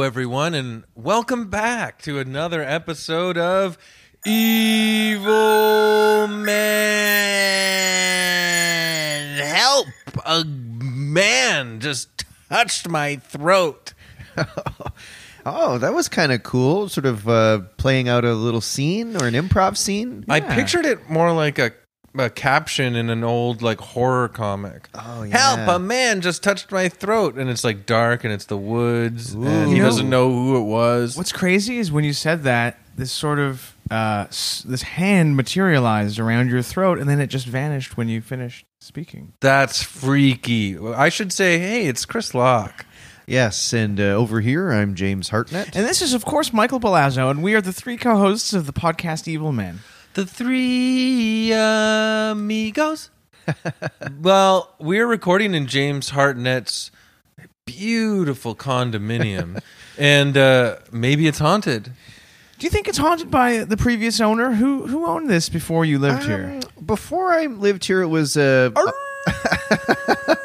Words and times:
Hello, 0.00 0.06
everyone, 0.08 0.54
and 0.54 0.84
welcome 0.94 1.50
back 1.50 2.00
to 2.00 2.18
another 2.18 2.62
episode 2.62 3.36
of 3.36 3.76
Evil 4.24 5.26
Men. 6.26 6.48
Help! 9.44 9.88
A 10.24 10.42
man 10.46 11.80
just 11.80 12.24
touched 12.48 12.88
my 12.88 13.16
throat. 13.16 13.92
Oh, 15.46 15.78
that 15.78 15.94
was 15.94 16.06
kind 16.06 16.32
of 16.32 16.42
cool. 16.42 16.90
Sort 16.90 17.06
of 17.06 17.26
uh, 17.26 17.60
playing 17.78 18.10
out 18.10 18.26
a 18.26 18.34
little 18.34 18.60
scene 18.60 19.16
or 19.16 19.26
an 19.26 19.32
improv 19.32 19.78
scene. 19.78 20.22
I 20.28 20.36
Yeah. 20.36 20.54
pictured 20.54 20.84
it 20.84 21.08
more 21.08 21.32
like 21.32 21.58
a, 21.58 21.72
a 22.18 22.28
caption 22.30 22.96
in 22.96 23.08
an 23.10 23.22
old 23.22 23.62
like 23.62 23.80
horror 23.80 24.28
comic. 24.28 24.88
Oh, 24.94 25.22
yeah. 25.22 25.36
Help! 25.56 25.68
A 25.76 25.78
man 25.78 26.20
just 26.20 26.42
touched 26.42 26.72
my 26.72 26.88
throat, 26.88 27.36
and 27.36 27.48
it's 27.48 27.62
like 27.64 27.86
dark, 27.86 28.24
and 28.24 28.32
it's 28.32 28.46
the 28.46 28.56
woods, 28.56 29.32
and 29.34 29.68
he 29.68 29.76
You 29.76 29.82
know- 29.82 29.88
doesn't 29.88 30.10
know 30.10 30.30
who 30.30 30.56
it 30.56 30.64
was. 30.64 31.16
What's 31.16 31.32
crazy 31.32 31.78
is 31.78 31.92
when 31.92 32.04
you 32.04 32.12
said 32.12 32.42
that, 32.44 32.78
this 32.96 33.12
sort 33.12 33.38
of 33.38 33.74
uh, 33.90 34.26
s- 34.28 34.64
this 34.66 34.82
hand 34.82 35.36
materialized 35.36 36.18
around 36.18 36.48
your 36.50 36.62
throat, 36.62 36.98
and 36.98 37.08
then 37.08 37.20
it 37.20 37.26
just 37.28 37.46
vanished 37.46 37.96
when 37.96 38.08
you 38.08 38.20
finished 38.20 38.64
speaking. 38.80 39.32
That's 39.40 39.82
freaky. 39.82 40.78
I 40.78 41.08
should 41.08 41.32
say, 41.32 41.58
hey, 41.58 41.86
it's 41.86 42.04
Chris 42.04 42.34
Locke. 42.34 42.86
Yes, 43.26 43.72
and 43.72 44.00
uh, 44.00 44.04
over 44.04 44.40
here 44.40 44.72
I'm 44.72 44.94
James 44.96 45.28
Hartnett. 45.28 45.76
And 45.76 45.86
this 45.86 46.02
is, 46.02 46.14
of 46.14 46.24
course, 46.24 46.52
Michael 46.52 46.80
Palazzo, 46.80 47.30
and 47.30 47.42
we 47.42 47.54
are 47.54 47.60
the 47.60 47.72
three 47.72 47.96
co-hosts 47.96 48.52
of 48.52 48.66
the 48.66 48.72
podcast 48.72 49.28
Evil 49.28 49.52
Men. 49.52 49.80
The 50.14 50.26
three 50.26 51.52
amigos. 51.52 53.10
well, 54.20 54.74
we're 54.78 55.06
recording 55.06 55.54
in 55.54 55.66
James 55.66 56.10
Hartnett's 56.10 56.90
beautiful 57.64 58.56
condominium, 58.56 59.62
and 59.98 60.36
uh, 60.36 60.76
maybe 60.90 61.26
it's 61.28 61.38
haunted. 61.38 61.92
Do 62.58 62.66
you 62.66 62.70
think 62.70 62.88
it's 62.88 62.98
haunted 62.98 63.30
by 63.30 63.58
the 63.64 63.76
previous 63.76 64.20
owner? 64.20 64.52
Who 64.52 64.86
who 64.86 65.06
owned 65.06 65.30
this 65.30 65.48
before 65.48 65.84
you 65.84 65.98
lived 65.98 66.24
here? 66.24 66.60
Um, 66.62 66.84
Before 66.84 67.32
I 67.32 67.46
lived 67.46 67.84
here, 67.84 68.02
it 68.02 68.08
was 68.08 68.36
a. 68.36 68.72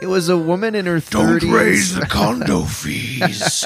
it 0.00 0.06
was 0.06 0.28
a 0.28 0.36
woman 0.36 0.74
in 0.74 0.86
her 0.86 0.98
thirties. 0.98 1.96
condo 2.08 2.62
fees. 2.62 3.64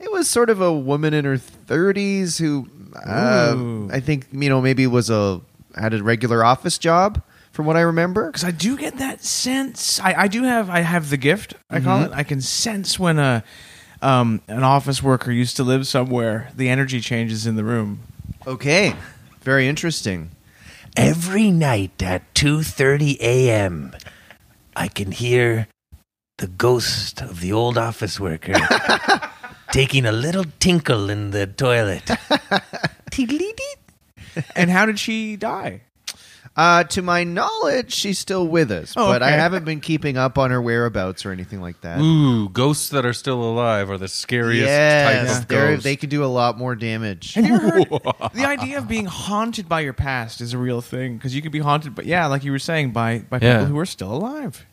It 0.00 0.10
was 0.10 0.28
sort 0.28 0.50
of 0.50 0.60
a 0.60 0.72
woman 0.72 1.14
in 1.14 1.24
her 1.24 1.36
thirties 1.38 2.38
who, 2.38 2.68
uh, 2.94 3.86
I 3.90 4.00
think 4.00 4.26
you 4.32 4.48
know, 4.48 4.60
maybe 4.60 4.86
was 4.86 5.10
a 5.10 5.40
had 5.76 5.94
a 5.94 6.02
regular 6.02 6.44
office 6.44 6.78
job, 6.78 7.22
from 7.52 7.66
what 7.66 7.76
I 7.76 7.80
remember. 7.80 8.26
because 8.26 8.44
I 8.44 8.50
do 8.50 8.76
get 8.76 8.98
that 8.98 9.22
sense. 9.24 10.00
I, 10.00 10.14
I 10.14 10.28
do 10.28 10.42
have 10.44 10.68
I 10.70 10.80
have 10.80 11.10
the 11.10 11.16
gift. 11.16 11.54
I 11.70 11.80
call 11.80 12.02
it. 12.02 12.10
I 12.12 12.22
can 12.22 12.40
sense 12.40 12.98
when 12.98 13.18
a 13.18 13.44
um, 14.00 14.40
an 14.48 14.64
office 14.64 15.02
worker 15.02 15.30
used 15.30 15.56
to 15.56 15.64
live 15.64 15.86
somewhere. 15.86 16.50
The 16.56 16.68
energy 16.68 17.00
changes 17.00 17.46
in 17.46 17.56
the 17.56 17.64
room. 17.64 18.00
Okay, 18.46 18.94
very 19.40 19.68
interesting. 19.68 20.30
Every 20.96 21.50
night 21.50 22.02
at 22.02 22.34
2:30 22.34 23.18
a.m., 23.20 23.96
I 24.76 24.88
can 24.88 25.12
hear 25.12 25.68
the 26.38 26.48
ghost 26.48 27.22
of 27.22 27.40
the 27.40 27.52
old 27.52 27.78
office 27.78 28.18
worker 28.18 28.54
taking 29.72 30.06
a 30.06 30.12
little 30.12 30.44
tinkle 30.60 31.10
in 31.10 31.30
the 31.32 31.46
toilet. 31.48 32.08
And 34.56 34.70
how 34.70 34.86
did 34.86 34.98
she 34.98 35.36
die? 35.36 35.82
Uh, 36.56 36.84
to 36.84 37.00
my 37.02 37.24
knowledge, 37.24 37.92
she's 37.94 38.18
still 38.18 38.46
with 38.46 38.70
us, 38.70 38.92
Oh, 38.96 39.06
but 39.08 39.22
I 39.22 39.28
okay. 39.28 39.36
haven't 39.38 39.64
been 39.64 39.80
keeping 39.80 40.16
up 40.18 40.36
on 40.38 40.50
her 40.50 40.60
whereabouts 40.60 41.24
or 41.24 41.32
anything 41.32 41.60
like 41.62 41.80
that. 41.82 41.98
Ooh, 42.00 42.48
ghosts 42.50 42.90
that 42.90 43.06
are 43.06 43.12
still 43.14 43.42
alive 43.42 43.90
are 43.90 43.96
the 43.98 44.08
scariest 44.08 44.66
yes, 44.66 45.28
type 45.28 45.42
of 45.42 45.48
they're- 45.48 45.72
ghost. 45.74 45.84
they 45.84 45.96
can 45.96 46.08
do 46.10 46.24
a 46.24 46.26
lot 46.26 46.58
more 46.58 46.74
damage. 46.74 47.34
Have 47.34 47.46
you 47.46 47.54
ever 47.54 47.70
heard 47.70 47.88
the 48.34 48.44
idea 48.46 48.78
of 48.78 48.88
being 48.88 49.06
haunted 49.06 49.68
by 49.68 49.80
your 49.80 49.94
past 49.94 50.40
is 50.42 50.52
a 50.52 50.58
real 50.58 50.80
thing 50.82 51.16
because 51.16 51.34
you 51.34 51.40
could 51.42 51.52
be 51.52 51.60
haunted, 51.60 51.94
but 51.94 52.04
yeah, 52.06 52.26
like 52.26 52.44
you 52.44 52.52
were 52.52 52.58
saying, 52.58 52.92
by 52.92 53.20
by 53.20 53.38
people 53.38 53.64
who 53.66 53.78
are 53.78 53.86
still 53.86 54.12
alive. 54.12 54.66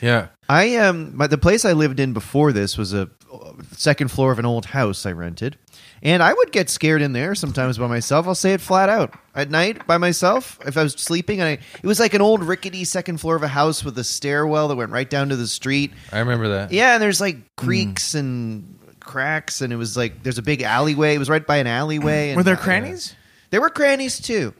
Yeah. 0.00 0.28
I 0.48 0.76
um, 0.76 1.16
my, 1.16 1.26
the 1.26 1.38
place 1.38 1.64
I 1.64 1.72
lived 1.72 2.00
in 2.00 2.12
before 2.12 2.52
this 2.52 2.78
was 2.78 2.94
a 2.94 3.10
uh, 3.32 3.52
second 3.72 4.08
floor 4.08 4.32
of 4.32 4.38
an 4.38 4.46
old 4.46 4.64
house 4.66 5.04
I 5.04 5.12
rented, 5.12 5.58
and 6.02 6.22
I 6.22 6.32
would 6.32 6.52
get 6.52 6.70
scared 6.70 7.02
in 7.02 7.12
there 7.12 7.34
sometimes 7.34 7.76
by 7.76 7.86
myself. 7.86 8.26
I'll 8.26 8.34
say 8.34 8.54
it 8.54 8.60
flat 8.60 8.88
out 8.88 9.12
at 9.34 9.50
night 9.50 9.86
by 9.86 9.98
myself 9.98 10.58
if 10.66 10.76
I 10.78 10.82
was 10.82 10.94
sleeping. 10.94 11.40
And 11.40 11.48
I, 11.48 11.52
it 11.82 11.86
was 11.86 12.00
like 12.00 12.14
an 12.14 12.22
old 12.22 12.42
rickety 12.42 12.84
second 12.84 13.18
floor 13.18 13.36
of 13.36 13.42
a 13.42 13.48
house 13.48 13.84
with 13.84 13.98
a 13.98 14.04
stairwell 14.04 14.68
that 14.68 14.76
went 14.76 14.90
right 14.90 15.08
down 15.08 15.28
to 15.28 15.36
the 15.36 15.46
street. 15.46 15.92
I 16.12 16.20
remember 16.20 16.48
that. 16.48 16.72
Yeah, 16.72 16.94
and 16.94 17.02
there's 17.02 17.20
like 17.20 17.36
creaks 17.56 18.14
and 18.14 18.78
cracks, 19.00 19.60
and 19.60 19.70
it 19.72 19.76
was 19.76 19.96
like 19.96 20.22
there's 20.22 20.38
a 20.38 20.42
big 20.42 20.62
alleyway. 20.62 21.14
It 21.14 21.18
was 21.18 21.28
right 21.28 21.46
by 21.46 21.58
an 21.58 21.66
alleyway. 21.66 22.28
And 22.30 22.36
Were 22.38 22.42
there 22.42 22.54
uh, 22.54 22.58
crannies? 22.58 23.14
There 23.50 23.60
were 23.60 23.70
crannies 23.70 24.18
too. 24.20 24.54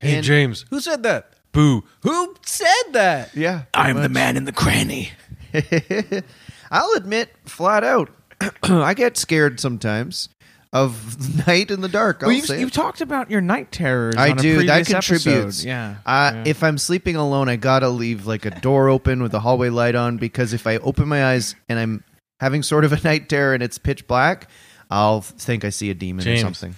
Hey, 0.00 0.16
And- 0.16 0.24
James, 0.24 0.64
who 0.70 0.80
said 0.80 1.02
that? 1.02 1.33
Boo. 1.54 1.84
Who 2.02 2.36
said 2.44 2.92
that? 2.92 3.34
Yeah, 3.34 3.62
I'm 3.72 4.02
the 4.02 4.08
man 4.08 4.36
in 4.36 4.44
the 4.44 4.52
cranny. 4.52 5.10
I'll 6.70 6.92
admit, 6.94 7.30
flat 7.44 7.84
out, 7.84 8.10
I 8.62 8.94
get 8.94 9.16
scared 9.16 9.60
sometimes 9.60 10.28
of 10.72 11.46
night 11.46 11.70
in 11.70 11.80
the 11.80 11.88
dark. 11.88 12.24
I'll 12.24 12.32
you've, 12.32 12.46
say 12.46 12.58
you've 12.58 12.70
it. 12.70 12.74
talked 12.74 13.00
about 13.00 13.30
your 13.30 13.40
night 13.40 13.70
terrors. 13.70 14.16
I 14.16 14.30
on 14.30 14.38
a 14.40 14.42
do. 14.42 14.66
That 14.66 14.84
contributes. 14.86 15.26
episode. 15.26 15.66
Yeah. 15.68 15.96
Uh, 16.04 16.32
yeah. 16.34 16.44
If 16.46 16.64
I'm 16.64 16.76
sleeping 16.76 17.14
alone, 17.14 17.48
I 17.48 17.54
gotta 17.54 17.88
leave 17.88 18.26
like 18.26 18.44
a 18.44 18.50
door 18.60 18.88
open 18.88 19.22
with 19.22 19.32
a 19.34 19.40
hallway 19.40 19.70
light 19.70 19.94
on 19.94 20.16
because 20.16 20.52
if 20.52 20.66
I 20.66 20.78
open 20.78 21.08
my 21.08 21.26
eyes 21.26 21.54
and 21.68 21.78
I'm 21.78 22.02
having 22.40 22.64
sort 22.64 22.84
of 22.84 22.92
a 22.92 23.00
night 23.04 23.28
terror 23.28 23.54
and 23.54 23.62
it's 23.62 23.78
pitch 23.78 24.08
black, 24.08 24.50
I'll 24.90 25.20
think 25.20 25.64
I 25.64 25.70
see 25.70 25.90
a 25.90 25.94
demon 25.94 26.24
James. 26.24 26.40
or 26.40 26.42
something. 26.42 26.74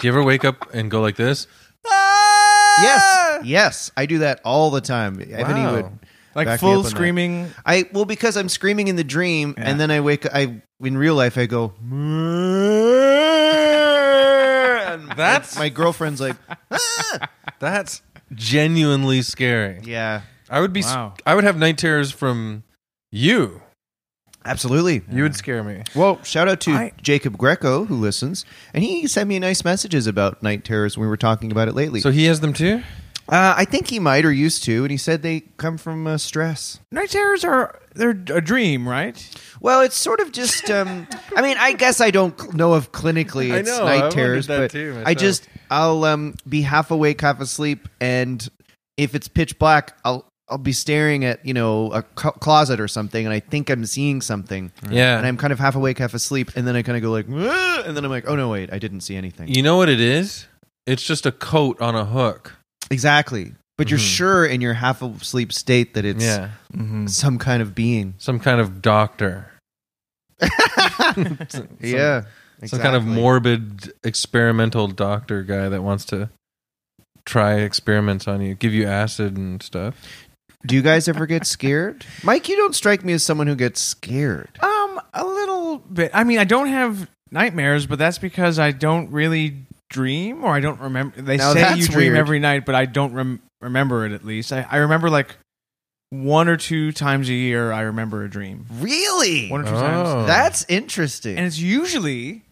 Do 0.00 0.08
you 0.08 0.12
ever 0.12 0.24
wake 0.24 0.44
up 0.44 0.74
and 0.74 0.90
go 0.90 1.00
like 1.00 1.16
this? 1.16 1.46
Yes, 2.82 3.40
yes, 3.44 3.90
I 3.96 4.06
do 4.06 4.18
that 4.18 4.40
all 4.44 4.70
the 4.70 4.80
time. 4.80 5.20
Ebony 5.30 5.64
would 5.64 5.90
like 6.34 6.46
back 6.46 6.60
me 6.62 6.68
up 6.68 6.74
full 6.74 6.82
that. 6.82 6.90
screaming. 6.90 7.50
I 7.64 7.88
well 7.92 8.04
because 8.04 8.36
I'm 8.36 8.48
screaming 8.48 8.88
in 8.88 8.96
the 8.96 9.04
dream, 9.04 9.54
Yeah. 9.56 9.64
and 9.70 9.80
then 9.80 9.90
I 9.90 10.00
wake. 10.00 10.26
I 10.26 10.60
in 10.80 10.98
real 10.98 11.14
life 11.14 11.38
I 11.38 11.46
go. 11.46 11.72
and 14.86 15.10
That's- 15.12 15.58
my 15.58 15.68
girlfriend's 15.68 16.20
like, 16.20 16.36
ah, 16.70 17.28
That's 17.58 18.02
genuinely 18.34 19.22
scary. 19.22 19.80
yeah, 19.84 20.22
I 20.50 20.60
would 20.60 20.72
be. 20.72 20.82
Wow. 20.82 21.14
I 21.24 21.34
would 21.34 21.44
have 21.44 21.56
night 21.58 21.78
terrors 21.78 22.10
from 22.10 22.64
you. 23.10 23.62
Absolutely. 24.46 25.02
You 25.10 25.22
would 25.24 25.34
scare 25.34 25.62
me. 25.62 25.82
Well, 25.94 26.22
shout 26.22 26.48
out 26.48 26.60
to 26.62 26.70
I- 26.72 26.92
Jacob 27.02 27.36
Greco 27.36 27.84
who 27.84 27.96
listens, 27.96 28.44
and 28.72 28.82
he 28.84 29.06
sent 29.06 29.28
me 29.28 29.38
nice 29.38 29.64
messages 29.64 30.06
about 30.06 30.42
night 30.42 30.64
terrors 30.64 30.96
when 30.96 31.06
we 31.06 31.08
were 31.10 31.16
talking 31.16 31.52
about 31.52 31.68
it 31.68 31.74
lately. 31.74 32.00
So 32.00 32.10
he 32.10 32.24
has 32.26 32.40
them 32.40 32.52
too. 32.52 32.82
uh, 33.28 33.54
I 33.56 33.64
think 33.64 33.88
he 33.88 33.98
might 33.98 34.24
or 34.24 34.32
used 34.32 34.64
to, 34.64 34.82
and 34.84 34.90
he 34.90 34.96
said 34.96 35.22
they 35.22 35.40
come 35.56 35.76
from 35.78 36.06
uh, 36.06 36.16
stress. 36.18 36.78
Night 36.90 37.10
terrors 37.10 37.44
are 37.44 37.78
they're 37.94 38.10
a 38.10 38.40
dream, 38.40 38.88
right? 38.88 39.16
Well, 39.60 39.80
it's 39.80 39.96
sort 39.96 40.20
of 40.20 40.32
just. 40.32 40.70
Um, 40.70 41.06
I 41.36 41.42
mean, 41.42 41.56
I 41.58 41.72
guess 41.72 42.00
I 42.00 42.10
don't 42.10 42.38
cl- 42.38 42.52
know 42.52 42.74
if 42.76 42.92
clinically 42.92 43.52
I 43.52 43.58
it's 43.58 43.68
know, 43.70 43.84
night 43.84 44.04
I've 44.04 44.12
terrors, 44.12 44.46
that 44.46 44.58
but 44.58 44.70
too 44.70 45.02
I 45.04 45.14
just 45.14 45.48
I'll 45.70 46.04
um, 46.04 46.34
be 46.48 46.62
half 46.62 46.90
awake, 46.90 47.20
half 47.22 47.40
asleep, 47.40 47.88
and 48.00 48.46
if 48.96 49.14
it's 49.14 49.28
pitch 49.28 49.58
black, 49.58 49.98
I'll 50.04 50.26
I'll 50.48 50.58
be 50.58 50.72
staring 50.72 51.24
at 51.24 51.44
you 51.44 51.52
know 51.54 51.90
a 51.92 52.02
co- 52.02 52.30
closet 52.32 52.78
or 52.80 52.86
something, 52.88 53.24
and 53.26 53.32
I 53.34 53.40
think 53.40 53.68
I'm 53.70 53.84
seeing 53.86 54.20
something, 54.20 54.70
Yeah. 54.90 55.18
and 55.18 55.26
I'm 55.26 55.36
kind 55.36 55.52
of 55.52 55.58
half 55.58 55.74
awake, 55.74 55.98
half 55.98 56.14
asleep, 56.14 56.52
and 56.56 56.66
then 56.66 56.76
I 56.76 56.82
kind 56.82 56.96
of 56.96 57.02
go 57.02 57.10
like, 57.10 57.26
"Ah," 57.30 57.82
and 57.84 57.96
then 57.96 58.04
I'm 58.04 58.10
like, 58.10 58.28
oh 58.28 58.36
no, 58.36 58.48
wait, 58.50 58.72
I 58.72 58.78
didn't 58.78 59.00
see 59.00 59.16
anything. 59.16 59.48
You 59.48 59.62
know 59.62 59.76
what 59.76 59.88
it 59.88 60.00
is? 60.00 60.46
It's 60.86 61.02
just 61.02 61.26
a 61.26 61.32
coat 61.32 61.80
on 61.80 61.96
a 61.96 62.04
hook. 62.04 62.54
Exactly, 62.92 63.54
but 63.76 63.90
you're 63.90 63.98
Mhm. 63.98 64.16
sure 64.16 64.46
in 64.46 64.60
your 64.60 64.74
half 64.74 65.02
asleep 65.02 65.52
state 65.52 65.94
that 65.94 66.04
it's 66.04 66.24
yeah. 66.24 66.50
Mm-hmm. 66.72 67.08
some 67.08 67.38
kind 67.38 67.60
of 67.60 67.74
being. 67.74 68.14
Some 68.18 68.38
kind 68.38 68.60
of 68.60 68.80
doctor. 68.82 69.50
Yeah, 71.80 72.22
Some 72.64 72.80
kind 72.80 72.96
of 72.96 73.02
exactly. 73.02 73.14
morbid 73.14 73.92
experimental 74.04 74.88
doctor 74.88 75.42
guy 75.42 75.68
that 75.68 75.82
wants 75.82 76.04
to 76.06 76.30
try 77.24 77.54
experiments 77.60 78.28
on 78.28 78.40
you, 78.40 78.54
give 78.54 78.72
you 78.72 78.86
acid 78.86 79.36
and 79.36 79.62
stuff. 79.62 79.94
Do 80.64 80.74
you 80.74 80.82
guys 80.82 81.06
ever 81.08 81.26
get 81.26 81.46
scared? 81.46 82.04
Mike, 82.24 82.48
you 82.48 82.56
don't 82.56 82.74
strike 82.74 83.04
me 83.04 83.12
as 83.12 83.22
someone 83.22 83.46
who 83.46 83.54
gets 83.54 83.80
scared. 83.80 84.58
Um, 84.60 85.00
a 85.14 85.24
little 85.24 85.78
bit. 85.78 86.10
I 86.14 86.24
mean, 86.24 86.38
I 86.38 86.44
don't 86.44 86.68
have 86.68 87.08
nightmares, 87.30 87.86
but 87.86 87.98
that's 87.98 88.18
because 88.18 88.58
I 88.58 88.70
don't 88.72 89.10
really 89.10 89.54
dream, 89.90 90.44
or 90.44 90.52
I 90.54 90.60
don't 90.60 90.80
remember. 90.80 91.20
They 91.22 91.36
Now 91.36 91.52
say 91.52 91.60
that's 91.60 91.78
you 91.80 91.86
dream 91.88 92.12
weird. 92.12 92.18
every 92.18 92.38
night, 92.40 92.64
but 92.66 92.74
I 92.74 92.86
don't 92.86 93.12
rem- 93.12 93.42
remember 93.60 94.06
it. 94.06 94.12
At 94.12 94.24
least 94.24 94.52
I, 94.52 94.66
I 94.68 94.78
remember 94.78 95.08
like 95.10 95.36
one 96.10 96.48
or 96.48 96.56
two 96.56 96.90
times 96.90 97.28
a 97.28 97.34
year. 97.34 97.70
I 97.72 97.82
remember 97.82 98.24
a 98.24 98.28
dream. 98.30 98.66
Really? 98.80 99.48
One 99.48 99.60
or 99.60 99.64
two 99.64 99.70
Oh. 99.70 99.80
times, 99.80 100.26
That's 100.26 100.64
interesting. 100.68 101.36
and 101.36 101.46
it's 101.46 101.58
usually 101.58 102.42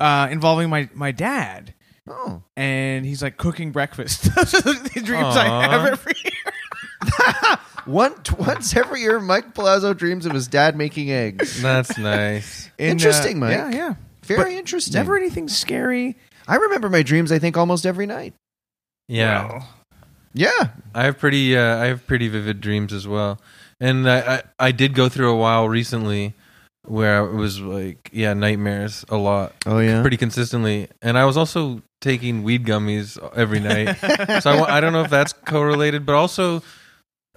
uh, 0.00 0.28
involving 0.30 0.70
my 0.70 0.88
my 0.94 1.10
dad. 1.12 1.74
oh. 2.08 2.42
And 2.56 3.04
he's 3.04 3.22
like 3.22 3.36
cooking 3.36 3.70
breakfast. 3.72 4.34
Those 4.34 4.54
are 4.54 4.60
the 4.62 5.00
dreams 5.04 5.36
I 5.36 5.48
Aw. 5.48 5.60
have 5.70 5.84
every 5.86 6.14
year. 7.02 7.58
One, 7.86 8.14
once 8.38 8.76
every 8.76 9.00
year, 9.00 9.18
Mike 9.18 9.54
Palazzo 9.54 9.94
dreams 9.94 10.26
of 10.26 10.32
his 10.32 10.46
dad 10.46 10.76
making 10.76 11.10
eggs. 11.10 11.62
That's 11.62 11.96
nice. 11.96 12.70
In, 12.78 12.88
uh, 12.88 12.92
Interesting, 12.92 13.38
Mike. 13.38 13.52
Yeah, 13.56 13.70
yeah. 13.70 13.94
Very 14.24 14.52
But 14.52 14.58
interesting. 14.58 14.92
Never 14.94 15.16
anything 15.16 15.48
scary. 15.48 16.16
I 16.46 16.56
remember 16.56 16.90
my 16.90 17.02
dreams. 17.02 17.32
I 17.32 17.38
think 17.38 17.56
almost 17.56 17.86
every 17.86 18.04
night. 18.06 18.34
Yeah. 19.08 19.48
Well, 19.48 19.68
Yeah, 20.34 20.68
I 20.94 21.04
have 21.04 21.18
pretty 21.18 21.56
uh, 21.56 21.78
I 21.78 21.86
have 21.86 22.06
pretty 22.06 22.28
vivid 22.28 22.60
dreams 22.60 22.92
as 22.92 23.08
well, 23.08 23.40
and 23.80 24.08
I, 24.08 24.18
I 24.36 24.42
I 24.66 24.72
did 24.72 24.92
go 24.94 25.08
through 25.08 25.30
a 25.32 25.36
while 25.36 25.66
recently 25.68 26.34
where 26.86 27.24
it 27.24 27.32
was 27.34 27.58
like 27.60 28.10
yeah 28.12 28.34
nightmares 28.34 29.04
a 29.08 29.16
lot, 29.16 29.54
Oh 29.64 29.78
yeah. 29.78 30.02
pretty 30.02 30.18
consistently, 30.18 30.88
and 31.00 31.16
I 31.16 31.24
was 31.24 31.38
also 31.38 31.80
taking 32.02 32.42
weed 32.42 32.66
gummies 32.66 33.18
every 33.34 33.60
night, 33.60 33.94
so 34.42 34.50
I, 34.50 34.60
wa- 34.60 34.66
I 34.68 34.80
don't 34.80 34.92
know 34.92 35.02
if 35.02 35.10
that's 35.10 35.32
correlated, 35.32 36.04
but 36.04 36.14
also 36.14 36.62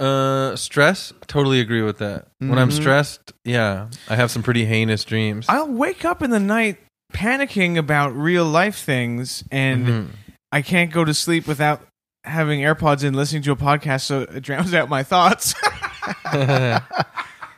uh 0.01 0.55
stress. 0.55 1.13
Totally 1.27 1.59
agree 1.59 1.81
with 1.83 1.99
that. 1.99 2.27
When 2.39 2.57
I'm 2.57 2.69
Mhm. 2.69 2.73
stressed, 2.73 3.33
yeah, 3.45 3.87
I 4.09 4.15
have 4.15 4.31
some 4.31 4.41
pretty 4.43 4.65
heinous 4.65 5.03
dreams. 5.03 5.45
I'll 5.47 5.67
wake 5.71 6.03
up 6.05 6.21
in 6.21 6.31
the 6.31 6.39
night 6.39 6.77
panicking 7.13 7.77
about 7.77 8.15
real 8.15 8.45
life 8.45 8.77
things, 8.77 9.43
and 9.51 9.87
Mhm. 9.87 10.07
I 10.51 10.61
can't 10.61 10.91
go 10.91 11.05
to 11.05 11.13
sleep 11.13 11.47
without 11.47 11.81
having 12.23 12.61
AirPods 12.61 13.03
in, 13.03 13.13
listening 13.13 13.41
to 13.43 13.51
a 13.51 13.55
podcast, 13.55 14.01
so 14.01 14.21
it 14.21 14.41
drowns 14.41 14.73
out 14.73 14.89
my 14.89 15.03
thoughts. 15.03 15.53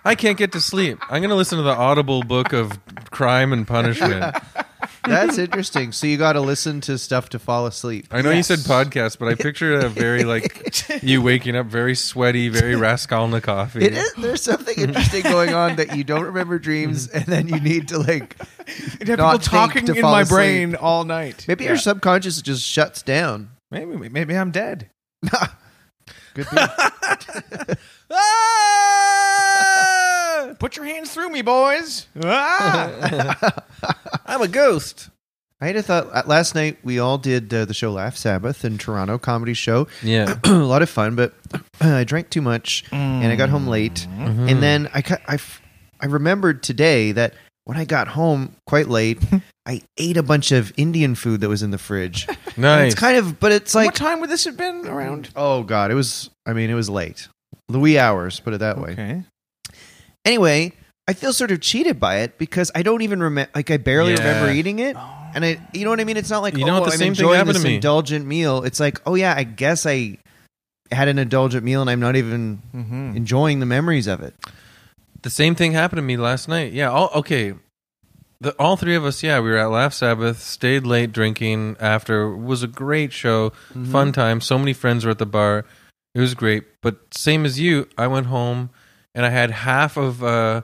I 0.06 0.16
can't 0.18 0.38
get 0.38 0.51
to 0.51 0.62
sleep. 0.62 1.00
I'm 1.10 1.22
gonna 1.22 1.36
listen 1.36 1.57
to 1.57 1.63
the 1.63 1.72
Audible 1.75 2.24
book 2.24 2.51
of 2.54 2.78
crime 3.10 3.54
and 3.54 3.66
punishment. 3.68 4.36
That's 5.06 5.38
interesting. 5.38 5.92
So 5.92 6.08
you 6.08 6.18
got 6.18 6.34
to 6.34 6.42
listen 6.42 6.82
to 6.82 6.98
stuff 6.98 7.30
to 7.30 7.40
fall 7.40 7.66
asleep. 7.66 8.08
I 8.12 8.22
know 8.22 8.32
you 8.32 8.44
said 8.44 8.60
podcast, 8.60 9.20
but 9.20 9.28
I 9.28 9.36
picture 9.36 9.78
a 9.80 9.90
very 9.90 10.24
like 10.26 11.04
you 11.04 11.22
waking 11.22 11.56
up 11.56 11.66
very 11.66 11.96
sweaty, 11.96 12.48
very 12.50 12.76
Raskolnikov. 12.76 13.76
It 13.76 13.94
is. 13.94 14.14
There's 14.14 14.42
something 14.42 14.76
interesting 14.78 15.24
going 15.24 15.54
on 15.54 15.76
that 15.76 15.96
you 15.98 16.04
don't 16.04 16.24
remember 16.24 16.58
dreams, 16.60 17.08
mm-hmm. 17.08 17.18
and 17.18 17.26
then 17.26 17.48
you 17.48 17.60
need 17.60 17.90
to 17.90 18.00
like. 18.00 18.36
I'd 19.02 19.08
have 19.10 19.18
Not 19.20 19.42
people 19.42 19.60
think 19.60 19.74
talking 19.74 19.86
to 19.88 19.94
in 19.94 20.02
fall 20.02 20.12
my 20.12 20.22
asleep. 20.22 20.36
brain 20.38 20.76
all 20.76 21.04
night. 21.04 21.46
Maybe 21.48 21.66
Yeah. 21.66 21.72
your 21.72 21.78
subconscious 21.78 22.42
just 22.42 22.64
shuts 22.66 23.02
down. 23.02 23.50
maybe 23.72 24.10
maybe 24.10 24.38
I'm 24.38 24.52
dead. 24.52 24.90
Good. 26.34 26.48
Thing. 26.48 26.68
Put 30.60 30.76
your 30.78 30.86
hands 30.86 31.14
through 31.14 31.30
me, 31.30 31.42
boys. 31.42 32.08
Ah! 32.24 33.64
I'm 34.26 34.42
a 34.42 34.48
ghost. 34.48 35.10
I 35.62 35.68
had 35.68 35.76
a 35.78 35.82
thought 35.84 36.08
uh, 36.12 36.24
last 36.26 36.56
night. 36.56 36.78
We 36.84 37.00
all 37.00 37.18
did 37.18 37.54
uh, 37.54 37.64
the 37.66 37.74
show 37.74 37.92
Laugh 37.92 38.18
Sabbath 38.18 38.66
in 38.66 38.78
Toronto 38.78 39.18
comedy 39.18 39.54
show. 39.54 39.88
Yeah. 40.02 40.38
a 40.44 40.52
lot 40.52 40.82
of 40.82 40.90
fun, 40.90 41.16
but 41.16 41.34
I 41.82 42.04
drank 42.04 42.30
too 42.30 42.42
much 42.42 42.84
and 42.92 43.32
I 43.32 43.36
got 43.36 43.50
home 43.50 43.68
late. 43.68 44.08
Mm-hmm. 44.10 44.50
And 44.50 44.62
then 44.62 44.90
I, 44.94 45.02
ca- 45.02 45.22
I, 45.28 45.36
f- 45.36 45.62
I 46.02 46.08
remembered 46.08 46.64
today 46.64 47.14
that 47.14 47.34
when 47.64 47.78
I 47.78 47.86
got 47.86 48.10
home 48.10 48.56
quite 48.68 48.90
late, 48.90 49.20
I 49.66 49.82
ate 49.98 50.18
a 50.18 50.24
bunch 50.24 50.52
of 50.52 50.74
Indian 50.76 51.16
food 51.16 51.40
that 51.42 51.48
was 51.50 51.64
in 51.64 51.72
the 51.72 51.78
fridge. 51.78 52.28
And 52.28 52.38
Nice. 52.58 52.92
It's 52.92 53.00
kind 53.00 53.16
of, 53.18 53.40
but 53.40 53.54
it's 53.54 53.74
like, 53.74 53.86
what 53.86 53.96
time 53.96 54.20
would 54.20 54.30
this 54.30 54.44
have 54.44 54.58
been 54.58 54.86
around? 54.86 55.30
oh 55.36 55.64
god, 55.64 55.90
it 55.92 55.96
was. 55.96 56.30
I 56.46 56.52
mean, 56.54 56.70
it 56.70 56.74
was 56.76 56.90
late, 56.90 57.30
the 57.70 57.80
wee 57.80 57.98
hours. 57.98 58.40
Put 58.42 58.54
it 58.54 58.60
that 58.60 58.78
way. 58.78 59.24
Anyway, 60.25 60.74
I 61.08 61.14
feel 61.14 61.34
sort 61.34 61.52
of 61.52 61.60
cheated 61.62 62.00
by 62.00 62.18
it 62.20 62.38
because 62.38 62.72
I 62.75 62.81
don't 62.84 63.02
even 63.02 63.22
remember. 63.22 63.52
Like 63.56 63.70
I 63.72 63.78
barely 63.78 64.14
Yeah. 64.14 64.20
remember 64.20 64.52
eating 64.52 64.80
it. 64.80 64.96
And 65.36 65.44
I, 65.44 65.60
you 65.74 65.84
know 65.84 65.90
what 65.90 66.00
I 66.00 66.04
mean? 66.04 66.18
It's 66.18 66.30
not 66.30 66.44
like 66.44 66.56
You 66.56 66.66
know 66.66 66.78
oh, 66.78 66.81
what? 66.81 66.86
The 66.88 66.92
I'm 66.94 66.98
same 67.00 67.00
thing 67.16 67.24
enjoying 67.25 67.38
happened 67.38 67.56
this 67.56 67.64
to 67.64 67.68
me. 67.68 67.75
indulgent 67.75 68.25
meal. 68.25 68.64
It's 68.64 68.80
like, 68.80 69.02
oh 69.06 69.16
yeah, 69.16 69.34
I 69.36 69.44
guess 69.44 69.86
I 69.86 70.18
had 70.92 71.08
an 71.08 71.18
indulgent 71.18 71.64
meal, 71.64 71.81
and 71.81 71.90
I'm 71.90 72.00
not 72.00 72.16
even 72.16 72.62
Mm-hmm. 72.75 73.18
enjoying 73.18 73.60
the 73.60 73.66
memories 73.66 74.06
of 74.08 74.22
it. 74.22 74.36
the 75.24 75.30
same 75.31 75.56
thing 75.56 75.72
happened 75.72 75.98
to 75.98 76.02
me 76.04 76.18
last 76.18 76.48
night. 76.48 76.74
Yeah. 76.74 76.90
All 76.90 77.10
okay. 77.16 77.54
The, 78.42 78.52
all 78.60 78.76
three 78.76 78.96
of 78.96 79.06
us, 79.06 79.24
yeah, 79.24 79.40
we 79.40 79.50
were 79.52 79.58
at 79.58 79.69
Laugh 79.72 79.94
Sabbath, 79.94 80.42
stayed 80.42 80.86
late 80.86 81.14
drinking 81.14 81.78
after. 81.80 82.24
It 82.34 82.38
was 82.40 82.62
a 82.62 82.68
great 82.68 83.12
show, 83.14 83.50
Mm-hmm. 83.74 83.92
fun 83.92 84.12
time. 84.12 84.40
So 84.42 84.60
many 84.60 84.74
friends 84.74 85.06
were 85.06 85.12
at 85.12 85.18
the 85.19 85.26
bar. 85.26 85.66
It 86.14 86.19
was 86.19 86.36
great. 86.36 86.64
But 86.81 87.14
same 87.14 87.46
as 87.46 87.60
you, 87.60 87.88
I 87.98 88.06
went 88.08 88.28
home 88.28 88.69
and 89.15 89.25
I 89.25 89.30
had 89.30 89.51
half 89.51 89.98
of 89.98 90.24
uh, 90.24 90.62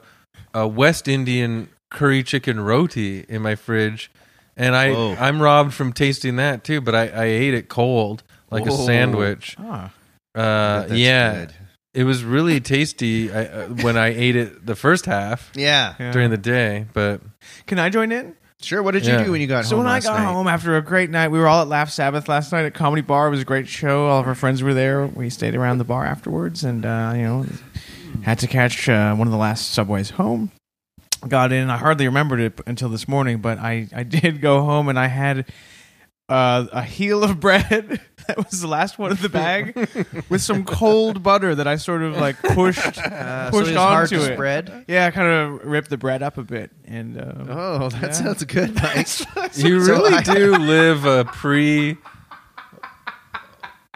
a 0.54 0.66
West 0.66 1.08
Indian 1.08 1.68
curry 1.90 2.22
chicken 2.22 2.60
roti 2.60 3.24
in 3.28 3.42
my 3.42 3.54
fridge, 3.54 4.10
and 4.56 4.74
I 4.76 4.92
Whoa. 4.92 5.14
I'm 5.18 5.40
robbed 5.42 5.74
from 5.74 5.92
tasting 5.92 6.36
that 6.36 6.64
too. 6.64 6.80
But 6.80 6.94
I, 6.94 7.08
I 7.08 7.24
ate 7.24 7.54
it 7.54 7.68
cold 7.68 8.22
like 8.50 8.66
a 8.66 8.72
sandwich. 8.72 9.56
Ah. 9.58 9.92
Uh, 10.34 10.86
yeah, 10.90 11.46
good. 11.46 11.54
it 11.94 12.04
was 12.04 12.22
really 12.22 12.60
tasty 12.60 13.32
I, 13.32 13.44
uh, 13.46 13.66
when 13.68 13.96
I 13.96 14.08
ate 14.08 14.36
it 14.36 14.64
the 14.64 14.76
first 14.76 15.06
half 15.06 15.50
Yeah. 15.56 15.94
Yeah. 15.98 16.12
during 16.12 16.30
the 16.30 16.36
day. 16.38 16.86
But 16.92 17.20
Can 17.66 17.78
I 17.80 17.88
join 17.88 18.12
in? 18.12 18.36
Sure. 18.62 18.82
What 18.82 18.92
did 18.92 19.04
Yeah. 19.06 19.18
you 19.20 19.24
do 19.24 19.32
when 19.32 19.40
you 19.40 19.46
got 19.48 19.64
So 19.64 19.74
home? 19.76 19.84
So 19.84 19.86
when 19.86 19.86
I 19.88 20.00
got 20.00 20.18
night? 20.18 20.32
home 20.32 20.46
after 20.46 20.76
a 20.76 20.82
great 20.82 21.10
night, 21.10 21.28
we 21.28 21.38
were 21.40 21.48
all 21.48 21.62
at 21.62 21.68
Laugh 21.68 21.90
Sabbath 21.90 22.28
last 22.28 22.52
night 22.52 22.64
at 22.66 22.74
Comedy 22.74 23.02
Bar. 23.02 23.26
It 23.26 23.30
was 23.30 23.40
a 23.40 23.44
great 23.44 23.66
show. 23.66 24.06
All 24.06 24.20
of 24.20 24.26
our 24.28 24.34
friends 24.36 24.62
were 24.62 24.74
there. 24.74 25.06
We 25.06 25.30
stayed 25.30 25.54
around 25.56 25.78
the 25.78 25.84
bar 25.84 26.04
afterwards, 26.04 26.62
and 26.62 26.84
uh, 26.86 27.12
you 27.16 27.22
know, 27.22 27.46
had 28.22 28.38
to 28.40 28.46
catch 28.46 28.88
uh, 28.88 29.14
one 29.14 29.26
of 29.28 29.32
the 29.32 29.38
last 29.38 29.72
subways 29.72 30.10
home. 30.10 30.50
Got 31.28 31.52
in. 31.52 31.68
I 31.68 31.76
hardly 31.76 32.06
remembered 32.06 32.40
it 32.40 32.60
until 32.66 32.88
this 32.88 33.06
morning, 33.06 33.40
but 33.40 33.58
I 33.58 33.88
I 33.94 34.02
did 34.18 34.40
go 34.40 34.62
home 34.62 34.88
and 34.88 34.98
I 34.98 35.06
had. 35.08 35.46
Uh, 36.28 36.68
a 36.72 36.82
heel 36.84 37.24
of 37.24 37.40
bread 37.40 37.66
that 38.28 38.36
was 38.36 38.60
the 38.60 38.68
last 38.68 39.00
one 39.00 39.10
in 39.10 39.16
the 39.16 39.28
bag 39.28 39.74
with 40.28 40.40
some 40.40 40.62
cold 40.64 41.24
butter 41.24 41.56
that 41.56 41.66
I 41.66 41.74
sort 41.74 42.02
of 42.02 42.16
like 42.18 42.40
pushed 42.40 42.98
Uh, 42.98 43.50
pushed 43.50 43.64
so 43.66 43.70
it 43.72 43.74
was 43.74 43.74
hard 43.74 44.02
onto 44.12 44.18
to 44.24 44.30
it. 44.30 44.34
spread. 44.36 44.84
Yeah, 44.86 45.06
I 45.06 45.10
kind 45.10 45.26
of 45.26 45.64
ripped 45.66 45.90
the 45.90 45.96
bread 45.98 46.22
up 46.22 46.38
a 46.38 46.44
bit, 46.44 46.70
and 46.84 47.18
uh, 47.20 47.32
Oh, 47.48 47.88
that 47.88 48.00
Yeah. 48.00 48.10
sounds 48.12 48.44
good, 48.44 48.76
Mike. 48.76 49.08
you 49.56 49.80
really 49.80 50.22
do 50.22 50.54
live 50.56 51.04
a 51.04 51.24
pre 51.24 51.98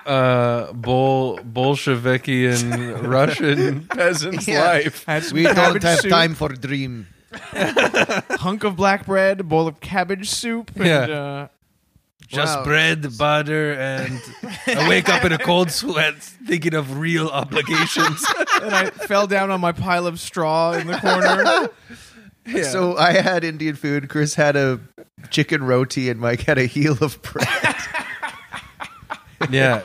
uh 0.07 0.73
bol 0.73 1.39
Bolshevikian 1.39 3.03
Russian 3.09 3.87
peasant's 3.87 4.47
Yeah. 4.49 4.65
life. 4.65 5.05
had 5.05 5.25
some 5.25 5.37
we 5.37 5.43
don't 5.45 5.55
cabbage 5.55 5.83
have 5.83 6.01
soup, 6.01 6.11
time 6.11 6.35
for 6.35 6.49
dream. 6.51 7.07
hunk 8.39 8.65
of 8.65 8.77
black 8.77 9.07
bread, 9.07 9.49
bowl 9.49 9.67
of 9.67 9.81
cabbage 9.81 10.29
soup, 10.31 10.71
and 10.77 10.87
Yeah. 10.87 10.99
uh, 11.01 11.49
Just 12.29 12.59
Wow. 12.59 12.65
bread, 12.65 13.19
butter, 13.19 13.73
and 13.75 14.21
I 14.67 14.89
wake 14.89 15.09
up 15.09 15.25
in 15.25 15.33
a 15.33 15.39
cold 15.39 15.71
sweat 15.71 16.15
thinking 16.47 16.75
of 16.75 16.99
real 16.99 17.29
obligations. 17.29 18.25
and 18.63 18.75
I 18.75 18.91
fell 18.91 19.27
down 19.27 19.51
on 19.51 19.61
my 19.61 19.73
pile 19.73 20.07
of 20.07 20.19
straw 20.19 20.73
in 20.73 20.87
the 20.87 20.97
corner. 20.99 21.69
So 22.65 22.97
I 22.97 23.13
had 23.13 23.45
Indian 23.45 23.75
food. 23.77 24.09
Chris 24.09 24.35
had 24.35 24.57
a 24.57 24.81
chicken 25.31 25.65
roti, 25.65 26.09
and 26.11 26.19
Mike 26.21 26.43
had 26.43 26.57
a 26.59 26.65
heel 26.67 26.97
of 27.01 27.21
bread. 27.23 27.77
yeah. 29.51 29.83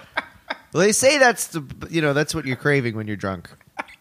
Well, 0.74 0.84
they 0.84 0.92
say 0.92 1.18
that's 1.18 1.48
the 1.48 1.64
you 1.90 2.02
know 2.02 2.14
that's 2.14 2.34
what 2.36 2.46
you're 2.46 2.56
craving 2.58 2.96
when 2.96 3.08
you're 3.08 3.16
drunk. 3.18 3.50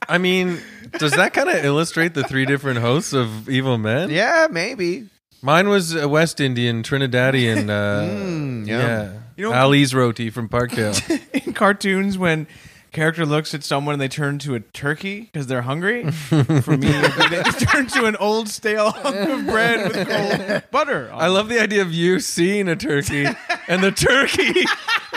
I 0.09 0.19
mean, 0.19 0.59
does 0.99 1.13
that 1.13 1.35
kind 1.35 1.49
of 1.51 1.65
illustrate 1.65 2.15
the 2.15 2.25
three 2.25 2.47
different 2.47 2.79
hosts 2.81 3.13
of 3.13 3.49
Evil 3.49 3.77
Men? 3.79 4.11
Yeah, 4.11 4.47
maybe. 4.51 5.09
Mine 5.43 5.69
was 5.69 5.95
a 5.95 6.09
West 6.09 6.41
Indian, 6.41 6.83
Trinidadian. 6.83 7.69
Uh, 7.69 8.09
Mm, 8.09 8.67
yeah. 8.67 9.13
You 9.37 9.45
know- 9.45 9.53
Ali's 9.55 9.95
roti 9.95 10.31
from 10.31 10.49
Parkdale. 10.49 10.97
in 11.47 11.53
cartoons, 11.53 12.17
when 12.19 12.47
character 12.91 13.25
looks 13.27 13.55
at 13.55 13.63
someone 13.63 13.93
and 13.93 14.01
they 14.01 14.09
turn 14.09 14.39
to 14.41 14.55
a 14.55 14.61
turkey 14.61 15.21
because 15.33 15.47
they're 15.47 15.63
hungry. 15.63 16.11
For 16.11 16.77
me, 16.77 16.89
it'd 16.89 17.31
they 17.31 17.43
turn 17.67 17.87
to 17.89 18.07
an 18.07 18.17
old 18.17 18.49
stale 18.49 18.91
hunk 18.91 19.15
of 19.29 19.47
bread 19.47 19.89
with 19.93 20.09
cold 20.09 20.63
butter. 20.73 21.11
on 21.13 21.21
I 21.23 21.27
love 21.29 21.49
the 21.49 21.61
idea 21.61 21.83
of 21.83 21.93
you 21.93 22.19
seeing 22.19 22.67
a 22.69 22.75
turkey 22.77 23.27
and 23.69 23.85
the 23.85 23.93
turkey 23.93 24.65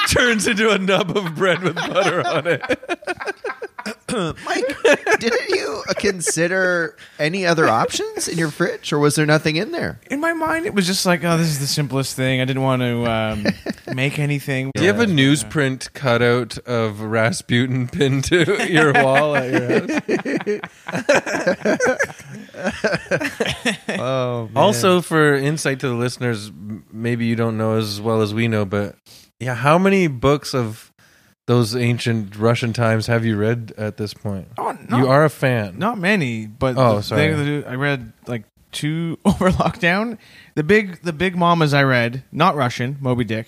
turns 0.09 0.47
into 0.47 0.69
a 0.71 0.77
nub 0.77 1.15
of 1.15 1.35
bread 1.35 1.61
with 1.61 1.75
butter 1.75 2.25
on 2.27 2.47
it. 2.47 2.61
Mike, 4.45 4.77
didn't 5.19 5.49
you 5.49 5.83
consider 5.97 6.97
any 7.17 7.45
other 7.45 7.67
options 7.69 8.27
in 8.27 8.37
your 8.37 8.51
fridge, 8.51 8.91
or 8.91 8.99
was 8.99 9.15
there 9.15 9.25
nothing 9.25 9.55
in 9.55 9.71
there? 9.71 10.01
In 10.11 10.19
my 10.19 10.33
mind, 10.33 10.65
it 10.65 10.73
was 10.73 10.85
just 10.85 11.05
like, 11.05 11.23
oh, 11.23 11.37
this 11.37 11.47
is 11.47 11.59
the 11.59 11.65
simplest 11.67 12.15
thing. 12.15 12.41
I 12.41 12.45
didn't 12.45 12.61
want 12.61 12.81
to 12.81 13.05
um, 13.09 13.45
make 13.95 14.19
anything. 14.19 14.71
Do 14.75 14.83
you 14.83 14.89
have 14.89 14.99
a 14.99 15.05
newsprint 15.05 15.93
cutout 15.93 16.57
of 16.59 16.99
Rasputin 17.01 17.87
pinned 17.87 18.25
to 18.25 18.67
your 18.69 18.91
wall 18.93 19.35
at 19.35 19.49
your 19.49 19.69
house? 19.79 20.01
Oh, 23.89 24.49
Also, 24.55 25.01
for 25.01 25.35
insight 25.35 25.79
to 25.81 25.87
the 25.87 25.95
listeners, 25.95 26.51
maybe 26.91 27.25
you 27.25 27.35
don't 27.35 27.57
know 27.57 27.77
as 27.77 27.99
well 28.01 28.21
as 28.21 28.33
we 28.33 28.47
know, 28.47 28.65
but 28.65 28.95
yeah, 29.41 29.55
how 29.55 29.77
many 29.77 30.07
books 30.07 30.53
of 30.53 30.91
those 31.47 31.75
ancient 31.75 32.35
Russian 32.37 32.71
times 32.71 33.07
have 33.07 33.25
you 33.25 33.35
read 33.35 33.73
at 33.77 33.97
this 33.97 34.13
point? 34.13 34.47
Oh, 34.57 34.77
You 34.89 35.07
are 35.09 35.25
a 35.25 35.29
fan. 35.29 35.77
not 35.79 35.97
many, 35.97 36.45
but 36.45 36.77
Oh, 36.77 36.97
the 36.97 37.03
sorry. 37.03 37.33
that 37.33 37.67
I 37.67 37.75
read 37.75 38.13
like 38.27 38.43
two 38.71 39.17
over 39.25 39.49
lockdown. 39.51 40.17
The 40.55 40.63
big, 40.63 41.01
the 41.01 41.11
big 41.13 41.35
mamas 41.35 41.73
I 41.73 41.83
read, 41.83 42.23
not 42.31 42.55
Russian, 42.55 42.97
Moby 43.01 43.23
Dick. 43.25 43.47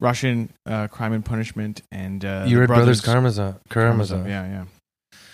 Russian 0.00 0.50
uh, 0.64 0.88
Crime 0.88 1.12
and 1.12 1.22
Punishment, 1.24 1.82
and 1.92 2.24
uh, 2.24 2.44
you 2.46 2.58
read 2.58 2.68
Brothers 2.68 3.02
Karamazov. 3.02 3.60
Karamazov. 3.68 4.26
Yeah, 4.26 4.46
yeah. 4.46 4.64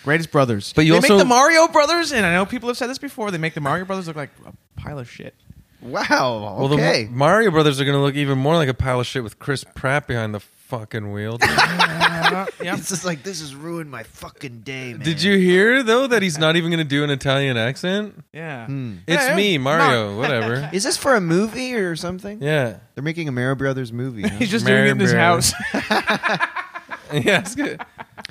Greatest 0.03 0.33
brothers. 0.33 0.73
But 0.75 0.87
you 0.87 0.93
they 0.93 0.97
also- 0.99 1.15
make 1.15 1.19
the 1.23 1.29
Mario 1.29 1.69
Brothers, 1.69 2.13
and 2.13 2.27
I 2.27 2.33
know 2.35 2.47
people 2.47 2.69
have 2.69 2.77
said 2.77 2.89
this 2.91 2.99
before. 2.99 3.31
They 3.31 3.39
make 3.39 3.55
the 3.55 3.61
Mario 3.61 3.85
Brothers 3.85 4.09
look 4.09 4.17
like 4.17 4.31
a 4.45 4.53
pile 4.81 4.99
of 4.99 5.09
shit. 5.11 5.35
Wow. 5.83 6.57
Well, 6.59 6.69
the 6.69 6.75
Okay. 6.77 7.09
Ma- 7.11 7.17
Mario 7.27 7.51
Brothers 7.51 7.81
are 7.81 7.85
going 7.85 7.97
to 7.97 8.03
look 8.03 8.15
even 8.15 8.39
more 8.39 8.57
like 8.57 8.69
a 8.69 8.75
pile 8.75 9.01
of 9.01 9.07
shit 9.07 9.23
with 9.23 9.39
Chris 9.39 9.65
Pratt 9.75 10.07
behind 10.07 10.35
the 10.35 10.41
fucking 10.41 11.13
wheel. 11.13 11.39
Yeah. 12.61 12.75
it's 12.77 12.89
just 12.89 13.05
like 13.05 13.23
this 13.23 13.41
has 13.41 13.55
ruined 13.55 13.89
my 13.91 14.03
fucking 14.03 14.61
day, 14.63 14.93
man. 14.93 15.01
Did 15.01 15.23
you 15.23 15.39
hear 15.39 15.83
though 15.85 16.09
that 16.09 16.23
he's 16.23 16.39
not 16.39 16.57
even 16.57 16.71
going 16.71 16.83
to 16.83 16.89
do 16.89 17.05
an 17.05 17.11
Italian 17.11 17.57
accent? 17.57 18.25
Yeah. 18.33 18.67
Hmm. 18.67 18.97
It's 19.07 19.23
Yeah, 19.29 19.37
me, 19.37 19.53
yeah. 19.53 19.59
Mario. 19.59 20.17
Whatever. 20.19 20.69
Is 20.73 20.83
this 20.83 20.97
for 20.97 21.15
a 21.15 21.21
movie 21.21 21.75
or 21.75 21.95
something? 21.95 22.43
Yeah. 22.43 22.79
They're 22.95 23.05
making 23.05 23.29
a 23.29 23.33
Mario 23.33 23.55
Brothers 23.55 23.93
movie. 23.93 24.23
huh? 24.23 24.29
He's 24.39 24.51
just 24.51 24.65
Mario 24.65 24.87
doing 24.87 24.89
it 24.89 24.93
in 24.93 25.01
his 25.01 25.13
Brothers. 25.13 25.53
house. 25.53 26.49
Yeah, 27.13 27.39
it's 27.41 27.55
good. 27.55 27.81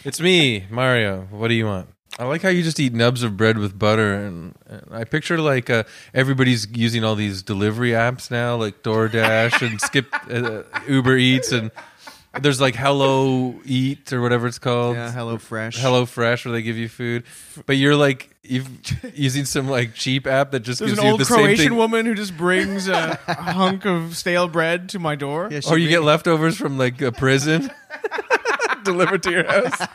It's 0.03 0.19
me, 0.19 0.65
Mario. 0.69 1.21
What 1.31 1.47
do 1.47 1.53
you 1.53 1.65
want? 1.65 1.87
I 2.17 2.23
like 2.25 2.41
how 2.41 2.49
you 2.49 2.63
just 2.63 2.79
eat 2.79 2.93
nubs 2.93 3.23
of 3.23 3.35
bread 3.35 3.57
with 3.57 3.77
butter, 3.77 4.13
and, 4.13 4.55
and 4.67 4.83
I 4.91 5.03
picture 5.03 5.37
like 5.37 5.69
uh, 5.69 5.83
everybody's 6.13 6.65
using 6.71 7.03
all 7.03 7.15
these 7.15 7.43
delivery 7.43 7.91
apps 7.91 8.31
now, 8.31 8.55
like 8.55 8.83
DoorDash 8.83 9.65
and 9.67 9.81
Skip, 9.81 10.07
uh, 10.29 10.63
Uber 10.87 11.17
Eats, 11.17 11.51
and 11.51 11.71
there's 12.39 12.61
like 12.61 12.75
Hello 12.75 13.55
Eat 13.65 14.13
or 14.13 14.21
whatever 14.21 14.47
it's 14.47 14.59
called. 14.59 14.95
yeah, 14.95 15.11
Hello 15.11 15.37
Fresh. 15.37 15.77
Hello 15.77 16.05
Fresh, 16.05 16.45
where 16.45 16.53
they 16.53 16.61
give 16.61 16.77
you 16.77 16.87
food, 16.87 17.23
but 17.65 17.75
you're 17.75 17.97
like 17.97 18.29
you've 18.43 18.69
using 19.13 19.43
some 19.43 19.67
like 19.67 19.93
cheap 19.93 20.25
app 20.25 20.51
that 20.51 20.61
just 20.61 20.79
There's 20.79 20.91
gives 20.91 20.99
an 20.99 21.05
you 21.05 21.11
old 21.11 21.19
the 21.19 21.25
same 21.25 21.37
Croatian 21.37 21.69
thing, 21.69 21.75
woman 21.75 22.05
who 22.05 22.13
just 22.15 22.37
brings 22.37 22.87
a 22.87 23.15
hunk 23.27 23.85
of 23.85 24.15
stale 24.15 24.47
bread 24.47 24.87
to 24.89 24.99
my 24.99 25.15
door. 25.15 25.49
Yeah, 25.51 25.59
she 25.59 25.69
or 25.69 25.77
you 25.77 25.85
made- 25.87 25.91
get 25.91 26.03
leftovers 26.03 26.55
from 26.55 26.77
like 26.77 27.01
a 27.01 27.11
prison 27.11 27.69
delivered 28.85 29.21
to 29.23 29.31
your 29.31 29.43
house. 29.43 29.87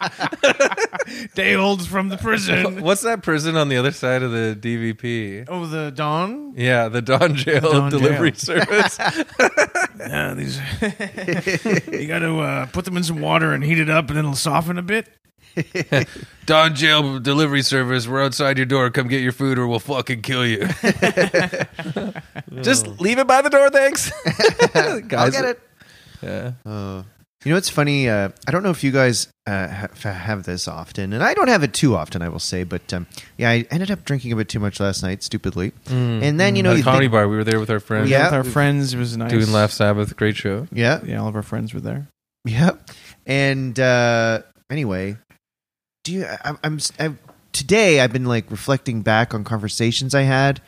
Day 1.34 1.54
olds 1.54 1.86
from 1.86 2.08
the 2.10 2.18
prison. 2.18 2.82
What's 2.82 3.00
that 3.02 3.22
prison 3.22 3.56
on 3.56 3.68
the 3.70 3.76
other 3.78 3.92
side 3.92 4.22
of 4.22 4.32
the 4.32 4.56
DVP? 4.60 5.46
oh, 5.48 5.64
the 5.66 5.90
Don? 5.90 6.52
Yeah, 6.56 6.88
the 6.88 7.00
Don 7.00 7.34
Jail 7.34 7.60
Don 7.60 7.90
delivery 7.90 8.32
Jail. 8.32 8.64
service. 8.64 8.98
Yeah, 10.00 10.32
these. 10.32 10.58
you 11.92 12.06
got 12.06 12.20
to 12.20 12.40
uh, 12.40 12.66
put 12.66 12.86
them 12.86 12.96
in 12.96 13.02
some 13.02 13.20
water 13.20 13.52
and 13.52 13.62
heat 13.62 13.78
it 13.78 13.90
up, 13.90 14.08
and 14.08 14.16
then 14.16 14.24
it'll 14.24 14.34
soften 14.34 14.78
a 14.78 14.82
bit. 14.82 15.06
Don 16.46 16.74
Jail 16.74 17.18
delivery 17.20 17.60
service. 17.60 18.08
We're 18.08 18.24
outside 18.24 18.56
your 18.56 18.64
door. 18.64 18.88
Come 18.90 19.08
get 19.08 19.20
your 19.20 19.32
food, 19.32 19.58
or 19.58 19.66
we'll 19.66 19.78
fucking 19.78 20.22
kill 20.22 20.46
you. 20.46 20.66
Just 22.62 22.86
leave 22.98 23.18
it 23.18 23.26
by 23.26 23.42
the 23.42 23.50
door, 23.50 23.68
thanks. 23.68 24.10
Guys, 24.72 25.12
I'll 25.12 25.30
get 25.30 25.44
it. 25.44 25.60
Yeah. 26.22 26.52
Uh, 26.64 27.02
you 27.44 27.50
know, 27.52 27.56
it's 27.56 27.68
funny. 27.70 28.08
Uh, 28.08 28.28
I 28.46 28.50
don't 28.50 28.62
know 28.62 28.70
if 28.70 28.84
you 28.84 28.90
guys 28.90 29.28
uh, 29.46 29.66
ha- 29.68 30.12
have 30.12 30.44
this 30.44 30.68
often, 30.68 31.12
and 31.12 31.22
I 31.22 31.32
don't 31.34 31.48
have 31.48 31.62
it 31.62 31.72
too 31.72 31.96
often, 31.96 32.20
I 32.22 32.28
will 32.28 32.38
say. 32.38 32.64
But 32.64 32.92
um, 32.92 33.06
yeah, 33.38 33.50
I 33.50 33.66
ended 33.70 33.90
up 33.90 34.04
drinking 34.04 34.32
a 34.32 34.36
bit 34.36 34.48
too 34.48 34.58
much 34.60 34.78
last 34.80 35.02
night, 35.02 35.22
stupidly. 35.22 35.72
And 35.86 36.38
then 36.38 36.54
you 36.56 36.62
know, 36.62 36.72
you 36.72 36.78
the 36.78 36.82
comedy 36.82 37.04
think- 37.06 37.12
bar. 37.12 37.28
We 37.28 37.36
were 37.36 37.44
there 37.44 37.58
with 37.60 37.70
our 37.70 37.80
friends. 37.80 38.10
Yeah. 38.10 38.24
With 38.26 38.34
our 38.34 38.44
friends, 38.44 38.92
it 38.94 38.98
was 38.98 39.16
nice. 39.16 39.30
Doing 39.30 39.52
Laugh 39.52 39.70
Sabbath. 39.72 40.16
Great 40.16 40.36
show. 40.36 40.66
yeah, 40.72 41.00
Yeah, 41.04 41.20
all 41.22 41.28
of 41.28 41.36
our 41.36 41.42
friends 41.42 41.72
were 41.74 41.80
there. 41.80 42.08
yeah. 42.44 42.72
And 43.26 43.78
uh, 43.80 44.42
anyway, 44.70 45.16
do 46.04 46.12
you? 46.12 46.26
I, 46.26 46.52
I'm 46.62 46.78
I, 46.98 47.12
today. 47.52 48.00
I've 48.00 48.12
been 48.12 48.24
like 48.26 48.50
reflecting 48.50 49.02
back 49.02 49.34
on 49.34 49.44
conversations 49.44 50.14
I 50.14 50.22
had. 50.22 50.60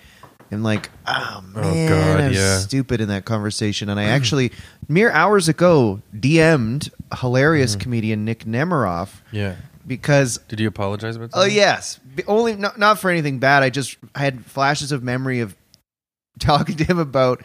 And 0.52 0.62
like, 0.62 0.90
ah, 1.06 1.38
oh 1.38 1.60
man, 1.60 1.88
God, 1.88 2.20
I 2.20 2.28
was 2.28 2.36
yeah. 2.36 2.58
stupid 2.58 3.00
in 3.00 3.08
that 3.08 3.24
conversation. 3.24 3.88
And 3.88 3.98
I 3.98 4.04
mm. 4.04 4.08
actually, 4.08 4.52
mere 4.86 5.10
hours 5.10 5.48
ago, 5.48 6.02
DM'd 6.14 6.90
hilarious 7.20 7.74
mm. 7.74 7.80
comedian 7.80 8.24
Nick 8.24 8.44
Nemeroff 8.44 9.22
Yeah. 9.30 9.56
because 9.86 10.38
Did 10.48 10.60
you 10.60 10.68
apologize 10.68 11.16
about 11.16 11.30
Oh 11.32 11.40
something? 11.40 11.56
yes, 11.56 11.98
B- 12.14 12.22
only 12.28 12.54
not 12.54 12.78
not 12.78 12.98
for 12.98 13.10
anything 13.10 13.38
bad. 13.38 13.62
I 13.62 13.70
just 13.70 13.96
I 14.14 14.20
had 14.20 14.44
flashes 14.44 14.92
of 14.92 15.02
memory 15.02 15.40
of 15.40 15.56
talking 16.38 16.76
to 16.76 16.84
him 16.84 16.98
about 16.98 17.42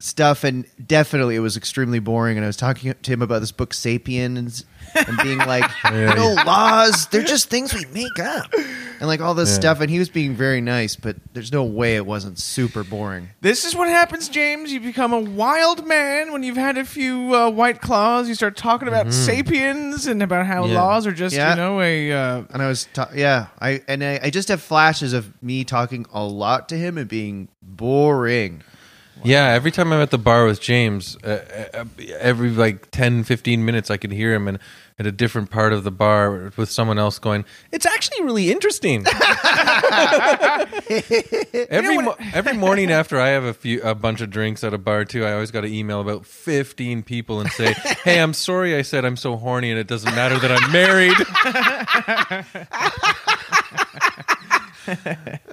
stuff, 0.00 0.42
and 0.44 0.64
definitely 0.84 1.36
it 1.36 1.40
was 1.40 1.56
extremely 1.56 2.00
boring. 2.00 2.36
And 2.38 2.44
I 2.44 2.48
was 2.48 2.56
talking 2.56 2.92
to 3.00 3.12
him 3.12 3.22
about 3.22 3.38
this 3.40 3.52
book 3.52 3.72
*Sapiens* 3.72 4.64
and 4.94 5.16
being 5.22 5.38
like, 5.38 5.70
Yeah, 5.84 6.14
"No 6.14 6.32
laws; 6.44 7.06
they're 7.08 7.22
just 7.22 7.48
things 7.50 7.72
we 7.72 7.84
make 7.92 8.18
up," 8.18 8.52
and 8.98 9.02
like 9.06 9.20
all 9.20 9.34
this 9.34 9.50
Yeah. 9.50 9.54
stuff. 9.56 9.80
And 9.80 9.90
he 9.90 9.98
was 9.98 10.08
being 10.08 10.34
very 10.34 10.60
nice, 10.60 10.96
but 10.96 11.16
there's 11.34 11.52
no 11.52 11.62
way 11.64 11.96
it 11.96 12.06
wasn't 12.06 12.38
super 12.40 12.82
boring. 12.82 13.28
This 13.42 13.64
is 13.64 13.76
what 13.76 13.88
happens, 13.88 14.28
James. 14.28 14.72
You 14.72 14.80
become 14.80 15.12
a 15.12 15.20
wild 15.20 15.86
man 15.86 16.32
when 16.32 16.42
you've 16.42 16.56
had 16.56 16.76
a 16.78 16.84
few 16.84 17.34
uh, 17.36 17.50
white 17.50 17.80
claws. 17.80 18.28
You 18.28 18.34
start 18.34 18.56
talking 18.56 18.88
about 18.88 19.12
sapiens 19.12 20.06
and 20.06 20.22
about 20.22 20.46
how 20.46 20.64
Yeah. 20.64 20.80
laws 20.82 21.06
are 21.06 21.12
just, 21.12 21.36
Yeah. 21.36 21.50
you 21.50 21.56
know, 21.56 21.80
a. 21.80 22.12
Uh, 22.12 22.42
And 22.52 22.62
I 22.62 22.66
was, 22.68 22.88
ta- 22.94 23.10
yeah, 23.14 23.46
I 23.60 23.82
and 23.86 24.02
I, 24.02 24.18
I 24.24 24.30
just 24.30 24.48
have 24.48 24.62
flashes 24.62 25.12
of 25.12 25.30
me 25.42 25.62
talking 25.64 26.06
a 26.12 26.24
lot 26.24 26.68
to 26.70 26.76
him 26.76 26.96
and 26.98 27.06
being 27.06 27.48
boring. 27.62 28.62
Yeah, 29.24 29.48
every 29.48 29.70
time 29.70 29.92
I'm 29.92 30.00
at 30.00 30.10
the 30.10 30.18
bar 30.18 30.46
with 30.46 30.60
James, 30.60 31.16
uh, 31.24 31.68
uh, 31.74 31.84
every 32.18 32.50
like 32.50 32.90
10, 32.90 33.24
15 33.24 33.64
minutes, 33.64 33.90
I 33.90 33.96
could 33.96 34.12
hear 34.12 34.34
him 34.34 34.48
in, 34.48 34.58
at 34.98 35.06
a 35.06 35.12
different 35.12 35.50
part 35.50 35.72
of 35.72 35.82
the 35.84 35.90
bar 35.90 36.52
with 36.56 36.70
someone 36.70 36.98
else 36.98 37.18
going, 37.18 37.44
It's 37.72 37.86
actually 37.86 38.22
really 38.22 38.50
interesting. 38.50 39.06
every, 41.70 41.98
mo- 41.98 42.16
every 42.34 42.56
morning 42.56 42.90
after 42.90 43.18
I 43.18 43.28
have 43.28 43.44
a 43.44 43.54
few 43.54 43.80
a 43.82 43.94
bunch 43.94 44.20
of 44.20 44.30
drinks 44.30 44.62
at 44.62 44.74
a 44.74 44.78
bar, 44.78 45.04
too, 45.04 45.24
I 45.24 45.32
always 45.32 45.50
got 45.50 45.62
to 45.62 45.68
email 45.68 46.00
about 46.00 46.26
15 46.26 47.02
people 47.02 47.40
and 47.40 47.50
say, 47.50 47.72
Hey, 48.04 48.20
I'm 48.20 48.34
sorry 48.34 48.76
I 48.76 48.82
said 48.82 49.04
I'm 49.04 49.16
so 49.16 49.36
horny 49.36 49.70
and 49.70 49.78
it 49.78 49.86
doesn't 49.86 50.14
matter 50.14 50.38
that 50.38 50.52
I'm 50.52 50.70
married. 50.70 51.16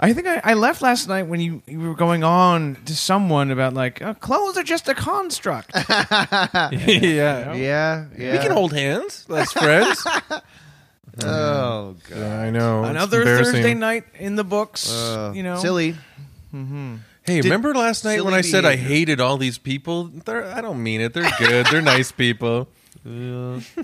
I 0.00 0.12
think 0.12 0.28
I, 0.28 0.40
I 0.44 0.54
left 0.54 0.80
last 0.80 1.08
night 1.08 1.24
when 1.26 1.40
you, 1.40 1.62
you 1.66 1.80
were 1.80 1.94
going 1.94 2.22
on 2.22 2.76
to 2.86 2.94
someone 2.94 3.50
about, 3.50 3.74
like, 3.74 4.00
uh, 4.00 4.14
clothes 4.14 4.56
are 4.56 4.62
just 4.62 4.88
a 4.88 4.94
construct. 4.94 5.72
yeah. 5.74 6.70
Yeah, 6.72 7.54
yeah. 7.54 8.32
We 8.32 8.38
can 8.38 8.52
hold 8.52 8.72
hands 8.72 9.26
as 9.28 9.52
friends. 9.52 10.06
Oh 11.24 11.96
god. 12.08 12.16
Yeah, 12.16 12.40
I 12.42 12.50
know. 12.50 12.84
Another. 12.84 13.24
Thursday 13.24 13.74
night 13.74 14.04
in 14.20 14.36
the 14.36 14.44
books, 14.44 14.88
Uh, 14.88 15.32
you 15.34 15.42
know. 15.42 15.56
silly. 15.56 15.96
Hey, 17.24 17.40
remember 17.40 17.74
last 17.74 18.04
night 18.04 18.24
when 18.24 18.34
I 18.34 18.40
said 18.42 18.64
I 18.64 18.76
hated 18.76 19.20
all 19.20 19.36
these 19.36 19.58
people? 19.58 20.04
They're, 20.04 20.44
I 20.44 20.60
don't 20.60 20.80
mean 20.80 21.00
it. 21.00 21.14
They're 21.14 21.28
good. 21.40 21.66
They're 21.66 21.82
nice 21.82 22.12
people. 22.12 22.68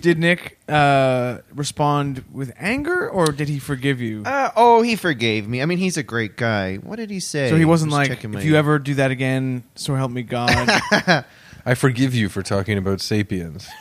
Did 0.00 0.18
Nick 0.18 0.58
uh, 0.68 1.38
respond 1.54 2.24
with 2.30 2.52
anger 2.58 3.08
or 3.08 3.26
did 3.26 3.48
he 3.48 3.58
forgive 3.58 4.00
you? 4.00 4.22
Uh, 4.24 4.50
oh, 4.56 4.82
he 4.82 4.96
forgave 4.96 5.48
me. 5.48 5.62
I 5.62 5.66
mean, 5.66 5.78
he's 5.78 5.96
a 5.96 6.02
great 6.02 6.36
guy. 6.36 6.76
What 6.76 6.96
did 6.96 7.10
he 7.10 7.20
say? 7.20 7.48
so 7.50 7.56
he 7.56 7.64
wasn't 7.64 7.90
Just 7.90 7.98
like, 7.98 8.08
checking 8.08 8.32
my- 8.32 8.38
if 8.40 8.44
you 8.44 8.56
ever 8.56 8.78
do 8.78 8.94
that 8.94 9.10
again, 9.10 9.64
so 9.74 9.94
help 9.94 10.10
me 10.10 10.22
God. 10.22 10.50
I 11.66 11.74
forgive 11.74 12.14
you 12.14 12.28
for 12.28 12.42
talking 12.42 12.76
about 12.76 13.00
sapiens. 13.00 13.66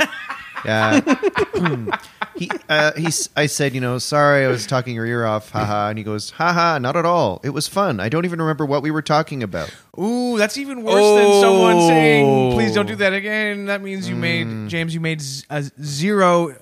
Yeah. 0.66 1.02
he, 2.36 2.50
uh, 2.70 2.92
he's. 2.94 3.30
I 3.36 3.46
said, 3.48 3.74
you 3.74 3.82
know, 3.82 3.98
sorry, 3.98 4.46
I 4.46 4.48
was 4.48 4.66
talking 4.66 4.96
your 4.96 5.06
ear 5.06 5.26
off, 5.26 5.50
haha. 5.52 5.90
And 5.90 5.98
he 5.98 6.04
goes, 6.04 6.30
haha, 6.32 6.78
not 6.80 6.96
at 6.96 7.06
all. 7.06 7.42
It 7.44 7.50
was 7.52 7.68
fun. 7.68 8.00
I 8.00 8.10
don't 8.10 8.26
even 8.26 8.40
remember 8.42 8.66
what 8.66 8.82
we 8.82 8.92
were 8.92 9.02
talking 9.02 9.44
about. 9.44 9.74
Ooh, 10.00 10.38
that's 10.38 10.58
even 10.58 10.84
worse 10.84 11.22
than 11.22 11.42
someone 11.42 11.80
saying, 11.82 12.26
Oh. 12.26 12.52
please 12.54 12.74
don't 12.74 12.86
do 12.88 12.96
that 12.96 13.14
again. 13.14 13.66
That 13.66 13.82
means 13.82 14.08
you 14.10 14.16
made, 14.16 14.70
James, 14.70 14.94
you 14.94 15.00
made 15.00 15.22
z- 15.22 15.46
a 15.50 15.64
zero 15.82 16.56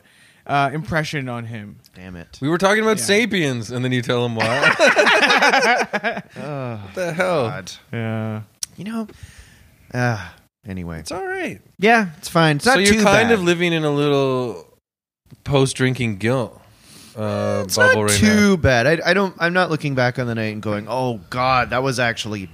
uh, 0.48 0.70
impression 0.74 1.30
on 1.30 1.46
him. 1.46 1.78
Damn 1.94 2.16
it. 2.16 2.40
We 2.42 2.50
were 2.50 2.58
talking 2.58 2.82
about 2.84 2.98
Yeah. 2.98 3.06
sapiens, 3.06 3.70
and 3.72 3.86
then 3.86 3.92
you 3.92 4.02
tell 4.02 4.26
him 4.26 4.36
why. 4.36 4.46
what 6.34 6.96
the 6.96 7.14
hell? 7.16 7.48
God. 7.50 7.72
Yeah. 7.94 8.42
You 8.78 8.84
know. 8.86 9.08
Uh, 9.94 10.30
anyway, 10.66 11.00
It's 11.00 11.12
all 11.12 11.26
right. 11.26 11.62
yeah, 11.78 12.10
it's 12.18 12.30
fine. 12.30 12.58
It's 12.58 12.66
not 12.66 12.74
so 12.76 12.80
you're 12.80 12.94
too 12.94 13.04
kind 13.04 13.30
bad. 13.30 13.32
of 13.34 13.42
living 13.44 13.74
in 13.74 13.84
a 13.84 13.92
little 13.92 14.68
post-drinking 15.44 16.18
guilt 16.18 16.60
uh, 17.16 17.64
It's 17.66 17.76
bubble 17.76 18.02
not 18.04 18.10
right 18.12 18.20
too 18.20 18.58
bad. 18.58 18.88
I, 18.88 19.10
I 19.12 19.14
don't. 19.14 19.36
I'm 19.40 19.54
not 19.54 19.70
looking 19.70 19.96
back 19.96 20.18
on 20.20 20.28
the 20.28 20.36
night 20.36 20.54
and 20.54 20.62
going, 20.62 20.88
"Oh 20.90 21.20
God, 21.30 21.72
that 21.72 21.84
was 21.84 22.00
actually 22.00 22.50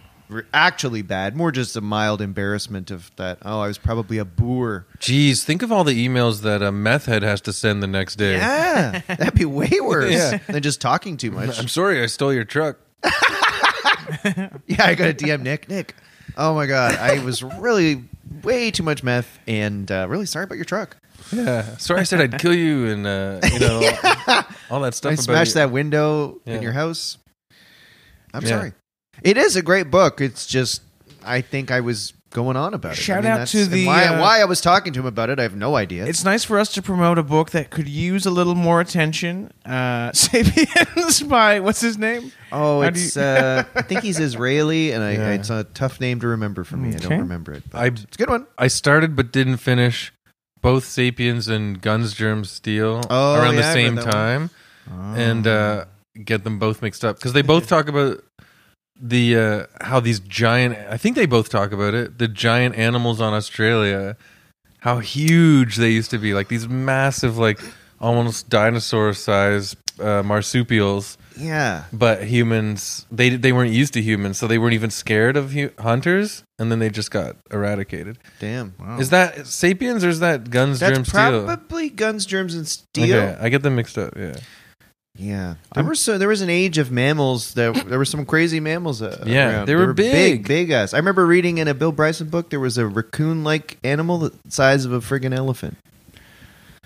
actually 0.51 1.03
bad." 1.03 1.35
More 1.35 1.51
just 1.51 1.75
a 1.75 1.81
mild 1.81 2.21
embarrassment 2.21 2.89
of 2.89 3.11
that. 3.17 3.37
Oh, 3.43 3.59
I 3.59 3.67
was 3.67 3.77
probably 3.77 4.17
a 4.17 4.25
boor. 4.25 4.87
now. 4.89 4.99
Jeez, 4.99 5.43
think 5.43 5.61
of 5.61 5.71
all 5.71 5.83
the 5.83 5.93
emails 6.07 6.41
that 6.41 6.63
a 6.63 6.71
meth 6.71 7.05
head 7.05 7.21
has 7.21 7.39
to 7.41 7.53
send 7.53 7.83
the 7.83 7.87
next 7.87 8.15
day. 8.15 8.37
Yeah, 8.37 9.01
that'd 9.07 9.35
be 9.35 9.45
way 9.45 9.69
worse 9.79 10.11
Yeah. 10.11 10.39
than 10.47 10.63
just 10.63 10.81
talking 10.81 11.17
too 11.17 11.29
much. 11.29 11.59
I'm 11.59 11.67
sorry, 11.67 12.01
I 12.01 12.07
stole 12.07 12.33
your 12.33 12.43
truck. 12.45 12.77
Yeah, 14.67 14.85
I 14.85 14.95
got 14.95 15.09
a 15.09 15.13
DM 15.13 15.41
Nick. 15.41 15.67
Nick, 15.69 15.93
oh 16.37 16.53
my 16.55 16.65
God, 16.67 16.95
I 16.95 17.23
was 17.23 17.43
really 17.43 18.03
way 18.43 18.71
too 18.71 18.83
much 18.83 19.03
meth, 19.03 19.39
and 19.47 19.91
uh, 19.91 20.05
really 20.09 20.25
sorry 20.25 20.43
about 20.45 20.55
your 20.55 20.65
truck. 20.65 20.97
Yeah, 21.31 21.75
sorry, 21.77 22.01
I 22.01 22.03
said 22.03 22.21
I'd 22.21 22.39
kill 22.39 22.53
you, 22.55 22.87
and 22.87 23.05
uh, 23.05 23.39
you 23.51 23.59
know 23.59 23.81
all 24.69 24.79
that 24.81 24.93
stuff. 24.93 25.09
I 25.09 25.13
about 25.13 25.23
smashed 25.23 25.49
you. 25.55 25.61
that 25.61 25.71
window 25.71 26.39
in 26.45 26.61
your 26.61 26.71
house. 26.73 27.17
I'm 28.33 28.43
Yeah. 28.43 28.49
sorry. 28.49 28.73
It 29.23 29.37
is 29.37 29.55
a 29.55 29.61
great 29.61 29.89
book. 29.91 30.21
It's 30.21 30.45
just 30.45 30.81
I 31.25 31.41
think 31.41 31.71
I 31.71 31.81
was 31.81 32.13
going 32.31 32.57
on 32.57 32.73
about 32.73 32.93
it. 32.93 32.95
Shout 32.95 33.19
I 33.25 33.29
mean, 33.29 33.41
out 33.41 33.47
to 33.47 33.65
the, 33.65 33.85
why, 33.87 34.05
uh, 34.05 34.19
why 34.21 34.41
I 34.41 34.45
was 34.45 34.59
talking 34.61 34.93
to 34.93 34.99
him 34.99 35.05
about 35.05 35.29
it. 35.29 35.39
I 35.39 35.43
have 35.43 35.55
no 35.55 35.75
idea. 35.75 36.05
It's 36.05 36.23
nice 36.23 36.43
for 36.43 36.59
us 36.59 36.71
to 36.73 36.81
promote 36.81 37.17
a 37.17 37.23
book 37.23 37.51
that 37.51 37.69
could 37.69 37.87
use 37.87 38.25
a 38.25 38.31
little 38.31 38.55
more 38.55 38.81
attention. 38.81 39.51
Uh, 39.65 40.11
Sapiens 40.13 41.21
by 41.23 41.59
what's 41.59 41.81
his 41.81 41.97
name? 41.97 42.31
oh, 42.51 42.81
how 42.81 42.87
it's 42.89 43.15
you- 43.15 43.21
uh, 43.21 43.63
I 43.75 43.81
think 43.81 44.01
he's 44.01 44.19
Israeli, 44.19 44.91
and 44.91 45.03
I, 45.03 45.13
Yeah. 45.13 45.29
it's 45.31 45.49
a 45.49 45.63
tough 45.73 45.99
name 45.99 46.19
to 46.19 46.27
remember 46.27 46.63
for 46.63 46.77
me. 46.77 46.93
I 46.93 46.97
don't 46.97 47.19
remember 47.19 47.53
it. 47.53 47.63
I 47.73 47.87
it's 47.87 48.03
a 48.03 48.17
good 48.17 48.29
one. 48.29 48.45
I 48.57 48.67
started 48.67 49.15
but 49.15 49.31
didn't 49.31 49.57
finish 49.57 50.13
both 50.61 50.85
Sapiens 50.85 51.47
and 51.47 51.81
Guns 51.81 52.13
Germs 52.13 52.51
Steel 52.51 53.01
Oh, 53.09 53.35
around 53.35 53.55
yeah, 53.55 53.61
the 53.61 53.73
same 53.73 53.95
read 53.95 54.05
that 54.05 54.13
one. 54.13 54.13
time, 54.13 54.49
and 55.17 55.47
uh, 55.47 55.85
get 56.25 56.43
them 56.43 56.59
both 56.59 56.81
mixed 56.81 57.05
up 57.05 57.15
because 57.17 57.33
they 57.33 57.41
both 57.41 57.67
talk 57.67 57.87
about 57.87 58.23
the 59.01 59.37
uh, 59.37 59.65
how 59.81 59.99
these 59.99 60.19
giant. 60.19 60.77
I 60.89 60.97
think 60.97 61.15
they 61.15 61.25
both 61.25 61.49
talk 61.49 61.71
about 61.71 61.93
it. 61.93 62.17
The 62.17 62.27
giant 62.27 62.75
animals 62.75 63.21
on 63.21 63.33
Australia, 63.33 64.17
how 64.79 64.99
huge 64.99 65.75
they 65.77 65.91
used 65.91 66.11
to 66.11 66.17
be, 66.17 66.33
like 66.33 66.47
these 66.47 66.67
massive, 66.67 67.37
like 67.37 67.59
almost 67.99 68.49
dinosaur 68.49 69.13
size 69.13 69.75
uh, 69.99 70.23
marsupials. 70.23 71.17
Yeah. 71.39 71.83
But 71.93 72.23
humans, 72.23 73.05
they 73.11 73.29
they 73.29 73.51
weren't 73.51 73.71
used 73.71 73.93
to 73.93 74.01
humans, 74.01 74.37
so 74.39 74.47
they 74.47 74.57
weren't 74.57 74.73
even 74.73 74.89
scared 74.89 75.37
of 75.37 75.51
hu- 75.51 75.69
hunters, 75.77 76.43
and 76.57 76.71
then 76.71 76.79
they 76.79 76.89
just 76.89 77.11
got 77.11 77.35
eradicated. 77.51 78.17
Damn. 78.39 78.73
Is 78.99 79.11
that 79.11 79.45
Sapiens 79.45 80.03
or 80.03 80.09
is 80.09 80.19
that 80.21 80.49
Guns, 80.49 80.79
That's 80.79 81.07
Steel? 81.07 81.43
probably 81.45 81.89
Guns, 81.89 82.25
Germs, 82.25 82.55
and 82.55 82.67
Steel. 82.67 83.15
Okay, 83.15 83.37
I 83.39 83.49
get 83.49 83.61
them 83.61 83.75
mixed 83.75 83.97
up. 83.99 84.15
Yeah, 84.17 84.37
Yeah, 85.19 85.55
there 85.73 85.83
was 85.83 85.99
so 85.99 86.17
there 86.19 86.27
was 86.27 86.41
an 86.41 86.49
age 86.49 86.77
of 86.77 86.91
mammals 86.91 87.55
that 87.55 87.73
there 87.87 87.97
were 87.97 88.05
some 88.05 88.23
crazy 88.25 88.59
mammals. 88.59 89.01
Uh, 89.01 89.23
Yeah, 89.25 89.49
around. 89.49 89.65
they 89.67 89.73
were 89.75 89.91
big, 89.93 90.11
big. 90.43 90.47
big 90.47 90.69
ass. 90.71 90.93
I 90.93 90.97
remember 90.97 91.25
reading 91.25 91.57
in 91.57 91.67
a 91.67 91.73
Bill 91.73 91.91
Bryson 91.91 92.29
book 92.29 92.51
there 92.51 92.59
was 92.59 92.77
a 92.77 92.85
raccoon-like 92.85 93.77
animal 93.83 94.19
the 94.19 94.33
size 94.49 94.85
of 94.85 94.91
a 94.93 94.99
friggin' 94.99 95.33
elephant. 95.35 95.77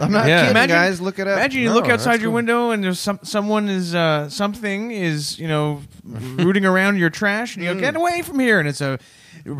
I'm 0.00 0.10
not 0.12 0.26
Yeah. 0.26 0.40
kidding, 0.40 0.50
Imagine- 0.50 0.76
guys. 0.76 1.00
Look 1.00 1.18
it 1.20 1.26
up. 1.28 1.38
Imagine 1.38 1.62
you 1.62 1.68
No, 1.68 1.74
look 1.74 1.88
outside 1.88 2.20
your 2.20 2.28
cool. 2.30 2.34
window 2.34 2.70
and 2.70 2.82
there's 2.82 2.98
some 3.00 3.20
someone 3.22 3.68
is 3.68 3.94
uh, 3.94 4.28
something 4.28 4.90
is 4.90 5.38
you 5.38 5.46
know 5.48 5.82
rooting 6.04 6.64
around 6.64 6.98
your 6.98 7.10
trash 7.10 7.54
and 7.54 7.64
you 7.64 7.72
go 7.74 7.78
get 7.80 7.94
away 7.96 8.22
from 8.22 8.38
here 8.40 8.58
and 8.58 8.68
it's 8.68 8.80
a 8.80 8.98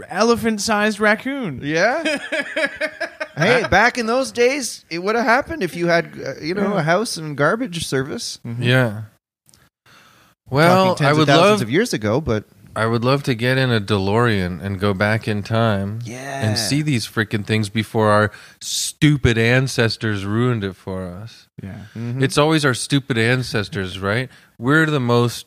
elephant-sized 0.08 0.98
raccoon. 1.00 1.60
Yeah. 1.62 2.18
hey, 3.38 3.66
back 3.68 3.98
in 3.98 4.06
those 4.06 4.32
days, 4.32 4.84
it 4.90 4.98
would 5.00 5.14
have 5.14 5.24
happened 5.24 5.62
if 5.62 5.74
you 5.76 5.86
had, 5.88 6.12
uh, 6.24 6.34
you 6.40 6.54
know, 6.54 6.74
a 6.76 6.82
house 6.82 7.16
and 7.16 7.36
garbage 7.36 7.86
service. 7.86 8.38
yeah. 8.58 9.02
Well, 10.50 10.94
Talking 10.94 11.06
I 11.06 11.08
tens 11.08 11.18
would 11.18 11.22
of 11.28 11.34
thousands 11.34 11.50
love, 11.60 11.62
of 11.62 11.70
years 11.70 11.92
ago, 11.92 12.20
but 12.20 12.44
I 12.74 12.86
would 12.86 13.04
love 13.04 13.22
to 13.24 13.34
get 13.34 13.58
in 13.58 13.70
a 13.70 13.80
DeLorean 13.80 14.62
and 14.62 14.80
go 14.80 14.94
back 14.94 15.28
in 15.28 15.42
time, 15.42 15.98
yeah, 16.04 16.46
and 16.46 16.56
see 16.56 16.80
these 16.80 17.06
freaking 17.06 17.44
things 17.44 17.68
before 17.68 18.08
our 18.10 18.30
stupid 18.62 19.36
ancestors 19.36 20.24
ruined 20.24 20.64
it 20.64 20.74
for 20.74 21.06
us. 21.06 21.48
Yeah. 21.62 21.80
Mhm. 21.94 22.22
It's 22.22 22.38
always 22.38 22.64
our 22.64 22.72
stupid 22.74 23.18
ancestors, 23.18 23.98
right? 23.98 24.30
We're 24.58 24.86
the 24.86 25.00
most, 25.00 25.46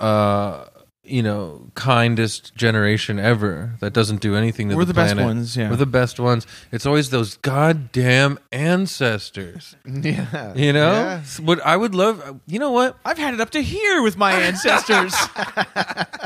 uh, 0.00 0.64
you 1.08 1.22
know, 1.22 1.70
kindest 1.74 2.54
generation 2.54 3.18
ever 3.18 3.74
that 3.80 3.92
doesn't 3.92 4.20
do 4.20 4.36
anything 4.36 4.68
to 4.68 4.76
We're 4.76 4.84
the, 4.84 4.94
best 4.94 5.14
planet. 5.14 5.24
ones. 5.24 5.56
Yeah. 5.56 5.70
We're 5.70 5.76
the 5.76 5.86
best 5.86 6.20
ones. 6.20 6.46
It's 6.70 6.86
always 6.86 7.10
those 7.10 7.36
goddamn 7.38 8.38
ancestors. 8.52 9.76
yeah, 9.86 10.54
You 10.54 10.72
know, 10.72 10.92
Yeah. 10.92 11.22
what 11.40 11.64
I 11.64 11.76
would 11.76 11.94
love. 11.94 12.20
Uh, 12.20 12.34
you 12.46 12.58
know 12.58 12.70
what? 12.72 12.96
I've 13.04 13.18
had 13.18 13.34
it 13.34 13.40
up 13.40 13.50
to 13.50 13.62
here 13.62 14.02
with 14.02 14.16
my 14.16 14.32
ancestors. 14.32 15.14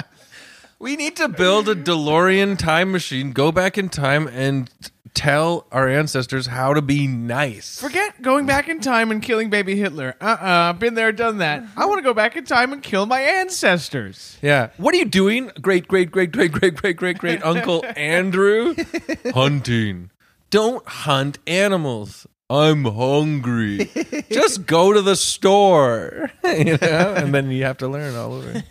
We 0.78 0.96
need 0.96 1.14
to 1.16 1.28
build 1.28 1.68
a 1.68 1.76
DeLorean 1.76 2.58
time 2.58 2.90
machine, 2.90 3.30
go 3.30 3.52
back 3.52 3.78
in 3.78 3.88
time, 3.88 4.26
and 4.26 4.68
tell 5.14 5.66
our 5.70 5.88
ancestors 5.88 6.46
how 6.46 6.74
to 6.74 6.82
be 6.82 7.06
nice. 7.06 7.80
Forget 7.80 8.20
going 8.22 8.46
back 8.46 8.68
in 8.68 8.80
time 8.80 9.10
and 9.10 9.22
killing 9.22 9.50
baby 9.50 9.76
Hitler. 9.76 10.14
Uh 10.20 10.24
uh-uh, 10.24 10.34
uh, 10.34 10.46
i 10.46 10.66
have 10.68 10.78
been 10.78 10.94
there, 10.94 11.12
done 11.12 11.38
that. 11.38 11.62
I 11.76 11.86
want 11.86 11.98
to 11.98 12.02
go 12.02 12.14
back 12.14 12.36
in 12.36 12.44
time 12.44 12.72
and 12.72 12.82
kill 12.82 13.06
my 13.06 13.20
ancestors. 13.20 14.38
Yeah. 14.42 14.70
What 14.76 14.94
are 14.94 14.98
you 14.98 15.04
doing? 15.04 15.50
Great, 15.60 15.86
great, 15.88 16.10
great, 16.10 16.32
great, 16.32 16.52
great, 16.52 16.76
great, 16.76 16.96
great, 16.96 17.18
great 17.18 17.42
Uncle 17.44 17.84
Andrew? 17.96 18.74
Hunting. 19.32 20.10
Don't 20.50 20.86
hunt 20.86 21.38
animals. 21.46 22.26
I'm 22.50 22.84
hungry. 22.84 23.90
Just 24.30 24.66
go 24.66 24.92
to 24.92 25.00
the 25.00 25.16
store, 25.16 26.30
you 26.44 26.76
know, 26.76 27.14
and 27.16 27.34
then 27.34 27.50
you 27.50 27.64
have 27.64 27.78
to 27.78 27.88
learn 27.88 28.14
all 28.14 28.34
over. 28.34 28.62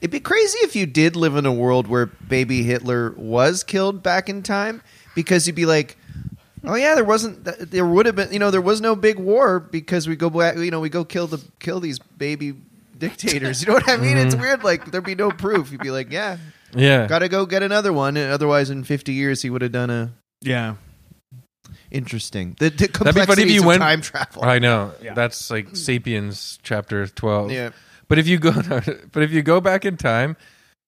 It'd 0.00 0.10
be 0.10 0.18
crazy 0.18 0.58
if 0.60 0.74
you 0.74 0.84
did 0.84 1.14
live 1.14 1.36
in 1.36 1.46
a 1.46 1.52
world 1.52 1.86
where 1.86 2.06
baby 2.06 2.64
Hitler 2.64 3.14
was 3.16 3.62
killed 3.62 4.02
back 4.02 4.28
in 4.28 4.42
time 4.42 4.82
because 5.14 5.46
you'd 5.46 5.56
be 5.56 5.66
like, 5.66 5.96
oh 6.64 6.74
yeah, 6.74 6.94
there 6.94 7.04
wasn't, 7.04 7.44
there 7.44 7.86
would 7.86 8.06
have 8.06 8.16
been, 8.16 8.32
you 8.32 8.38
know, 8.38 8.50
there 8.50 8.60
was 8.60 8.80
no 8.80 8.94
big 8.94 9.18
war 9.18 9.60
because 9.60 10.08
we 10.08 10.16
go 10.16 10.30
back, 10.30 10.56
you 10.56 10.70
know, 10.70 10.80
we 10.80 10.88
go 10.88 11.04
kill 11.04 11.26
the 11.26 11.42
kill 11.58 11.80
these 11.80 11.98
baby 11.98 12.54
dictators. 12.98 13.62
You 13.62 13.68
know 13.68 13.74
what 13.74 13.88
I 13.88 13.96
mean? 13.96 14.16
It's 14.16 14.34
mm-hmm. 14.34 14.42
weird. 14.42 14.64
Like 14.64 14.90
there'd 14.90 15.04
be 15.04 15.14
no 15.14 15.30
proof. 15.30 15.72
You'd 15.72 15.80
be 15.80 15.90
like, 15.90 16.12
yeah, 16.12 16.36
Yeah. 16.74 17.06
got 17.06 17.20
to 17.20 17.28
go 17.28 17.46
get 17.46 17.62
another 17.62 17.92
one. 17.92 18.16
And 18.16 18.30
otherwise, 18.30 18.70
in 18.70 18.84
fifty 18.84 19.14
years, 19.14 19.42
he 19.42 19.50
would 19.50 19.62
have 19.62 19.72
done 19.72 19.90
a 19.90 20.12
Yeah. 20.40 20.76
interesting. 21.90 22.56
The, 22.58 22.70
the 22.70 22.86
be 22.86 22.92
funny 22.92 23.08
if 23.08 23.14
complexities 23.14 23.54
you 23.54 23.60
of 23.60 23.66
went- 23.66 23.80
time 23.80 24.00
travel. 24.02 24.44
I 24.44 24.58
know. 24.58 24.92
Yeah. 25.02 25.14
That's 25.14 25.50
like 25.50 25.70
mm. 25.70 25.76
Sapiens 25.76 26.58
chapter 26.62 27.06
12. 27.06 27.50
Yeah. 27.50 27.70
But 28.08 28.18
if 28.18 28.26
you 28.26 28.38
go 28.38 28.52
but 29.12 29.22
if 29.22 29.32
you 29.32 29.42
go 29.42 29.60
back 29.60 29.84
in 29.84 29.96
time, 29.96 30.36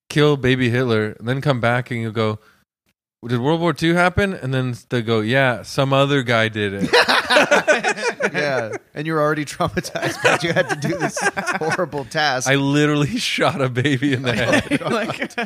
kill 0.09 0.37
baby 0.37 0.69
Hitler, 0.69 1.17
and 1.19 1.27
then 1.27 1.41
come 1.41 1.61
back 1.61 1.91
and 1.91 2.01
you 2.01 2.13
go, 2.13 2.39
did 3.29 3.41
World 3.41 3.61
War 3.61 3.75
II 3.81 3.95
happen? 3.95 4.35
And 4.35 4.53
then 4.53 4.75
they 4.89 5.01
go, 5.01 5.21
yeah, 5.21 5.63
some 5.63 5.93
other 5.93 6.23
guy 6.23 6.49
did 6.49 6.73
it. 6.75 6.91
yeah, 8.33 8.77
and 8.95 9.07
you're 9.07 9.21
already 9.21 9.45
traumatized 9.45 10.21
because 10.21 10.43
you 10.43 10.53
had 10.53 10.69
to 10.71 10.77
do 10.77 10.99
this 10.99 11.19
horrible 11.59 12.05
task. 12.05 12.49
I 12.49 12.57
literally 12.57 13.17
shot 13.19 13.61
a 13.61 13.69
baby 13.69 14.13
in 14.13 14.23
the 14.23 14.35
head. 14.35 14.81
like, 14.91 15.37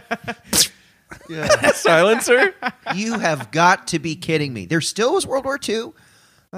yeah. 1.29 1.73
Silencer? 1.73 2.55
You 2.95 3.19
have 3.19 3.51
got 3.51 3.89
to 3.89 3.99
be 3.99 4.17
kidding 4.17 4.55
me. 4.55 4.65
There 4.65 4.81
still 4.81 5.13
was 5.13 5.27
World 5.27 5.45
War 5.45 5.59
II? 5.69 5.93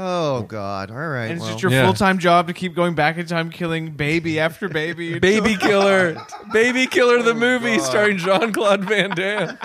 Oh, 0.01 0.43
God. 0.43 0.93
All 0.93 0.97
right. 0.97 1.25
and 1.25 1.33
it's 1.33 1.41
well. 1.43 1.51
just 1.51 1.63
your 1.63 1.73
Yeah. 1.73 1.85
full 1.85 1.95
time 1.95 2.19
job 2.19 2.47
to 2.47 2.53
keep 2.53 2.75
going 2.77 2.95
back 2.95 3.19
in 3.19 3.27
time, 3.27 3.51
killing 3.51 3.91
baby 3.91 4.39
after 4.47 4.69
baby. 4.69 5.15
until- 5.15 5.21
Baby 5.43 5.57
Killer. 5.61 6.25
Baby 6.53 6.87
Killer 6.87 7.23
the 7.23 7.35
movie 7.35 7.77
God. 7.79 7.85
starring 7.85 8.17
Jean 8.19 8.53
Claude 8.53 8.85
Van 8.85 9.11
Damme. 9.11 9.59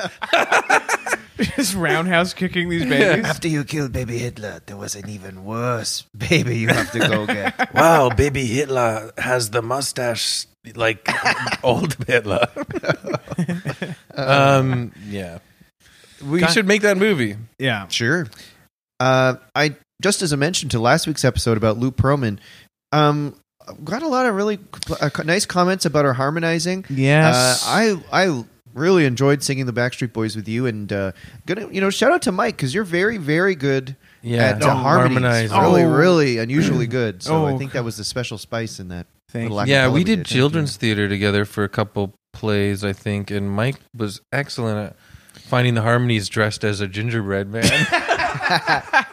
just 1.55 1.75
roundhouse 1.75 2.33
kicking 2.33 2.67
these 2.69 2.85
babies. 2.85 3.25
After 3.25 3.47
you 3.47 3.63
killed 3.63 3.91
baby 3.91 4.17
Hitler, 4.17 4.61
there 4.65 4.77
was 4.77 4.95
an 4.95 5.07
even 5.09 5.45
worse 5.45 6.03
baby 6.17 6.57
you 6.57 6.67
have 6.69 6.91
to 6.91 6.99
go 6.99 7.25
get. 7.27 7.73
Wow, 7.73 8.09
baby 8.09 8.45
Hitler 8.45 9.11
has 9.17 9.51
the 9.51 9.61
mustache 9.61 10.47
like 10.75 11.07
old 11.63 11.95
Hitler. 12.07 12.47
Um, 14.15 14.91
yeah. 15.07 15.39
We 16.25 16.39
God- 16.39 16.51
should 16.51 16.67
make 16.67 16.81
that 16.83 16.97
movie. 16.97 17.35
Yeah. 17.59 17.87
sure. 17.87 18.27
Uh, 18.99 19.35
I 19.55 19.75
just 20.03 20.21
as 20.21 20.31
I 20.31 20.35
mentioned 20.35 20.69
to 20.71 20.79
last 20.79 21.07
week's 21.07 21.25
episode 21.25 21.57
about 21.57 21.77
Lou 21.79 21.89
Pearlman, 21.89 22.37
um, 22.91 23.35
got 23.83 24.03
a 24.03 24.07
lot 24.07 24.27
of 24.27 24.35
really 24.35 24.59
uh, 25.01 25.09
nice 25.25 25.47
comments 25.47 25.85
about 25.85 26.05
our 26.05 26.13
harmonizing. 26.13 26.85
Yes. 26.89 27.65
Uh, 27.65 27.69
I 28.11 28.25
I 28.25 28.43
really 28.75 29.05
enjoyed 29.05 29.41
singing 29.43 29.65
the 29.65 29.73
Backstreet 29.73 30.13
Boys 30.13 30.35
with 30.35 30.47
you, 30.47 30.65
and 30.67 30.91
uh, 30.93 31.11
gonna 31.47 31.67
you 31.71 31.81
know 31.81 31.89
shout 31.89 32.11
out 32.11 32.21
to 32.23 32.31
Mike 32.31 32.55
because 32.57 32.73
you're 32.75 32.83
very 32.83 33.17
very 33.17 33.55
good 33.55 33.95
Yeah. 34.21 34.43
at 34.49 34.55
uh, 34.57 34.67
to 34.67 34.73
harmonies. 34.73 35.49
harmonize. 35.49 35.51
Really, 35.51 35.83
Oh. 35.83 35.89
really 35.95 36.37
unusually 36.37 36.87
good. 36.87 37.23
So 37.23 37.45
I 37.45 37.51
Oh, 37.53 37.57
think 37.57 37.71
that 37.71 37.83
was 37.83 37.97
the 37.97 38.03
special 38.03 38.37
spice 38.37 38.79
in 38.79 38.89
that. 38.89 39.07
Thank 39.29 39.49
you. 39.51 39.63
Yeah, 39.65 39.87
we 39.89 40.03
did 40.03 40.19
Thank 40.19 40.27
children's 40.27 40.75
theater 40.75 41.07
together 41.09 41.45
for 41.45 41.63
a 41.63 41.69
couple 41.69 42.13
plays, 42.33 42.83
I 42.83 42.93
think, 42.93 43.31
and 43.31 43.49
Mike 43.49 43.77
was 43.95 44.21
excellent 44.31 44.89
at 44.89 44.95
finding 45.39 45.73
the 45.75 45.81
harmonies 45.81 46.29
dressed 46.29 46.63
as 46.63 46.81
a 46.81 46.87
gingerbread 46.87 47.47
man. 47.49 47.63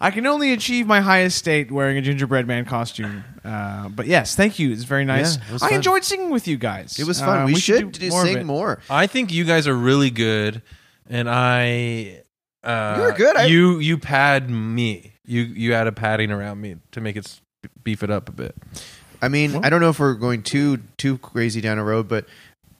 I 0.00 0.10
can 0.12 0.26
only 0.26 0.52
achieve 0.52 0.86
my 0.86 1.00
highest 1.00 1.38
state 1.38 1.72
wearing 1.72 1.96
a 1.98 2.00
gingerbread 2.00 2.46
man 2.46 2.64
costume. 2.64 3.24
Uh, 3.44 3.88
but 3.88 4.06
yes, 4.06 4.34
thank 4.36 4.58
you. 4.58 4.70
It's 4.70 4.84
very 4.84 5.04
nice. 5.04 5.36
Yeah, 5.38 5.42
it 5.48 5.52
was 5.52 5.62
I 5.62 5.68
fun. 5.68 5.76
enjoyed 5.76 6.04
singing 6.04 6.30
with 6.30 6.46
you 6.46 6.56
guys. 6.56 6.98
It 6.98 7.06
was 7.06 7.20
fun. 7.20 7.42
Uh, 7.42 7.46
we, 7.46 7.56
should, 7.56 7.92
do 7.92 8.00
do 8.00 8.10
more 8.10 8.24
sing 8.26 8.46
more. 8.46 8.80
I 8.88 9.06
think 9.08 9.32
you 9.32 9.44
guys 9.44 9.66
are 9.66 9.74
really 9.76 10.10
good, 10.10 10.62
and 11.08 11.28
I. 11.28 12.22
Uh, 12.62 12.94
You 12.98 13.02
were 13.04 13.12
good. 13.12 13.36
I- 13.36 13.44
you 13.46 13.78
you 13.78 13.98
pad 13.98 14.48
me. 14.50 15.14
You 15.24 15.42
you 15.42 15.74
add 15.74 15.86
a 15.86 15.92
padding 15.92 16.30
around 16.30 16.60
me 16.60 16.76
to 16.92 17.00
make 17.00 17.16
it 17.16 17.40
beef 17.82 18.02
it 18.02 18.10
up 18.10 18.28
a 18.28 18.32
bit. 18.32 18.54
I 19.20 19.28
mean, 19.28 19.64
I 19.64 19.68
don't 19.70 19.80
know 19.80 19.90
if 19.90 19.98
we're 19.98 20.14
going 20.14 20.42
too 20.42 20.78
too 20.96 21.18
crazy 21.18 21.60
down 21.60 21.78
a 21.78 21.84
road, 21.84 22.06
but 22.08 22.24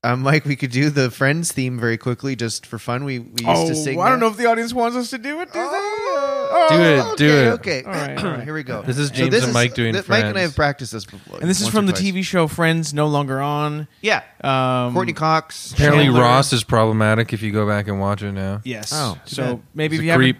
um, 0.04 0.20
Mike, 0.22 0.44
we 0.44 0.54
could 0.54 0.70
do 0.70 0.88
the 0.90 1.10
Friends 1.10 1.50
theme 1.52 1.78
very 1.80 1.98
quickly 1.98 2.36
just 2.36 2.64
for 2.64 2.78
fun. 2.78 3.04
We 3.04 3.18
we 3.18 3.26
used 3.30 3.44
Oh, 3.46 3.68
to 3.68 3.74
sing. 3.74 4.00
I 4.00 4.08
don't 4.08 4.20
that. 4.20 4.26
know 4.26 4.30
if 4.30 4.36
the 4.36 4.46
audience 4.46 4.72
wants 4.72 4.96
us 4.96 5.10
to 5.10 5.18
do 5.18 5.40
it. 5.40 5.52
Do 5.52 5.58
Oh, 5.60 6.17
Oh, 6.50 6.68
Do 6.70 6.82
it, 6.82 6.98
okay, 7.00 7.16
do 7.16 7.28
it. 7.28 7.46
Okay, 7.60 7.82
All 7.84 7.92
right, 7.92 8.18
all 8.24 8.30
right. 8.32 8.42
here 8.44 8.54
we 8.54 8.62
go. 8.62 8.82
This 8.82 8.98
is 8.98 9.08
So 9.08 9.14
James 9.14 9.30
this 9.30 9.44
and 9.44 9.52
Mike 9.52 9.74
doing 9.74 9.92
th- 9.94 10.08
Mike 10.08 10.24
and 10.24 10.36
I 10.38 10.42
have 10.42 10.54
practiced 10.56 10.92
this 10.92 11.04
before. 11.04 11.40
And 11.40 11.48
this 11.48 11.60
is 11.60 11.68
from 11.68 11.86
the. 11.86 11.92
TV 11.92 12.22
show 12.24 12.46
Friends, 12.46 12.94
no 12.94 13.06
longer 13.08 13.40
on. 13.40 13.88
Yeah, 14.00 14.22
Um, 14.42 14.92
Courteney 14.94 15.12
Cox. 15.12 15.72
Apparently, 15.72 16.04
Chandler. 16.04 16.20
Ross 16.22 16.52
is 16.52 16.62
problematic 16.64 17.32
if 17.32 17.42
you 17.42 17.50
go 17.52 17.66
back 17.66 17.88
and 17.88 17.98
watch 18.00 18.22
it 18.22 18.32
now. 18.32 18.60
Yes. 18.64 18.92
Oh, 18.94 19.18
so 19.24 19.42
bad. 19.56 19.62
maybe 19.74 19.96
He's 19.96 20.00
if 20.00 20.02
a 20.02 20.06
you 20.06 20.10
haven't 20.12 20.36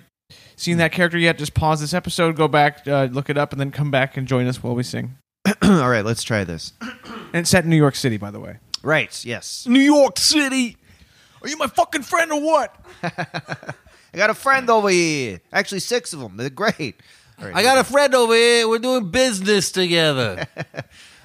seen 0.56 0.76
that 0.78 0.92
character 0.92 1.18
yet, 1.18 1.36
just 1.38 1.54
pause 1.54 1.80
this 1.80 1.92
episode, 1.94 2.36
go 2.36 2.48
back, 2.48 2.86
uh, 2.86 3.08
look 3.10 3.28
it 3.30 3.36
up, 3.38 3.52
and 3.52 3.60
then 3.60 3.70
come 3.70 3.90
back 3.90 4.16
and 4.16 4.26
join 4.28 4.46
us 4.46 4.62
while 4.62 4.74
we 4.74 4.82
sing. 4.82 5.16
All 5.62 5.88
right, 5.88 6.04
let's 6.04 6.22
try 6.22 6.44
this. 6.44 6.72
And 6.80 7.36
it's 7.36 7.50
set 7.50 7.64
in 7.64 7.70
New 7.70 7.76
York 7.76 7.94
City, 7.96 8.16
by 8.16 8.30
the 8.30 8.40
way. 8.40 8.58
Right. 8.82 9.24
Yes. 9.24 9.66
New 9.68 9.80
York 9.80 10.18
City. 10.18 10.76
Are 11.42 11.48
you 11.48 11.56
my 11.56 11.66
fucking 11.66 12.02
friend 12.02 12.30
or 12.32 12.40
what? 12.40 12.74
I 14.12 14.16
got 14.16 14.30
a 14.30 14.34
friend 14.34 14.68
over 14.70 14.88
here. 14.88 15.40
Actually, 15.52 15.80
six 15.80 16.12
of 16.12 16.20
them. 16.20 16.36
They're 16.36 16.50
great. 16.50 16.96
All 17.40 17.46
right, 17.46 17.54
I 17.54 17.62
got 17.62 17.78
a 17.78 17.84
friend 17.84 18.14
over 18.14 18.34
here. 18.34 18.68
We're 18.68 18.78
doing 18.78 19.10
business 19.10 19.70
together. 19.72 20.46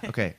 Okay. 0.06 0.36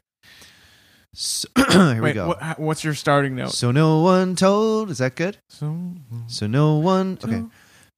So, 1.15 1.49
here 1.57 1.95
we 1.95 2.01
Wait, 2.03 2.15
go. 2.15 2.29
what, 2.29 2.59
what's 2.59 2.85
your 2.85 2.93
starting 2.93 3.35
note? 3.35 3.53
So 3.53 3.71
no 3.71 4.01
one 4.01 4.37
told. 4.37 4.91
Is 4.91 4.99
that 4.99 5.15
good? 5.15 5.39
So, 5.49 5.95
So 6.27 6.47
no 6.47 6.75
one. 6.75 7.19
Okay. 7.25 7.45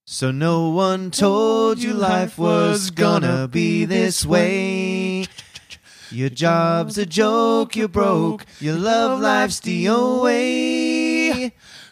So 0.05 0.31
no 0.31 0.69
one 0.69 1.11
told 1.11 1.79
you 1.83 1.93
life 1.93 2.39
was 2.39 2.93
gonna 2.93 3.49
be 3.49 3.85
this 3.85 4.25
way. 4.25 5.27
Your 6.13 6.29
job's 6.29 6.99
a 6.99 7.05
joke, 7.05 7.75
you're 7.75 7.89
broke. 7.89 8.47
Your 8.61 8.77
love 8.77 9.19
life's 9.21 9.59
the 9.59 9.89
only 9.89 10.23
way. 10.23 11.06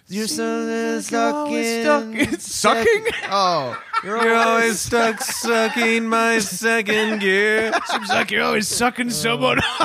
You're 0.09 0.27
so 0.27 1.01
stuck 1.01 1.51
in 1.51 2.39
sucking? 2.39 3.07
Oh, 3.31 3.81
you're, 4.05 4.23
You're 4.23 4.37
always 4.37 4.81
stuck 4.81 5.21
sucking 5.23 6.07
my 6.07 6.39
second 6.41 7.21
gear. 7.21 7.73
Seems 7.87 8.09
like 8.11 8.31
you're 8.31 8.43
always 8.43 8.69
sucking 8.69 9.07
oh. 9.07 9.11
someone. 9.11 9.61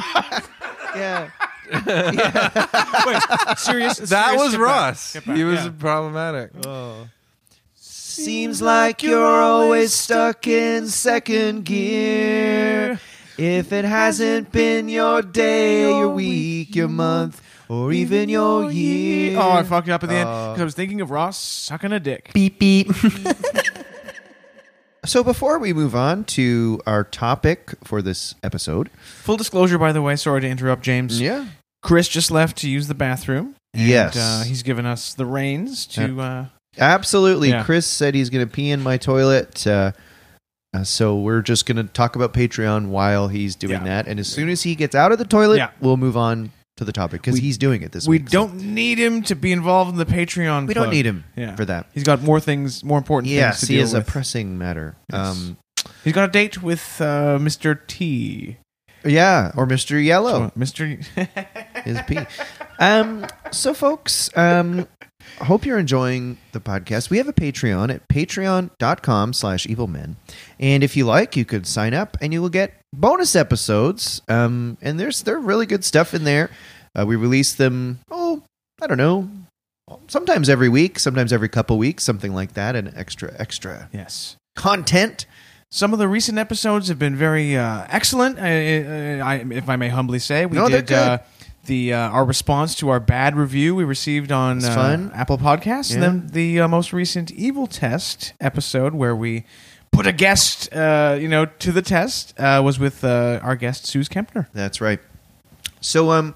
yeah. 0.95 1.29
Wait, 1.71 3.57
serious? 3.57 3.97
That 3.97 4.25
serious? 4.37 4.41
was 4.41 4.51
Get 4.51 4.59
back. 4.59 4.59
Ross. 4.59 5.13
Get 5.13 5.25
back. 5.25 5.37
He 5.37 5.43
was 5.45 5.65
Yeah. 5.65 5.71
problematic. 5.79 6.51
Oh. 6.65 7.07
Seems 7.75 8.61
like 8.61 9.01
you're 9.01 9.41
always 9.41 9.93
stuck 9.93 10.45
in 10.47 10.87
second 10.87 11.63
gear. 11.63 12.99
If 13.37 13.71
it 13.71 13.85
hasn't 13.85 14.51
been 14.51 14.89
your 14.89 15.21
day, 15.21 15.87
your 15.87 16.09
week, 16.09 16.75
your 16.75 16.89
month, 16.89 17.41
or 17.69 17.93
even 17.93 18.27
your 18.29 18.71
year. 18.71 19.37
Oh, 19.39 19.51
I 19.51 19.63
fucked 19.63 19.87
it 19.87 19.91
up 19.91 20.03
at 20.03 20.09
the 20.09 20.15
end 20.15 20.27
because 20.27 20.59
I 20.61 20.63
was 20.65 20.73
thinking 20.75 20.99
of 21.01 21.11
Ross 21.11 21.37
sucking 21.39 21.91
a 21.93 21.99
dick. 21.99 22.31
Beep 22.33 22.59
beep. 22.59 22.87
So 25.05 25.23
before 25.23 25.57
we 25.59 25.71
move 25.71 25.95
on 25.95 26.25
to 26.25 26.81
our 26.85 27.05
topic 27.05 27.73
for 27.85 28.01
this 28.01 28.35
episode, 28.43 28.89
Full 29.23 29.37
disclosure, 29.37 29.77
by 29.77 29.93
the 29.93 30.01
way, 30.01 30.17
sorry 30.17 30.41
to 30.41 30.47
interrupt, 30.47 30.81
James. 30.83 31.21
yeah, 31.21 31.47
Chris 31.81 32.09
just 32.09 32.29
left 32.31 32.57
to 32.57 32.69
use 32.69 32.89
the 32.89 32.93
bathroom. 32.93 33.55
And, 33.73 33.87
Yes. 33.87 34.17
uh, 34.17 34.43
he's 34.45 34.61
given 34.61 34.85
us 34.85 35.13
the 35.13 35.25
reins 35.25 35.85
to. 35.87 36.19
Uh, 36.19 36.45
absolutely. 36.77 37.49
Yeah. 37.49 37.63
Chris 37.63 37.87
said 37.87 38.13
he's 38.13 38.29
going 38.29 38.45
to 38.45 38.51
pee 38.53 38.71
in 38.71 38.81
my 38.83 38.97
toilet. 38.97 39.65
Uh, 39.65 39.93
uh, 40.73 40.83
so 40.83 41.17
we're 41.17 41.41
just 41.41 41.65
going 41.65 41.77
to 41.77 41.91
talk 41.91 42.17
about 42.17 42.33
Patreon 42.33 42.87
while 42.89 43.29
he's 43.29 43.55
doing 43.55 43.71
Yeah. 43.79 43.83
that, 43.85 44.07
and 44.07 44.19
as 44.19 44.27
soon 44.27 44.49
as 44.49 44.63
he 44.63 44.75
gets 44.75 44.95
out 44.95 45.13
of 45.13 45.17
the 45.17 45.25
toilet, 45.25 45.57
Yeah. 45.57 45.69
we'll 45.79 45.97
move 45.97 46.17
on 46.17 46.51
to 46.79 46.85
the 46.85 46.91
topic 46.91 47.21
because 47.21 47.37
he's 47.39 47.57
doing 47.57 47.81
it 47.83 47.91
this 47.91 48.07
we 48.07 48.17
week. 48.17 48.29
so 48.29 48.47
don't 48.47 48.55
need 48.55 48.97
him 48.99 49.21
to 49.23 49.35
be 49.35 49.51
involved 49.51 49.91
in 49.91 49.97
the 49.97 50.05
Patreon. 50.05 50.67
we 50.67 50.73
don't 50.73 50.85
plug. 50.85 50.93
need 50.93 51.05
him 51.05 51.23
for 51.55 51.63
that. 51.65 51.85
He's 51.93 52.03
got 52.03 52.21
more 52.21 52.39
things, 52.39 52.83
more 52.83 52.97
important 52.97 53.31
Yes, 53.31 53.59
things 53.61 53.67
to 53.67 53.73
he 53.73 53.77
deal 53.77 53.83
is 53.85 53.93
a 53.93 53.97
with. 53.99 54.07
pressing 54.07 54.57
matter. 54.57 54.95
Um, 55.13 55.57
He's 56.03 56.13
got 56.13 56.27
a 56.29 56.31
date 56.31 56.61
with 56.63 56.99
uh, 57.01 57.37
Mr. 57.39 57.79
T. 57.87 58.57
yeah, 59.05 59.51
or 59.55 59.65
Mr. 59.65 60.03
Yellow 60.03 60.51
Mr. 60.57 61.05
is 61.85 61.99
P. 62.07 62.19
Um, 62.79 63.25
so, 63.51 63.73
folks, 63.73 64.29
um, 64.37 64.87
hope 65.37 65.65
you're 65.65 65.79
enjoying 65.79 66.37
the 66.51 66.59
podcast. 66.59 67.09
We 67.09 67.17
have 67.17 67.27
a 67.27 67.33
Patreon 67.33 67.93
at 67.93 68.07
patreon.com 68.07 69.33
slash 69.33 69.65
evilmen. 69.67 70.15
And 70.59 70.83
if 70.83 70.95
you 70.95 71.05
like, 71.05 71.35
you 71.35 71.45
could 71.45 71.65
sign 71.65 71.93
up 71.93 72.17
and 72.21 72.33
you 72.33 72.41
will 72.41 72.49
get 72.49 72.73
bonus 72.93 73.35
episodes. 73.35 74.21
Um, 74.27 74.77
and 74.81 74.99
there's 74.99 75.23
there 75.23 75.39
really 75.39 75.65
good 75.65 75.83
stuff 75.83 76.13
in 76.13 76.23
there. 76.23 76.49
Uh, 76.97 77.05
we 77.05 77.15
release 77.15 77.53
them, 77.53 77.99
oh, 78.09 78.43
I 78.81 78.87
don't 78.87 78.97
know, 78.97 79.29
sometimes 80.07 80.49
every 80.49 80.69
week, 80.69 80.99
sometimes 80.99 81.31
every 81.31 81.49
couple 81.49 81.77
weeks, 81.77 82.03
something 82.03 82.33
like 82.33 82.53
that, 82.53 82.75
and 82.75 82.91
extra, 82.95 83.33
extra 83.39 83.89
yes. 83.93 84.35
content. 84.55 85.25
Some 85.71 85.93
of 85.93 85.99
the 85.99 86.07
recent 86.07 86.39
episodes 86.39 86.87
have 86.87 86.97
been 86.97 87.15
very 87.15 87.55
uh, 87.55 87.85
excellent. 87.89 88.39
I, 88.39 89.19
I, 89.19 89.19
I, 89.19 89.35
if 89.51 89.69
I 89.69 89.75
may 89.75 89.89
humbly 89.89 90.17
say, 90.17 90.47
we 90.47 90.57
No, 90.57 90.67
they're 90.67 90.81
did 90.81 90.95
uh, 90.95 91.19
the 91.65 91.93
uh, 91.93 92.09
our 92.09 92.25
response 92.25 92.75
to 92.75 92.89
our 92.89 92.99
bad 92.99 93.35
review 93.35 93.75
we 93.75 93.83
received 93.83 94.31
on 94.31 94.63
uh. 94.63 95.09
Apple 95.13 95.37
Podcasts, 95.37 95.93
and 95.93 96.01
then 96.01 96.27
the 96.27 96.61
uh, 96.61 96.67
most 96.67 96.93
recent 96.93 97.31
Evil 97.31 97.67
Test 97.67 98.33
episode 98.39 98.93
where 98.93 99.15
we 99.15 99.45
put 99.91 100.07
a 100.07 100.11
guest, 100.11 100.73
uh, 100.73 101.17
you 101.19 101.27
know, 101.27 101.45
to 101.45 101.71
the 101.71 101.81
test 101.81 102.39
uh, 102.39 102.61
was 102.63 102.79
with 102.79 103.03
uh, 103.03 103.39
our 103.43 103.55
guest 103.55 103.85
Suze 103.85 104.09
Kempner. 104.09 104.47
That's 104.53 104.81
right. 104.81 104.99
So, 105.81 106.11
um, 106.11 106.35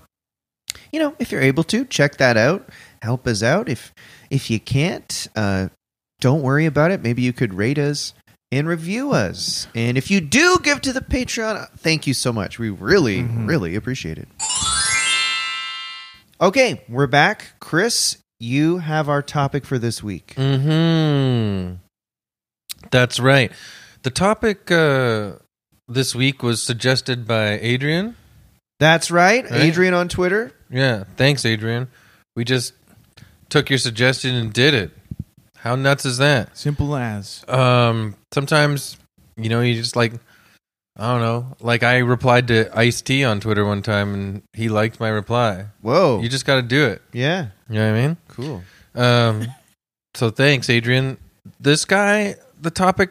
you 0.91 0.99
know, 0.99 1.15
if 1.19 1.31
you're 1.31 1.41
able 1.41 1.63
to 1.65 1.85
check 1.85 2.17
that 2.17 2.37
out, 2.37 2.69
help 3.01 3.27
us 3.27 3.43
out. 3.43 3.69
If 3.69 3.93
if 4.29 4.49
you 4.49 4.59
can't, 4.59 5.27
uh, 5.35 5.69
don't 6.19 6.41
worry 6.41 6.65
about 6.65 6.91
it. 6.91 7.01
Maybe 7.01 7.21
you 7.21 7.33
could 7.33 7.53
rate 7.53 7.77
us 7.77 8.13
and 8.51 8.67
review 8.67 9.11
us. 9.11 9.67
And 9.75 9.97
if 9.97 10.11
you 10.11 10.21
do 10.21 10.59
give 10.61 10.81
to 10.81 10.93
the 10.93 11.01
Patreon, 11.01 11.69
thank 11.77 12.07
you 12.07 12.13
so 12.13 12.31
much. 12.31 12.59
We 12.59 12.69
really, 12.69 13.23
really 13.23 13.75
appreciate 13.75 14.17
it. 14.17 14.27
Okay, 16.43 16.81
we're 16.89 17.07
back. 17.07 17.53
Chris, 17.61 18.17
you 18.37 18.79
have 18.79 19.07
our 19.07 19.21
topic 19.21 19.65
for 19.65 19.79
this 19.79 20.03
week. 20.03 20.33
Hmm. 20.35 21.75
That's 22.91 23.17
right. 23.17 23.49
The 24.01 24.09
topic 24.09 24.69
uh, 24.69 25.35
this 25.87 26.13
week 26.13 26.43
was 26.43 26.61
suggested 26.61 27.25
by 27.25 27.57
Adrian. 27.59 28.17
That's 28.81 29.09
right, 29.09 29.49
Right. 29.49 29.61
Adrian 29.61 29.93
on 29.93 30.09
Twitter. 30.09 30.51
Yeah, 30.69 31.05
thanks, 31.15 31.45
Adrian. 31.45 31.87
We 32.35 32.43
just 32.43 32.73
took 33.47 33.69
your 33.69 33.79
suggestion 33.79 34.35
and 34.35 34.51
did 34.51 34.73
it. 34.73 34.91
How 35.55 35.77
nuts 35.77 36.05
is 36.05 36.17
that? 36.17 36.57
Simple 36.57 36.97
as. 36.97 37.45
Um, 37.47 38.17
sometimes, 38.33 38.97
you 39.37 39.47
know, 39.47 39.61
you 39.61 39.75
just 39.75 39.95
like, 39.95 40.11
I 40.95 41.11
don't 41.11 41.21
know. 41.21 41.55
Like 41.59 41.81
I 41.83 41.97
replied 41.99 42.47
to 42.49 42.69
Ice 42.77 43.01
T 43.01 43.23
on 43.23 43.39
Twitter 43.39 43.65
one 43.65 43.81
time, 43.81 44.13
and 44.13 44.43
he 44.53 44.69
liked 44.69 44.99
my 44.99 45.09
reply. 45.09 45.65
Whoa, 45.81 46.21
You 46.21 46.29
just 46.29 46.45
got 46.45 46.55
to 46.57 46.61
do 46.61 46.85
it. 46.85 47.01
yeah, 47.11 47.47
You 47.69 47.75
know 47.79 47.91
what 47.91 47.97
I 47.99 48.07
mean? 48.07 48.17
cool. 48.27 48.61
Um, 48.95 49.47
so 50.13 50.29
thanks, 50.29 50.69
Adrian. 50.69 51.17
This 51.59 51.83
guy, 51.85 52.35
the 52.61 52.69
topic 52.69 53.09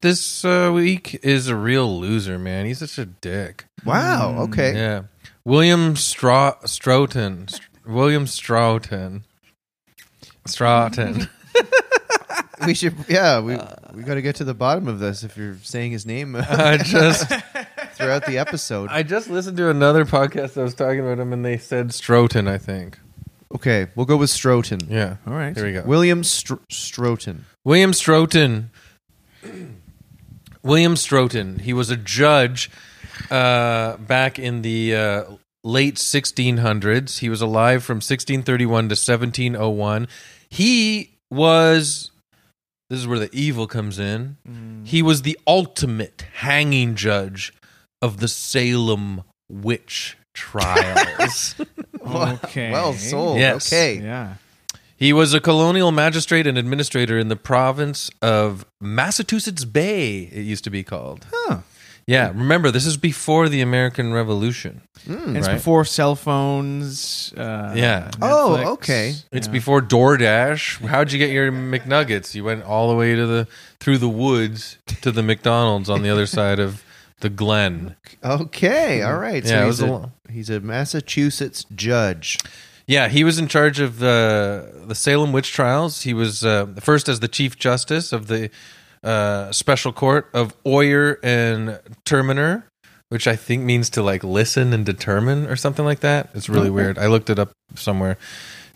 this 0.00 0.44
uh, 0.44 0.70
week 0.72 1.18
is 1.24 1.48
a 1.48 1.56
real 1.56 1.98
loser, 2.00 2.38
man. 2.38 2.66
He's 2.66 2.78
such 2.78 2.98
a 2.98 3.06
dick. 3.06 3.64
Wow. 3.84 4.36
Okay. 4.44 4.72
Yeah, 4.74 5.02
William 5.44 5.96
Stra- 5.96 6.56
Stoughton. 6.64 7.48
St- 7.48 7.62
William 7.84 8.28
Stoughton. 8.28 9.24
Stoughton. 10.46 11.28
We 12.66 12.74
should. 12.74 12.94
Yeah, 13.08 13.40
we 13.40 13.58
we 13.94 14.02
got 14.02 14.14
to 14.14 14.22
get 14.22 14.36
to 14.36 14.44
the 14.44 14.54
bottom 14.54 14.86
of 14.88 14.98
this. 14.98 15.24
If 15.24 15.36
you're 15.36 15.56
saying 15.62 15.92
his 15.92 16.06
name 16.06 16.36
I 16.48 16.76
just 16.76 17.28
throughout 17.94 18.26
the 18.26 18.38
episode. 18.38 18.90
I 18.90 19.02
just 19.02 19.28
listened 19.28 19.56
to 19.56 19.68
another 19.68 20.04
podcast 20.04 20.54
that 20.54 20.62
was 20.62 20.74
talking 20.74 21.00
about 21.00 21.18
him, 21.18 21.32
and 21.32 21.44
they 21.44 21.58
said 21.58 21.92
Stoughton. 21.92 22.48
I 22.48 22.58
think. 22.58 22.98
Okay, 23.54 23.88
we'll 23.94 24.06
go 24.06 24.16
with 24.16 24.30
Stoughton. 24.30 24.80
Yeah. 24.88 25.16
All 25.26 25.34
right. 25.34 25.54
Here 25.54 25.66
we 25.66 25.72
go. 25.72 25.82
William 25.84 26.24
Str- 26.24 26.54
Stoughton. 26.70 27.44
William 27.64 27.92
Stoughton. 27.92 28.70
William 30.62 30.96
Stoughton. 30.96 31.58
He 31.58 31.72
was 31.72 31.90
a 31.90 31.96
judge 31.96 32.70
uh, 33.30 33.96
back 33.98 34.38
in 34.38 34.62
the 34.62 34.94
uh, 34.94 35.24
late 35.64 35.96
1600s. 35.96 37.18
He 37.18 37.28
was 37.28 37.42
alive 37.42 37.82
from 37.84 37.96
1631 37.96 38.84
to 38.84 38.92
1701. 38.92 40.08
He 40.48 41.18
was. 41.30 42.11
This 42.92 43.00
is 43.00 43.06
where 43.06 43.18
the 43.18 43.30
evil 43.32 43.66
comes 43.66 43.98
in. 43.98 44.36
Mm. 44.46 44.86
He 44.86 45.00
was 45.00 45.22
the 45.22 45.38
ultimate 45.46 46.26
hanging 46.34 46.94
judge 46.94 47.50
of 48.02 48.18
the 48.18 48.28
Salem 48.28 49.22
witch 49.48 50.18
trials. 50.34 51.54
Okay. 52.04 52.72
Well 52.72 52.92
sold. 52.94 53.38
Yes. 53.38 53.72
Okay. 53.72 54.00
Yeah. 54.02 54.34
He 54.96 55.12
was 55.12 55.32
a 55.32 55.40
colonial 55.40 55.92
magistrate 55.92 56.48
and 56.48 56.58
administrator 56.58 57.16
in 57.16 57.28
the 57.28 57.36
province 57.36 58.10
of 58.20 58.66
Massachusetts 58.80 59.64
Bay, 59.64 60.28
it 60.32 60.42
used 60.42 60.64
to 60.64 60.70
be 60.70 60.82
called. 60.82 61.26
Huh. 61.32 61.58
Yeah, 62.06 62.28
remember 62.28 62.70
this 62.70 62.84
is 62.86 62.96
before 62.96 63.48
the 63.48 63.60
American 63.60 64.12
Revolution. 64.12 64.80
And 65.06 65.36
it's 65.36 65.46
Right. 65.46 65.54
before 65.54 65.84
cell 65.84 66.14
phones. 66.16 67.32
Uh, 67.36 67.72
Yeah. 67.76 68.10
Oh, 68.20 68.56
okay. 68.74 69.14
It's 69.30 69.46
Yeah. 69.46 69.52
before 69.52 69.80
DoorDash. 69.80 70.86
How'd 70.86 71.12
you 71.12 71.18
get 71.18 71.30
your 71.30 71.50
McNuggets? 71.52 72.34
You 72.34 72.44
went 72.44 72.64
all 72.64 72.88
the 72.88 72.96
way 72.96 73.14
to 73.14 73.26
the 73.26 73.46
through 73.80 73.98
the 73.98 74.08
woods 74.08 74.78
to 75.02 75.10
the 75.12 75.22
McDonald's 75.22 75.88
on 75.88 76.02
the 76.02 76.10
other 76.10 76.26
side 76.38 76.58
of 76.58 76.82
the 77.20 77.30
Glen. 77.30 77.94
Okay, 78.24 79.02
all 79.02 79.16
right. 79.18 79.46
So 79.46 79.54
Yeah, 79.54 79.62
it 79.62 79.66
he's, 79.66 79.80
was 79.80 79.88
a 79.90 79.92
a, 79.94 80.12
he's 80.30 80.50
a 80.50 80.60
Massachusetts 80.60 81.64
judge. 81.74 82.38
Yeah, 82.86 83.08
he 83.08 83.22
was 83.22 83.38
in 83.38 83.46
charge 83.48 83.78
of 83.80 84.00
the 84.00 84.84
the 84.86 84.94
Salem 84.96 85.32
witch 85.32 85.52
trials. 85.52 86.02
He 86.02 86.12
was 86.14 86.44
uh, 86.44 86.66
first 86.80 87.08
as 87.08 87.20
the 87.20 87.28
chief 87.28 87.56
justice 87.56 88.12
of 88.12 88.26
the 88.26 88.50
uh, 89.02 89.50
special 89.52 89.92
court 89.92 90.28
of 90.32 90.54
Oyer 90.66 91.18
and 91.22 91.80
Terminer, 92.04 92.64
which 93.08 93.26
I 93.26 93.36
think 93.36 93.62
means 93.64 93.90
to 93.90 94.02
like 94.02 94.22
listen 94.24 94.72
and 94.72 94.86
determine 94.86 95.46
or 95.46 95.56
something 95.56 95.84
like 95.84 96.00
that. 96.00 96.30
It's 96.34 96.48
really 96.48 96.70
weird. 96.70 96.98
I 96.98 97.06
looked 97.06 97.28
it 97.30 97.38
up 97.38 97.50
somewhere, 97.74 98.16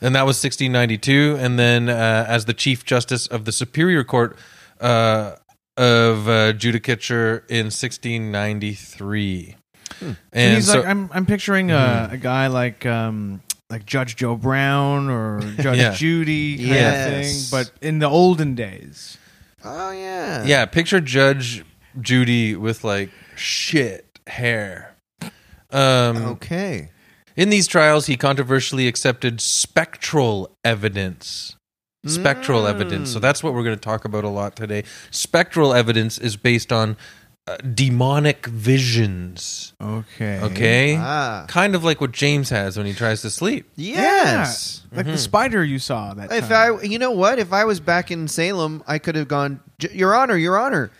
and 0.00 0.14
that 0.14 0.26
was 0.26 0.36
1692. 0.42 1.36
And 1.38 1.58
then 1.58 1.88
uh, 1.88 2.26
as 2.28 2.44
the 2.46 2.54
chief 2.54 2.84
justice 2.84 3.26
of 3.26 3.44
the 3.44 3.52
Superior 3.52 4.04
Court 4.04 4.36
uh, 4.80 5.36
of 5.76 6.28
uh, 6.28 6.52
Judicature 6.54 7.42
in 7.48 7.66
1693. 7.66 9.56
And 10.00 10.16
And 10.32 10.54
he's 10.56 10.66
so, 10.66 10.72
Mm-hmm. 10.72 10.80
like, 10.80 10.88
I'm, 10.88 11.10
I'm 11.12 11.26
picturing 11.26 11.70
a, 11.70 12.08
a 12.12 12.16
guy 12.16 12.48
like, 12.48 12.84
um, 12.84 13.40
like 13.70 13.86
Judge 13.86 14.16
Joe 14.16 14.36
Brown 14.36 15.08
or 15.08 15.40
Judge 15.60 15.78
Yeah. 15.78 15.92
Judy 15.94 16.56
kind 16.58 16.68
Yes. 16.68 17.06
of 17.06 17.12
thing, 17.22 17.64
but 17.70 17.72
in 17.86 17.98
the 18.00 18.08
olden 18.08 18.54
days. 18.54 19.18
Oh 19.64 19.90
yeah. 19.90 20.44
Yeah, 20.44 20.66
picture 20.66 21.00
Judge 21.00 21.64
Judy 22.00 22.54
with 22.56 22.84
like 22.84 23.10
shit 23.36 24.18
hair. 24.26 24.94
Um, 25.70 26.16
Okay. 26.24 26.90
In 27.36 27.50
these 27.50 27.66
trials, 27.66 28.06
he 28.06 28.16
controversially 28.16 28.88
accepted 28.88 29.40
spectral 29.42 30.56
evidence. 30.64 31.56
Spectral 32.06 32.62
Mm. 32.62 32.70
evidence. 32.70 33.10
So 33.12 33.18
that's 33.18 33.42
what 33.42 33.52
we're 33.52 33.64
going 33.64 33.76
to 33.76 33.80
talk 33.82 34.04
about 34.04 34.24
a 34.24 34.28
lot 34.28 34.54
today. 34.56 34.84
Spectral 35.10 35.74
evidence 35.74 36.18
is 36.18 36.36
based 36.36 36.72
on 36.72 36.96
uh, 37.48 37.56
demonic 37.59 38.46
visions. 38.46 39.72
Okay. 39.80 40.40
Okay? 40.40 40.96
Ah. 40.98 41.44
Kind 41.48 41.74
of 41.74 41.85
like 41.85 42.00
what 42.00 42.12
James 42.12 42.50
has 42.50 42.76
when 42.76 42.87
he 42.87 42.92
tries 42.92 43.22
to 43.22 43.30
sleep. 43.30 43.68
Yes. 43.76 44.82
Like 44.92 45.04
Mm-hmm. 45.06 45.12
the 45.12 45.18
spider 45.18 45.62
you 45.64 45.78
saw 45.78 46.14
that 46.14 46.32
If 46.32 46.48
time. 46.48 46.78
I, 46.80 46.82
you 46.82 46.98
know 46.98 47.11
what? 47.12 47.38
If 47.38 47.52
I 47.52 47.64
was 47.64 47.80
back 47.80 48.11
in 48.11 48.28
Salem, 48.28 48.82
I 48.87 48.98
could 48.98 49.14
have 49.14 49.28
gone, 49.28 49.61
Your 49.92 50.14
Honor, 50.14 50.37
Your 50.37 50.59
Honor. 50.59 50.90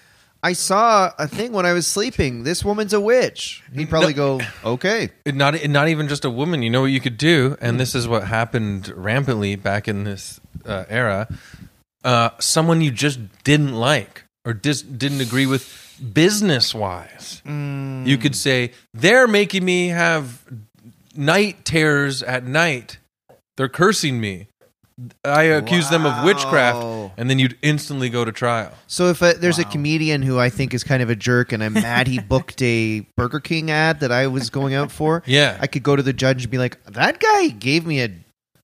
I 0.43 0.53
saw 0.53 1.11
a 1.19 1.27
thing 1.27 1.51
when 1.53 1.67
I 1.67 1.73
was 1.73 1.87
sleeping. 1.89 2.45
This 2.45 2.65
woman's 2.65 2.93
a 2.93 3.01
witch. 3.01 3.65
He'd 3.75 3.89
probably 3.89 4.13
go, 4.13 4.41
okay. 4.65 5.09
not 5.27 5.67
not 5.69 5.89
even 5.89 6.07
just 6.07 6.25
a 6.25 6.31
woman. 6.31 6.63
You 6.63 6.71
know 6.71 6.83
what 6.83 6.93
you 6.93 7.01
could 7.01 7.17
do, 7.17 7.57
and 7.61 7.81
this 7.81 7.97
is 7.97 8.07
what 8.07 8.23
happened 8.25 8.89
rampantly 8.95 9.57
back 9.57 9.89
in 9.89 10.05
this 10.05 10.39
uh, 10.65 10.85
era. 10.89 11.27
Uh, 12.05 12.31
someone 12.39 12.81
you 12.81 12.93
just 12.93 13.19
didn't 13.43 13.75
like 13.75 14.25
or 14.45 14.53
dis- 14.53 14.83
didn't 14.83 15.21
agree 15.21 15.47
with 15.47 15.65
business 15.97 16.75
wise. 16.75 17.43
You 17.45 18.19
could 18.19 18.37
say 18.37 18.73
they're 18.95 19.27
making 19.29 19.65
me 19.65 19.89
have 19.89 20.43
night 21.17 21.65
terrors 21.65 22.23
at 22.23 22.45
night. 22.45 22.99
They're 23.57 23.69
cursing 23.69 24.21
me. 24.21 24.49
I 25.25 25.43
accuse 25.43 25.91
them 25.91 26.07
of 26.07 26.25
witchcraft, 26.25 27.13
and 27.19 27.29
then 27.29 27.39
you'd 27.39 27.59
instantly 27.61 28.09
go 28.09 28.25
to 28.25 28.33
trial. 28.33 28.73
So 28.87 29.09
if 29.09 29.23
uh 29.23 29.35
there's 29.39 29.59
a 29.59 29.65
comedian 29.65 30.23
who 30.23 30.39
I 30.39 30.49
think 30.49 30.73
is 30.73 30.85
kind 30.85 31.03
of 31.03 31.11
a 31.11 31.17
jerk, 31.17 31.53
and 31.53 31.63
I'm 31.63 31.75
mad 31.75 32.07
he 32.07 32.19
booked 32.19 32.63
a 32.63 33.01
Burger 33.15 33.41
King 33.41 33.71
ad 33.71 34.01
that 34.01 34.11
I 34.11 34.27
was 34.29 34.49
going 34.49 34.73
out 34.73 34.91
for, 34.91 35.23
Yeah. 35.27 35.59
I 35.61 35.67
could 35.67 35.83
go 35.83 35.97
to 35.97 36.03
the 36.03 36.15
judge 36.15 36.45
and 36.45 36.51
be 36.51 36.57
like, 36.57 36.83
"That 36.87 37.21
guy 37.21 37.49
gave 37.49 37.85
me 37.87 38.01
a, 38.03 38.09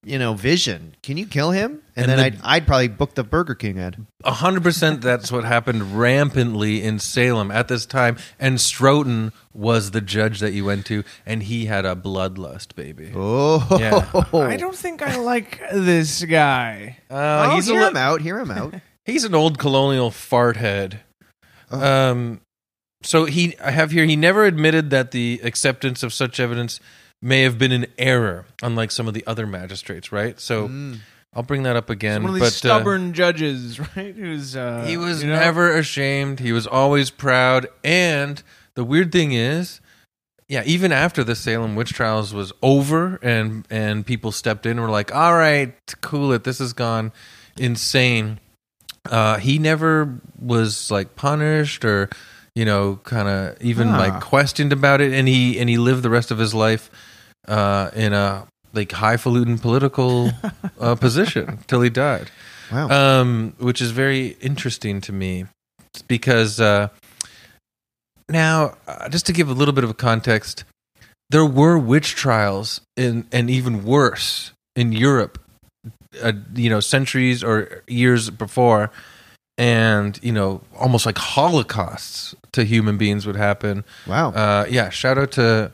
you 0.03 0.19
know, 0.19 0.33
vision. 0.33 0.95
Can 1.03 1.17
you 1.17 1.25
kill 1.25 1.51
him?" 1.51 1.81
And, 1.95 2.09
And 2.09 2.09
then 2.09 2.17
the- 2.17 2.23
I'd, 2.25 2.39
I'd 2.43 2.67
probably 2.67 2.87
book 2.87 3.15
the 3.15 3.23
Burger 3.23 3.55
King 3.55 3.79
ad. 3.79 4.05
A 4.23 4.31
hundred 4.33 4.63
percent. 4.63 5.01
That's 5.01 5.31
what 5.31 5.43
happened 5.43 5.97
rampantly 5.99 6.81
in 6.83 6.99
Salem 6.99 7.51
at 7.51 7.67
this 7.67 7.85
time. 7.85 8.17
And 8.39 8.59
Stoughton 8.59 9.31
was 9.53 9.91
the 9.91 10.01
judge 10.01 10.39
that 10.39 10.53
you 10.53 10.65
went 10.65 10.85
to, 10.87 11.03
and 11.25 11.43
he 11.43 11.65
had 11.65 11.85
a 11.85 11.95
bloodlust, 11.95 12.75
baby. 12.75 13.11
Oh, 13.15 13.65
Yeah. 13.79 14.05
I 14.33 14.57
don't 14.57 14.75
think 14.75 15.01
I 15.01 15.17
like 15.17 15.59
this 15.71 16.23
guy. 16.25 16.97
Uh, 17.09 17.49
oh, 17.51 17.55
he's 17.55 17.69
a 17.69 17.73
hear 17.73 17.81
li- 17.81 17.87
him 17.89 17.97
out. 17.97 18.21
Hear 18.21 18.39
him 18.39 18.51
out. 18.51 18.73
he's 19.05 19.23
an 19.23 19.35
old 19.35 19.59
colonial 19.59 20.09
fart 20.11 20.57
head. 20.57 21.01
Oh. 21.71 21.81
Um, 22.11 22.41
so 23.03 23.25
he, 23.25 23.57
I 23.59 23.71
have 23.71 23.91
here, 23.91 24.05
he 24.05 24.15
never 24.15 24.45
admitted 24.45 24.89
that 24.91 25.11
the 25.11 25.41
acceptance 25.43 26.03
of 26.03 26.13
such 26.13 26.39
evidence 26.39 26.79
may 27.23 27.41
have 27.43 27.57
been 27.57 27.71
an 27.71 27.85
error, 27.97 28.45
unlike 28.61 28.91
some 28.91 29.07
of 29.07 29.13
the 29.13 29.23
other 29.25 29.47
magistrates. 29.47 30.11
Right. 30.11 30.39
So 30.39 30.67
Mm. 30.67 30.99
I'll 31.35 31.41
bring 31.41 31.63
that 31.63 31.75
up 31.75 31.89
again. 31.89 32.21
One 32.21 32.29
of 32.29 32.35
these 32.35 32.41
but 32.41 32.47
uh, 32.69 32.77
stubborn 32.77 33.13
judges, 33.13 33.79
right? 33.97 34.13
Who's 34.13 34.55
uh, 34.55 34.83
he 34.87 34.97
was 34.97 35.23
you 35.23 35.29
know? 35.29 35.39
never 35.39 35.75
ashamed. 35.75 36.39
He 36.39 36.51
was 36.51 36.67
always 36.67 37.09
proud. 37.09 37.65
And 37.83 38.43
the 38.75 38.83
weird 38.83 39.11
thing 39.11 39.31
is, 39.31 39.79
yeah, 40.47 40.61
even 40.67 40.91
after 40.91 41.23
the 41.23 41.33
Salem 41.35 41.75
witch 41.75 41.93
trials 41.93 42.35
was 42.35 42.51
over 42.61 43.17
and 43.23 43.65
and 43.71 44.05
people 44.05 44.31
stepped 44.31 44.67
in 44.67 44.73
and 44.73 44.81
were 44.81 44.89
like, 44.91 45.15
"All 45.15 45.33
right, 45.35 45.73
cool 46.01 46.31
it. 46.33 46.43
This 46.43 46.59
has 46.59 46.73
gone 46.73 47.11
insane." 47.57 48.39
Uh, 49.09 49.37
he 49.37 49.57
never 49.57 50.19
was 50.39 50.91
like 50.91 51.15
punished 51.15 51.83
or 51.83 52.09
you 52.55 52.65
know, 52.65 52.99
kind 53.03 53.27
of 53.27 53.59
even 53.61 53.87
Ah. 53.87 53.97
like 53.97 54.21
questioned 54.21 54.71
about 54.71 55.01
it. 55.01 55.11
And 55.13 55.27
he 55.27 55.57
and 55.59 55.67
he 55.67 55.77
lived 55.77 56.03
the 56.03 56.09
rest 56.11 56.29
of 56.29 56.37
his 56.37 56.53
life 56.53 56.91
uh, 57.47 57.89
in 57.95 58.13
a 58.13 58.47
like 58.73 58.89
highfalutin 58.91 59.59
political 59.59 60.31
uh, 60.79 60.95
position 60.95 61.59
till 61.67 61.81
he 61.81 61.89
died 61.89 62.29
Wow. 62.71 62.89
um, 63.21 63.53
which 63.59 63.81
is 63.81 63.91
very 63.91 64.35
interesting 64.41 64.99
to 65.01 65.11
me 65.13 65.45
because 66.07 66.59
uh, 66.59 66.87
now, 68.29 68.75
uh, 68.87 69.09
just 69.09 69.25
to 69.27 69.33
give 69.33 69.49
a 69.49 69.53
little 69.53 69.73
bit 69.73 69.83
of 69.83 69.95
context, 69.97 70.63
there 71.29 71.45
were 71.45 71.77
witch 71.77 72.15
trials 72.15 72.81
in, 72.95 73.27
and 73.31 73.49
even 73.49 73.83
worse 73.83 74.51
in 74.75 74.91
Europe, 74.91 75.39
uh, 76.21 76.31
you 76.55 76.69
know, 76.69 76.79
centuries 76.79 77.43
or 77.43 77.83
years 77.87 78.29
before, 78.29 78.89
and 79.57 80.19
you 80.23 80.31
know, 80.31 80.61
almost 80.79 81.05
like 81.05 81.17
holocausts 81.17 82.33
to 82.53 82.63
human 82.63 82.97
beings 82.97 83.27
would 83.27 83.35
happen. 83.35 83.83
wow. 84.07 84.29
Uh, 84.31 84.65
yeah, 84.69 84.89
shout 84.89 85.17
out 85.17 85.31
to 85.33 85.71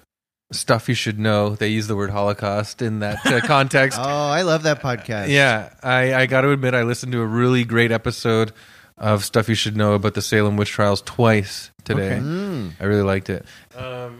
stuff 0.51 0.89
you 0.89 0.95
should 0.95 1.19
know. 1.19 1.55
They 1.55 1.67
use 1.69 1.87
the 1.87 1.95
word 1.95 2.09
Holocaust 2.09 2.81
in 2.81 2.99
that 2.99 3.25
uh, 3.25 3.41
context. 3.45 3.99
oh, 3.99 4.03
I 4.03 4.41
love 4.41 4.63
that 4.63 4.81
podcast. 4.81 5.29
Yeah, 5.29 5.73
I, 5.83 6.13
I 6.13 6.25
got 6.25 6.41
to 6.41 6.51
admit, 6.51 6.73
I 6.73 6.83
listened 6.83 7.11
to 7.11 7.21
a 7.21 7.25
really 7.25 7.63
great 7.63 7.91
episode 7.91 8.51
of 8.97 9.23
stuff 9.23 9.47
you 9.47 9.55
should 9.55 9.77
know 9.77 9.93
about 9.93 10.13
the 10.13 10.21
Salem 10.21 10.57
witch 10.57 10.71
trials 10.71 11.01
twice 11.01 11.71
today. 11.85 12.13
Okay. 12.15 12.19
Mm. 12.21 12.71
I 12.79 12.83
really 12.85 13.03
liked 13.03 13.29
it. 13.29 13.45
Um, 13.75 14.19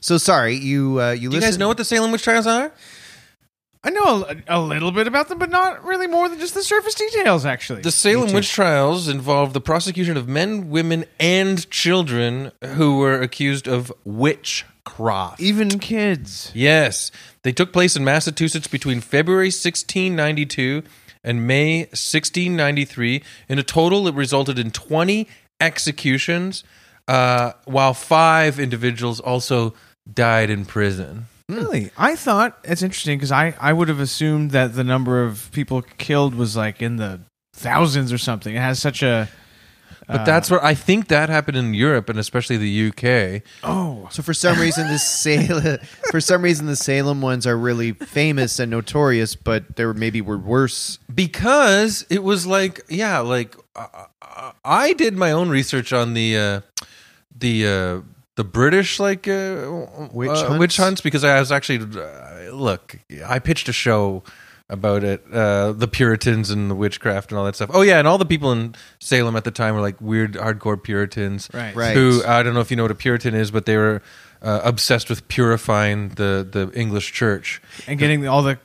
So 0.00 0.18
sorry, 0.18 0.54
you 0.56 1.00
uh, 1.00 1.12
you 1.12 1.30
do 1.30 1.36
you 1.36 1.40
guys 1.42 1.58
know 1.58 1.68
what 1.68 1.76
the 1.76 1.84
Salem 1.84 2.12
witch 2.12 2.22
trials 2.22 2.46
are? 2.46 2.72
I 3.84 3.90
know 3.90 4.24
a, 4.28 4.36
a 4.46 4.60
little 4.60 4.92
bit 4.92 5.08
about 5.08 5.28
them, 5.28 5.38
but 5.40 5.50
not 5.50 5.84
really 5.84 6.06
more 6.06 6.28
than 6.28 6.38
just 6.38 6.54
the 6.54 6.62
surface 6.62 6.94
details. 6.94 7.44
Actually, 7.44 7.82
The 7.82 7.90
Salem 7.90 8.32
witch 8.32 8.52
trials 8.52 9.08
involved 9.08 9.54
the 9.54 9.60
prosecution 9.60 10.16
of 10.16 10.28
men, 10.28 10.70
women, 10.70 11.04
and 11.18 11.68
children 11.68 12.52
who 12.64 12.98
were 12.98 13.20
accused 13.20 13.66
of 13.66 13.92
witchcraft. 14.84 15.40
even 15.40 15.78
kids. 15.78 16.50
Yes, 16.54 17.10
they 17.42 17.52
took 17.52 17.72
place 17.72 17.96
in 17.96 18.04
Massachusetts 18.04 18.66
between 18.68 19.00
February 19.00 19.46
1692 19.46 20.82
and 21.24 21.46
May 21.46 21.80
1693. 21.86 23.22
In 23.48 23.58
a 23.58 23.62
total, 23.62 24.08
it 24.08 24.14
resulted 24.14 24.58
in 24.58 24.70
20 24.70 25.28
executions, 25.60 26.64
uh, 27.08 27.52
while 27.64 27.94
five 27.94 28.58
individuals 28.58 29.20
also 29.20 29.74
died 30.12 30.50
in 30.50 30.64
prison. 30.64 31.26
Really, 31.48 31.90
I 31.98 32.16
thought 32.16 32.58
it's 32.64 32.82
interesting 32.82 33.18
because 33.18 33.32
I 33.32 33.54
I 33.60 33.72
would 33.72 33.88
have 33.88 34.00
assumed 34.00 34.52
that 34.52 34.74
the 34.74 34.84
number 34.84 35.22
of 35.22 35.50
people 35.52 35.82
killed 35.98 36.34
was 36.34 36.56
like 36.56 36.80
in 36.80 36.96
the 36.96 37.20
thousands 37.52 38.12
or 38.12 38.18
something. 38.18 38.54
It 38.54 38.60
has 38.60 38.78
such 38.78 39.02
a. 39.02 39.28
But 40.06 40.20
uh, 40.20 40.24
that's 40.24 40.50
what 40.50 40.62
I 40.64 40.74
think 40.74 41.08
that 41.08 41.28
happened 41.28 41.56
in 41.56 41.74
Europe 41.74 42.08
and 42.08 42.18
especially 42.18 42.56
the 42.56 42.88
UK. 42.88 43.42
oh 43.62 44.08
So 44.10 44.22
for 44.22 44.34
some 44.34 44.58
reason, 44.58 44.88
the 44.88 44.98
Salem 44.98 45.78
for 46.10 46.20
some 46.20 46.42
reason 46.42 46.66
the 46.66 46.76
Salem 46.76 47.20
ones 47.22 47.46
are 47.46 47.56
really 47.56 47.92
famous 47.92 48.58
and 48.58 48.70
notorious, 48.70 49.36
but 49.36 49.76
there 49.76 49.92
maybe 49.94 50.20
were 50.20 50.38
worse. 50.38 50.98
because 51.14 52.04
it 52.10 52.22
was 52.22 52.46
like 52.46 52.80
yeah 52.88 53.18
like 53.20 53.54
uh, 53.76 53.86
uh, 54.22 54.52
i 54.64 54.92
did 54.94 55.14
my 55.14 55.30
own 55.32 55.48
research 55.50 55.92
on 55.92 56.14
the 56.14 56.36
uh 56.36 56.60
the 57.38 57.66
uh 57.66 58.00
the 58.36 58.44
british 58.44 58.98
like 59.00 59.28
uh, 59.28 59.86
Witch 60.12 60.30
uh, 60.30 60.48
hunts? 60.48 60.58
witch 60.58 60.76
hunts 60.76 61.00
because 61.00 61.24
i 61.24 61.38
was 61.38 61.52
actually 61.52 61.78
uh, 62.00 62.50
look 62.52 62.96
i 63.26 63.38
pitched 63.38 63.68
a 63.68 63.72
show 63.72 64.22
about 64.68 65.04
it. 65.04 65.24
Uh, 65.32 65.72
the 65.72 65.88
Puritans 65.88 66.50
and 66.50 66.70
the 66.70 66.74
witchcraft 66.74 67.30
and 67.30 67.38
all 67.38 67.44
that 67.44 67.56
stuff. 67.56 67.70
Oh 67.72 67.82
yeah, 67.82 67.98
and 67.98 68.08
all 68.08 68.18
the 68.18 68.24
people 68.26 68.52
in 68.52 68.74
Salem 68.98 69.36
at 69.36 69.44
the 69.44 69.50
time 69.50 69.74
were 69.74 69.80
like 69.80 70.00
weird, 70.00 70.34
hardcore 70.34 70.82
Puritans. 70.82 71.48
Right. 71.52 71.74
Right. 71.74 71.96
Who 71.96 72.22
I 72.24 72.42
don't 72.42 72.54
know 72.54 72.60
if 72.60 72.70
you 72.70 72.76
know 72.76 72.84
what 72.84 72.90
a 72.90 72.96
Puritan 72.96 73.34
is, 73.34 73.50
but 73.50 73.66
they 73.66 73.76
were 73.76 74.02
uh, 74.40 74.60
obsessed 74.64 75.08
with 75.08 75.26
purifying 75.28 76.10
the 76.10 76.46
the 76.50 76.70
English 76.74 77.12
church 77.12 77.62
and 77.86 77.98
getting 77.98 78.26
all 78.26 78.42
the 78.42 78.58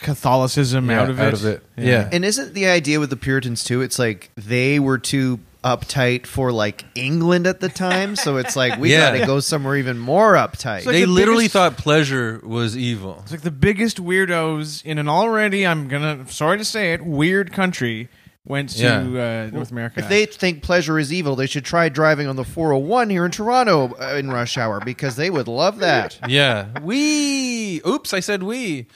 Catholicism 0.00 0.90
Yeah, 0.90 1.02
out 1.02 1.10
of 1.10 1.20
it. 1.20 1.32
of 1.34 1.44
it. 1.44 1.62
Yeah. 1.76 2.08
And 2.12 2.24
isn't 2.24 2.54
the 2.54 2.66
idea 2.66 3.00
with 3.00 3.10
the 3.10 3.16
Puritans 3.16 3.64
too? 3.64 3.80
It's 3.82 3.98
like 3.98 4.30
they 4.36 4.78
were 4.78 4.98
too 4.98 5.40
uptight 5.62 6.26
for 6.26 6.52
like 6.52 6.84
England 6.94 7.46
at 7.46 7.60
the 7.60 7.68
time, 7.70 8.16
so 8.16 8.36
it's 8.36 8.54
like 8.54 8.78
we 8.78 8.90
Yeah. 8.92 9.12
got 9.12 9.20
to 9.20 9.26
go 9.26 9.40
somewhere 9.40 9.76
even 9.76 9.98
more 9.98 10.34
uptight. 10.34 10.84
Like 10.84 10.94
they 10.94 11.00
the 11.02 11.06
literally 11.06 11.44
biggest- 11.44 11.52
thought 11.54 11.76
pleasure 11.78 12.40
was 12.44 12.76
evil. 12.76 13.20
It's 13.22 13.32
like 13.32 13.40
the 13.42 13.50
biggest 13.50 14.02
weirdos 14.02 14.84
in 14.84 14.98
an 14.98 15.08
already, 15.08 15.66
I'm 15.66 15.88
gonna, 15.88 16.28
sorry 16.30 16.58
to 16.58 16.64
say 16.64 16.92
it, 16.92 17.02
weird 17.04 17.52
country 17.52 18.08
went 18.46 18.68
to 18.68 18.82
Yeah. 18.82 19.46
uh, 19.46 19.50
North 19.56 19.70
America. 19.70 20.00
if 20.00 20.08
they 20.10 20.26
think 20.26 20.62
pleasure 20.62 20.98
is 20.98 21.10
evil, 21.10 21.34
they 21.34 21.46
should 21.46 21.64
try 21.64 21.88
driving 21.88 22.26
on 22.26 22.36
the 22.36 22.44
401 22.44 23.08
here 23.08 23.24
in 23.24 23.30
Toronto 23.30 23.94
uh, 23.98 24.16
in 24.16 24.28
rush 24.30 24.58
hour 24.58 24.80
because 24.84 25.16
they 25.16 25.30
would 25.30 25.48
love 25.48 25.78
that. 25.78 26.18
Yeah. 26.28 26.66
We. 26.82 27.80
Oops, 27.86 28.12
I 28.12 28.20
said 28.20 28.42
we. 28.42 28.86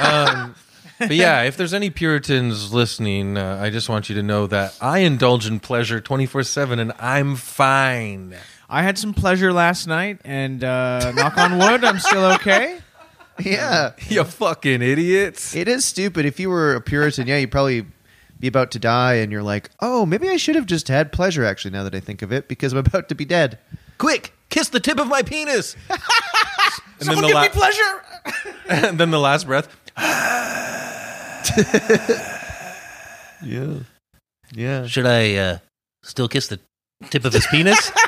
Um, 0.00 0.54
but 0.98 1.12
yeah, 1.12 1.42
if 1.42 1.56
there's 1.56 1.74
any 1.74 1.90
Puritans 1.90 2.72
listening, 2.72 3.36
uh, 3.36 3.58
I 3.60 3.70
just 3.70 3.88
want 3.88 4.08
you 4.08 4.14
to 4.16 4.22
know 4.22 4.46
that 4.46 4.76
I 4.80 5.00
indulge 5.00 5.46
in 5.46 5.60
pleasure 5.60 6.00
24 6.00 6.44
7 6.44 6.78
and 6.78 6.92
I'm 6.98 7.36
fine. 7.36 8.36
I 8.68 8.82
had 8.82 8.96
some 8.96 9.12
pleasure 9.12 9.52
last 9.52 9.86
night, 9.86 10.20
and 10.24 10.64
uh, 10.64 11.12
knock 11.12 11.36
on 11.36 11.58
wood, 11.58 11.84
I'm 11.84 11.98
still 11.98 12.24
okay. 12.32 12.78
Yeah. 13.38 13.92
You 14.08 14.24
fucking 14.24 14.80
idiots. 14.80 15.54
It 15.54 15.68
is 15.68 15.84
stupid. 15.84 16.24
If 16.24 16.40
you 16.40 16.48
were 16.48 16.74
a 16.74 16.80
Puritan, 16.80 17.26
yeah, 17.26 17.36
you'd 17.38 17.50
probably 17.50 17.86
be 18.40 18.48
about 18.48 18.70
to 18.72 18.78
die 18.78 19.14
and 19.14 19.30
you're 19.30 19.42
like, 19.42 19.70
oh, 19.80 20.04
maybe 20.06 20.28
I 20.28 20.36
should 20.36 20.56
have 20.56 20.66
just 20.66 20.88
had 20.88 21.12
pleasure, 21.12 21.44
actually, 21.44 21.70
now 21.72 21.84
that 21.84 21.94
I 21.94 22.00
think 22.00 22.22
of 22.22 22.32
it, 22.32 22.48
because 22.48 22.72
I'm 22.72 22.78
about 22.78 23.08
to 23.10 23.14
be 23.14 23.24
dead. 23.24 23.58
Quick, 23.98 24.32
kiss 24.48 24.68
the 24.68 24.80
tip 24.80 24.98
of 24.98 25.06
my 25.06 25.22
penis. 25.22 25.76
and 27.08 27.16
Someone 27.16 27.22
the 27.22 27.28
give 27.28 27.34
la- 27.34 27.42
me 27.42 27.48
pleasure. 27.48 28.04
and 28.88 28.98
then 28.98 29.10
the 29.10 29.20
last 29.20 29.46
breath. 29.46 29.68
Yeah. 33.44 33.80
Yeah. 34.54 34.86
Should 34.86 35.06
I 35.06 35.34
uh, 35.34 35.58
still 36.04 36.28
kiss 36.28 36.46
the 36.46 36.60
tip 37.10 37.24
of 37.24 37.32
his 37.32 37.46
penis? 37.46 37.90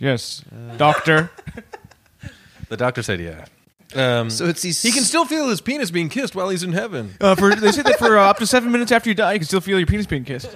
Yes, 0.00 0.42
doctor. 0.76 1.30
The 2.68 2.76
doctor 2.76 3.02
said, 3.02 3.20
yeah. 3.20 3.46
Um, 3.94 4.28
So 4.30 4.46
it's 4.46 4.60
these. 4.60 4.82
he 4.82 4.90
can 4.90 5.04
still 5.04 5.24
feel 5.24 5.48
his 5.48 5.60
penis 5.60 5.90
being 5.92 6.08
kissed 6.08 6.34
while 6.34 6.48
he's 6.50 6.64
in 6.64 6.72
heaven. 6.72 7.14
Uh, 7.20 7.34
for 7.36 7.54
they 7.54 7.70
say 7.70 7.82
that 7.82 7.96
for 7.98 8.18
uh, 8.18 8.24
up 8.28 8.38
to 8.38 8.46
seven 8.46 8.72
minutes 8.72 8.90
after 8.92 9.08
you 9.08 9.14
die, 9.14 9.34
you 9.34 9.38
can 9.38 9.46
still 9.46 9.60
feel 9.60 9.78
your 9.78 9.86
penis 9.86 10.06
being 10.06 10.24
kissed. 10.24 10.54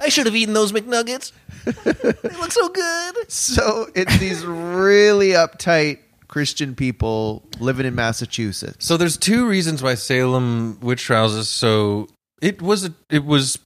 I 0.00 0.08
should 0.08 0.24
have 0.26 0.34
eaten 0.34 0.54
those 0.54 0.72
McNuggets. 0.72 1.32
they 1.64 2.36
look 2.38 2.50
so 2.50 2.68
good. 2.70 3.30
So 3.30 3.88
it's 3.94 4.18
these 4.18 4.44
really 4.44 5.30
uptight 5.32 5.98
Christian 6.32 6.74
people 6.74 7.42
living 7.60 7.84
in 7.84 7.94
Massachusetts. 7.94 8.86
So 8.86 8.96
there's 8.96 9.18
two 9.18 9.46
reasons 9.46 9.82
why 9.82 9.96
Salem 9.96 10.80
witch 10.80 11.02
trials 11.02 11.34
is 11.34 11.50
so. 11.50 12.08
It 12.40 12.62
was 12.62 12.88
it 13.10 13.26
was, 13.26 13.58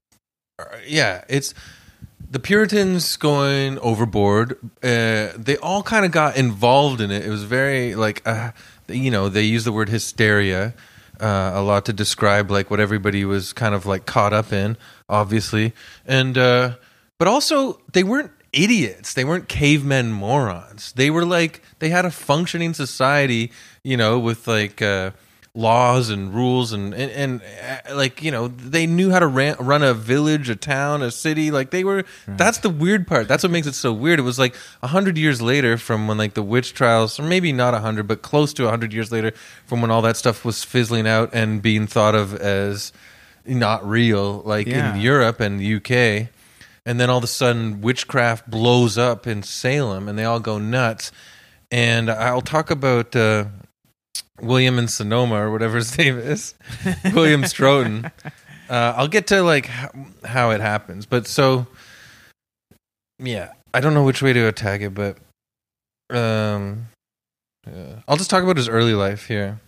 uh, 0.59 0.65
yeah. 0.85 1.23
It's 1.29 1.55
the 2.29 2.41
Puritans 2.41 3.17
going 3.19 3.79
overboard. 3.79 4.59
Uh, 4.83 5.29
they 5.37 5.57
all 5.63 5.85
kind 5.85 6.05
of 6.05 6.11
got 6.11 6.37
involved 6.37 7.01
in 7.01 7.13
it. 7.13 7.25
It 7.25 7.31
was 7.31 7.45
very 7.45 7.95
like, 7.95 8.27
uh, 8.27 8.51
you 8.89 9.13
know, 9.13 9.29
they 9.29 9.43
use 9.43 9.63
the 9.63 9.71
word 9.71 9.89
hysteria 9.89 10.75
uh, 11.21 11.53
a 11.55 11.63
lot 11.63 11.85
to 11.85 11.93
describe 11.93 12.51
like 12.51 12.69
what 12.69 12.81
everybody 12.81 13.25
was 13.25 13.53
kind 13.53 13.77
of 13.77 13.87
like 13.87 14.07
caught 14.07 14.33
up 14.33 14.53
in, 14.53 14.77
obviously, 15.09 15.73
and 16.05 16.37
uh, 16.37 16.75
but 17.21 17.29
also 17.29 17.81
they 17.93 18.03
weren't 18.03 18.33
idiots. 18.57 19.15
They 19.15 19.25
weren't 19.25 19.49
cavemen 19.49 20.13
morons. 20.13 20.93
They 20.93 21.11
were 21.11 21.25
like 21.25 21.63
they 21.79 21.91
had 21.91 22.05
a 22.05 22.11
functioning 22.11 22.75
society, 22.75 23.53
you 23.83 23.97
know, 23.97 24.19
with 24.19 24.49
like 24.49 24.81
uh, 24.83 25.11
laws 25.55 26.11
and 26.11 26.35
rules 26.35 26.73
and 26.73 26.93
and, 26.95 27.11
and 27.13 27.43
uh, 27.89 27.95
like 27.95 28.23
you 28.23 28.31
know 28.31 28.49
they 28.49 28.87
knew 28.87 29.11
how 29.11 29.19
to 29.19 29.27
ran, 29.27 29.57
run 29.59 29.83
a 29.83 29.95
village, 29.95 30.49
a 30.49 30.57
town, 30.57 31.03
a 31.03 31.11
city. 31.11 31.51
Like 31.51 31.71
they 31.71 31.85
were. 31.85 32.05
That's 32.27 32.59
the 32.59 32.71
weird 32.71 33.07
part. 33.07 33.29
That's 33.29 33.43
what 33.43 33.53
makes 33.53 33.67
it 33.67 33.75
so 33.75 33.93
weird. 33.93 34.19
It 34.19 34.23
was 34.23 34.39
like 34.39 34.55
a 34.83 34.87
hundred 34.89 35.17
years 35.19 35.41
later 35.43 35.77
from 35.79 36.09
when 36.09 36.19
like 36.19 36.35
the 36.35 36.43
witch 36.43 36.75
trials, 36.75 37.19
or 37.21 37.23
maybe 37.23 37.53
not 37.53 37.75
a 37.75 37.81
hundred, 37.81 38.07
but 38.09 38.23
close 38.23 38.53
to 38.55 38.67
a 38.67 38.71
hundred 38.71 38.93
years 38.93 39.13
later 39.13 39.33
from 39.67 39.81
when 39.83 39.91
all 39.91 40.03
that 40.03 40.17
stuff 40.17 40.45
was 40.45 40.65
fizzling 40.65 41.07
out 41.07 41.31
and 41.33 41.63
being 41.63 41.87
thought 41.87 42.15
of 42.15 42.35
as 42.35 42.93
not 43.47 43.87
real, 43.89 44.41
like 44.45 44.67
Yeah. 44.67 44.95
in 44.95 45.01
Europe 45.01 45.39
and 45.41 45.61
the 45.61 45.75
UK. 45.77 46.29
And 46.87 46.99
then 47.01 47.11
all 47.11 47.19
of 47.19 47.25
a 47.25 47.29
sudden, 47.29 47.83
witchcraft 47.83 48.49
blows 48.49 48.97
up 48.97 49.27
in 49.27 49.43
Salem, 49.43 50.09
and 50.09 50.19
they 50.19 50.25
all 50.25 50.41
go 50.41 50.59
nuts. 50.59 51.13
And 51.71 52.09
I'll 52.09 52.41
talk 52.41 52.71
about 52.71 53.15
uh, 53.15 53.47
William 54.41 54.79
and 54.79 54.89
Sonoma 54.89 55.35
or 55.35 55.51
whatever 55.51 55.77
his 55.77 55.99
name 55.99 56.17
is, 56.19 56.55
William 57.13 57.43
Stroughton. 57.43 58.11
Uh, 58.71 58.95
I'll 58.97 59.09
get 59.09 59.27
to 59.29 59.43
like 59.43 59.67
how, 59.67 59.91
how 60.25 60.51
it 60.51 60.61
happens, 60.61 61.07
but 61.07 61.27
so 61.27 61.67
yeah, 63.19 63.53
I 63.73 63.81
don't 63.81 63.95
know 63.95 64.05
which 64.05 64.23
way 64.23 64.33
to 64.33 64.47
attack 64.47 64.81
it, 64.81 64.95
but 64.95 65.19
um, 66.11 66.89
yeah. 67.67 68.01
I'll 68.07 68.17
just 68.17 68.31
talk 68.31 68.43
about 68.43 68.57
his 68.57 68.69
early 68.69 68.95
life 68.95 69.27
here. 69.27 69.61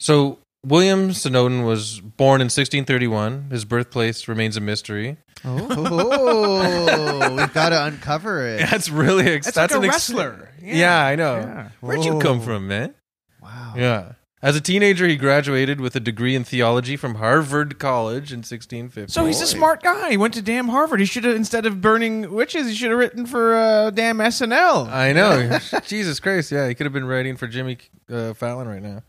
So 0.00 0.38
William 0.68 1.12
Snowden 1.12 1.64
was 1.64 2.00
born 2.00 2.40
in 2.40 2.46
1631. 2.46 3.48
His 3.50 3.64
birthplace 3.64 4.28
remains 4.28 4.56
a 4.56 4.60
mystery. 4.60 5.16
Oh, 5.44 7.34
we've 7.36 7.52
got 7.54 7.70
to 7.70 7.84
uncover 7.84 8.46
it. 8.46 8.58
That's 8.70 8.88
really 8.90 9.26
ex- 9.26 9.46
That's 9.46 9.56
that's 9.56 9.72
like 9.72 9.80
a 9.82 9.84
an 9.84 9.88
ex- 9.88 10.10
wrestler. 10.10 10.50
Yeah. 10.62 10.76
Yeah. 10.76 11.04
I 11.06 11.14
know. 11.16 11.36
Yeah. 11.36 11.68
Where'd 11.80 12.04
you 12.04 12.18
come 12.18 12.40
from, 12.40 12.68
man? 12.68 12.94
Wow. 13.42 13.74
Yeah. 13.76 14.12
As 14.40 14.54
a 14.54 14.60
teenager, 14.60 15.08
he 15.08 15.16
graduated 15.16 15.80
with 15.80 15.96
a 15.96 16.00
degree 16.00 16.36
in 16.36 16.44
theology 16.44 16.96
from 16.96 17.16
Harvard 17.16 17.80
College 17.80 18.30
in 18.30 18.38
1650. 18.38 19.12
So 19.12 19.26
he's 19.26 19.40
a 19.40 19.48
smart 19.48 19.82
guy. 19.82 20.10
He 20.10 20.16
went 20.16 20.34
to 20.34 20.42
damn 20.42 20.68
Harvard. 20.68 21.00
He 21.00 21.06
should 21.06 21.24
have 21.24 21.34
instead 21.34 21.66
of 21.66 21.80
burning 21.80 22.32
witches, 22.32 22.68
he 22.68 22.74
should 22.74 22.90
have 22.90 22.98
written 23.00 23.26
for 23.26 23.56
uh, 23.56 23.90
damn 23.90 24.18
SNL. 24.18 24.88
I 24.90 25.12
know. 25.12 25.58
Jesus 25.86 26.20
Christ. 26.20 26.52
Yeah, 26.52 26.68
he 26.68 26.76
could 26.76 26.86
have 26.86 26.92
been 26.92 27.06
writing 27.06 27.36
for 27.36 27.48
Jimmy 27.48 27.78
uh, 28.08 28.32
Fallon 28.34 28.68
right 28.68 28.82
now. 28.82 29.02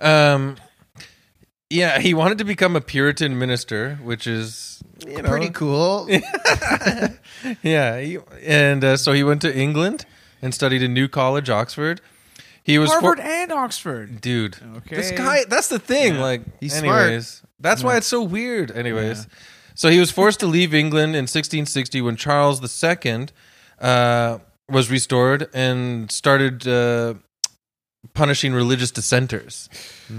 Um, 0.00 0.56
yeah, 1.70 1.98
he 1.98 2.14
wanted 2.14 2.38
to 2.38 2.44
become 2.44 2.76
a 2.76 2.80
Puritan 2.80 3.38
minister, 3.38 3.96
which 4.02 4.26
is 4.26 4.82
you 5.06 5.22
know, 5.22 5.28
Pretty 5.28 5.50
cool. 5.50 6.08
Yeah, 7.62 8.00
he, 8.00 8.18
and 8.42 8.82
uh, 8.82 8.96
so 8.96 9.12
he 9.12 9.22
went 9.22 9.42
to 9.42 9.54
England 9.54 10.06
and 10.40 10.54
studied 10.54 10.82
in 10.82 10.94
New 10.94 11.08
College, 11.08 11.50
Oxford. 11.50 12.00
He 12.62 12.78
was 12.78 12.90
for- 12.92 13.00
Harvard 13.00 13.20
and 13.20 13.52
Oxford. 13.52 14.20
dude. 14.22 14.56
Okay. 14.78 14.96
This 14.96 15.10
guy, 15.10 15.44
that's 15.48 15.68
the 15.68 15.78
thing. 15.78 16.14
Yeah. 16.14 16.22
Like, 16.22 16.42
He's 16.60 16.74
smart. 16.78 17.02
anyways, 17.02 17.42
that's 17.60 17.84
why 17.84 17.96
it's 17.98 18.06
so 18.06 18.22
weird. 18.22 18.70
Anyways, 18.70 19.26
so 19.74 19.90
he 19.90 20.00
was 20.00 20.10
forced 20.10 20.40
to 20.40 20.46
leave 20.46 20.72
England 20.72 21.10
in 21.16 21.24
1660 21.24 22.00
when 22.00 22.16
Charles 22.16 22.60
II 22.82 23.26
uh, 23.80 24.38
was 24.70 24.90
restored 24.90 25.48
and 25.52 26.10
started 26.10 26.66
uh, 26.66 27.14
punishing 28.12 28.52
religious 28.52 28.90
dissenters. 28.90 29.68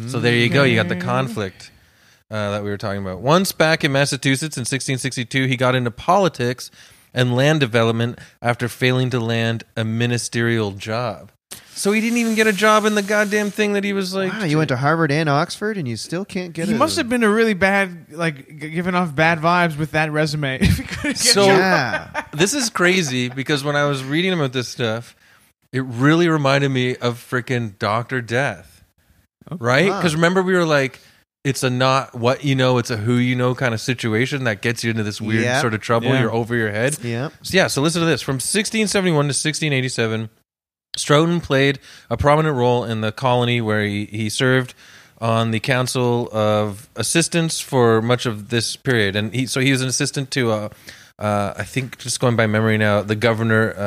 So 0.08 0.20
there 0.20 0.36
you 0.36 0.50
go. 0.50 0.64
You 0.64 0.76
got 0.76 0.90
the 0.90 0.96
conflict 0.96 1.72
uh, 2.32 2.52
that 2.52 2.64
we 2.64 2.70
were 2.70 2.78
talking 2.78 3.02
about. 3.02 3.20
Once 3.22 3.52
back 3.52 3.84
in 3.84 3.92
Massachusetts 3.92 4.58
in 4.58 4.62
1662, 4.62 5.46
he 5.46 5.56
got 5.58 5.76
into 5.76 5.92
politics 5.92 6.72
and 7.14 7.36
land 7.36 7.60
development 7.60 8.20
after 8.42 8.68
failing 8.68 9.10
to 9.12 9.20
land 9.20 9.64
a 9.78 9.84
ministerial 9.86 10.72
job. 10.72 11.32
So 11.78 11.92
he 11.92 12.00
didn't 12.00 12.18
even 12.20 12.36
get 12.36 12.48
a 12.48 12.54
job 12.54 12.86
in 12.86 12.96
the 12.96 13.02
goddamn 13.02 13.52
thing 13.52 13.74
that 13.74 13.84
he 13.84 13.92
was 13.92 14.14
like. 14.14 14.32
Wow, 14.32 14.46
you 14.46 14.58
went 14.58 14.70
to 14.70 14.78
Harvard 14.78 15.12
and 15.12 15.28
Oxford, 15.28 15.78
and 15.78 15.86
you 15.88 15.98
still 15.98 16.24
can't 16.24 16.54
get 16.54 16.70
He 16.70 16.74
a- 16.74 16.78
must 16.78 16.96
have 16.96 17.10
been 17.10 17.22
a 17.24 17.30
really 17.30 17.54
bad, 17.54 18.08
like, 18.14 18.48
g- 18.48 18.70
giving 18.70 18.96
off 18.96 19.14
bad 19.14 19.40
vibes 19.40 19.78
with 19.78 19.92
that 19.92 20.10
resume. 20.12 20.58
If 20.62 20.78
he 20.78 20.84
couldn't 20.84 21.04
get 21.04 21.18
So- 21.18 21.44
a 21.44 21.48
job. 21.48 21.58
Yeah. 21.60 22.24
this 22.32 22.54
is 22.54 22.70
crazy 22.70 23.28
because 23.30 23.64
when 23.66 23.76
I 23.76 23.84
was 23.86 24.04
reading 24.06 24.32
about 24.32 24.54
this 24.54 24.70
stuff, 24.70 25.18
it 25.76 25.82
really 25.82 26.28
reminded 26.30 26.70
me 26.70 26.96
of 26.96 27.18
freaking 27.20 27.78
Doctor 27.78 28.22
Death, 28.22 28.84
right? 29.60 29.90
Huh. 29.90 29.98
Because 30.00 30.16
remember 30.16 30.42
we 30.42 30.54
were 30.54 30.66
like, 30.66 31.00
it's 31.44 31.62
a 31.64 31.70
not 31.70 32.16
what 32.16 32.44
you 32.44 32.56
know, 32.56 32.78
it's 32.80 32.90
a 32.90 32.98
who 32.98 33.16
you 33.16 33.36
know 33.36 33.54
kind 33.54 33.74
of 33.74 33.82
situation 33.82 34.46
that 34.46 34.62
gets 34.62 34.84
you 34.84 34.90
into 34.92 35.04
this 35.04 35.22
weird 35.22 35.44
Yeah. 35.44 35.62
sort 35.62 35.74
of 35.74 35.82
trouble. 35.82 36.08
Yeah. 36.08 36.22
You're 36.22 36.34
over 36.34 36.56
your 36.56 36.72
head. 36.72 36.98
yeah. 37.04 37.30
So 37.44 37.56
yeah, 37.58 37.68
so 37.68 37.82
listen 37.82 38.00
to 38.02 38.08
this. 38.08 38.22
From 38.22 38.36
1671 38.36 39.14
to 39.26 39.28
1687, 39.28 40.30
Stroughton 40.98 41.42
played 41.44 41.80
a 42.10 42.18
prominent 42.18 42.56
role 42.56 42.84
in 42.86 43.02
the 43.02 43.12
colony 43.12 43.60
where 43.62 43.84
he, 43.84 44.06
he 44.06 44.30
served 44.30 44.74
on 45.22 45.52
the 45.52 45.60
council 45.60 46.30
of 46.32 46.90
assistants 46.96 47.60
for 47.60 48.02
much 48.02 48.26
of 48.26 48.50
this 48.50 48.76
period. 48.76 49.16
And 49.16 49.34
he, 49.34 49.46
so 49.46 49.60
he 49.60 49.72
was 49.72 49.82
an 49.82 49.88
assistant 49.88 50.32
to, 50.32 50.52
uh, 50.52 50.70
uh, 51.20 51.54
I 51.58 51.64
think, 51.64 51.98
just 52.00 52.20
going 52.20 52.36
by 52.36 52.48
memory 52.48 52.78
now, 52.78 53.02
the 53.02 53.16
governor, 53.16 53.74
uh, 53.78 53.82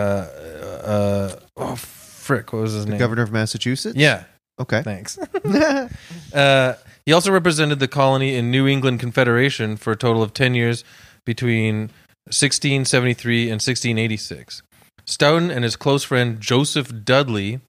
uh, 0.86 1.36
oh, 1.58 1.76
frick, 1.76 2.52
what 2.52 2.62
was 2.62 2.72
his 2.72 2.84
The 2.84 2.92
name? 2.92 2.98
governor 2.98 3.22
of 3.22 3.32
Massachusetts? 3.32 3.96
Yeah, 3.96 4.24
Okay. 4.60 4.82
thanks. 4.82 5.18
uh, 6.34 6.74
He 7.06 7.12
also 7.12 7.32
represented 7.32 7.78
the 7.78 7.88
colony 7.88 8.34
in 8.34 8.50
New 8.50 8.66
England 8.66 9.00
Confederation 9.00 9.76
for 9.76 9.92
a 9.92 9.96
total 9.96 10.22
of 10.22 10.34
10 10.34 10.54
years 10.54 10.84
between 11.24 11.90
1673 12.26 13.42
and 13.44 13.52
1686. 13.60 14.62
Stoughton 15.06 15.50
and 15.50 15.64
his 15.64 15.74
close 15.76 16.04
friend 16.04 16.38
Joseph 16.40 16.92
Dudley 17.04 17.60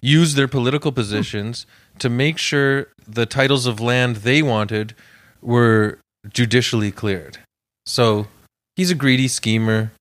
used 0.00 0.36
their 0.36 0.48
political 0.48 0.92
positions 0.92 1.66
to 1.98 2.08
make 2.08 2.38
sure 2.38 2.88
the 3.06 3.26
titles 3.26 3.66
of 3.66 3.80
land 3.80 4.16
they 4.16 4.42
wanted 4.42 4.94
were 5.42 5.98
judicially 6.32 6.90
cleared. 6.90 7.38
So 7.84 8.28
he's 8.76 8.90
a 8.90 8.94
greedy 8.94 9.28
schemer. 9.28 9.92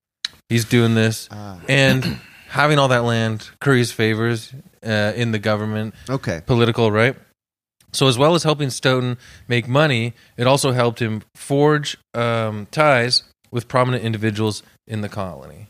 He's 0.48 0.64
doing 0.66 0.96
this 0.96 1.28
Ah. 1.32 1.60
and 1.68 2.20
having 2.56 2.80
all 2.80 2.88
that 2.88 3.04
land 3.04 3.50
curries 3.60 3.92
favors 3.92 4.54
uh, 4.86 5.12
in 5.16 5.32
the 5.32 5.40
government 5.40 5.94
Okay. 6.10 6.42
political, 6.46 6.92
right? 6.92 7.16
So, 7.94 8.08
as 8.08 8.18
well 8.18 8.36
as 8.36 8.44
helping 8.44 8.70
Stoughton 8.72 9.18
make 9.48 9.68
money, 9.68 10.14
it 10.38 10.48
also 10.48 10.72
helped 10.72 11.00
him 11.02 11.22
forge 11.36 11.98
um, 12.14 12.68
ties 12.72 13.24
with 13.52 13.68
prominent 13.68 14.04
individuals 14.04 14.64
in 14.88 15.00
the 15.02 15.08
colony. 15.10 15.68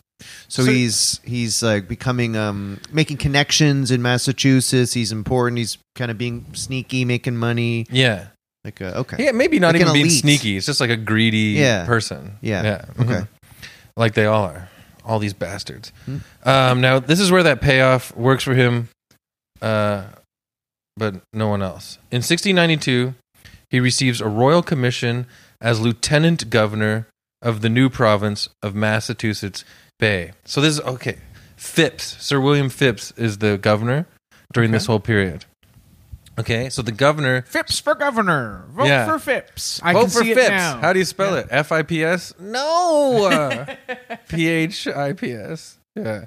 So, 0.47 0.63
So- 0.63 0.71
he's 0.71 1.19
he's 1.23 1.61
like 1.61 1.87
becoming 1.87 2.35
um 2.37 2.79
making 2.91 3.17
connections 3.17 3.91
in 3.91 4.01
Massachusetts. 4.01 4.93
He's 4.93 5.11
important. 5.11 5.57
He's 5.59 5.77
kind 5.93 6.09
of 6.09 6.17
being 6.17 6.45
sneaky, 6.53 7.05
making 7.05 7.35
money. 7.37 7.85
Yeah, 7.91 8.27
Like 8.63 8.81
uh, 8.81 9.01
okay, 9.05 9.17
yeah, 9.23 9.31
maybe 9.31 9.59
not 9.59 9.73
Like 9.73 9.81
even 9.81 9.93
being 9.93 10.09
sneaky. 10.09 10.57
It's 10.57 10.65
just 10.65 10.79
like 10.81 10.89
a 10.89 10.97
greedy 10.97 11.59
Yeah. 11.59 11.85
person. 11.85 12.37
Yeah. 12.41 12.63
yeah, 12.63 12.85
Okay. 13.01 13.21
mhm. 13.21 13.27
like 13.97 14.13
they 14.15 14.25
all 14.25 14.45
are. 14.45 14.69
All 15.05 15.19
these 15.19 15.33
bastards. 15.33 15.91
Hmm. 16.05 16.17
Um, 16.43 16.81
now, 16.81 16.99
this 16.99 17.19
is 17.19 17.31
where 17.31 17.43
that 17.43 17.61
payoff 17.61 18.15
works 18.15 18.43
for 18.43 18.53
him, 18.53 18.89
uh, 19.61 20.05
but 20.97 21.15
no 21.31 21.47
one 21.47 21.61
else. 21.61 21.97
In 22.11 22.17
1692, 22.17 23.13
he 23.69 23.79
receives 23.79 24.21
a 24.21 24.27
royal 24.27 24.63
commission 24.63 25.27
as 25.61 25.79
lieutenant 25.79 26.49
governor 26.49 27.07
of 27.41 27.61
the 27.61 27.69
new 27.69 27.89
province 27.89 28.49
of 28.63 28.73
Massachusetts 28.73 29.63
Bay. 29.99 30.31
So 30.45 30.61
this 30.61 30.73
is 30.73 30.81
okay. 30.81 31.19
Phips, 31.55 32.17
Sir 32.19 32.39
William 32.39 32.69
Phips, 32.69 33.11
is 33.15 33.37
the 33.37 33.57
governor 33.57 34.07
during 34.53 34.71
this 34.71 34.85
whole 34.87 34.99
period. 34.99 35.45
Okay, 36.37 36.69
so 36.69 36.81
the 36.81 36.91
governor 36.91 37.43
Phips 37.43 37.79
for 37.79 37.95
governor. 37.95 38.65
Vote 38.71 38.85
Yeah. 38.87 39.05
for 39.05 39.19
Phips. 39.19 39.79
I 39.83 39.93
Vote 39.93 40.01
can 40.01 40.09
for 40.09 40.19
see 40.23 40.33
Phips. 40.33 40.47
it 40.47 40.51
now. 40.51 40.77
How 40.81 40.91
do 40.93 40.99
you 40.99 41.05
spell 41.05 41.35
it? 41.35 41.47
F 41.49 41.71
I 41.71 41.81
P 41.81 42.03
S? 42.03 42.33
No. 42.39 43.25
Uh, 43.31 43.75
P 44.29 44.47
H 44.47 44.87
I 44.87 45.13
P 45.13 45.31
S. 45.31 45.77
Yeah. 45.95 46.25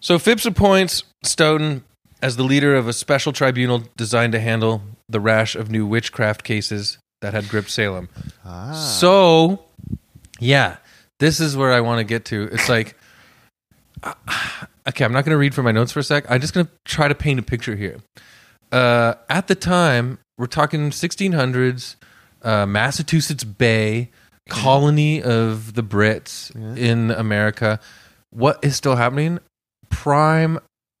So 0.00 0.18
Phips 0.18 0.44
appoints 0.44 1.04
Stoughton 1.22 1.84
as 2.22 2.36
the 2.36 2.42
leader 2.42 2.74
of 2.74 2.88
a 2.88 2.92
special 2.92 3.32
tribunal 3.32 3.84
designed 3.96 4.32
to 4.32 4.40
handle 4.40 4.82
the 5.08 5.20
rash 5.20 5.54
of 5.54 5.70
new 5.70 5.86
witchcraft 5.86 6.42
cases 6.42 6.98
that 7.20 7.32
had 7.32 7.48
gripped 7.48 7.70
Salem. 7.70 8.08
ah. 8.44 8.72
So, 8.72 9.64
yeah, 10.40 10.76
this 11.18 11.38
is 11.38 11.56
where 11.56 11.72
I 11.72 11.80
want 11.80 11.98
to 11.98 12.04
get 12.04 12.24
to. 12.26 12.48
It's 12.52 12.68
like, 12.68 12.96
okay, 14.88 15.04
I'm 15.04 15.12
not 15.12 15.24
going 15.24 15.32
to 15.34 15.38
read 15.38 15.54
from 15.54 15.64
my 15.64 15.72
notes 15.72 15.92
for 15.92 16.00
a 16.00 16.02
sec. 16.02 16.24
I'm 16.30 16.40
just 16.40 16.54
going 16.54 16.66
to 16.66 16.72
try 16.84 17.08
to 17.08 17.14
paint 17.14 17.38
a 17.38 17.42
picture 17.42 17.76
here. 17.76 17.98
Uh, 18.72 19.14
at 19.28 19.48
the 19.48 19.54
time, 19.54 20.18
we're 20.38 20.46
talking 20.46 20.90
1600s, 20.90 21.96
uh, 22.42 22.66
Massachusetts 22.66 23.44
Bay, 23.44 24.10
colony 24.48 25.22
of 25.22 25.74
the 25.74 25.82
Brits 25.82 26.54
in 26.76 27.10
America. 27.10 27.80
What 28.30 28.58
is 28.62 28.76
still 28.76 28.96
happening? 28.96 29.38
Prime 29.88 30.58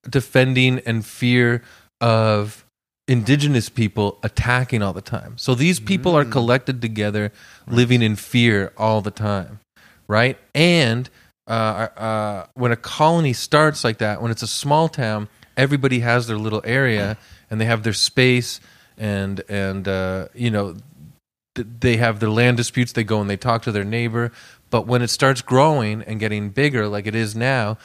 defending 0.08 0.80
and 0.80 1.04
fear 1.04 1.62
of 2.00 2.64
indigenous 3.06 3.68
people 3.68 4.18
attacking 4.22 4.82
all 4.82 4.92
the 4.92 5.00
time. 5.00 5.36
So 5.36 5.54
these 5.54 5.80
people 5.80 6.16
are 6.16 6.24
collected 6.24 6.80
together, 6.80 7.32
living 7.66 8.02
in 8.02 8.16
fear 8.16 8.72
all 8.76 9.00
the 9.00 9.10
time, 9.10 9.58
right? 10.06 10.38
And 10.54 11.10
uh, 11.48 11.88
uh, 11.96 12.46
when 12.54 12.70
a 12.72 12.76
colony 12.76 13.32
starts 13.32 13.82
like 13.82 13.98
that, 13.98 14.22
when 14.22 14.30
it's 14.30 14.42
a 14.42 14.46
small 14.46 14.88
town, 14.88 15.28
everybody 15.56 16.00
has 16.00 16.28
their 16.28 16.38
little 16.38 16.62
area 16.64 17.18
and 17.50 17.60
they 17.60 17.64
have 17.66 17.82
their 17.82 17.92
space, 17.92 18.60
and 18.96 19.42
and 19.48 19.86
uh, 19.88 20.28
you 20.34 20.50
know 20.50 20.76
th- 21.54 21.68
they 21.80 21.96
have 21.96 22.20
their 22.20 22.30
land 22.30 22.56
disputes. 22.56 22.92
They 22.92 23.04
go 23.04 23.20
and 23.20 23.28
they 23.28 23.36
talk 23.36 23.62
to 23.62 23.72
their 23.72 23.84
neighbor. 23.84 24.32
But 24.70 24.86
when 24.86 25.02
it 25.02 25.08
starts 25.08 25.42
growing 25.42 26.02
and 26.02 26.20
getting 26.20 26.50
bigger, 26.50 26.86
like 26.86 27.06
it 27.06 27.14
is 27.14 27.34
now, 27.34 27.76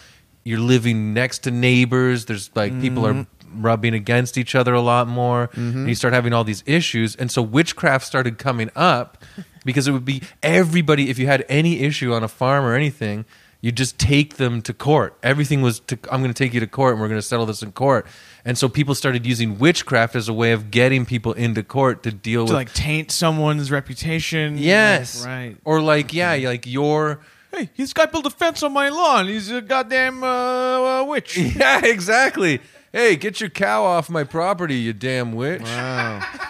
you're 0.43 0.59
living 0.59 1.13
next 1.13 1.39
to 1.39 1.51
neighbors. 1.51 2.25
There's 2.25 2.51
like 2.55 2.79
people 2.79 3.05
are 3.07 3.27
rubbing 3.55 3.93
against 3.93 4.37
each 4.37 4.53
other 4.53 4.73
a 4.73 4.81
lot 4.81 5.07
more. 5.07 5.49
And 5.55 5.89
you 5.89 5.95
start 5.95 6.13
having 6.13 6.33
all 6.33 6.43
these 6.43 6.63
issues. 6.67 7.15
And 7.15 7.31
so 7.31 7.41
witchcraft 7.41 8.05
started 8.05 8.37
coming 8.37 8.69
up 8.75 9.17
because 9.63 9.87
it 9.87 9.91
would 9.91 10.05
be 10.05 10.21
everybody, 10.43 11.09
if 11.09 11.17
you 11.17 11.25
had 11.25 11.43
any 11.49 11.79
issue 11.79 12.13
on 12.13 12.23
a 12.23 12.27
farm 12.27 12.65
or 12.65 12.75
anything, 12.75 13.25
you 13.61 13.71
just 13.71 13.97
take 13.97 14.35
them 14.35 14.61
to 14.61 14.73
court. 14.73 15.17
Everything 15.23 15.63
was 15.63 15.79
to, 15.81 15.97
I'm 16.11 16.21
going 16.21 16.33
to 16.33 16.37
take 16.37 16.53
you 16.53 16.59
to 16.59 16.67
court 16.67 16.93
and 16.93 17.01
we're 17.01 17.07
going 17.07 17.17
to 17.17 17.25
settle 17.25 17.47
this 17.47 17.63
in 17.63 17.71
court. 17.71 18.05
And 18.45 18.57
so 18.57 18.69
people 18.69 18.93
started 18.93 19.25
using 19.25 19.57
witchcraft 19.57 20.15
as 20.15 20.29
a 20.29 20.33
way 20.33 20.51
of 20.51 20.69
getting 20.69 21.05
people 21.05 21.33
into 21.33 21.63
court 21.63 22.03
to 22.03 22.11
deal 22.11 22.45
to 22.45 22.53
with 22.53 22.55
like 22.55 22.73
taint 22.73 23.11
someone's 23.11 23.71
reputation. 23.71 24.57
Yes. 24.59 25.21
Like, 25.21 25.27
right. 25.27 25.57
Or 25.65 25.81
like, 25.81 26.13
yeah, 26.13 26.35
like 26.35 26.67
your 26.67 27.19
Hey, 27.55 27.69
this 27.77 27.93
guy 27.93 28.05
built 28.05 28.25
a 28.25 28.29
fence 28.29 28.63
on 28.63 28.73
my 28.73 28.89
lawn. 28.89 29.27
He's 29.27 29.49
a 29.49 29.61
goddamn 29.61 30.23
uh, 30.23 30.27
uh, 30.27 31.05
witch. 31.05 31.37
Yeah, 31.55 31.85
exactly. 31.85 32.59
Hey, 32.91 33.15
get 33.15 33.39
your 33.39 33.49
cow 33.49 33.83
off 33.83 34.09
my 34.09 34.23
property, 34.25 34.75
you 34.75 34.91
damn 34.93 35.33
witch. 35.33 35.61
Wow. 35.61 36.19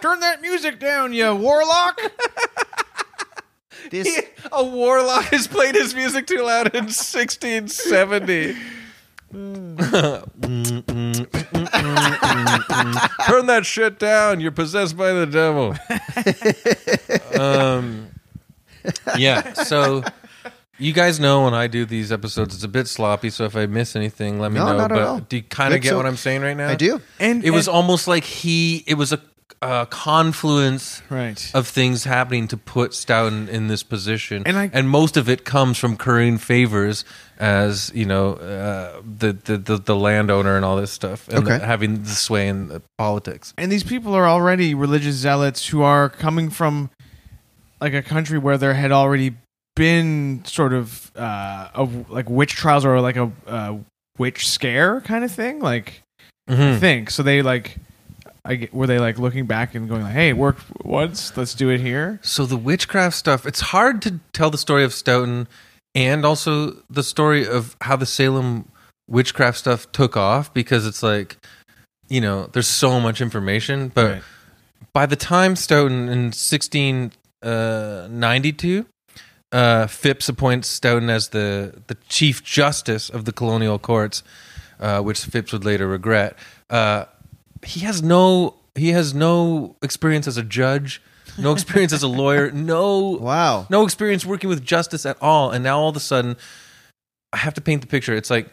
Turn 0.00 0.20
that 0.20 0.38
music 0.42 0.78
down, 0.80 1.12
you 1.12 1.34
warlock. 1.34 2.00
This 3.90 4.20
A 4.52 4.62
warlock 4.62 5.24
has 5.26 5.46
played 5.46 5.74
his 5.74 5.94
music 5.94 6.26
too 6.26 6.42
loud 6.42 6.74
in 6.74 6.84
1670. 6.84 8.54
Turn 13.26 13.46
that 13.46 13.62
shit 13.64 13.98
down. 13.98 14.40
You're 14.40 14.50
possessed 14.52 14.96
by 14.96 15.12
the 15.12 15.26
devil. 15.26 15.74
um, 17.40 18.08
yeah, 19.16 19.52
so 19.54 20.02
you 20.78 20.92
guys 20.92 21.20
know 21.20 21.44
when 21.44 21.54
I 21.54 21.66
do 21.66 21.84
these 21.84 22.10
episodes, 22.12 22.54
it's 22.54 22.64
a 22.64 22.68
bit 22.68 22.88
sloppy. 22.88 23.30
So 23.30 23.44
if 23.44 23.56
I 23.56 23.66
miss 23.66 23.94
anything, 23.96 24.38
let 24.40 24.52
me 24.52 24.58
No, 24.58 24.66
know. 24.66 24.76
not 24.78 24.92
at 24.92 24.96
but 24.96 25.02
all. 25.02 25.20
do 25.20 25.36
you 25.36 25.42
kind 25.42 25.74
of 25.74 25.78
Good, 25.80 25.84
get 25.84 25.90
so- 25.90 25.96
what 25.96 26.06
I'm 26.06 26.16
saying 26.16 26.42
right 26.42 26.56
now? 26.56 26.68
I 26.68 26.74
do. 26.74 27.00
And 27.20 27.44
It 27.44 27.50
was 27.50 27.68
almost 27.68 28.08
like 28.08 28.24
he. 28.24 28.84
It 28.86 28.94
was 28.94 29.12
a, 29.12 29.20
a 29.62 29.86
confluence 29.90 31.02
right. 31.10 31.50
of 31.54 31.66
things 31.66 32.04
happening 32.04 32.46
to 32.48 32.56
put 32.56 32.94
Stoughton 32.94 33.48
in 33.48 33.66
this 33.68 33.82
position, 33.82 34.42
And 34.46 34.56
I- 34.56 34.82
most 34.82 35.16
of 35.16 35.28
it 35.28 35.44
comes 35.44 35.78
from 35.78 35.96
currying 35.96 36.38
favors 36.38 37.04
as 37.38 37.90
you 37.94 38.04
know 38.04 38.34
uh, 38.34 39.00
the, 39.18 39.32
the 39.32 39.56
the 39.58 39.76
the 39.78 39.96
landowner 39.96 40.56
and 40.56 40.64
all 40.64 40.76
this 40.76 40.92
stuff, 40.92 41.28
and 41.28 41.38
Okay. 41.38 41.58
the- 41.58 41.66
having 41.66 42.02
the 42.02 42.10
sway 42.10 42.48
in 42.48 42.68
the 42.68 42.82
politics. 42.98 43.52
and 43.58 43.70
these 43.72 43.84
people 43.84 44.14
are 44.14 44.28
already 44.28 44.74
religious 44.74 45.16
zealots 45.16 45.66
who 45.68 45.82
are 45.82 46.08
coming 46.08 46.50
from 46.50 46.90
like 47.80 47.94
a 47.94 48.02
country 48.02 48.38
where 48.38 48.58
there 48.58 48.74
had 48.74 48.92
already 48.92 49.34
been 49.76 50.42
sort 50.44 50.72
of 50.72 51.10
uh, 51.16 51.68
a, 51.74 51.88
like 52.08 52.28
witch 52.28 52.54
trials 52.54 52.84
or 52.84 53.00
like 53.00 53.16
a 53.16 53.30
uh, 53.46 53.76
witch 54.18 54.48
scare 54.48 55.00
kind 55.00 55.24
of 55.24 55.30
thing. 55.32 55.60
Like 55.60 56.02
I 56.48 56.52
Mhm. 56.54 56.78
think 56.80 57.10
so. 57.10 57.22
They 57.22 57.42
like. 57.42 57.76
I 58.44 58.54
get, 58.54 58.72
were 58.74 58.86
they 58.86 58.98
like 58.98 59.18
looking 59.18 59.46
back 59.46 59.74
and 59.74 59.88
going 59.88 60.02
like, 60.02 60.12
"Hey, 60.14 60.30
it 60.30 60.36
worked 60.36 60.62
once. 60.84 61.36
Let's 61.36 61.54
do 61.54 61.68
it 61.70 61.80
here." 61.80 62.18
So 62.22 62.46
the 62.46 62.56
witchcraft 62.56 63.16
stuff, 63.16 63.44
it's 63.46 63.60
hard 63.60 64.00
to 64.02 64.20
tell 64.32 64.50
the 64.50 64.58
story 64.58 64.84
of 64.84 64.92
Stoughton 64.94 65.48
and 65.94 66.24
also 66.24 66.76
the 66.88 67.02
story 67.02 67.46
of 67.46 67.76
how 67.82 67.96
the 67.96 68.06
Salem 68.06 68.70
witchcraft 69.08 69.58
stuff 69.58 69.90
took 69.92 70.16
off 70.16 70.52
because 70.54 70.86
it's 70.86 71.02
like, 71.02 71.36
you 72.08 72.20
know, 72.20 72.46
there's 72.52 72.68
so 72.68 73.00
much 73.00 73.20
information. 73.20 73.88
But 73.88 74.10
Right. 74.12 74.22
by 74.92 75.06
the 75.06 75.16
time 75.16 75.56
Stoughton 75.56 76.08
in 76.08 76.30
1692, 77.42 78.86
uh, 79.50 79.86
Phips 79.86 80.28
appoints 80.28 80.68
Stoughton 80.68 81.08
as 81.10 81.28
the, 81.30 81.82
the 81.86 81.96
chief 82.08 82.44
justice 82.44 83.08
of 83.08 83.24
the 83.24 83.32
colonial 83.32 83.78
courts, 83.78 84.22
uh, 84.78 85.00
which 85.00 85.20
Phips 85.24 85.52
would 85.52 85.64
later 85.64 85.86
regret. 85.86 86.36
He 87.64 87.80
has 87.80 88.02
no 88.02 88.54
he 88.74 88.90
has 88.90 89.12
no 89.12 89.76
experience 89.82 90.28
as 90.28 90.36
a 90.36 90.42
judge, 90.42 91.02
no 91.36 91.52
experience 91.52 91.92
as 91.92 92.02
a 92.02 92.08
lawyer, 92.08 92.50
no 92.52 93.18
Wow. 93.20 93.66
no 93.70 93.84
experience 93.84 94.24
working 94.24 94.48
with 94.48 94.64
justice 94.64 95.04
at 95.04 95.16
all. 95.20 95.50
And 95.50 95.64
now 95.64 95.78
all 95.80 95.88
of 95.88 95.96
a 95.96 96.00
sudden, 96.00 96.36
I 97.32 97.38
have 97.38 97.54
to 97.54 97.60
paint 97.60 97.80
the 97.80 97.88
picture. 97.88 98.14
It's 98.14 98.30
like 98.30 98.48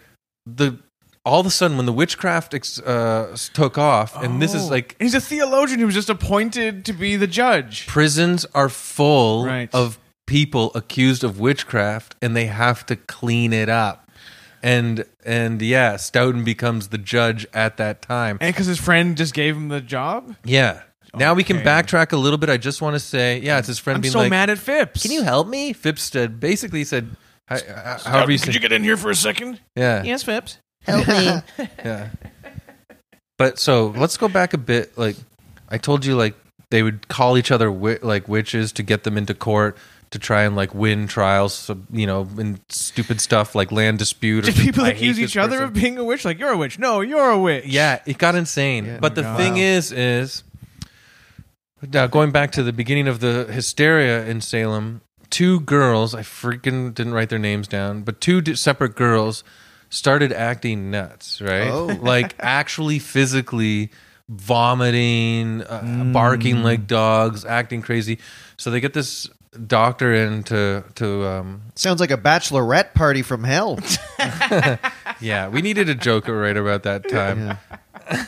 the 0.45 0.77
all 1.23 1.39
of 1.39 1.45
a 1.47 1.49
sudden 1.49 1.75
when 1.77 1.87
the 1.87 1.91
witchcraft 1.93 2.53
ex, 2.53 2.79
uh, 2.79 3.35
took 3.53 3.77
off, 3.79 4.15
and 4.21 4.39
this 4.41 4.53
is 4.53 4.63
Oh. 4.63 4.67
like 4.67 4.95
he's 4.99 5.15
a 5.15 5.21
theologian 5.21 5.79
who 5.79 5.87
was 5.87 5.95
just 5.95 6.09
appointed 6.09 6.85
to 6.85 6.93
be 6.93 7.15
the 7.15 7.25
judge. 7.27 7.87
prisons 7.87 8.45
are 8.53 8.69
full 8.69 9.43
Right. 9.45 9.69
of 9.73 9.97
people 10.27 10.71
accused 10.75 11.23
of 11.23 11.39
witchcraft, 11.39 12.15
and 12.21 12.35
they 12.35 12.45
have 12.45 12.85
to 12.87 12.95
clean 12.95 13.53
it 13.53 13.69
up. 13.69 14.04
And 14.65 15.05
and 15.23 15.61
yeah, 15.61 15.95
Stoughton 15.97 16.43
becomes 16.43 16.87
the 16.87 16.97
judge 16.97 17.45
at 17.53 17.77
that 17.77 18.01
time. 18.01 18.39
And 18.41 18.51
because 18.51 18.65
his 18.65 18.79
friend 18.79 19.15
just 19.15 19.35
gave 19.35 19.55
him 19.55 19.67
the 19.69 19.79
job. 19.79 20.35
Yeah. 20.43 20.81
Now 21.13 21.35
we 21.35 21.43
can 21.43 21.57
Okay. 21.57 21.65
backtrack 21.65 22.11
a 22.13 22.17
little 22.17 22.39
bit. 22.39 22.49
I 22.49 22.57
just 22.57 22.81
want 22.81 22.95
to 22.95 22.99
say, 22.99 23.39
yeah, 23.39 23.59
it's 23.59 23.67
his 23.67 23.77
friend 23.77 23.97
I'm 23.97 24.01
being 24.01 24.11
so 24.11 24.19
like, 24.19 24.31
mad 24.31 24.49
at 24.49 24.57
Phips. 24.57 25.03
"Can 25.03 25.11
you 25.11 25.21
help 25.21 25.47
me?" 25.47 25.71
Phips 25.71 26.01
said, 26.01 26.39
basically 26.39 26.83
said, 26.83 27.15
"Hi- 27.47 27.57
uh, 27.59 27.99
"However 27.99 28.31
you 28.31 28.39
say, 28.39 28.51
get 28.53 28.71
in 28.73 28.83
here 28.83 28.97
for 28.97 29.11
a 29.11 29.15
second? 29.15 29.59
yeah, 29.75 30.01
Yes, 30.03 30.23
Phips. 30.23 30.57
Help 30.81 31.07
me. 31.07 31.41
yeah." 31.85 32.09
But 33.37 33.59
so 33.59 33.93
let's 33.95 34.17
go 34.17 34.27
back 34.27 34.53
a 34.53 34.57
bit. 34.57 34.97
Like 34.97 35.15
I 35.69 35.77
told 35.77 36.05
you, 36.05 36.15
like 36.15 36.35
they 36.71 36.81
would 36.83 37.07
call 37.07 37.37
each 37.37 37.51
other 37.51 37.67
wi- 37.67 37.99
like 38.01 38.27
witches 38.27 38.71
to 38.73 38.83
get 38.83 39.03
them 39.03 39.17
into 39.17 39.33
court 39.35 39.77
to 40.11 40.19
try 40.19 40.43
and 40.43 40.55
like 40.55 40.73
win 40.75 41.07
trials. 41.07 41.69
You 41.91 42.07
know, 42.07 42.27
and 42.37 42.59
stupid 42.69 43.19
stuff 43.21 43.55
like 43.55 43.71
land 43.71 43.99
dispute. 43.99 44.43
Or 44.47 44.51
Did 44.51 44.55
people 44.61 44.85
accuse 44.85 45.19
each 45.19 45.37
other 45.37 45.57
person. 45.57 45.63
of 45.65 45.73
being 45.73 45.97
a 45.97 46.03
witch? 46.03 46.25
Like 46.25 46.39
you're 46.39 46.51
a 46.51 46.57
witch. 46.57 46.79
No, 46.79 47.01
you're 47.01 47.29
a 47.31 47.39
witch. 47.39 47.65
Yeah, 47.65 47.99
it 48.05 48.17
got 48.17 48.35
insane. 48.35 48.85
Yeah. 48.85 48.97
but 48.99 49.15
the 49.15 49.23
Wow. 49.23 49.37
thing 49.37 49.57
is, 49.57 49.91
is 49.91 50.43
now 51.91 52.07
going 52.07 52.31
back 52.31 52.51
to 52.53 52.63
the 52.63 52.73
beginning 52.73 53.07
of 53.07 53.19
the 53.19 53.45
hysteria 53.51 54.25
in 54.25 54.41
Salem, 54.41 55.01
two 55.29 55.59
girls, 55.61 56.15
I 56.15 56.21
freaking 56.21 56.93
didn't 56.93 57.13
write 57.13 57.29
their 57.29 57.39
names 57.39 57.67
down, 57.67 58.01
but 58.03 58.21
two 58.21 58.55
separate 58.55 58.95
girls 58.95 59.43
started 59.89 60.31
acting 60.31 60.89
nuts, 60.91 61.41
right? 61.41 61.67
Oh. 61.69 61.85
like 62.01 62.35
actually 62.39 62.99
physically 62.99 63.91
vomiting, 64.27 65.61
uh, 65.63 66.09
barking 66.13 66.63
like 66.63 66.87
dogs, 66.87 67.45
acting 67.45 67.81
crazy. 67.81 68.17
So 68.57 68.71
they 68.71 68.79
get 68.79 68.93
this 68.93 69.29
doctor 69.67 70.13
in 70.13 70.43
to 70.43 70.83
to 70.95 71.25
um 71.27 71.61
Sounds 71.75 71.99
like 71.99 72.11
a 72.11 72.17
bachelorette 72.17 72.93
party 72.93 73.21
from 73.21 73.43
hell. 73.43 73.79
yeah 75.21 75.47
we 75.47 75.61
needed 75.61 75.89
a 75.89 75.95
joke 75.95 76.27
right 76.27 76.57
about 76.57 76.83
that 76.83 77.07
time 77.09 77.57
Yeah. 78.09 78.25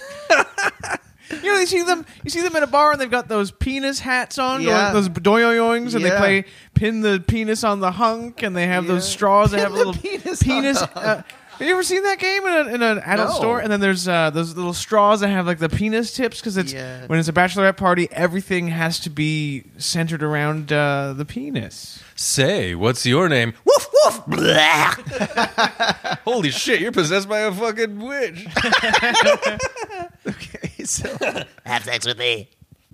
You 1.29 1.53
know, 1.53 1.59
you 1.59 1.65
see 1.65 1.83
them. 1.83 2.05
You 2.23 2.29
see 2.29 2.41
them 2.41 2.55
in 2.55 2.63
a 2.63 2.67
bar, 2.67 2.93
and 2.93 3.01
they've 3.01 3.11
got 3.11 3.27
those 3.27 3.51
penis 3.51 3.99
hats 3.99 4.37
on, 4.39 4.61
Yeah. 4.61 4.91
going, 4.91 4.93
those 4.93 5.09
doyoyoings, 5.09 5.93
and 5.93 6.03
they 6.03 6.09
play 6.09 6.45
pin 6.73 7.01
the 7.01 7.23
penis 7.25 7.63
on 7.65 7.79
the 7.81 7.91
hunk, 7.91 8.43
and 8.43 8.55
they 8.55 8.65
have 8.67 8.87
those 8.87 9.07
straws 9.07 9.51
that 9.51 9.57
Pin 9.57 9.63
have 9.65 9.71
a 9.73 9.75
the 9.77 9.85
little 9.85 10.01
penis 10.01 10.41
on 10.41 10.47
penis. 10.47 10.79
the 10.79 10.97
Uh, 10.97 11.21
have 11.57 11.67
you 11.67 11.73
ever 11.73 11.83
seen 11.83 12.03
that 12.03 12.19
game 12.19 12.45
in, 12.45 12.53
a, 12.53 12.73
in 12.75 12.81
an 12.83 12.99
adult 12.99 13.29
No. 13.29 13.35
store? 13.35 13.59
And 13.59 13.71
then 13.71 13.79
there's 13.79 14.07
uh, 14.07 14.29
those 14.29 14.55
little 14.55 14.73
straws 14.73 15.19
that 15.21 15.29
have 15.29 15.45
like 15.47 15.59
the 15.59 15.69
penis 15.69 16.13
tips 16.13 16.39
because 16.39 16.57
it's 16.57 16.73
Yeah. 16.73 17.05
when 17.07 17.19
it's 17.19 17.27
a 17.27 17.33
bachelorette 17.33 17.77
party, 17.77 18.07
everything 18.11 18.67
has 18.69 18.99
to 19.01 19.09
be 19.09 19.63
centered 19.77 20.21
around 20.23 20.71
uh, 20.71 21.13
the 21.13 21.25
penis. 21.25 22.01
say 22.15 22.73
what's 22.75 23.05
your 23.05 23.27
name 23.29 23.53
woof 23.65 23.87
woof. 24.05 24.25
Blah. 24.27 24.95
holy 26.25 26.49
shit 26.51 26.79
you're 26.81 26.91
possessed 26.91 27.27
by 27.29 27.39
a 27.39 27.51
fucking 27.51 27.99
witch 27.99 28.47
Okay, 30.27 30.83
so 30.83 31.09
Have 31.65 31.83
sex 31.85 32.05
with 32.05 32.17
me. 32.17 32.49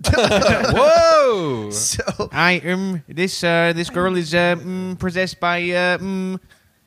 Whoa! 0.06 1.70
so 1.70 2.02
I 2.32 2.60
um 2.66 3.02
this 3.08 3.42
uh, 3.44 3.72
this 3.74 3.90
girl 3.90 4.16
is 4.16 4.34
uh, 4.34 4.56
mm, 4.56 4.98
possessed 4.98 5.40
by 5.40 5.58
uh, 5.62 5.98
mm, 5.98 6.38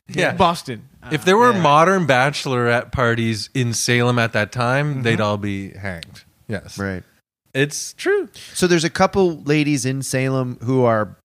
Yeah. 0.08 0.34
Boston. 0.34 0.87
If 1.10 1.24
there 1.24 1.36
were 1.36 1.52
Yeah. 1.52 1.60
modern 1.60 2.06
bachelorette 2.06 2.92
parties 2.92 3.50
in 3.54 3.72
Salem 3.72 4.18
at 4.18 4.32
that 4.32 4.52
time, 4.52 5.02
they'd 5.02 5.20
all 5.20 5.38
be 5.38 5.70
hanged. 5.70 6.24
Yes, 6.48 6.78
right. 6.78 7.02
it's 7.54 7.92
true. 7.94 8.28
So 8.54 8.66
there's 8.66 8.84
a 8.84 8.90
couple 8.90 9.42
ladies 9.44 9.84
in 9.86 10.02
Salem 10.02 10.58
who 10.62 10.84
are 10.84 11.16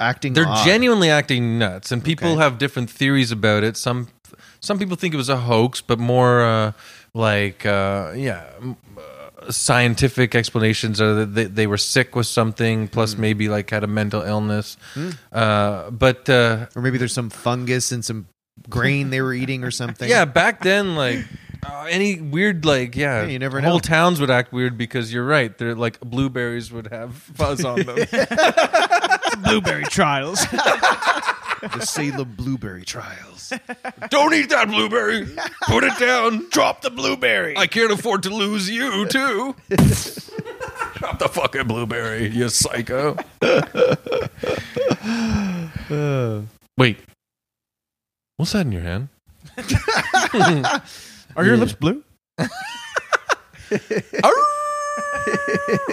acting. 0.00 0.32
They're 0.34 0.46
odd. 0.48 0.64
genuinely 0.64 1.10
acting 1.10 1.58
nuts, 1.58 1.92
and 1.92 2.02
people 2.02 2.28
Okay. 2.32 2.42
have 2.42 2.58
different 2.58 2.90
theories 2.90 3.30
about 3.32 3.62
it. 3.64 3.76
Some 3.76 4.08
some 4.60 4.78
people 4.78 4.96
think 4.96 5.14
it 5.14 5.16
was 5.16 5.28
a 5.28 5.36
hoax, 5.38 5.80
but 5.80 5.98
more 5.98 6.42
uh, 6.42 6.72
like 7.14 7.64
uh, 7.66 8.12
yeah. 8.16 8.44
uh, 8.60 9.50
Scientific 9.50 10.34
explanations 10.34 11.00
are 11.00 11.14
that 11.14 11.34
they, 11.34 11.44
they 11.44 11.66
were 11.66 11.78
sick 11.78 12.14
with 12.16 12.26
something, 12.26 12.88
plus 12.88 13.14
Hmm. 13.14 13.20
maybe 13.20 13.48
like 13.48 13.70
had 13.70 13.84
a 13.84 13.86
mental 13.86 14.20
illness. 14.22 14.76
Uh, 15.32 15.90
but 15.90 16.28
uh, 16.28 16.66
or 16.74 16.82
maybe 16.82 16.98
there's 16.98 17.14
some 17.14 17.30
fungus 17.30 17.92
and 17.92 18.04
some 18.04 18.26
grain 18.68 19.10
they 19.10 19.20
were 19.20 19.34
eating 19.34 19.64
or 19.64 19.70
something. 19.70 20.08
Yeah, 20.08 20.24
back 20.24 20.62
then, 20.62 20.94
like 20.96 21.24
uh, 21.66 21.86
any 21.88 22.20
weird, 22.20 22.64
like 22.64 22.96
yeah, 22.96 23.22
Yeah, 23.22 23.28
you 23.28 23.38
never 23.38 23.60
know. 23.60 23.70
whole 23.70 23.80
towns 23.80 24.20
would 24.20 24.30
act 24.30 24.52
weird 24.52 24.78
because 24.78 25.12
you're 25.12 25.26
right. 25.26 25.56
They're 25.56 25.74
like 25.74 26.00
blueberries 26.00 26.72
would 26.72 26.88
have 26.88 27.14
fuzz 27.34 27.64
on 27.64 27.82
them. 27.82 27.96
Blueberry 29.44 29.84
trials. 29.84 30.40
the 30.50 31.80
Salem 31.84 32.34
blueberry 32.36 32.84
trials. 32.84 33.52
Don't 34.10 34.34
eat 34.34 34.48
that 34.50 34.68
blueberry. 34.68 35.26
Put 35.66 35.84
it 35.84 35.96
down. 35.98 36.46
Drop 36.50 36.82
the 36.82 36.90
blueberry. 36.90 37.56
I 37.56 37.66
can't 37.66 37.92
afford 37.92 38.22
to 38.24 38.30
lose 38.30 38.68
you 38.68 39.06
too. 39.06 39.54
Drop 40.94 41.18
the 41.18 41.28
fucking 41.30 41.66
blueberry, 41.68 42.28
you 42.28 42.48
psycho. 42.48 43.16
Wait, 46.76 46.98
what's 48.38 48.52
that 48.52 48.64
in 48.64 48.72
your 48.72 48.80
hand? 48.80 49.08
Are 51.36 51.44
your 51.44 51.58
lips 51.58 51.74
blue? 51.74 52.02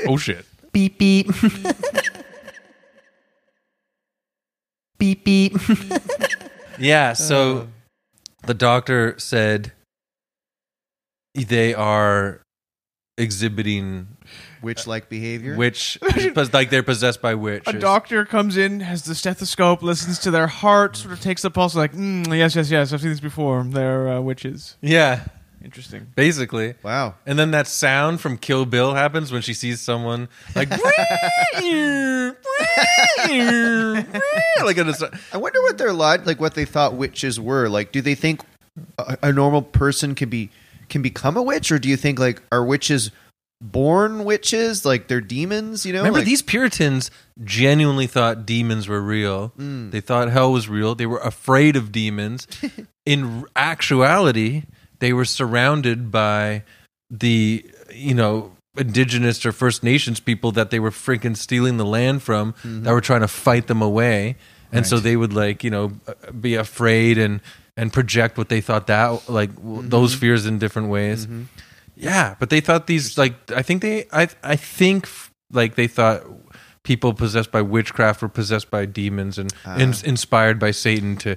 oh 0.07 0.17
shit. 0.17 0.45
Beep 0.71 0.97
beep. 0.97 1.27
beep 4.97 5.25
beep. 5.25 5.57
Yeah, 6.77 7.13
so 7.13 7.37
oh. 7.37 7.67
the 8.45 8.53
doctor 8.53 9.15
said 9.17 9.71
they 11.33 11.73
are 11.73 12.41
exhibiting 13.17 14.07
Witch-like 14.61 15.09
behavior. 15.09 15.55
witch, 15.55 15.97
but 16.33 16.53
like 16.53 16.69
they're 16.69 16.83
possessed 16.83 17.21
by 17.21 17.31
A 17.31 17.73
doctor 17.73 18.25
comes 18.25 18.57
in, 18.57 18.81
has 18.81 19.03
the 19.03 19.15
stethoscope, 19.15 19.81
listens 19.81 20.19
to 20.19 20.31
their 20.31 20.47
heart, 20.47 20.97
sort 20.97 21.13
of 21.13 21.21
takes 21.21 21.41
the 21.41 21.51
pulse, 21.51 21.75
like, 21.75 21.93
mm, 21.93 22.27
yes, 22.35 22.55
yes, 22.55 22.69
yes, 22.69 22.91
I've 22.91 23.01
seen 23.01 23.11
this 23.11 23.19
before. 23.19 23.63
They're 23.63 24.09
uh, 24.09 24.21
witches. 24.21 24.77
Yeah, 24.81 25.25
Interesting. 25.63 26.07
basically. 26.15 26.75
Wow. 26.83 27.15
And 27.25 27.39
then 27.39 27.51
that 27.51 27.67
sound 27.67 28.21
from 28.21 28.37
Kill 28.37 28.65
Bill 28.65 28.93
happens 28.93 29.31
when 29.31 29.41
she 29.41 29.53
sees 29.53 29.81
someone 29.81 30.27
like 30.55 30.69
like 30.69 30.81
in 34.77 34.89
a, 34.89 35.19
I 35.33 35.37
wonder 35.37 35.61
what 35.63 35.77
their 35.77 35.93
lot 35.93 36.25
like 36.25 36.39
what 36.39 36.53
they 36.53 36.65
thought 36.65 36.93
witches 36.93 37.39
were. 37.39 37.67
Like 37.69 37.91
do 37.91 38.01
they 38.01 38.15
think 38.15 38.41
a, 38.99 39.17
a 39.23 39.33
normal 39.33 39.61
person 39.63 40.15
can 40.15 40.29
be 40.29 40.51
can 40.89 41.01
become 41.01 41.37
a 41.37 41.43
witch 41.43 41.71
or 41.71 41.79
do 41.79 41.89
you 41.89 41.97
think 41.97 42.19
like 42.19 42.41
are 42.51 42.63
witches 42.63 43.11
born 43.61 44.25
witches 44.25 44.85
like 44.85 45.07
they're 45.07 45.21
demons, 45.21 45.85
you 45.85 45.93
know? 45.93 45.99
Remember 45.99 46.19
Like- 46.19 46.25
these 46.25 46.41
Puritans 46.41 47.09
genuinely 47.43 48.07
thought 48.07 48.45
demons 48.45 48.87
were 48.87 49.01
real. 49.01 49.53
Mm. 49.57 49.91
They 49.91 50.01
thought 50.01 50.29
hell 50.29 50.51
was 50.51 50.67
real. 50.67 50.93
They 50.95 51.05
were 51.05 51.19
afraid 51.19 51.75
of 51.75 51.91
demons. 51.91 52.47
In 53.05 53.45
actuality, 53.55 54.63
they 54.99 55.13
were 55.13 55.25
surrounded 55.25 56.11
by 56.11 56.63
the 57.09 57.65
you 57.93 58.13
know 58.13 58.51
indigenous 58.77 59.45
or 59.45 59.51
First 59.51 59.83
Nations 59.83 60.19
people 60.19 60.51
that 60.53 60.69
they 60.69 60.79
were 60.79 60.91
freaking 60.91 61.37
stealing 61.37 61.77
the 61.77 61.85
land 61.85 62.23
from 62.23 62.53
that 62.63 62.91
were 62.91 63.01
trying 63.01 63.21
to 63.21 63.27
fight 63.27 63.67
them 63.67 63.81
away. 63.81 64.35
And 64.71 64.85
so 64.85 64.99
they 64.99 65.15
would 65.15 65.31
like, 65.31 65.63
you 65.63 65.69
know, 65.69 65.93
be 66.41 66.55
afraid 66.55 67.17
and 67.17 67.39
and 67.77 67.91
project 67.91 68.37
what 68.37 68.49
they 68.49 68.61
thought 68.61 68.87
that 68.87 69.29
like 69.29 69.53
w 69.55 69.81
those 69.87 70.13
fears 70.15 70.45
in 70.45 70.59
different 70.59 70.89
ways. 70.89 71.27
Yeah, 71.95 72.35
but 72.39 72.49
they 72.49 72.61
thought 72.61 72.87
these 72.87 73.17
like 73.17 73.35
I 73.51 73.61
think 73.61 73.81
they 73.81 74.05
I 74.11 74.27
I 74.43 74.55
think 74.55 75.07
like 75.51 75.75
they 75.75 75.87
thought 75.87 76.23
people 76.83 77.13
possessed 77.13 77.51
by 77.51 77.61
witchcraft 77.61 78.21
were 78.21 78.29
possessed 78.29 78.69
by 78.69 78.85
demons 78.85 79.37
and 79.37 79.51
Ah. 79.65 79.77
ins- 79.77 80.03
inspired 80.03 80.59
by 80.59 80.71
Satan 80.71 81.17
to 81.17 81.35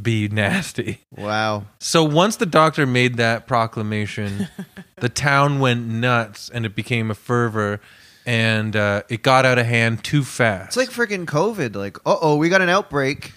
be 0.00 0.28
nasty. 0.28 1.00
Wow. 1.10 1.64
So 1.80 2.04
once 2.04 2.36
the 2.36 2.46
doctor 2.46 2.86
made 2.86 3.16
that 3.16 3.46
proclamation, 3.46 4.48
the 5.00 5.08
town 5.08 5.58
went 5.60 5.86
nuts 5.86 6.50
and 6.52 6.64
it 6.66 6.74
became 6.74 7.10
a 7.10 7.14
fervor 7.14 7.80
and 8.26 8.74
uh, 8.76 9.02
it 9.08 9.22
got 9.22 9.44
out 9.46 9.58
of 9.58 9.66
hand 9.66 10.02
too 10.04 10.24
fast. 10.24 10.68
It's 10.68 10.76
like 10.76 10.90
freaking 10.90 11.26
COVID. 11.26 11.74
Like, 11.76 11.98
uh 12.06 12.16
oh, 12.20 12.36
we 12.36 12.48
got 12.48 12.60
an 12.60 12.68
outbreak. 12.68 13.32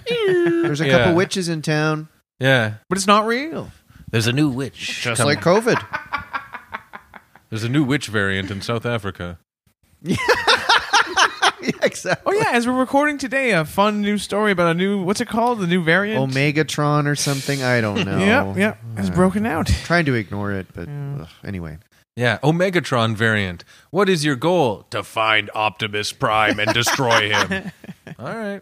There's 0.08 0.80
a 0.80 0.86
Yeah. 0.86 0.98
couple 0.98 1.14
witches 1.14 1.48
in 1.48 1.62
town. 1.62 2.08
yeah, 2.40 2.74
But 2.88 2.98
it's 2.98 3.06
not 3.06 3.26
real. 3.26 3.70
There's 4.10 4.26
a 4.26 4.32
new 4.32 4.48
witch. 4.48 5.02
Just 5.02 5.18
coming. 5.20 5.36
like 5.36 5.44
COVID. 5.44 5.80
there's 7.50 7.64
a 7.64 7.68
new 7.68 7.82
witch 7.84 8.08
variant 8.08 8.50
in 8.50 8.60
South 8.60 8.84
Africa. 8.86 9.38
yeah, 10.02 10.16
exactly. 11.82 12.34
Oh, 12.34 12.38
yeah, 12.38 12.50
as 12.52 12.66
we're 12.66 12.78
recording 12.78 13.18
today, 13.18 13.52
a 13.52 13.64
fun 13.64 14.00
new 14.02 14.18
story 14.18 14.52
about 14.52 14.72
a 14.72 14.74
new, 14.74 15.02
what's 15.02 15.20
it 15.20 15.28
called? 15.28 15.60
The 15.60 15.66
new 15.66 15.82
variant? 15.82 16.30
Omegatron 16.32 17.06
or 17.06 17.14
something. 17.16 17.62
I 17.62 17.80
don't 17.80 18.04
know. 18.04 18.18
Yeah, 18.18 18.54
yeah. 18.56 18.74
It's 18.96 19.10
broken 19.10 19.46
out. 19.46 19.66
Trying 19.84 20.04
to 20.06 20.14
ignore 20.14 20.52
it, 20.52 20.66
but 20.74 20.88
ugh, 20.88 21.28
anyway. 21.44 21.78
Yeah, 22.16 22.38
Omegatron 22.42 23.14
variant. 23.14 23.64
What 23.90 24.08
is 24.10 24.24
your 24.24 24.36
goal? 24.36 24.86
To 24.90 25.02
find 25.02 25.50
Optimus 25.54 26.12
Prime 26.12 26.58
and 26.60 26.74
destroy 26.74 27.30
him. 27.32 27.70
All 28.18 28.36
right. 28.36 28.60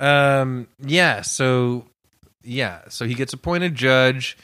Um. 0.00 0.66
Yeah. 0.80 1.20
So 1.20 1.84
yeah, 2.42 2.80
so 2.88 3.06
he 3.06 3.14
gets 3.14 3.32
appointed 3.32 3.74
judge, 3.74 4.36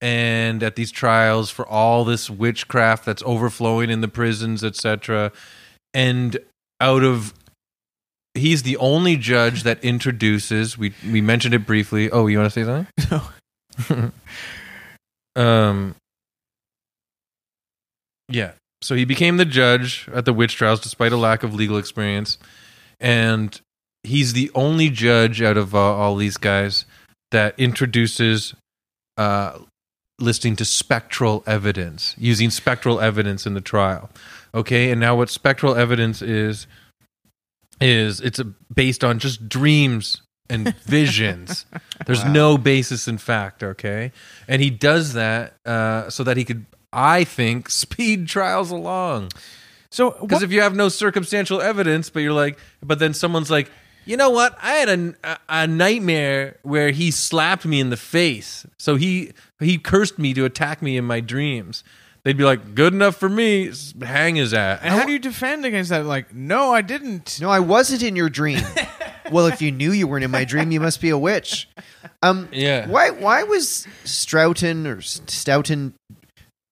and 0.00 0.62
at 0.62 0.76
these 0.76 0.90
trials 0.90 1.50
for 1.50 1.66
all 1.66 2.04
this 2.04 2.28
witchcraft 2.28 3.04
that's 3.04 3.22
overflowing 3.24 3.90
in 3.90 4.00
the 4.00 4.08
prisons, 4.08 4.62
etc. 4.62 5.32
And 5.94 6.38
out 6.80 7.02
of 7.02 7.34
he's 8.34 8.62
the 8.62 8.76
only 8.76 9.16
judge 9.16 9.62
that 9.62 9.82
introduces. 9.82 10.76
We 10.76 10.92
we 11.10 11.20
mentioned 11.20 11.54
it 11.54 11.66
briefly. 11.66 12.10
Oh, 12.10 12.26
you 12.26 12.38
want 12.38 12.52
to 12.52 12.64
say 12.64 12.64
something? 12.64 12.86
No. 13.90 14.10
um. 15.36 15.94
Yeah. 18.28 18.52
So 18.82 18.94
he 18.96 19.04
became 19.04 19.36
the 19.36 19.44
judge 19.44 20.08
at 20.12 20.24
the 20.24 20.32
witch 20.32 20.56
trials 20.56 20.80
despite 20.80 21.12
a 21.12 21.16
lack 21.16 21.42
of 21.42 21.54
legal 21.54 21.78
experience, 21.78 22.38
and 23.00 23.60
he's 24.08 24.32
the 24.32 24.50
only 24.54 24.90
judge 24.90 25.40
out 25.40 25.56
of 25.56 25.74
uh, 25.74 25.78
all 25.78 26.16
these 26.16 26.36
guys 26.36 26.84
that 27.30 27.54
introduces 27.58 28.54
uh, 29.16 29.58
listening 30.18 30.56
to 30.56 30.64
spectral 30.64 31.44
evidence, 31.46 32.14
using 32.18 32.50
spectral 32.50 33.00
evidence 33.00 33.46
in 33.46 33.54
the 33.54 33.60
trial. 33.60 34.10
Okay, 34.54 34.90
and 34.90 35.00
now 35.00 35.16
what 35.16 35.30
spectral 35.30 35.74
evidence 35.74 36.22
is 36.22 36.66
is 37.80 38.20
it's 38.20 38.40
a, 38.40 38.44
based 38.74 39.04
on 39.04 39.18
just 39.18 39.48
dreams 39.48 40.22
and 40.50 40.74
visions. 40.84 41.66
There's 42.06 42.24
no 42.24 42.58
basis 42.58 43.06
in 43.06 43.18
fact. 43.18 43.62
Okay, 43.62 44.12
and 44.48 44.62
he 44.62 44.70
does 44.70 45.12
that 45.12 45.54
uh, 45.64 46.10
so 46.10 46.24
that 46.24 46.36
he 46.36 46.44
could, 46.44 46.66
I 46.92 47.24
think, 47.24 47.68
speed 47.70 48.28
trials 48.28 48.70
along. 48.70 49.30
So 49.90 50.16
Because 50.20 50.42
if 50.42 50.52
you 50.52 50.60
have 50.60 50.74
no 50.76 50.88
circumstantial 50.88 51.62
evidence, 51.62 52.10
but 52.10 52.20
you're 52.20 52.32
like, 52.32 52.58
but 52.82 52.98
then 52.98 53.14
someone's 53.14 53.50
like, 53.50 53.70
you 54.08 54.16
know 54.16 54.30
what? 54.30 54.56
I 54.62 54.72
had 54.72 54.88
a, 54.88 55.14
a, 55.22 55.38
a 55.48 55.66
nightmare 55.66 56.56
where 56.62 56.90
he 56.90 57.10
slapped 57.10 57.66
me 57.66 57.78
in 57.78 57.90
the 57.90 57.96
face. 57.96 58.66
So 58.78 58.96
he 58.96 59.32
he 59.60 59.76
cursed 59.78 60.18
me 60.18 60.32
to 60.34 60.44
attack 60.44 60.80
me 60.82 60.96
in 60.96 61.04
my 61.04 61.20
dreams. 61.20 61.84
They'd 62.24 62.36
be 62.36 62.44
like, 62.44 62.74
good 62.74 62.92
enough 62.92 63.16
for 63.16 63.28
me. 63.28 63.70
Hang 64.02 64.36
his 64.36 64.52
ass. 64.52 64.80
and 64.82 64.92
how 64.92 65.06
do 65.06 65.12
you 65.12 65.18
defend 65.18 65.64
against 65.64 65.90
that? 65.90 66.04
Like, 66.04 66.34
no, 66.34 66.72
I 66.72 66.82
didn't. 66.82 67.38
No, 67.40 67.48
I 67.48 67.60
wasn't 67.60 68.02
in 68.02 68.16
your 68.16 68.28
dream. 68.28 68.60
well, 69.30 69.46
if 69.46 69.62
you 69.62 69.70
knew 69.70 69.92
you 69.92 70.06
weren't 70.06 70.24
in 70.24 70.30
my 70.30 70.44
dream, 70.44 70.70
you 70.72 70.80
must 70.80 71.00
be 71.00 71.10
a 71.10 71.18
witch. 71.18 71.68
Um, 72.22 72.48
Yeah. 72.52 72.86
Why? 72.88 73.10
Why 73.10 73.44
was 73.44 73.86
Stroughton 74.04 74.86
or 74.86 74.98
S- 74.98 75.20
Stoughton? 75.26 75.94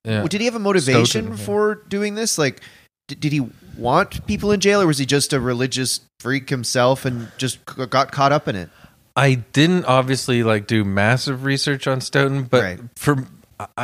Yeah. 0.04 0.26
Did 0.26 0.40
he 0.40 0.44
have 0.46 0.56
a 0.56 0.58
motivation 0.60 1.04
Stoughton, 1.04 1.38
yeah. 1.38 1.44
for 1.44 1.74
doing 1.88 2.14
this? 2.16 2.38
Like, 2.38 2.60
did, 3.08 3.20
did 3.20 3.32
he 3.32 3.48
want 3.76 4.26
people 4.26 4.52
in 4.52 4.60
jail, 4.60 4.80
or 4.82 4.86
was 4.86 4.98
he 4.98 5.06
just 5.06 5.32
a 5.32 5.40
religious 5.40 6.00
freak 6.20 6.48
himself 6.50 7.04
and 7.04 7.30
just 7.38 7.58
c- 7.68 7.86
got 7.86 8.12
caught 8.12 8.32
up 8.32 8.48
in 8.48 8.56
it? 8.56 8.70
I 9.16 9.34
didn't 9.34 9.84
obviously 9.86 10.42
like 10.42 10.66
do 10.66 10.84
massive 10.84 11.44
research 11.44 11.86
on 11.86 12.00
Stoughton, 12.00 12.44
but 12.44 12.62
Right. 12.62 12.80
for 12.96 13.26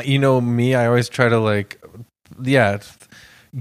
you 0.05 0.19
know 0.19 0.41
me, 0.41 0.75
I 0.75 0.87
always 0.87 1.09
try 1.09 1.29
to 1.31 1.39
like, 1.39 1.83
yeah, 2.43 2.79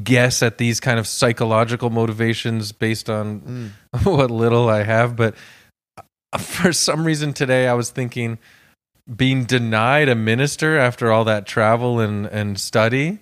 guess 0.03 0.41
at 0.43 0.57
these 0.57 0.79
kind 0.79 0.99
of 0.99 1.07
psychological 1.07 1.89
motivations 1.89 2.71
based 2.71 3.09
on 3.09 3.73
what 4.03 4.29
little 4.31 4.69
I 4.69 4.83
have. 4.83 5.15
But 5.15 5.35
uh, 6.33 6.37
for 6.37 6.73
some 6.73 7.05
reason 7.05 7.33
today, 7.33 7.67
I 7.67 7.73
was 7.73 7.89
thinking 7.89 8.37
being 9.13 9.43
denied 9.45 10.09
a 10.09 10.15
minister 10.15 10.77
after 10.77 11.11
all 11.11 11.25
that 11.25 11.45
travel 11.45 11.99
and 11.99 12.25
and 12.27 12.59
study 12.59 13.19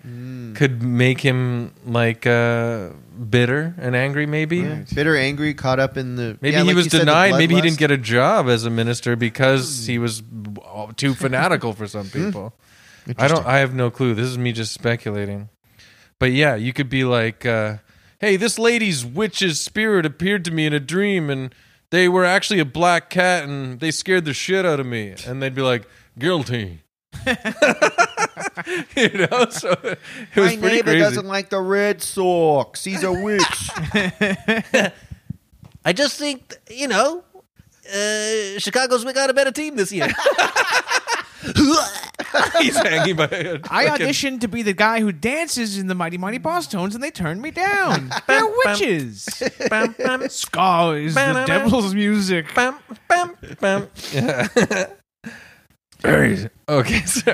could 0.53 0.83
make 0.83 1.21
him 1.21 1.73
like 1.85 2.27
uh, 2.27 2.89
bitter 3.29 3.73
and 3.77 3.95
angry, 3.95 4.25
maybe. 4.25 4.57
Yeah. 4.57 4.83
Bitter, 4.93 5.15
angry, 5.15 5.53
caught 5.53 5.79
up 5.79 5.97
in 5.97 6.15
the. 6.15 6.37
Maybe 6.41 6.53
yeah, 6.53 6.61
he 6.61 6.67
like 6.67 6.75
was 6.75 6.85
you 6.85 6.89
said, 6.91 7.01
the 7.01 7.05
denied. 7.05 7.37
Maybe 7.37 7.55
he 7.55 7.61
didn't 7.61 7.79
get 7.79 7.91
a 7.91 7.97
job 7.97 8.47
as 8.47 8.65
a 8.65 8.69
minister 8.69 9.15
because 9.15 9.85
he 9.85 9.97
was 9.97 10.21
oh, 10.65 10.91
too 10.95 11.13
fanatical 11.15 11.73
for 11.73 11.87
some 11.87 12.09
people. 12.09 12.53
I 13.17 13.27
don't. 13.27 13.45
I 13.45 13.59
have 13.59 13.73
no 13.73 13.89
clue. 13.89 14.13
This 14.13 14.27
is 14.27 14.37
me 14.37 14.51
just 14.51 14.73
speculating. 14.73 15.49
But 16.19 16.31
yeah, 16.33 16.55
you 16.55 16.73
could 16.73 16.89
be 16.89 17.03
like, 17.03 17.45
uh, 17.45 17.77
"Hey, 18.19 18.35
this 18.35 18.59
lady's 18.59 19.05
witch's 19.05 19.59
spirit 19.59 20.05
appeared 20.05 20.45
to 20.45 20.51
me 20.51 20.65
in 20.65 20.73
a 20.73 20.79
dream, 20.79 21.29
and 21.29 21.53
they 21.91 22.07
were 22.07 22.25
actually 22.25 22.59
a 22.59 22.65
black 22.65 23.09
cat, 23.09 23.43
and 23.43 23.79
they 23.79 23.91
scared 23.91 24.25
the 24.25 24.33
shit 24.33 24.65
out 24.65 24.79
of 24.79 24.85
me." 24.85 25.15
And 25.25 25.41
they'd 25.41 25.55
be 25.55 25.61
like, 25.61 25.87
"Guilty." 26.17 26.83
you 28.95 29.09
know, 29.09 29.47
so 29.49 29.71
it 29.83 29.99
was 30.35 30.55
My 30.55 30.57
pretty 30.57 30.75
neighbor 30.77 30.91
crazy. 30.91 30.99
doesn't 30.99 31.27
like 31.27 31.49
the 31.49 31.61
Red 31.61 32.01
Sox. 32.01 32.83
He's 32.83 33.03
a 33.03 33.11
witch. 33.11 33.69
I 35.85 35.93
just 35.93 36.17
think, 36.17 36.55
you 36.69 36.87
know, 36.87 37.23
uh, 37.87 38.59
Chicago's 38.59 39.03
got 39.05 39.29
a 39.29 39.33
better 39.33 39.51
team 39.51 39.75
this 39.75 39.91
year. 39.91 40.07
He's 42.59 42.75
hanging 42.75 43.15
by. 43.15 43.25
A 43.25 43.59
I 43.69 43.87
fucking- 43.87 44.07
auditioned 44.07 44.41
to 44.41 44.47
be 44.47 44.61
the 44.61 44.73
guy 44.73 44.99
who 44.99 45.11
dances 45.11 45.77
in 45.77 45.87
the 45.87 45.95
Mighty 45.95 46.17
Mighty 46.17 46.39
Bosstones, 46.39 46.93
and 46.95 47.03
they 47.03 47.11
turned 47.11 47.41
me 47.41 47.51
down. 47.51 48.11
They're 48.27 48.45
witches. 48.65 49.27
Bam, 49.69 49.95
bam, 49.97 50.27
Ska 50.29 50.91
is 50.91 51.15
the 51.15 51.43
devil's 51.47 51.93
music. 51.95 52.53
bam, 52.53 52.77
bam, 53.07 53.35
bam. 53.59 53.87
Yeah. 54.13 54.47
Very 56.01 56.49
okay. 56.67 57.01
So 57.05 57.33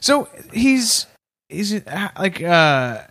So 0.00 0.28
he's 0.52 1.06
he's 1.48 1.74
uh, 1.86 2.08
like 2.18 2.42
uh 2.42 3.02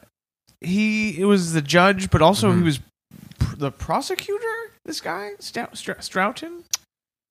he 0.62 1.20
it 1.20 1.26
was 1.26 1.54
the 1.54 1.62
judge, 1.62 2.10
but 2.10 2.22
also 2.22 2.52
he 2.52 2.62
was 2.62 2.80
pr- 3.40 3.56
the 3.58 3.72
prosecutor. 3.72 4.46
This 4.86 5.02
guy 5.02 5.32
Stout, 5.40 5.78
Str- 5.78 5.94
Stroughton. 5.94 6.64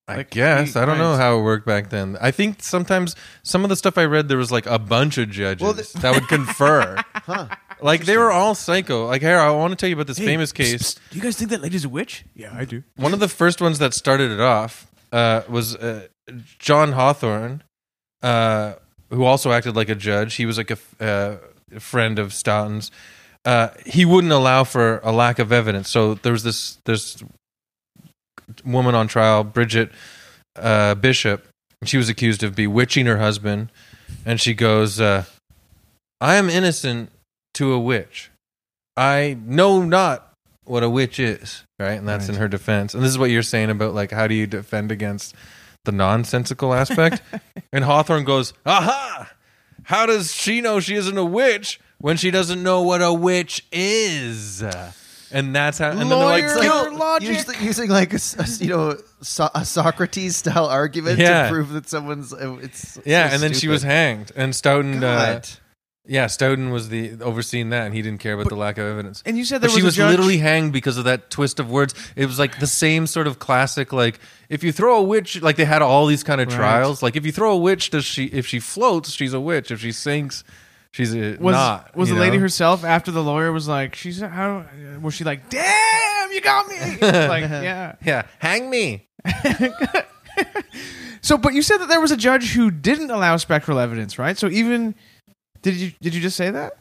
I 0.08 0.16
Like, 0.16 0.30
guess 0.30 0.74
I 0.74 0.84
don't 0.84 0.98
know 0.98 1.14
how 1.16 1.38
it 1.38 1.42
worked 1.42 1.64
back 1.66 1.90
then. 1.90 2.16
I 2.20 2.32
think 2.32 2.62
sometimes 2.62 3.14
some 3.44 3.62
of 3.62 3.68
the 3.70 3.76
stuff 3.76 3.96
I 3.96 4.04
read 4.04 4.28
there 4.28 4.36
was 4.36 4.50
like 4.50 4.66
a 4.66 4.78
bunch 4.78 5.16
of 5.16 5.30
judges 5.30 5.62
Well, 5.62 5.72
the- 5.74 5.88
that 6.00 6.14
would 6.14 6.28
confer. 6.28 6.96
Huh. 7.14 7.46
like 7.80 8.04
they 8.04 8.16
were 8.16 8.32
all 8.32 8.54
psycho. 8.56 9.06
Like 9.06 9.22
here, 9.22 9.38
I 9.38 9.50
want 9.52 9.70
to 9.70 9.76
tell 9.76 9.88
you 9.88 9.94
about 9.94 10.08
this 10.08 10.18
Hey, 10.18 10.26
famous 10.26 10.50
case. 10.50 10.94
psst, 10.94 10.98
do 11.10 11.16
you 11.18 11.22
guys 11.22 11.36
think 11.36 11.50
that 11.50 11.62
lady's 11.62 11.84
a 11.84 11.88
witch? 11.88 12.24
Yeah, 12.34 12.52
I 12.52 12.64
do. 12.64 12.82
One 12.96 13.12
of 13.12 13.20
the 13.20 13.28
first 13.28 13.60
ones 13.60 13.78
that 13.78 13.94
started 13.94 14.32
it 14.32 14.40
off 14.40 14.90
uh, 15.12 15.42
was 15.48 15.76
uh, 15.76 16.08
John 16.58 16.92
Hawthorne, 16.92 17.62
uh, 18.22 18.72
who 19.10 19.22
also 19.24 19.52
acted 19.52 19.76
like 19.76 19.88
a 19.88 19.94
judge. 19.94 20.34
He 20.34 20.46
was 20.46 20.58
like 20.58 20.70
a 20.70 20.78
f- 20.80 21.00
uh, 21.00 21.36
friend 21.78 22.18
of 22.18 22.34
Stoughton's. 22.34 22.90
Uh, 23.44 23.68
he 23.86 24.04
wouldn't 24.04 24.32
allow 24.32 24.64
for 24.64 24.98
a 25.04 25.12
lack 25.12 25.38
of 25.38 25.52
evidence. 25.52 25.88
So 25.88 26.14
there 26.14 26.32
was 26.32 26.42
this 26.42 26.78
this 26.84 27.22
woman 28.64 28.94
on 28.94 29.08
trial, 29.08 29.44
Bridget 29.44 29.90
uh, 30.56 30.94
Bishop. 30.94 31.46
She 31.84 31.96
was 31.96 32.08
accused 32.08 32.42
of 32.42 32.54
bewitching 32.54 33.06
her 33.06 33.18
husband, 33.18 33.70
and 34.24 34.40
she 34.40 34.54
goes, 34.54 35.00
uh, 35.00 35.24
"I 36.20 36.36
am 36.36 36.48
innocent 36.48 37.10
to 37.54 37.72
a 37.72 37.78
witch. 37.78 38.30
I 38.96 39.36
know 39.44 39.82
not 39.82 40.32
what 40.64 40.82
a 40.82 40.90
witch 40.90 41.18
is." 41.18 41.64
Right, 41.78 41.92
and 41.92 42.08
that's 42.08 42.28
in 42.28 42.36
her 42.36 42.46
defense. 42.46 42.94
And 42.94 43.02
this 43.02 43.10
is 43.10 43.18
what 43.18 43.30
you're 43.30 43.42
saying 43.42 43.70
about 43.70 43.94
like 43.94 44.12
how 44.12 44.28
do 44.28 44.34
you 44.34 44.46
defend 44.46 44.92
against 44.92 45.34
the 45.84 45.92
nonsensical 45.92 46.72
aspect? 46.72 47.20
and 47.72 47.84
Hawthorne 47.84 48.24
goes, 48.24 48.52
"Aha! 48.64 49.32
How 49.84 50.06
does 50.06 50.32
she 50.32 50.60
know 50.60 50.78
she 50.78 50.94
isn't 50.94 51.18
a 51.18 51.24
witch 51.24 51.80
when 51.98 52.16
she 52.16 52.30
doesn't 52.30 52.62
know 52.62 52.82
what 52.82 53.02
a 53.02 53.12
witch 53.12 53.66
is?" 53.72 54.62
And 55.32 55.54
that's 55.54 55.78
how. 55.78 55.90
And 55.90 56.00
then 56.00 56.08
they're 56.08 56.18
like, 56.18 56.42
Lawyer. 56.42 56.46
it's 56.46 56.54
like, 56.56 56.64
Your 56.64 56.90
logic. 56.96 57.28
Using, 57.28 57.62
using 57.66 57.90
like 57.90 58.12
a, 58.12 58.16
s- 58.16 58.36
a 58.38 58.42
s- 58.42 58.60
you 58.60 58.68
know 58.68 58.96
so, 59.22 59.48
a 59.54 59.64
Socrates 59.64 60.36
style 60.36 60.66
argument 60.66 61.18
Yeah. 61.18 61.44
to 61.44 61.48
prove 61.50 61.70
that 61.70 61.88
someone's 61.88 62.32
uh, 62.32 62.56
it's 62.60 62.98
yeah, 63.04 63.28
so 63.28 63.34
and 63.34 63.42
then 63.42 63.54
she 63.54 63.68
was 63.68 63.80
stupid. 63.80 63.92
hanged. 63.94 64.32
And 64.36 64.54
Stoughton, 64.54 64.96
uh, 64.98 65.00
God. 65.00 65.48
yeah, 66.06 66.26
Stoughton 66.26 66.70
was 66.70 66.88
the 66.90 67.12
overseeing 67.22 67.70
that, 67.70 67.86
and 67.86 67.94
he 67.94 68.02
didn't 68.02 68.20
care 68.20 68.34
about 68.34 68.48
the 68.48 68.56
lack 68.56 68.76
of 68.78 68.84
evidence. 68.86 69.22
And 69.24 69.38
you 69.38 69.44
said 69.44 69.60
there 69.62 69.68
But 69.70 69.74
was 69.74 69.76
she 69.76 69.80
a 69.82 69.84
was 69.84 69.96
judge- 69.96 70.10
literally 70.10 70.38
hanged 70.38 70.72
because 70.72 70.98
of 70.98 71.04
that 71.04 71.30
twist 71.30 71.58
of 71.60 71.70
words. 71.70 71.94
It 72.16 72.26
was 72.26 72.38
like 72.38 72.58
the 72.60 72.66
same 72.66 73.06
sort 73.06 73.26
of 73.26 73.38
classic, 73.38 73.92
like 73.92 74.18
if 74.48 74.62
you 74.62 74.72
throw 74.72 74.98
a 74.98 75.02
witch, 75.02 75.40
like 75.40 75.56
they 75.56 75.64
had 75.64 75.80
all 75.82 76.06
these 76.06 76.22
kind 76.22 76.40
of 76.40 76.48
Right. 76.48 76.56
trials. 76.56 77.02
Like 77.02 77.16
if 77.16 77.24
you 77.24 77.32
throw 77.32 77.52
a 77.52 77.58
witch, 77.58 77.90
does 77.90 78.04
she? 78.04 78.24
If 78.26 78.46
she 78.46 78.58
floats, 78.60 79.12
she's 79.12 79.32
a 79.32 79.40
witch. 79.40 79.70
If 79.70 79.80
she 79.80 79.92
sinks, 79.92 80.44
she's 80.92 81.14
a, 81.14 81.36
was 81.38 81.54
not. 81.54 81.94
was 81.96 82.08
you 82.08 82.14
the 82.14 82.20
lady 82.20 82.36
know? 82.36 82.42
herself 82.42 82.84
after 82.84 83.10
the 83.10 83.22
lawyer 83.22 83.50
was 83.52 83.66
like 83.68 83.94
she's 83.94 84.20
how 84.20 84.64
was 85.00 85.14
she 85.14 85.24
like 85.24 85.48
damn 85.48 86.30
you 86.32 86.40
got 86.40 86.66
me 86.68 86.76
like 87.00 87.42
yeah 87.50 87.94
Yeah, 88.04 88.22
hang 88.38 88.68
me. 88.70 89.06
so 91.20 91.36
but 91.36 91.54
you 91.54 91.62
said 91.62 91.78
that 91.78 91.88
there 91.88 92.00
was 92.00 92.10
a 92.10 92.16
judge 92.16 92.52
who 92.52 92.70
didn't 92.70 93.10
allow 93.10 93.36
spectral 93.36 93.78
evidence 93.78 94.18
right 94.18 94.36
so 94.38 94.48
even 94.48 94.94
did 95.62 95.74
you 95.74 95.92
did 96.00 96.14
you 96.14 96.20
just 96.20 96.36
say 96.36 96.50
that 96.50 96.72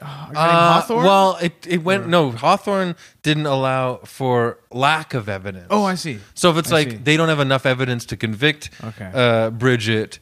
a 0.00 0.04
guy 0.04 0.24
named 0.26 0.36
Uh, 0.36 0.72
Hawthorne? 0.80 1.04
well, 1.04 1.36
it 1.42 1.66
it 1.68 1.82
went 1.84 2.04
Or- 2.04 2.08
no. 2.08 2.30
Hawthorne 2.30 2.96
didn't 3.22 3.44
allow 3.46 3.96
for 4.06 4.58
lack 4.72 5.12
of 5.12 5.28
evidence. 5.28 5.66
oh 5.70 5.84
I 5.84 5.94
see 5.94 6.18
So 6.34 6.50
if 6.50 6.56
it's 6.56 6.70
I 6.72 6.76
like 6.76 6.90
see. 6.92 6.96
they 6.96 7.16
don't 7.18 7.28
have 7.28 7.40
enough 7.40 7.66
evidence 7.66 8.06
to 8.06 8.16
convict 8.16 8.70
Okay. 8.82 9.10
uh, 9.12 9.50
Bridget, 9.50 10.18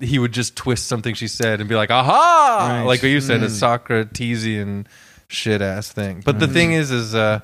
he 0.00 0.18
would 0.18 0.32
just 0.32 0.56
twist 0.56 0.86
something 0.86 1.14
she 1.14 1.28
said 1.28 1.60
and 1.60 1.68
be 1.68 1.74
like, 1.74 1.90
"Aha!" 1.90 2.68
Right. 2.78 2.82
Like 2.86 3.02
what 3.02 3.08
you 3.10 3.20
said, 3.20 3.42
a 3.42 3.46
Mm. 3.46 4.08
Socratesian 4.08 4.86
shit 5.28 5.60
ass 5.62 5.90
thing. 5.92 6.22
But 6.24 6.38
the 6.40 6.48
thing 6.48 6.72
is, 6.72 6.90
is 6.90 7.14
uh, 7.14 7.40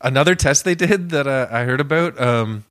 another 0.00 0.34
test 0.34 0.64
they 0.64 0.74
did 0.74 1.10
that 1.10 1.26
uh, 1.26 1.48
I 1.50 1.64
heard 1.64 1.80
about. 1.80 2.20
Um, 2.20 2.64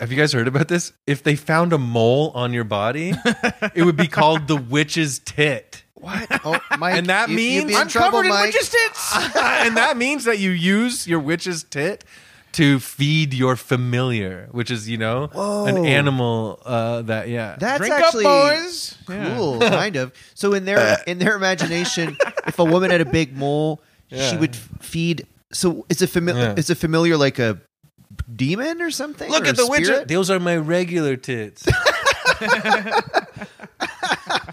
have 0.00 0.12
you 0.12 0.16
guys 0.18 0.32
heard 0.32 0.46
about 0.46 0.68
this? 0.68 0.92
If 1.06 1.22
they 1.24 1.34
found 1.34 1.72
a 1.72 1.78
mole 1.78 2.30
on 2.34 2.52
your 2.52 2.62
body, 2.64 3.14
it 3.74 3.82
would 3.82 3.96
be 3.96 4.06
called 4.06 4.46
the 4.46 4.56
witch's 4.56 5.18
tit. 5.18 5.82
What? 5.94 6.28
Oh, 6.44 6.60
Mike, 6.78 6.94
And 6.96 7.08
that 7.08 7.28
you, 7.28 7.34
means- 7.36 7.70
in 7.72 7.76
I'm 7.76 7.88
trouble, 7.88 8.18
Covered 8.22 8.26
in 8.26 8.30
Mike. 8.30 8.52
witches' 8.54 8.70
tits. 8.70 9.16
and 9.36 9.76
that 9.76 9.96
means 9.96 10.24
that 10.26 10.38
you 10.38 10.50
use 10.50 11.08
your 11.08 11.18
witch's 11.18 11.64
tit 11.64 12.04
to 12.52 12.80
feed 12.80 13.34
your 13.34 13.56
familiar, 13.56 14.48
which 14.52 14.70
is, 14.70 14.88
you 14.88 14.96
know, 14.98 15.30
an 15.66 15.84
animal 15.84 16.60
uh, 16.64 17.02
that, 17.02 17.28
yeah. 17.28 17.56
That's 17.58 17.78
Drink 17.78 17.94
actually 17.94 18.24
up, 18.26 18.54
boys. 18.56 18.96
Yeah. 19.08 19.36
cool, 19.36 19.60
kind 19.60 19.96
of. 19.96 20.12
So 20.34 20.54
in 20.54 20.64
their 20.64 20.98
in 21.06 21.18
their 21.18 21.36
imagination, 21.36 22.16
if 22.46 22.58
a 22.58 22.64
woman 22.64 22.90
had 22.90 23.00
a 23.00 23.04
big 23.06 23.36
mole, 23.36 23.80
she 24.10 24.36
would 24.36 24.56
feed. 24.56 25.26
So 25.52 25.86
is 25.88 26.02
a 26.02 26.06
familiar? 26.06 26.42
Yeah. 26.42 26.54
Is 26.56 26.70
a 26.70 26.74
familiar 26.74 27.16
like 27.16 27.38
a 27.38 27.60
demon 28.34 28.82
or 28.82 28.90
something? 28.90 29.30
Look 29.30 29.44
Or 29.44 29.48
at 29.48 29.56
the 29.56 29.66
witch. 29.66 29.84
spirit? 29.84 30.08
Those 30.08 30.30
are 30.30 30.40
my 30.40 30.56
regular 30.56 31.16
tits. 31.16 31.64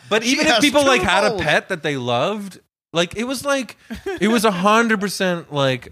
but 0.10 0.24
even 0.24 0.48
if 0.48 0.62
people 0.62 0.86
like 0.86 1.02
had 1.02 1.24
a 1.32 1.38
pet 1.38 1.70
that 1.70 1.84
they 1.84 1.98
loved, 1.98 2.60
like 2.94 3.16
it 3.18 3.26
was 3.26 3.44
like 3.46 3.78
it 4.20 4.28
was 4.28 4.46
a 4.46 4.52
hundred 4.52 5.00
percent 5.02 5.52
like 5.54 5.92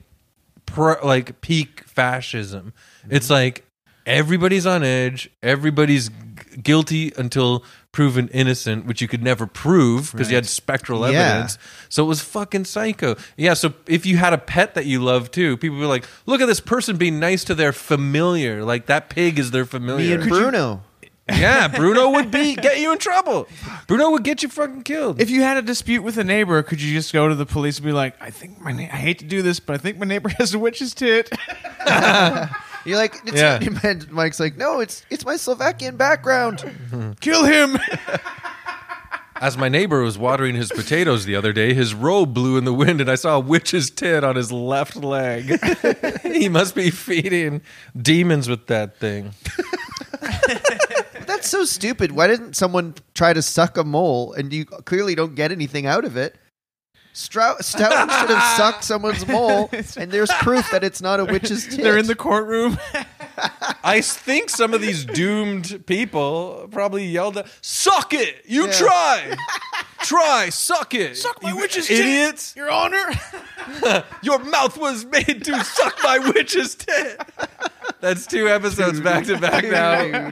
pro, 0.73 0.95
like 1.05 1.41
peak 1.41 1.83
fascism. 1.85 2.73
It's 3.09 3.25
mm-hmm. 3.25 3.33
like 3.33 3.65
everybody's 4.05 4.65
on 4.65 4.83
edge, 4.83 5.29
everybody's 5.41 6.09
g- 6.09 6.15
guilty 6.61 7.13
until 7.17 7.63
proven 7.91 8.27
innocent, 8.29 8.85
which 8.85 9.01
you 9.01 9.07
could 9.07 9.21
never 9.23 9.45
prove 9.45 10.11
because 10.11 10.29
you 10.29 10.35
had 10.35 10.47
spectral 10.47 11.01
Yeah. 11.01 11.19
evidence. 11.19 11.57
So 11.89 12.03
it 12.03 12.07
was 12.07 12.21
fucking 12.21 12.65
psycho. 12.65 13.15
Yeah. 13.37 13.53
So 13.53 13.73
if 13.87 14.05
you 14.05 14.17
had 14.17 14.33
a 14.33 14.37
pet 14.39 14.73
that 14.73 14.85
you 14.85 15.01
loved 15.01 15.31
too, 15.31 15.57
people 15.57 15.77
would 15.77 15.83
be 15.83 15.87
like, 15.87 16.05
"Look 16.25 16.41
at 16.41 16.47
this 16.47 16.59
person 16.59 16.97
being 16.97 17.19
nice 17.19 17.43
to 17.45 17.55
their 17.55 17.71
familiar. 17.71 18.65
Like 18.65 18.87
that 18.87 19.09
pig 19.09 19.37
is 19.37 19.51
their 19.51 19.65
familiar." 19.65 20.17
Me 20.17 20.23
familiar." 20.23 20.43
and 20.43 20.51
Bruno. 20.51 20.83
Yeah, 21.29 21.67
Bruno 21.69 22.09
would 22.11 22.31
be 22.31 22.55
get 22.55 22.79
you 22.79 22.91
in 22.91 22.97
trouble. 22.99 23.47
Bruno 23.87 24.11
would 24.11 24.23
get 24.23 24.43
you 24.43 24.49
fucking 24.49 24.83
killed. 24.83 25.21
If 25.21 25.29
you 25.29 25.41
had 25.41 25.57
a 25.57 25.61
dispute 25.61 26.01
with 26.03 26.17
a 26.17 26.23
neighbor, 26.23 26.61
could 26.63 26.81
you 26.81 26.93
just 26.93 27.13
go 27.13 27.27
to 27.29 27.35
the 27.35 27.45
police 27.45 27.77
and 27.77 27.85
be 27.85 27.93
like, 27.93 28.15
"I 28.21 28.29
think 28.29 28.59
my 28.59 28.71
na- 28.71 28.83
I 28.83 28.97
hate 28.97 29.19
to 29.19 29.25
do 29.25 29.41
this, 29.41 29.59
but 29.59 29.73
I 29.73 29.77
think 29.77 29.97
my 29.97 30.05
neighbor 30.05 30.29
has 30.37 30.53
a 30.53 30.59
witch's 30.59 30.93
tit." 30.93 31.29
You're 32.85 32.97
like, 32.97 33.15
it's, 33.25 33.37
Yeah. 33.37 33.59
and 33.83 34.11
Mike's 34.11 34.41
like, 34.41 34.57
no, 34.57 34.81
it's 34.81 35.05
it's 35.09 35.25
my 35.25 35.37
Slovakian 35.37 35.95
background. 35.95 37.15
Kill 37.21 37.45
him. 37.45 37.77
As 39.39 39.57
my 39.57 39.67
neighbor 39.69 40.01
was 40.01 40.17
watering 40.17 40.55
his 40.55 40.69
potatoes 40.71 41.23
the 41.25 41.35
other 41.35 41.51
day, 41.53 41.73
his 41.73 41.93
robe 41.93 42.33
blew 42.33 42.57
in 42.57 42.63
the 42.65 42.73
wind, 42.73 43.01
and 43.01 43.09
I 43.09 43.15
saw 43.15 43.37
a 43.37 43.39
witch's 43.39 43.89
tit 43.89 44.23
on 44.23 44.35
his 44.35 44.51
left 44.51 44.95
leg. 44.97 45.59
he 46.21 46.47
must 46.49 46.75
be 46.75 46.89
feeding 46.91 47.61
demons 47.97 48.47
with 48.49 48.67
that 48.67 48.97
thing. 48.99 49.33
That's 51.27 51.49
so 51.49 51.65
stupid. 51.65 52.11
Why 52.11 52.27
didn't 52.27 52.55
someone 52.55 52.95
try 53.13 53.33
to 53.33 53.41
suck 53.41 53.77
a 53.77 53.83
mole 53.83 54.33
and 54.33 54.51
you 54.53 54.65
clearly 54.65 55.15
don't 55.15 55.35
get 55.35 55.51
anything 55.51 55.85
out 55.85 56.05
of 56.05 56.17
it? 56.17 56.35
Strou- 57.13 57.61
Stoughton 57.61 58.09
should 58.19 58.35
have 58.35 58.57
sucked 58.57 58.83
someone's 58.83 59.27
mole, 59.27 59.69
and 59.97 60.11
there's 60.11 60.31
proof 60.41 60.71
that 60.71 60.83
it's 60.83 60.99
not 60.99 61.19
a 61.19 61.25
witch's 61.25 61.67
tit. 61.67 61.77
They're 61.83 61.97
in 61.99 62.07
the 62.07 62.15
courtroom. 62.15 62.79
I 63.83 64.01
think 64.01 64.49
some 64.49 64.73
of 64.73 64.81
these 64.81 65.05
doomed 65.05 65.85
people 65.85 66.67
probably 66.71 67.05
yelled 67.05 67.37
at, 67.37 67.45
"Suck 67.61 68.13
it! 68.15 68.41
You 68.45 68.65
Yeah. 68.65 68.71
try, 68.71 69.35
try, 70.01 70.49
suck 70.49 70.95
it, 70.95 71.15
Suck 71.15 71.41
my 71.43 71.49
you 71.49 71.57
witch's 71.57 71.85
tit. 71.87 71.99
idiots! 71.99 72.55
Your 72.55 72.71
Honor. 72.71 73.05
Your 74.23 74.39
mouth 74.39 74.75
was 74.77 75.05
made 75.05 75.43
to 75.45 75.63
suck 75.63 75.95
my 76.03 76.17
witch's 76.17 76.73
tit." 76.73 77.21
That's 78.01 78.25
two 78.27 78.47
episodes 78.49 78.99
back 78.99 79.25
to 79.25 79.37
back 79.37 79.63
now. 79.63 80.29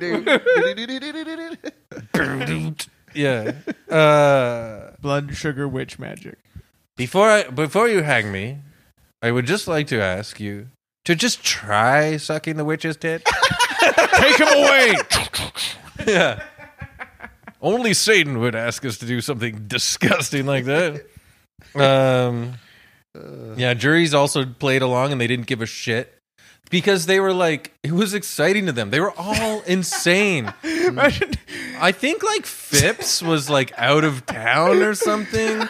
yeah. 3.14 3.54
Uh, 3.90 4.92
Blood 5.02 5.36
sugar 5.36 5.68
witch 5.68 6.00
magic. 6.00 6.38
before 6.98 7.30
I 7.30 7.44
before 7.44 7.88
you 7.88 8.04
hang 8.04 8.32
me, 8.32 8.58
I 9.22 9.32
would 9.32 9.46
just 9.46 9.68
like 9.68 9.88
to 9.88 10.02
ask 10.02 10.40
you 10.40 10.68
to 11.06 11.16
just 11.16 11.44
try 11.44 12.18
sucking 12.18 12.58
the 12.58 12.66
witch's 12.66 12.98
tit. 12.98 13.24
Take 14.16 14.38
him 14.40 14.48
away. 14.48 14.94
yeah. 16.08 16.44
Only 17.62 17.94
Satan 17.94 18.40
would 18.40 18.56
ask 18.56 18.84
us 18.86 18.98
to 19.00 19.06
do 19.06 19.22
something 19.22 19.66
disgusting 19.68 20.46
like 20.46 20.66
that. 20.66 21.06
Um, 21.76 22.54
yeah, 23.56 23.74
juries 23.74 24.14
also 24.14 24.46
played 24.46 24.82
along 24.82 25.12
and 25.12 25.22
they 25.22 25.28
didn't 25.28 25.46
give 25.48 25.62
a 25.62 25.66
shit 25.66 26.18
because 26.72 27.06
they 27.06 27.20
were 27.20 27.34
like, 27.34 27.74
it 27.84 27.92
was 27.92 28.14
exciting 28.16 28.66
to 28.66 28.72
them. 28.72 28.90
They 28.90 29.00
were 29.00 29.14
all 29.18 29.62
insane. 29.68 30.52
Imagine. 30.64 31.34
I 31.80 31.92
think 31.92 32.24
like 32.24 32.46
Phips 32.46 33.22
was 33.22 33.50
like 33.50 33.72
out 33.78 34.04
of 34.04 34.26
town 34.26 34.82
or 34.82 34.96
something. 34.96 35.68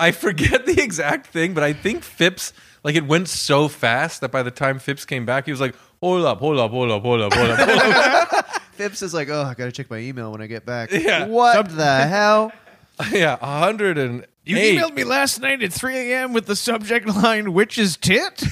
I 0.00 0.10
forget 0.10 0.66
the 0.66 0.82
exact 0.82 1.28
thing, 1.28 1.54
but 1.54 1.62
I 1.62 1.72
think 1.72 2.02
Phips 2.02 2.52
like 2.82 2.96
it 2.96 3.06
went 3.06 3.28
so 3.28 3.68
fast 3.68 4.22
that 4.22 4.32
by 4.32 4.42
the 4.42 4.50
time 4.50 4.80
Phips 4.80 5.04
came 5.04 5.24
back, 5.24 5.44
he 5.44 5.52
was 5.52 5.60
like, 5.60 5.76
"Hold 6.00 6.24
up, 6.24 6.38
hold 6.40 6.58
up, 6.58 6.72
hold 6.72 6.90
up, 6.90 7.02
hold 7.02 7.20
up, 7.20 7.32
hold 7.32 7.50
up." 7.50 7.58
Hold 7.60 7.78
up. 7.94 8.46
Phips 8.72 9.02
is 9.02 9.12
like, 9.14 9.28
oh, 9.28 9.42
I 9.42 9.54
gotta 9.54 9.70
check 9.70 9.90
my 9.90 9.98
email 9.98 10.32
when 10.32 10.40
I 10.40 10.46
get 10.46 10.64
back. 10.64 10.90
Yeah. 10.90 11.26
What 11.26 11.68
the 11.68 12.06
hell? 12.06 12.52
yeah, 13.12 13.36
a 13.40 13.60
hundred 13.60 13.98
and 13.98 14.26
You 14.44 14.56
eight. 14.56 14.78
emailed 14.78 14.94
me 14.94 15.04
last 15.04 15.40
night 15.40 15.62
at 15.62 15.72
3 15.72 15.96
a.m. 16.12 16.32
with 16.32 16.46
the 16.46 16.56
subject 16.56 17.06
line 17.22 17.52
"witch's 17.52 17.96
tit." 17.96 18.42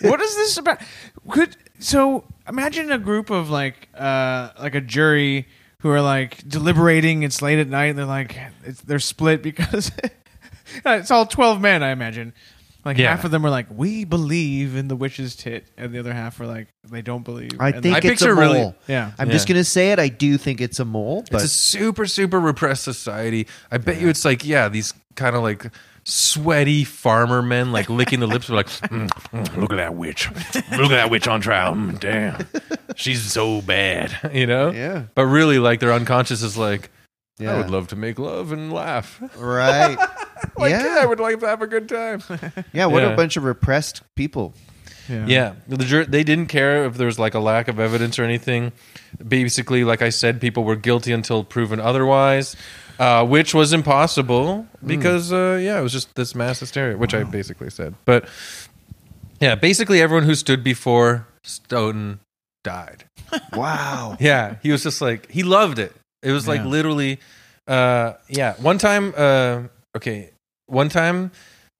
what 0.00 0.20
is 0.20 0.36
this 0.36 0.56
about? 0.56 0.80
Could 1.28 1.56
so 1.78 2.24
imagine 2.48 2.90
a 2.90 2.98
group 2.98 3.30
of 3.30 3.50
like 3.50 3.88
uh 3.94 4.50
like 4.58 4.74
a 4.74 4.80
jury 4.80 5.46
who 5.80 5.90
are 5.90 6.00
like 6.00 6.46
deliberating. 6.48 7.22
It's 7.22 7.42
late 7.42 7.58
at 7.58 7.68
night. 7.68 7.86
And 7.86 7.98
they're 7.98 8.06
like 8.06 8.36
it's, 8.64 8.80
they're 8.82 8.98
split 8.98 9.42
because 9.42 9.92
it's 10.84 11.10
all 11.10 11.26
12 11.26 11.60
men. 11.60 11.82
I 11.82 11.90
imagine. 11.90 12.32
Like 12.84 12.96
Yeah. 12.98 13.10
half 13.10 13.24
of 13.24 13.30
them 13.30 13.44
are 13.44 13.50
like, 13.50 13.66
we 13.70 14.04
believe 14.04 14.74
in 14.76 14.88
the 14.88 14.96
witch's 14.96 15.36
tit, 15.36 15.66
and 15.76 15.92
the 15.92 15.98
other 15.98 16.14
half 16.14 16.40
are 16.40 16.46
like, 16.46 16.68
they 16.90 17.02
don't 17.02 17.24
believe. 17.24 17.52
I 17.60 17.70
And 17.70 17.82
think 17.82 17.94
I 17.94 17.98
it's 17.98 18.06
a 18.06 18.08
picture 18.10 18.34
mole. 18.34 18.44
really- 18.44 18.74
yeah. 18.88 19.12
I'm 19.18 19.28
Yeah. 19.28 19.32
just 19.34 19.48
gonna 19.48 19.64
say 19.64 19.92
it. 19.92 19.98
I 19.98 20.08
do 20.08 20.38
think 20.38 20.60
it's 20.60 20.80
a 20.80 20.84
mole, 20.84 21.24
but 21.30 21.42
It's 21.42 21.52
a 21.52 21.56
super, 21.56 22.06
super 22.06 22.40
repressed 22.40 22.82
society. 22.84 23.46
I 23.70 23.78
bet 23.78 24.00
you 24.00 24.08
it's 24.08 24.24
like, 24.24 24.44
yeah, 24.46 24.68
these 24.68 24.94
kind 25.16 25.36
of 25.36 25.42
like 25.42 25.66
sweaty 26.04 26.82
farmer 26.84 27.42
men, 27.42 27.72
like 27.72 27.90
licking 27.90 28.20
the 28.20 28.26
lips, 28.26 28.48
were 28.48 28.56
like, 28.56 28.68
"Mm, 28.68 29.08
mm, 29.32 29.56
look 29.58 29.70
at 29.72 29.76
that 29.76 29.94
witch. 29.94 30.30
Look 30.72 30.90
at 30.90 30.96
that 30.96 31.10
witch 31.10 31.28
on 31.28 31.42
trial. 31.42 31.74
Mm, 31.74 32.00
damn. 32.00 32.46
She's 32.96 33.22
so 33.22 33.60
bad, 33.60 34.16
you 34.32 34.46
know? 34.46 34.70
Yeah. 34.70 35.02
But 35.14 35.26
really, 35.26 35.58
like, 35.58 35.80
their 35.80 35.92
unconscious 35.92 36.42
is 36.42 36.56
like, 36.56 36.90
yeah, 37.38 37.52
I 37.54 37.56
would 37.58 37.70
love 37.70 37.88
to 37.88 37.96
make 37.96 38.18
love 38.18 38.50
and 38.52 38.72
laugh. 38.72 39.20
right. 39.36 39.98
Like, 40.56 40.70
yeah, 40.70 40.98
I 41.00 41.06
would 41.06 41.20
like 41.20 41.40
to 41.40 41.46
have 41.46 41.62
a 41.62 41.66
good 41.66 41.88
time. 41.88 42.22
yeah. 42.72 42.86
What 42.86 43.02
Yeah. 43.02 43.12
a 43.12 43.16
bunch 43.16 43.36
of 43.36 43.44
repressed 43.44 44.02
people. 44.16 44.54
Yeah, 45.08 45.54
the 45.66 45.84
jur- 45.84 46.04
they 46.04 46.22
didn't 46.22 46.46
care 46.46 46.84
if 46.84 46.96
there 46.96 47.06
was 47.06 47.18
like 47.18 47.34
a 47.34 47.40
lack 47.40 47.66
of 47.66 47.80
evidence 47.80 48.16
or 48.16 48.22
anything. 48.22 48.70
Basically, 49.26 49.82
like 49.82 50.02
I 50.02 50.10
said, 50.10 50.40
people 50.40 50.62
were 50.62 50.76
guilty 50.76 51.10
until 51.12 51.42
proven 51.42 51.80
otherwise, 51.80 52.54
uh, 53.00 53.26
which 53.26 53.52
was 53.52 53.72
impossible 53.72 54.68
because 54.86 55.32
uh, 55.32 55.58
yeah, 55.60 55.80
it 55.80 55.82
was 55.82 55.90
just 55.90 56.14
this 56.14 56.36
mass 56.36 56.60
hysteria, 56.60 56.96
which 56.96 57.12
I 57.12 57.24
basically 57.24 57.70
said. 57.70 57.96
But 58.04 58.28
yeah, 59.40 59.56
basically 59.56 60.00
everyone 60.00 60.26
who 60.26 60.36
stood 60.36 60.62
before 60.62 61.26
Stoughton 61.42 62.20
died. 62.62 63.04
Wow. 63.56 64.16
Yeah, 64.20 64.56
he 64.62 64.70
was 64.70 64.84
just 64.84 65.00
like 65.00 65.28
he 65.28 65.42
loved 65.42 65.80
it. 65.80 65.92
It 66.22 66.30
was 66.30 66.46
like 66.46 66.60
Yeah. 66.60 66.66
literally, 66.66 67.18
uh, 67.66 68.12
yeah. 68.28 68.54
One 68.62 68.78
time, 68.78 69.12
uh, 69.16 69.62
okay, 69.96 70.30
one 70.66 70.88
time, 70.88 71.30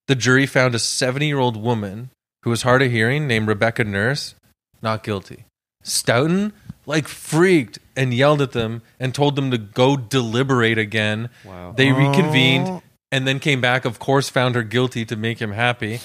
the 0.08 0.14
jury 0.14 0.46
found 0.46 0.74
a 0.74 0.78
seventy-year-old 0.78 1.56
woman 1.56 2.10
who 2.42 2.50
was 2.50 2.62
hard 2.62 2.82
of 2.82 2.90
hearing 2.90 3.26
named 3.26 3.48
Rebecca 3.48 3.84
Nurse 3.84 4.34
not 4.82 5.02
guilty. 5.02 5.44
Stoughton 5.82 6.52
like 6.86 7.06
freaked 7.06 7.78
and 7.96 8.12
yelled 8.14 8.40
at 8.42 8.52
them 8.52 8.82
and 8.98 9.14
told 9.14 9.36
them 9.36 9.50
to 9.50 9.58
go 9.58 9.96
deliberate 9.96 10.78
again. 10.78 11.28
Wow. 11.44 11.72
They 11.76 11.92
reconvened 11.92 12.66
Oh. 12.68 12.82
and 13.12 13.26
then 13.26 13.38
came 13.38 13.60
back. 13.60 13.84
Of 13.84 13.98
course, 13.98 14.28
found 14.28 14.54
her 14.54 14.62
guilty 14.62 15.04
to 15.04 15.16
make 15.16 15.38
him 15.40 15.52
happy. 15.52 16.00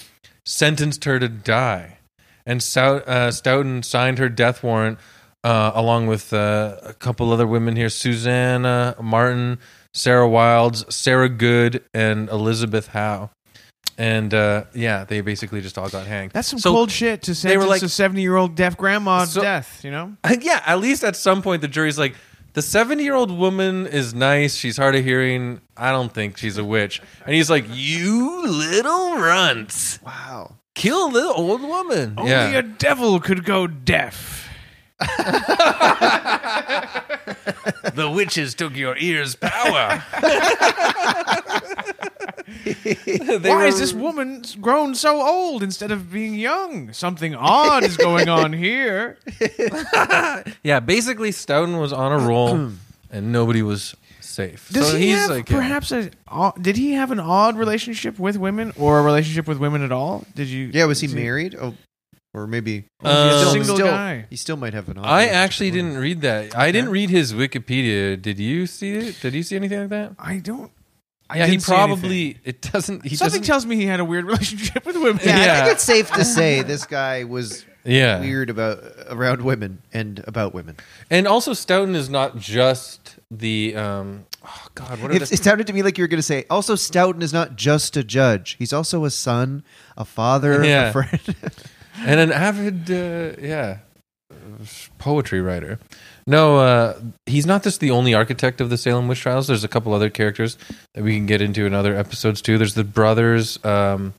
Sentenced 0.45 1.05
her 1.05 1.17
to 1.19 1.27
die, 1.27 1.97
and 2.45 2.61
Stout, 2.61 3.07
uh, 3.07 3.31
Stoughton 3.31 3.81
signed 3.81 4.19
her 4.19 4.29
death 4.29 4.61
warrant 4.61 4.99
uh, 5.43 5.71
along 5.73 6.05
with 6.07 6.31
uh, 6.33 6.75
a 6.83 6.93
couple 6.93 7.31
other 7.33 7.47
women 7.47 7.75
here: 7.75 7.89
Susanna 7.89 8.95
Martin, 9.01 9.57
Sarah 9.95 10.27
Wildes, 10.27 10.91
Sarah 10.91 11.29
Good, 11.29 11.83
and 11.93 12.29
Elizabeth 12.29 12.87
Howe. 12.87 13.29
And 13.97 14.33
uh, 14.33 14.65
yeah, 14.73 15.05
they 15.05 15.21
basically 15.21 15.61
just 15.61 15.77
all 15.77 15.87
got 15.89 16.05
hanged. 16.05 16.33
That's 16.33 16.49
some 16.49 16.59
So- 16.59 16.71
cold 16.71 16.91
shit 16.91 17.21
to 17.23 17.33
sentence 17.33 17.63
were 17.63 17.69
like- 17.69 17.81
a 17.81 17.87
70 17.87 18.21
year 18.21 18.35
old 18.35 18.55
deaf 18.55 18.75
grandma 18.75 19.21
to 19.21 19.31
So- 19.31 19.41
death, 19.41 19.81
you 19.85 19.91
know? 19.91 20.17
yeah, 20.41 20.61
at 20.65 20.79
least 20.79 21.03
at 21.05 21.15
some 21.15 21.41
point 21.41 21.61
the 21.61 21.69
jury's 21.69 21.97
like, 21.97 22.13
the 22.53 22.61
70 22.61 23.03
year 23.03 23.15
old 23.15 23.31
woman 23.31 23.87
is 23.87 24.13
nice. 24.13 24.55
She's 24.55 24.75
hard 24.77 24.95
of 24.95 25.03
hearing. 25.03 25.61
I 25.77 25.91
don't 25.91 26.13
think 26.13 26.37
she's 26.37 26.57
a 26.57 26.63
witch. 26.63 27.01
And 27.25 27.33
he's 27.33 27.49
like, 27.49 27.65
you 27.69 28.47
little 28.47 29.17
runts. 29.17 30.01
Wow. 30.01 30.55
Kill 30.73 31.09
the 31.09 31.23
old 31.33 31.61
woman. 31.61 32.15
Only 32.17 32.31
yeah. 32.31 32.49
a 32.57 32.63
devil 32.63 33.19
could 33.21 33.45
go 33.45 33.65
deaf. 33.65 34.44
The 37.93 38.11
witches 38.13 38.53
took 38.55 38.75
your 38.75 38.97
ears' 38.97 39.35
power. 39.35 40.03
Why 43.41 43.65
is 43.65 43.79
this 43.79 43.93
woman 43.93 44.43
grown 44.61 44.95
so 44.95 45.21
old 45.21 45.63
instead 45.63 45.91
of 45.91 46.11
being 46.11 46.35
young? 46.35 46.93
Something 46.93 47.35
odd 47.35 47.83
is 47.83 47.97
going 47.97 48.29
on 48.29 48.53
here. 48.53 49.17
Yeah, 50.63 50.79
basically 50.79 51.31
Stoughton 51.31 51.77
was 51.77 51.93
on 51.93 52.11
a 52.11 52.17
roll 52.27 52.71
and 53.11 53.31
nobody 53.31 53.61
was 53.61 53.95
safe. 54.19 54.69
Does 54.71 54.91
so 54.91 54.97
he 54.97 55.07
he's 55.07 55.15
have 55.17 55.29
like 55.29 55.49
yeah. 55.49 55.57
perhaps 55.57 55.91
a? 55.91 56.09
odd- 56.27 56.61
Did 56.61 56.75
he 56.77 56.93
have 56.93 57.11
an 57.11 57.19
odd 57.19 57.57
relationship 57.57 58.17
with 58.19 58.37
women, 58.37 58.73
or 58.77 58.99
a 58.99 59.03
relationship 59.03 59.47
with 59.47 59.57
women 59.59 59.83
at 59.83 59.91
all? 59.91 60.25
Did 60.35 60.47
you? 60.47 60.69
Yeah, 60.73 60.85
was 60.85 60.99
he 61.01 61.07
did- 61.07 61.15
married? 61.15 61.55
Oh, 61.59 61.73
or 62.35 62.45
maybe 62.47 62.85
Or 63.03 63.09
was 63.09 63.13
he 63.13 63.19
Uh, 63.19 63.39
still, 63.39 63.51
single 63.53 63.75
still- 63.77 63.87
guy. 63.87 64.25
He 64.29 64.35
still 64.35 64.57
might 64.57 64.73
have 64.73 64.89
an. 64.89 64.97
I 64.99 65.27
actually 65.27 65.71
didn't 65.71 65.97
read 65.97 66.21
that. 66.21 66.55
I 66.57 66.71
didn't 66.71 66.89
read 66.91 67.09
his 67.09 67.33
Wikipedia. 67.33 68.21
Did 68.21 68.39
you 68.39 68.67
see 68.67 68.91
it? 68.93 69.19
Did 69.21 69.33
you 69.33 69.43
see 69.43 69.55
anything 69.55 69.79
like 69.81 69.89
that? 69.89 70.13
I 70.19 70.37
don't. 70.37 70.71
I 71.27 71.39
yeah, 71.39 71.47
he 71.47 71.57
probably 71.57 72.37
it 72.43 72.61
doesn't 72.61 73.03
he 73.03 73.15
Something 73.15 73.39
doesn't 73.41 73.43
tells 73.47 73.65
me 73.65 73.75
he 73.77 73.87
had 73.87 73.99
a 73.99 74.05
weird 74.05 74.25
relationship 74.31 74.85
with 74.85 74.95
women. 74.95 75.19
Yeah, 75.25 75.53
I 75.53 75.59
think 75.63 75.71
it's 75.73 75.83
safe 75.83 76.11
to 76.11 76.23
say 76.23 76.61
this 76.61 76.85
guy 76.85 77.23
was 77.23 77.65
Yeah. 77.83 78.19
weird 78.19 78.51
about 78.51 78.83
around 79.09 79.41
women 79.41 79.81
and 79.91 80.23
about 80.27 80.53
women. 80.53 80.75
And 81.09 81.27
also 81.27 81.53
Stoughton 81.53 81.95
is 81.95 82.09
not 82.11 82.37
just 82.37 83.15
the 83.31 83.75
um 83.75 84.25
oh 84.43 84.67
god, 84.75 85.01
what 85.01 85.09
are 85.09 85.15
It, 85.15 85.23
the 85.23 85.33
it 85.33 85.43
sounded 85.43 85.65
to 85.65 85.73
me 85.73 85.81
like 85.81 85.97
you 85.97 86.03
were 86.03 86.07
going 86.07 86.19
to 86.19 86.23
say. 86.23 86.45
Also, 86.47 86.75
Stoughton 86.75 87.23
is 87.23 87.33
not 87.33 87.55
just 87.55 87.97
a 87.97 88.03
judge; 88.03 88.55
he's 88.59 88.71
also 88.71 89.03
a 89.03 89.09
son, 89.09 89.63
a 89.97 90.05
father, 90.05 90.63
Yeah. 90.63 90.89
a 90.89 90.91
friend. 90.93 91.19
and 91.99 92.19
an 92.19 92.31
avid 92.31 92.89
uh, 92.91 93.35
yeah 93.41 93.79
poetry 94.97 95.41
writer. 95.41 95.79
No 96.27 96.57
uh, 96.57 96.99
he's 97.25 97.45
not 97.45 97.63
just 97.63 97.79
the 97.79 97.91
only 97.91 98.13
architect 98.13 98.61
of 98.61 98.69
the 98.69 98.77
salem 98.77 99.07
witch 99.07 99.21
trials. 99.21 99.47
There's 99.47 99.63
a 99.63 99.67
couple 99.67 99.93
other 99.93 100.09
characters 100.09 100.57
that 100.93 101.03
we 101.03 101.15
can 101.15 101.25
get 101.25 101.41
into 101.41 101.65
in 101.65 101.73
other 101.73 101.95
episodes 101.95 102.41
too. 102.41 102.57
There's 102.57 102.73
the 102.73 102.83
brothers 102.83 103.63
um, 103.63 104.13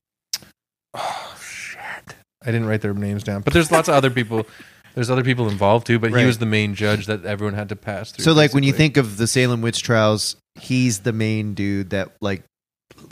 oh 0.95 1.37
shit. 1.43 2.15
I 2.43 2.47
didn't 2.47 2.67
write 2.67 2.81
their 2.83 2.95
names 2.95 3.25
down. 3.25 3.43
But 3.43 3.53
there's 3.53 3.73
lots 3.73 3.89
of 3.89 3.95
other 3.95 4.11
people 4.11 4.47
there's 4.95 5.11
other 5.11 5.25
people 5.25 5.49
involved 5.49 5.87
too 5.87 5.99
but 5.99 6.13
Right. 6.13 6.21
he 6.21 6.27
was 6.27 6.39
the 6.39 6.47
main 6.47 6.75
judge 6.75 7.07
that 7.07 7.25
everyone 7.25 7.55
had 7.55 7.69
to 7.71 7.77
pass 7.77 8.13
through 8.13 8.25
so, 8.25 8.33
like 8.33 8.55
when 8.55 8.63
you 8.63 8.73
think 8.73 8.97
of 8.97 9.17
the 9.17 9.27
Salem 9.27 9.61
witch 9.61 9.83
trials, 9.83 10.37
he's 10.61 11.01
the 11.01 11.13
main 11.13 11.55
dude 11.55 11.91
that 11.91 12.13
like 12.21 12.45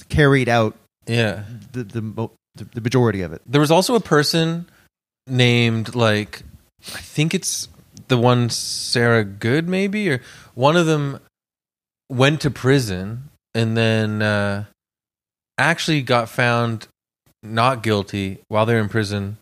carried 0.08 0.48
out 0.48 0.76
yeah. 1.06 1.44
the 1.72 1.84
the, 1.84 2.30
the, 2.57 2.64
the 2.64 2.80
majority 2.80 3.22
of 3.22 3.32
it. 3.32 3.42
There 3.46 3.61
was 3.61 3.70
also 3.70 3.94
a 3.94 4.00
person 4.00 4.68
named 5.26 5.94
like 5.94 6.42
I 6.94 6.98
think 7.00 7.34
it's 7.34 7.68
the 8.09 8.18
one 8.18 8.50
Sarah 8.50 9.24
Good 9.24 9.68
maybe 9.68 10.11
or 10.11 10.20
one 10.55 10.76
of 10.76 10.86
them 10.86 11.20
went 12.11 12.40
to 12.42 12.50
prison 12.50 13.24
and 13.55 13.76
then 13.76 14.20
uh, 14.20 14.64
actually 15.59 16.02
got 16.02 16.28
found 16.28 16.86
not 17.42 17.82
guilty 17.82 18.38
while 18.48 18.66
they're 18.66 18.80
in 18.80 18.88
prison 18.88 19.38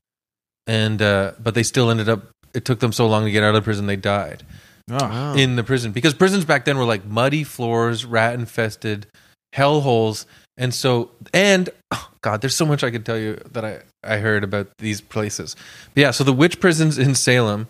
and 0.66 1.00
uh, 1.02 1.32
but 1.42 1.54
they 1.54 1.62
still 1.62 1.90
ended 1.90 2.08
up 2.08 2.22
it 2.54 2.64
took 2.64 2.80
them 2.80 2.92
so 2.92 3.06
long 3.06 3.24
to 3.24 3.30
get 3.30 3.42
out 3.42 3.54
of 3.54 3.64
prison 3.64 3.86
they 3.86 3.96
died 3.96 4.42
Oh. 4.90 5.34
in 5.36 5.54
the 5.56 5.62
prison 5.64 5.92
because 5.92 6.12
prisons 6.12 6.44
back 6.44 6.64
then 6.64 6.76
were 6.76 6.84
like 6.84 7.04
muddy 7.06 7.44
floors, 7.44 8.04
rat 8.04 8.34
infested, 8.34 9.06
hell 9.52 9.80
holes, 9.80 10.26
and 10.58 10.74
so 10.74 11.12
and 11.32 11.70
oh 11.93 12.11
God, 12.22 12.40
there's 12.40 12.57
so 12.57 12.66
much 12.66 12.82
I 12.82 12.90
could 12.90 13.07
tell 13.07 13.18
you 13.18 13.40
that 13.53 13.64
I 13.64 13.82
I 14.03 14.16
heard 14.18 14.43
about 14.43 14.68
these 14.78 15.01
places. 15.01 15.55
But 15.95 16.01
yeah, 16.01 16.11
so 16.11 16.24
the 16.24 16.32
witch 16.32 16.59
prisons 16.61 16.99
in 16.99 17.14
Salem. 17.14 17.68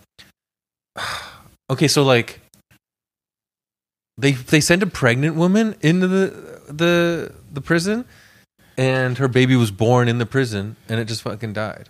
Okay, 1.70 1.89
so 1.89 2.03
like 2.03 2.41
they 4.18 4.33
they 4.33 4.61
sent 4.61 4.83
a 4.83 4.87
pregnant 4.87 5.37
woman 5.37 5.75
into 5.81 6.07
the 6.07 6.61
the 6.68 7.33
the 7.51 7.61
prison, 7.62 8.05
and 8.77 9.16
her 9.16 9.29
baby 9.29 9.57
was 9.57 9.70
born 9.70 10.07
in 10.09 10.18
the 10.18 10.27
prison, 10.27 10.77
and 10.89 11.01
it 11.01 11.07
just 11.07 11.23
fucking 11.23 11.55
died. 11.55 11.89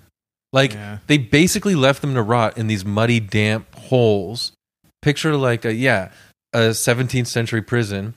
Like 0.52 0.74
Yeah. 0.74 0.98
they 1.08 1.18
basically 1.18 1.74
left 1.74 2.00
them 2.00 2.14
to 2.14 2.22
rot 2.22 2.56
in 2.56 2.68
these 2.68 2.84
muddy, 2.84 3.18
damp 3.18 3.74
holes. 3.74 4.52
Picture 5.00 5.34
like 5.36 5.64
a 5.64 5.74
yeah, 5.74 6.12
a 6.52 6.70
17th 6.70 7.26
century 7.26 7.62
prison. 7.62 8.14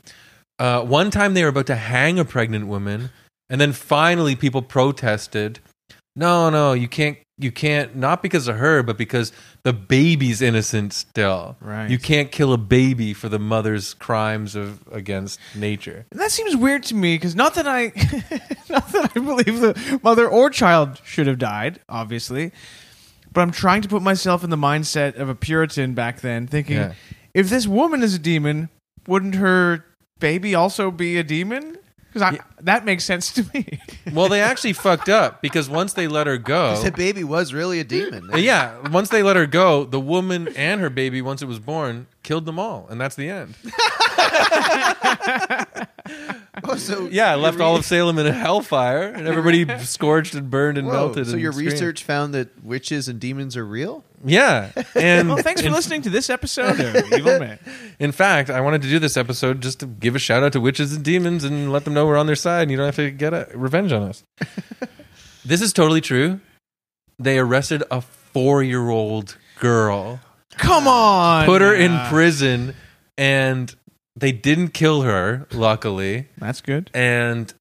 Uh, 0.59 0.83
one 0.83 1.09
time 1.09 1.33
they 1.33 1.41
were 1.41 1.49
about 1.49 1.67
to 1.67 1.75
hang 1.75 2.19
a 2.19 2.25
pregnant 2.25 2.67
woman, 2.67 3.09
and 3.49 3.59
then 3.61 3.73
finally 3.73 4.35
people 4.35 4.61
protested. 4.61 5.59
No, 6.15 6.49
no, 6.49 6.73
you 6.73 6.87
can't. 6.87 7.17
You 7.37 7.51
can't. 7.51 7.97
Not 7.97 8.23
because 8.23 8.47
of 8.47 8.55
her, 8.55 8.81
but 8.81 8.97
because 8.97 9.33
the 9.63 9.73
baby's 9.73 10.41
innocent 10.41 10.93
still. 10.93 11.57
Right. 11.59 11.89
You 11.89 11.99
can't 11.99 12.31
kill 12.31 12.53
a 12.53 12.57
baby 12.57 13.13
for 13.13 13.27
the 13.27 13.39
mother's 13.39 13.93
crimes 13.95 14.55
of 14.55 14.79
against 14.89 15.37
nature. 15.53 16.05
And 16.11 16.19
that 16.21 16.31
seems 16.31 16.55
weird 16.55 16.83
to 16.83 16.95
me 16.95 17.15
because 17.15 17.35
not 17.35 17.55
that 17.55 17.67
I, 17.67 17.87
not 18.69 18.87
that 18.93 19.11
I 19.13 19.19
believe 19.19 19.59
the 19.59 19.99
mother 20.01 20.29
or 20.29 20.49
child 20.49 21.01
should 21.03 21.27
have 21.27 21.37
died, 21.37 21.81
obviously, 21.89 22.53
but 23.33 23.41
I'm 23.41 23.51
trying 23.51 23.81
to 23.81 23.89
put 23.89 24.01
myself 24.01 24.41
in 24.45 24.49
the 24.49 24.55
mindset 24.55 25.17
of 25.17 25.27
a 25.27 25.35
Puritan 25.35 25.93
back 25.93 26.21
then, 26.21 26.47
thinking 26.47 26.77
Yeah. 26.77 26.93
if 27.33 27.49
this 27.49 27.67
woman 27.67 28.01
is 28.01 28.13
a 28.13 28.19
demon, 28.19 28.69
wouldn't 29.07 29.35
her 29.35 29.83
baby 30.19 30.55
also 30.55 30.89
be 30.89 31.17
a 31.17 31.23
demon? 31.23 31.77
Because 32.15 32.39
that 32.61 32.85
makes 32.85 33.03
sense 33.03 33.31
to 33.33 33.45
me. 33.53 33.79
Well, 34.13 34.29
they 34.29 34.41
actually 34.41 34.73
fucked 34.73 35.09
up 35.09 35.41
because 35.41 35.69
once 35.69 35.93
they 35.93 36.07
let 36.07 36.27
her 36.27 36.37
go, 36.37 36.81
The 36.81 36.91
baby 36.91 37.23
was 37.23 37.53
really 37.53 37.79
a 37.79 37.83
demon. 37.83 38.29
Uh, 38.33 38.37
Yeah, 38.37 38.87
once 38.89 39.09
they 39.09 39.21
let 39.21 39.35
her 39.35 39.45
go, 39.45 39.83
the 39.83 39.99
woman 39.99 40.47
and 40.55 40.79
her 40.81 40.89
baby, 40.89 41.21
once 41.21 41.41
it 41.41 41.45
was 41.47 41.59
born, 41.59 42.07
killed 42.23 42.45
them 42.45 42.57
all, 42.57 42.87
and 42.89 42.99
that's 42.99 43.15
the 43.15 43.29
end. 43.29 43.55
Oh, 46.67 46.77
so 46.77 47.07
Yeah, 47.11 47.33
your 47.33 47.41
left 47.43 47.59
all 47.59 47.75
of 47.75 47.83
Salem 47.85 48.17
in 48.17 48.25
a 48.25 48.31
hellfire, 48.31 49.03
and 49.09 49.27
everybody 49.27 49.67
scorched 49.79 50.33
and 50.35 50.49
burned 50.49 50.77
and 50.77 50.87
Whoa, 50.87 50.93
melted. 50.93 51.27
So 51.27 51.33
and 51.33 51.41
your 51.41 51.51
screamed. 51.51 51.71
research 51.73 52.03
found 52.03 52.33
that 52.33 52.63
witches 52.63 53.07
and 53.07 53.19
demons 53.19 53.57
are 53.57 53.65
real. 53.65 54.03
Yeah, 54.25 54.71
and 54.95 55.29
well, 55.29 55.37
thanks 55.37 55.61
for 55.61 55.67
in, 55.67 55.73
listening 55.73 56.01
to 56.03 56.09
this 56.09 56.29
episode 56.29 56.79
of 56.79 57.13
Evil 57.13 57.39
Man. 57.39 57.59
In 57.99 58.11
fact, 58.11 58.49
I 58.49 58.61
wanted 58.61 58.81
to 58.81 58.89
do 58.89 58.99
this 58.99 59.17
episode 59.17 59.61
just 59.61 59.79
to 59.81 59.85
give 59.85 60.15
a 60.15 60.19
shout 60.19 60.43
out 60.43 60.53
to 60.53 60.59
witches 60.59 60.93
and 60.93 61.03
demons 61.05 61.43
and 61.43 61.71
let 61.71 61.85
them 61.85 61.93
know 61.93 62.05
we're 62.05 62.17
on 62.17 62.25
their 62.25 62.35
side. 62.35 62.63
and 62.63 62.71
You 62.71 62.77
don't 62.77 62.87
have 62.87 62.95
to 62.95 63.11
get 63.11 63.33
a, 63.33 63.47
revenge 63.53 63.91
on 63.91 64.03
us. 64.03 64.23
this 65.45 65.61
is 65.61 65.71
totally 65.73 66.01
true. 66.01 66.39
They 67.19 67.37
arrested 67.37 67.83
a 67.91 68.01
four-year-old 68.01 69.37
girl. 69.59 70.19
Come 70.57 70.87
on, 70.87 71.45
put 71.45 71.61
her 71.61 71.73
in 71.73 71.97
prison 72.07 72.75
and 73.17 73.73
they 74.15 74.31
didn't 74.31 74.69
kill 74.69 75.01
her 75.01 75.47
luckily 75.51 76.27
That's 76.37 76.61
good. 76.61 76.89
and 76.93 77.53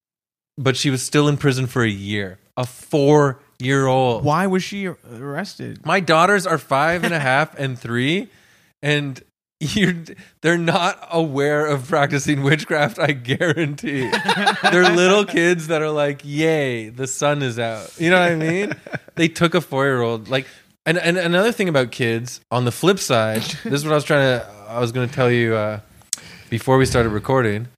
but 0.56 0.76
she 0.76 0.90
was 0.90 1.02
still 1.02 1.26
in 1.28 1.36
prison 1.36 1.66
for 1.66 1.82
a 1.82 1.88
year 1.88 2.38
a 2.56 2.64
four 2.64 3.40
year 3.58 3.86
old. 3.86 4.24
Why 4.24 4.46
was 4.46 4.62
she 4.62 4.86
arrested? 4.86 5.84
my 5.84 6.00
daughters 6.00 6.46
are 6.46 6.58
five 6.58 7.04
and 7.04 7.14
a 7.14 7.20
half 7.20 7.58
and 7.58 7.78
three 7.78 8.28
and 8.82 9.22
you're, 9.60 9.94
they're 10.42 10.58
not 10.58 10.98
aware 11.10 11.66
of 11.66 11.88
practicing 11.88 12.42
witchcraft 12.42 12.98
i 12.98 13.12
guarantee. 13.12 14.10
They're 14.70 14.90
little 14.94 15.24
kids 15.24 15.68
that 15.68 15.80
are 15.82 15.90
like 15.90 16.20
yay 16.24 16.88
the 16.90 17.06
sun 17.06 17.42
is 17.42 17.58
out. 17.58 17.98
You 17.98 18.10
know 18.10 18.20
what 18.20 18.32
i 18.32 18.34
mean? 18.34 18.74
They 19.14 19.28
took 19.28 19.54
a 19.54 19.60
four-year-old 19.60 20.28
like 20.28 20.46
and, 20.86 20.98
and 20.98 21.16
another 21.16 21.52
thing 21.52 21.68
about 21.68 21.92
kids 21.92 22.40
on 22.50 22.64
the 22.64 22.72
flip 22.72 22.98
side 22.98 23.40
this 23.40 23.72
is 23.72 23.84
what 23.84 23.92
i 23.92 23.94
was 23.94 24.04
trying 24.04 24.40
to 24.40 24.46
i 24.68 24.78
was 24.80 24.92
going 24.92 25.08
to 25.08 25.14
tell 25.14 25.30
you 25.30 25.54
uh, 25.54 25.80
before 26.50 26.76
we 26.76 26.84
started 26.84 27.08
recording 27.10 27.68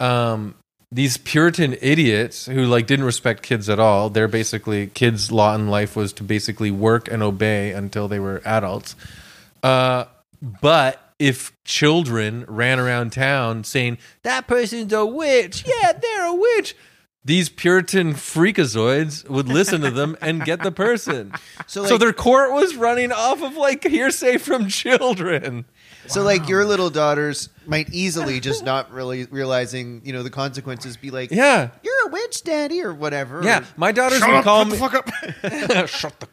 um, 0.00 0.54
these 0.92 1.16
puritan 1.16 1.74
idiots 1.80 2.44
who 2.44 2.66
like 2.66 2.86
didn't 2.86 3.06
respect 3.06 3.42
kids 3.42 3.70
at 3.70 3.80
all. 3.80 4.10
They're 4.10 4.28
basically 4.28 4.88
kids 4.88 5.32
lot 5.32 5.58
in 5.58 5.68
life 5.68 5.96
was 5.96 6.12
to 6.14 6.22
basically 6.22 6.70
work 6.70 7.10
and 7.10 7.22
obey 7.22 7.72
until 7.72 8.08
they 8.08 8.20
were 8.20 8.42
adults. 8.44 8.94
Uh, 9.62 10.04
but 10.60 11.00
if 11.18 11.52
children 11.64 12.44
ran 12.46 12.78
around 12.78 13.12
town 13.12 13.64
saying 13.64 13.96
that 14.22 14.46
person's 14.46 14.92
a 14.92 15.06
witch. 15.06 15.64
Yeah 15.66 15.92
they're 15.92 16.26
a 16.26 16.34
witch 16.34 16.76
these 17.24 17.48
puritan 17.48 18.14
freakazoids 18.14 19.28
would 19.28 19.48
listen 19.48 19.80
to 19.82 19.90
them 19.90 20.16
and 20.20 20.44
get 20.44 20.62
the 20.62 20.72
person. 20.72 21.32
So, 21.68 21.86
so 21.86 21.96
their 21.96 22.12
court 22.12 22.52
was 22.52 22.74
running 22.74 23.12
off 23.12 23.40
of 23.40 23.56
like 23.56 23.84
hearsay 23.84 24.38
from 24.38 24.68
children 24.68 25.64
So, 26.12 26.22
like 26.22 26.48
your 26.48 26.64
little 26.64 26.90
daughters 26.90 27.48
might 27.66 27.92
easily 27.92 28.40
just 28.40 28.64
not 28.64 28.90
really 28.92 29.24
realizing, 29.26 30.02
you 30.04 30.12
know, 30.12 30.22
the 30.22 30.30
consequences. 30.30 30.96
Be 30.96 31.10
like, 31.10 31.30
yeah 31.30 31.70
you're 32.02 32.08
a 32.08 32.12
witch, 32.12 32.42
daddy, 32.42 32.82
or 32.82 32.92
whatever. 32.92 33.42
Yeah, 33.42 33.64
my 33.76 33.92
daughters 33.92 34.20
would 34.20 34.44
call 34.44 34.64
me. 34.64 34.76
Shut 34.76 36.20
the. 36.20 36.28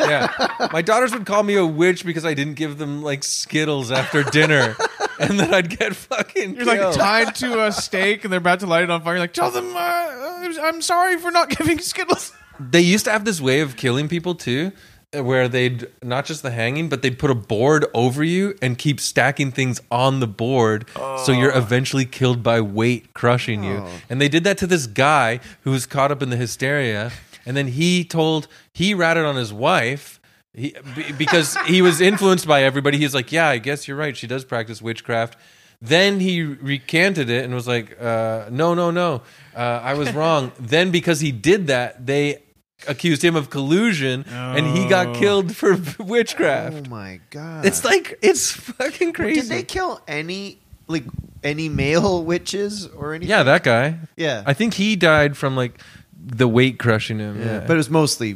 yeah, 0.00 0.68
my 0.72 0.82
daughters 0.82 1.12
would 1.12 1.26
call 1.26 1.42
me 1.42 1.54
a 1.56 1.66
witch 1.66 2.04
because 2.04 2.24
I 2.24 2.34
didn't 2.34 2.54
give 2.54 2.78
them 2.78 3.02
like 3.02 3.24
Skittles 3.24 3.90
after 3.90 4.22
dinner, 4.22 4.76
and 5.20 5.38
then 5.38 5.52
I'd 5.52 5.76
get 5.76 5.94
fucking. 5.94 6.56
You're 6.56 6.64
like 6.64 6.80
killed. 6.80 6.94
tied 6.94 7.34
to 7.36 7.66
a 7.66 7.72
stake 7.72 8.24
and 8.24 8.32
they're 8.32 8.38
about 8.38 8.60
to 8.60 8.66
light 8.66 8.84
it 8.84 8.90
on 8.90 9.02
fire. 9.02 9.14
You're 9.14 9.20
like, 9.20 9.32
tell 9.32 9.50
them, 9.50 9.74
uh, 9.74 10.58
I'm 10.62 10.82
sorry 10.82 11.18
for 11.18 11.30
not 11.30 11.50
giving 11.50 11.78
Skittles. 11.78 12.32
they 12.60 12.80
used 12.80 13.04
to 13.06 13.10
have 13.10 13.24
this 13.24 13.40
way 13.40 13.60
of 13.60 13.76
killing 13.76 14.08
people 14.08 14.34
too. 14.34 14.72
Where 15.22 15.48
they'd 15.48 15.86
not 16.02 16.24
just 16.24 16.42
the 16.42 16.50
hanging, 16.50 16.88
but 16.88 17.02
they'd 17.02 17.18
put 17.18 17.30
a 17.30 17.34
board 17.34 17.86
over 17.94 18.24
you 18.24 18.56
and 18.60 18.78
keep 18.78 19.00
stacking 19.00 19.50
things 19.50 19.80
on 19.90 20.20
the 20.20 20.26
board, 20.26 20.86
so 21.24 21.32
you're 21.32 21.56
eventually 21.56 22.04
killed 22.04 22.42
by 22.42 22.60
weight 22.60 23.14
crushing 23.14 23.62
you. 23.64 23.82
Oh. 23.84 23.90
And 24.08 24.20
they 24.20 24.28
did 24.28 24.44
that 24.44 24.58
to 24.58 24.66
this 24.66 24.86
guy 24.86 25.40
who 25.62 25.70
was 25.70 25.86
caught 25.86 26.10
up 26.10 26.22
in 26.22 26.30
the 26.30 26.36
hysteria, 26.36 27.12
and 27.46 27.56
then 27.56 27.68
he 27.68 28.04
told 28.04 28.48
he 28.72 28.94
ratted 28.94 29.24
on 29.24 29.36
his 29.36 29.52
wife. 29.52 30.20
He, 30.52 30.74
because 31.18 31.56
he 31.66 31.82
was 31.82 32.00
influenced 32.00 32.46
by 32.46 32.62
everybody, 32.62 32.98
he's 32.98 33.14
like, 33.14 33.32
"Yeah, 33.32 33.48
I 33.48 33.58
guess 33.58 33.88
you're 33.88 33.96
right. 33.96 34.16
She 34.16 34.26
does 34.26 34.44
practice 34.44 34.80
witchcraft." 34.80 35.36
Then 35.82 36.20
he 36.20 36.42
recanted 36.42 37.28
it 37.28 37.44
and 37.44 37.52
was 37.52 37.66
like, 37.66 38.00
uh, 38.00 38.46
"No, 38.50 38.74
no, 38.74 38.90
no, 38.90 39.22
uh, 39.54 39.58
I 39.58 39.94
was 39.94 40.12
wrong." 40.12 40.52
then 40.60 40.90
because 40.90 41.20
he 41.20 41.32
did 41.32 41.66
that, 41.66 42.06
they 42.06 42.42
accused 42.88 43.22
him 43.24 43.36
of 43.36 43.50
collusion, 43.50 44.24
and 44.28 44.66
he 44.66 44.88
got 44.88 45.08
Oh. 45.08 45.14
killed 45.14 45.54
for 45.56 45.76
witchcraft. 45.98 46.86
Oh 46.86 46.90
my 46.90 47.20
god! 47.30 47.64
It's 47.66 47.84
like 47.84 48.18
it's 48.22 48.50
fucking 48.52 49.12
crazy. 49.12 49.40
Did 49.42 49.50
they 49.50 49.62
kill 49.62 50.00
any 50.08 50.58
like 50.88 51.04
any 51.42 51.68
male 51.68 52.22
witches 52.32 52.86
or 52.86 53.14
anything? 53.14 53.30
yeah, 53.30 53.42
that 53.42 53.62
guy. 53.64 53.98
yeah, 54.16 54.42
I 54.46 54.54
think 54.54 54.74
he 54.74 54.96
died 54.96 55.36
from 55.36 55.56
like 55.56 55.80
the 56.26 56.48
weight 56.48 56.78
crushing 56.78 57.18
him. 57.18 57.38
yeah. 57.38 57.44
Yeah, 57.46 57.60
But 57.66 57.74
it 57.74 57.76
was 57.76 57.90
mostly 57.90 58.34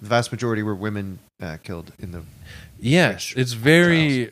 the 0.00 0.08
vast 0.08 0.32
majority 0.32 0.62
were 0.62 0.74
women 0.74 1.18
uh, 1.40 1.58
killed 1.62 1.92
in 1.98 2.10
the. 2.12 2.22
yes, 2.80 3.32
it's 3.36 3.52
very 3.52 4.30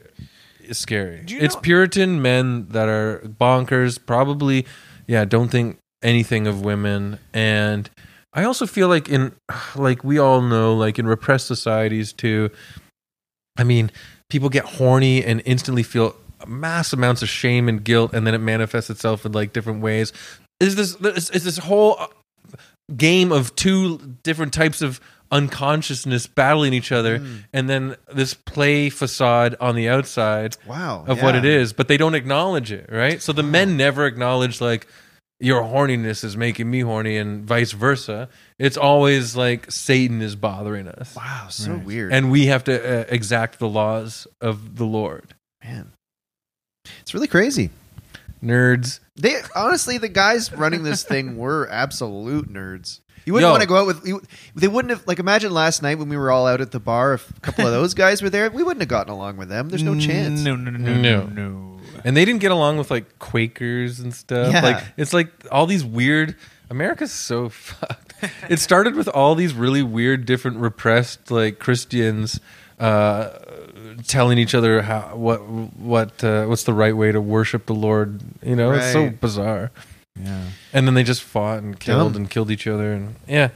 scary. 0.72 1.22
Do 1.24 1.34
you 1.34 1.40
It's 1.40 1.55
know- 1.55 1.61
Puritan 1.61 2.20
men 2.22 2.66
that 2.70 2.88
are 2.88 3.20
bonkers. 3.40 3.98
Probably, 4.05 4.66
yeah. 5.07 5.24
Don't 5.24 5.48
think 5.51 5.78
anything 6.03 6.46
of 6.46 6.62
women. 6.64 7.18
And 7.32 7.88
I 8.32 8.44
also 8.44 8.66
feel 8.66 8.88
like 8.88 9.08
in 9.08 9.32
like 9.76 10.04
we 10.04 10.18
all 10.18 10.40
know, 10.40 10.74
like 10.74 10.98
in 10.98 11.06
repressed 11.06 11.46
societies 11.46 12.12
too. 12.12 12.50
I 13.56 13.64
mean, 13.64 13.90
people 14.30 14.48
get 14.48 14.64
horny 14.64 15.24
and 15.24 15.42
instantly 15.44 15.82
feel 15.82 16.16
mass 16.46 16.92
amounts 16.92 17.22
of 17.22 17.28
shame 17.28 17.68
and 17.68 17.82
guilt, 17.84 18.14
and 18.14 18.26
then 18.26 18.34
it 18.34 18.38
manifests 18.38 18.90
itself 18.90 19.26
in 19.26 19.32
like 19.32 19.52
different 19.52 19.82
ways. 19.82 20.12
Is 20.60 20.76
this 20.76 20.94
is 20.96 21.30
is 21.30 21.44
this 21.44 21.58
whole 21.58 21.96
uh, 21.98 22.06
game 22.96 23.32
of 23.32 23.54
two 23.56 23.98
different 24.22 24.52
types 24.52 24.82
of 24.82 25.00
unconsciousness 25.32 26.26
battling 26.26 26.72
each 26.72 26.90
other, 26.90 27.22
and 27.52 27.68
then 27.68 27.96
this 28.12 28.34
play 28.34 28.90
facade 28.90 29.54
on 29.60 29.74
the 29.76 29.88
outside 29.88 30.56
Wow, 30.66 31.04
of 31.06 31.22
what 31.22 31.36
it 31.36 31.44
is, 31.44 31.72
but 31.72 31.88
they 31.88 31.96
don't 31.96 32.14
acknowledge 32.14 32.72
it, 32.72 32.88
right? 32.90 33.20
So 33.22 33.32
the 33.32 33.42
men 33.42 33.76
never 33.76 34.06
acknowledge 34.06 34.60
like 34.60 34.86
your 35.41 35.62
horniness 35.62 36.22
is 36.22 36.36
making 36.36 36.70
me 36.70 36.80
horny 36.80 37.16
and 37.16 37.45
vice 37.45 37.72
versa. 37.72 38.28
It's 38.59 38.76
always 38.76 39.34
like 39.34 39.70
Satan 39.70 40.20
is 40.22 40.36
bothering 40.36 40.86
us. 40.86 41.16
Wow, 41.16 41.47
so 41.49 41.72
Right. 41.72 41.84
weird. 41.84 42.12
And 42.12 42.30
we 42.30 42.47
have 42.47 42.64
to 42.64 43.01
uh, 43.01 43.05
exact 43.09 43.59
the 43.59 43.68
laws 43.68 44.26
of 44.41 44.76
the 44.76 44.84
Lord. 44.84 45.34
man, 45.64 45.93
it's 47.01 47.14
really 47.14 47.28
crazy. 47.28 47.70
Nerds. 48.43 49.01
They 49.16 49.36
honestly, 49.55 49.99
the 49.99 50.09
guys 50.09 50.53
running 50.53 50.82
this 50.82 51.03
thing 51.03 51.36
were 51.38 51.68
absolute 51.70 52.51
nerds. 52.53 53.01
You 53.26 53.34
wouldn't 53.34 53.49
Yo. 53.49 53.51
want 53.53 53.61
to 53.62 53.68
go 53.68 53.76
out 53.76 53.86
with. 53.86 54.07
You, 54.07 54.22
they 54.55 54.66
wouldn't 54.66 54.91
have 54.91 55.07
like. 55.07 55.18
Imagine 55.18 55.53
last 55.53 55.82
night 55.82 55.99
when 55.99 56.09
we 56.09 56.16
were 56.16 56.30
all 56.30 56.47
out 56.47 56.62
at 56.62 56.70
the 56.70 56.80
bar. 56.80 57.12
If 57.14 57.28
a 57.36 57.41
couple 57.41 57.66
of 57.66 57.70
those 57.78 57.93
guys 57.93 58.22
were 58.22 58.30
there, 58.30 58.49
we 58.51 58.62
wouldn't 58.62 58.80
have 58.80 58.88
gotten 58.88 59.12
along 59.12 59.36
with 59.36 59.51
them. 59.51 59.68
There's 59.68 59.82
no 59.82 59.95
chance. 60.01 60.41
No, 60.43 60.57
no, 60.57 60.70
no, 60.70 60.78
no, 60.78 61.01
No. 61.01 61.26
no. 61.26 61.69
And 62.05 62.16
they 62.16 62.24
didn't 62.24 62.40
get 62.40 62.51
along 62.51 62.78
with 62.78 62.90
like 62.90 63.18
Quakers 63.18 64.01
and 64.01 64.14
stuff. 64.14 64.53
Yeah. 64.53 64.62
Like 64.62 64.84
it's 64.96 65.12
like 65.12 65.30
all 65.51 65.66
these 65.66 65.84
weird 65.84 66.36
America's 66.70 67.12
so 67.12 67.48
fucked. 67.51 68.14
it 68.48 68.59
started 68.59 68.94
with 68.94 69.09
all 69.09 69.34
these 69.34 69.55
really 69.55 69.82
weird 69.82 70.26
different 70.26 70.59
repressed 70.59 71.30
like 71.30 71.59
Christians 71.59 72.40
uh 72.78 73.38
telling 74.07 74.38
each 74.38 74.55
other 74.55 74.82
how 74.82 75.14
what 75.14 75.40
what 75.48 76.24
uh, 76.24 76.46
what's 76.46 76.64
the 76.64 76.72
right 76.72 76.96
way 76.96 77.12
to 77.12 77.20
worship 77.20 77.66
the 77.66 77.74
Lord. 77.74 78.20
You 78.42 78.57
know, 78.57 78.72
it's 78.72 78.92
so 78.92 79.11
bizarre. 79.11 79.70
Yeah. 80.18 80.44
And 80.72 80.86
then 80.86 80.94
they 80.94 81.03
just 81.03 81.22
fought 81.22 81.62
and 81.62 81.78
killed 81.78 82.16
and 82.16 82.28
killed 82.28 82.51
each 82.51 82.66
other 82.66 82.92
and 82.92 83.16
yeah. 83.26 83.51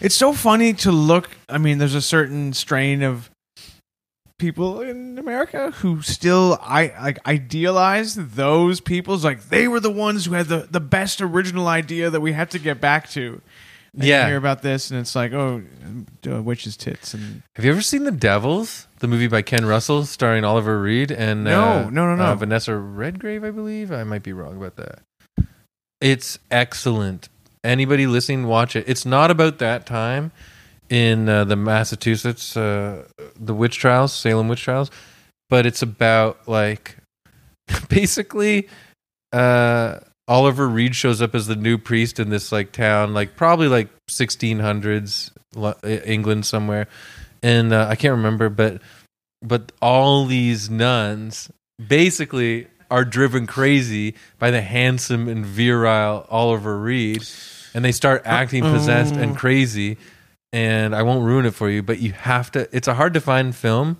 It's 0.00 0.14
so 0.14 0.32
funny 0.32 0.72
to 0.74 0.92
look. 0.92 1.30
I 1.48 1.58
mean, 1.58 1.78
there's 1.78 1.94
a 1.94 2.02
certain 2.02 2.52
strain 2.52 3.02
of 3.02 3.30
people 4.38 4.80
in 4.80 5.18
America 5.18 5.72
who 5.72 6.00
still 6.02 6.58
I 6.62 6.92
like 7.02 7.18
idealize 7.26 8.14
those 8.14 8.80
people's 8.80 9.24
like 9.24 9.48
they 9.48 9.66
were 9.68 9.80
the 9.80 9.90
ones 9.90 10.24
who 10.26 10.34
had 10.34 10.46
the 10.46 10.68
the 10.70 10.80
best 10.80 11.20
original 11.20 11.66
idea 11.68 12.08
that 12.10 12.20
we 12.20 12.32
have 12.32 12.48
to 12.50 12.58
get 12.58 12.80
back 12.80 13.08
to. 13.10 13.40
And 13.94 14.04
you 14.04 14.10
Yeah. 14.10 14.26
hear 14.28 14.36
about 14.36 14.60
this, 14.62 14.90
and 14.90 15.00
it's 15.00 15.14
like, 15.16 15.32
oh, 15.32 15.62
uh, 16.30 16.42
witches' 16.42 16.76
tits, 16.76 17.14
and 17.14 17.42
Have 17.56 17.64
you 17.64 17.70
ever 17.70 17.80
seen 17.80 18.04
The 18.04 18.10
Devils, 18.12 18.86
the 19.00 19.08
movie 19.08 19.28
by 19.28 19.40
Ken 19.42 19.64
Russell, 19.64 20.04
starring 20.04 20.44
Oliver 20.44 20.80
Reed 20.80 21.10
and 21.10 21.42
No, 21.42 21.84
uh, 21.86 21.90
no, 21.90 22.06
no, 22.06 22.14
no. 22.14 22.24
uh, 22.26 22.34
Vanessa 22.34 22.76
Redgrave? 22.76 23.42
I 23.44 23.50
believe 23.50 23.90
I 23.90 24.04
might 24.04 24.22
be 24.22 24.32
wrong 24.34 24.56
about 24.58 24.76
that. 24.76 25.00
It's 26.00 26.38
excellent. 26.50 27.28
Anybody 27.64 28.06
listening, 28.06 28.46
watch 28.46 28.76
it. 28.76 28.84
It's 28.86 29.04
not 29.06 29.30
about 29.30 29.58
that 29.58 29.84
time 29.86 30.30
in 30.90 31.28
uh, 31.28 31.44
the 31.44 31.56
Massachusetts, 31.56 32.56
uh, 32.56 33.04
the 33.38 33.54
witch 33.54 33.78
trials, 33.78 34.12
Salem 34.12 34.48
witch 34.48 34.62
trials, 34.62 34.90
but 35.50 35.66
it's 35.66 35.82
about 35.82 36.48
like 36.48 36.96
basically 37.88 38.68
uh, 39.32 39.98
Oliver 40.26 40.68
Reed 40.68 40.94
shows 40.94 41.22
up 41.22 41.34
as 41.34 41.46
the 41.46 41.56
new 41.56 41.78
priest 41.78 42.18
in 42.18 42.30
this 42.30 42.52
like 42.52 42.72
town, 42.72 43.14
like 43.14 43.36
probably 43.36 43.68
like 43.68 43.88
1600s 44.10 45.30
England 45.84 46.46
somewhere, 46.46 46.86
and 47.42 47.72
uh, 47.72 47.86
I 47.88 47.96
can't 47.96 48.12
remember, 48.12 48.48
but 48.48 48.80
but 49.42 49.72
all 49.80 50.26
these 50.26 50.68
nuns 50.68 51.50
basically 51.86 52.66
are 52.90 53.04
driven 53.04 53.46
crazy 53.46 54.14
by 54.38 54.50
the 54.50 54.60
handsome 54.60 55.28
and 55.28 55.44
virile 55.44 56.26
Oliver 56.30 56.78
Reed, 56.78 57.24
and 57.74 57.84
they 57.84 57.92
start 57.92 58.22
acting 58.24 58.62
possessed 58.62 59.14
and 59.14 59.36
crazy. 59.36 59.98
And 60.52 60.94
I 60.96 61.02
won't 61.02 61.24
ruin 61.24 61.44
it 61.44 61.54
for 61.54 61.68
you, 61.68 61.82
but 61.82 61.98
you 62.00 62.12
have 62.12 62.50
to. 62.52 62.68
It's 62.74 62.88
a 62.88 62.94
hard 62.94 63.12
to 63.14 63.20
find 63.20 63.54
film, 63.54 63.98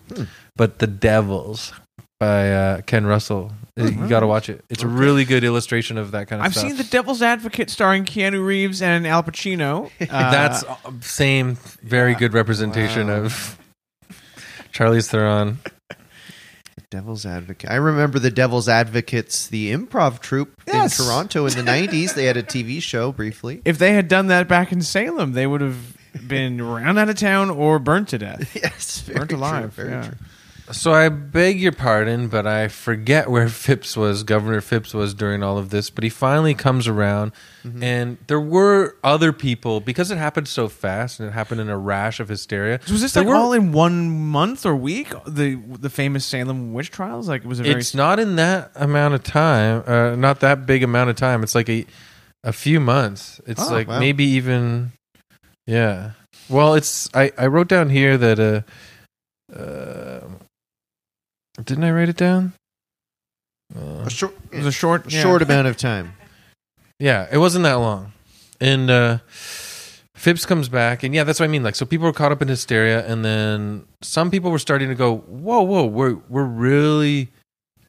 but 0.56 0.78
The 0.78 0.86
Devils 0.86 1.72
by 2.18 2.50
uh, 2.52 2.80
Ken 2.82 3.04
Russell. 3.06 3.52
You 3.76 4.08
got 4.08 4.20
to 4.20 4.26
watch 4.26 4.48
it. 4.48 4.64
It's 4.68 4.82
a 4.82 4.88
really 4.88 5.24
good 5.24 5.44
illustration 5.44 5.98
of 5.98 6.10
that 6.12 6.26
kind 6.26 6.40
of 6.40 6.46
I've 6.46 6.52
stuff. 6.54 6.66
seen 6.66 6.76
The 6.76 6.82
Devil's 6.84 7.22
Advocate 7.22 7.70
starring 7.70 8.04
Keanu 8.04 8.44
Reeves 8.44 8.82
and 8.82 9.06
Al 9.06 9.22
Pacino. 9.22 9.90
Uh, 10.00 10.30
That's 10.32 10.64
uh, 10.64 10.76
same 11.00 11.56
very 11.82 12.14
good 12.14 12.32
representation 12.32 13.06
Wow. 13.08 13.24
of 13.24 13.58
Charlize 14.72 15.08
Theron. 15.10 15.58
The 15.90 16.82
Devil's 16.90 17.24
Advocate. 17.26 17.70
I 17.70 17.76
remember 17.76 18.18
the 18.18 18.30
Devil's 18.30 18.68
Advocates, 18.68 19.46
the 19.48 19.72
improv 19.72 20.20
troupe 20.20 20.60
Yes. 20.66 20.98
in 20.98 21.04
Toronto 21.06 21.46
in 21.46 21.52
the 21.52 21.62
'90s. 21.70 22.14
They 22.14 22.24
had 22.24 22.36
a 22.36 22.42
TV 22.42 22.82
show 22.82 23.12
briefly. 23.12 23.60
if 23.64 23.78
they 23.78 23.92
had 23.92 24.08
done 24.08 24.26
that 24.28 24.48
back 24.48 24.72
in 24.72 24.82
Salem, 24.82 25.32
they 25.32 25.46
would 25.46 25.60
have 25.60 25.96
been 26.26 26.60
run 26.62 26.98
out 26.98 27.08
of 27.08 27.16
town 27.16 27.50
or 27.50 27.78
burnt 27.78 28.08
to 28.08 28.18
death. 28.18 28.54
Yes, 28.62 29.00
very 29.00 29.18
Burnt 29.18 29.30
true, 29.30 29.38
alive. 29.38 29.72
very 29.74 29.90
yeah. 29.90 30.02
true. 30.02 30.16
So 30.70 30.92
I 30.92 31.08
beg 31.08 31.58
your 31.58 31.72
pardon, 31.72 32.28
but 32.28 32.46
I 32.46 32.68
forget 32.68 33.30
where 33.30 33.48
Phips 33.64 33.96
was, 33.96 34.22
Governor 34.22 34.60
Phips 34.60 34.92
was 34.92 35.14
during 35.14 35.42
all 35.42 35.56
of 35.56 35.70
this, 35.70 35.88
but 35.88 36.04
he 36.04 36.10
finally 36.10 36.52
comes 36.54 36.86
around 36.86 37.32
and 37.80 38.18
there 38.26 38.40
were 38.40 38.96
other 39.02 39.32
people 39.32 39.80
because 39.80 40.10
it 40.10 40.18
happened 40.18 40.46
so 40.48 40.68
fast 40.68 41.20
and 41.20 41.28
it 41.28 41.32
happened 41.32 41.60
in 41.62 41.68
a 41.70 41.76
rash 41.78 42.20
of 42.20 42.28
hysteria. 42.28 42.80
So 42.84 42.92
was 42.92 43.00
this 43.02 43.16
like 43.16 43.26
were- 43.26 43.34
all 43.34 43.54
in 43.54 43.72
one 43.72 44.10
month 44.10 44.66
or 44.66 44.76
week? 44.76 45.08
The 45.26 45.54
the 45.80 45.88
famous 45.90 46.26
Salem 46.26 46.74
witch 46.74 46.90
trials. 46.90 47.28
Like 47.28 47.44
it 47.44 47.48
was 47.48 47.60
a 47.60 47.62
very 47.62 47.80
It's 47.80 47.94
not 47.94 48.18
in 48.18 48.36
that 48.36 48.70
amount 48.74 49.14
of 49.14 49.22
time, 49.22 49.84
uh, 49.86 50.16
not 50.16 50.40
that 50.40 50.66
big 50.66 50.82
amount 50.82 51.08
of 51.10 51.16
time. 51.16 51.42
It's 51.42 51.54
like 51.54 51.68
a 51.70 51.86
a 52.44 52.52
few 52.52 52.78
months. 52.78 53.40
It's 53.46 53.68
Oh, 53.68 53.72
like 53.72 53.88
wow. 53.88 53.98
maybe 54.00 54.24
even 54.24 54.92
yeah. 55.68 56.12
Well, 56.48 56.74
it's 56.74 57.08
I 57.14 57.30
I 57.36 57.46
wrote 57.46 57.68
down 57.68 57.90
here 57.90 58.16
that 58.16 58.38
uh, 58.40 59.54
uh 59.54 60.20
didn't 61.62 61.84
I 61.84 61.90
write 61.90 62.08
it 62.08 62.16
down? 62.16 62.54
Uh, 63.76 64.04
A 64.06 64.10
short, 64.10 64.34
it 64.50 64.58
was 64.58 64.66
a 64.66 64.72
short 64.72 65.12
yeah. 65.12 65.20
short 65.22 65.42
amount 65.42 65.66
of 65.68 65.76
time. 65.76 66.14
yeah, 66.98 67.26
it 67.30 67.38
wasn't 67.38 67.64
that 67.64 67.74
long. 67.74 68.12
And 68.60 68.90
uh 68.90 69.18
Phips 70.14 70.44
comes 70.46 70.68
back, 70.68 71.04
and 71.04 71.14
yeah, 71.14 71.22
that's 71.22 71.38
what 71.38 71.44
I 71.46 71.48
mean. 71.48 71.62
Like, 71.62 71.76
so 71.76 71.86
people 71.86 72.06
were 72.06 72.12
caught 72.12 72.32
up 72.32 72.42
in 72.42 72.48
hysteria, 72.48 73.06
and 73.06 73.24
then 73.24 73.84
some 74.02 74.32
people 74.32 74.50
were 74.50 74.58
starting 74.58 74.88
to 74.88 74.96
go, 74.96 75.18
"Whoa, 75.18 75.62
whoa, 75.62 75.84
we're 75.86 76.16
we're 76.28 76.44
really 76.44 77.28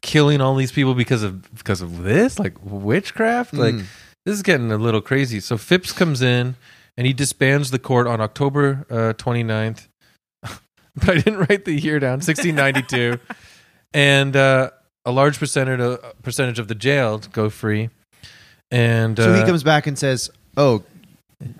killing 0.02 0.40
all 0.40 0.54
these 0.54 0.70
people 0.70 0.94
because 0.94 1.24
of 1.24 1.42
because 1.56 1.80
of 1.80 2.04
this, 2.04 2.38
like 2.38 2.54
witchcraft. 2.62 3.52
Like, 3.52 3.74
Mm. 3.74 3.84
this 4.24 4.34
is 4.36 4.42
getting 4.42 4.70
a 4.70 4.76
little 4.76 5.00
crazy." 5.00 5.40
So 5.40 5.56
Phips 5.58 5.90
comes 5.92 6.22
in, 6.22 6.54
and 6.96 7.06
he 7.06 7.12
disbands 7.12 7.70
the 7.70 7.78
court 7.78 8.06
on 8.06 8.20
October 8.20 8.86
uh, 8.90 8.94
29th. 9.14 9.88
but 10.42 11.08
I 11.08 11.14
didn't 11.14 11.38
write 11.48 11.64
the 11.64 11.72
year 11.72 11.98
down, 11.98 12.20
1692, 12.20 13.18
and 13.94 14.36
uh, 14.36 14.70
a 15.04 15.12
large 15.12 15.38
percentage 15.38 15.80
of, 15.80 16.22
percentage 16.22 16.58
of 16.58 16.68
the 16.68 16.74
jailed 16.74 17.32
go 17.32 17.50
free. 17.50 17.90
And 18.70 19.16
So 19.16 19.34
he 19.34 19.40
uh, 19.40 19.46
comes 19.46 19.64
back 19.64 19.88
and 19.88 19.98
says, 19.98 20.30
"Oh, 20.56 20.84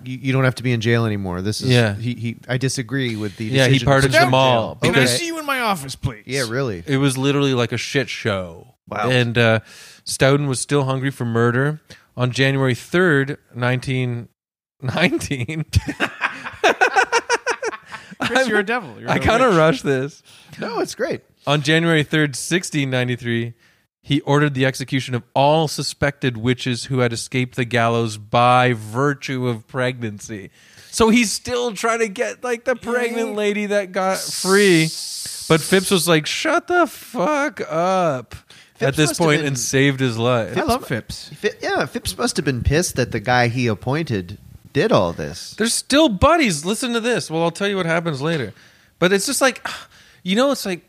you, 0.03 0.17
you 0.17 0.33
don't 0.33 0.43
have 0.43 0.55
to 0.55 0.63
be 0.63 0.71
in 0.71 0.81
jail 0.81 1.05
anymore. 1.05 1.41
This 1.41 1.61
is 1.61 1.69
Yeah. 1.69 1.95
He, 1.95 2.13
he 2.13 2.37
I 2.47 2.57
disagree 2.57 3.15
with 3.15 3.37
the 3.37 3.45
Yeah, 3.45 3.65
he 3.65 3.73
decision 3.73 3.79
to 3.79 3.85
pardoned 3.85 4.13
put 4.13 4.19
you 4.19 4.25
in 4.25 4.27
them 4.27 4.33
all 4.33 4.75
jail. 4.75 4.79
Can 4.81 4.89
I 4.89 4.93
because- 4.93 5.17
see 5.17 5.27
you 5.27 5.39
in 5.39 5.45
my 5.45 5.59
office, 5.59 5.95
please? 5.95 6.23
Yeah, 6.25 6.45
really. 6.47 6.83
It 6.85 6.97
was 6.97 7.17
literally 7.17 7.53
like 7.53 7.71
a 7.71 7.77
shit 7.77 8.09
show. 8.09 8.75
Wow. 8.87 9.09
And 9.09 9.37
uh, 9.37 9.59
Stoughton 10.03 10.47
was 10.47 10.59
still 10.59 10.83
hungry 10.83 11.11
for 11.11 11.25
murder. 11.25 11.81
On 12.17 12.29
January 12.31 12.75
3rd, 12.75 13.37
1919, 14.81 15.65
Chris, 18.21 18.47
you're 18.47 18.59
a 18.59 18.63
devil. 18.63 18.99
You're 18.99 19.09
I 19.09 19.15
a 19.15 19.19
kind 19.19 19.41
of 19.43 19.49
witch. 19.49 19.57
rushed 19.57 19.83
this. 19.83 20.21
No, 20.59 20.79
it's 20.79 20.95
great. 20.95 21.21
On 21.47 21.61
January 21.61 22.03
3rd, 22.03 22.35
1693, 22.37 23.53
he 24.03 24.21
ordered 24.21 24.53
the 24.53 24.65
execution 24.65 25.15
of 25.15 25.23
all 25.33 25.67
suspected 25.67 26.37
witches 26.37 26.85
who 26.85 26.99
had 26.99 27.13
escaped 27.13 27.55
the 27.55 27.65
gallows 27.65 28.17
by 28.17 28.73
virtue 28.73 29.47
of 29.47 29.67
pregnancy. 29.67 30.51
So 30.91 31.09
he's 31.09 31.31
still 31.31 31.73
trying 31.73 31.99
to 31.99 32.09
get 32.09 32.43
like 32.43 32.65
the 32.65 32.75
pregnant 32.75 33.35
lady 33.35 33.67
that 33.67 33.91
got 33.91 34.17
free. 34.17 34.83
But 35.47 35.61
Phips 35.61 35.89
was 35.91 36.07
like, 36.07 36.25
shut 36.27 36.67
the 36.67 36.85
fuck 36.87 37.61
up 37.61 38.35
at 38.79 38.95
Phips 38.95 38.97
this 38.97 39.09
must 39.09 39.19
have 39.19 39.25
point 39.27 39.39
been- 39.39 39.47
and 39.47 39.59
saved 39.59 39.99
his 39.99 40.17
life. 40.17 40.57
I 40.57 40.63
love 40.63 40.87
Phips. 40.87 41.29
Fi- 41.29 41.51
yeah, 41.61 41.85
Phips 41.85 42.17
must 42.17 42.37
have 42.37 42.45
been 42.45 42.63
pissed 42.63 42.95
that 42.97 43.11
the 43.11 43.19
guy 43.19 43.47
he 43.47 43.67
appointed 43.67 44.37
did 44.73 44.91
all 44.91 45.13
this. 45.13 45.51
They're 45.55 45.67
still 45.67 46.09
buddies. 46.09 46.65
Listen 46.65 46.93
to 46.93 46.99
this. 46.99 47.29
Well, 47.29 47.43
I'll 47.43 47.51
tell 47.51 47.67
you 47.67 47.75
what 47.77 47.85
happens 47.85 48.21
later. 48.21 48.53
But 48.99 49.11
it's 49.13 49.25
just 49.25 49.41
like, 49.41 49.65
you 50.23 50.35
know, 50.35 50.51
it's 50.51 50.65
like 50.65 50.81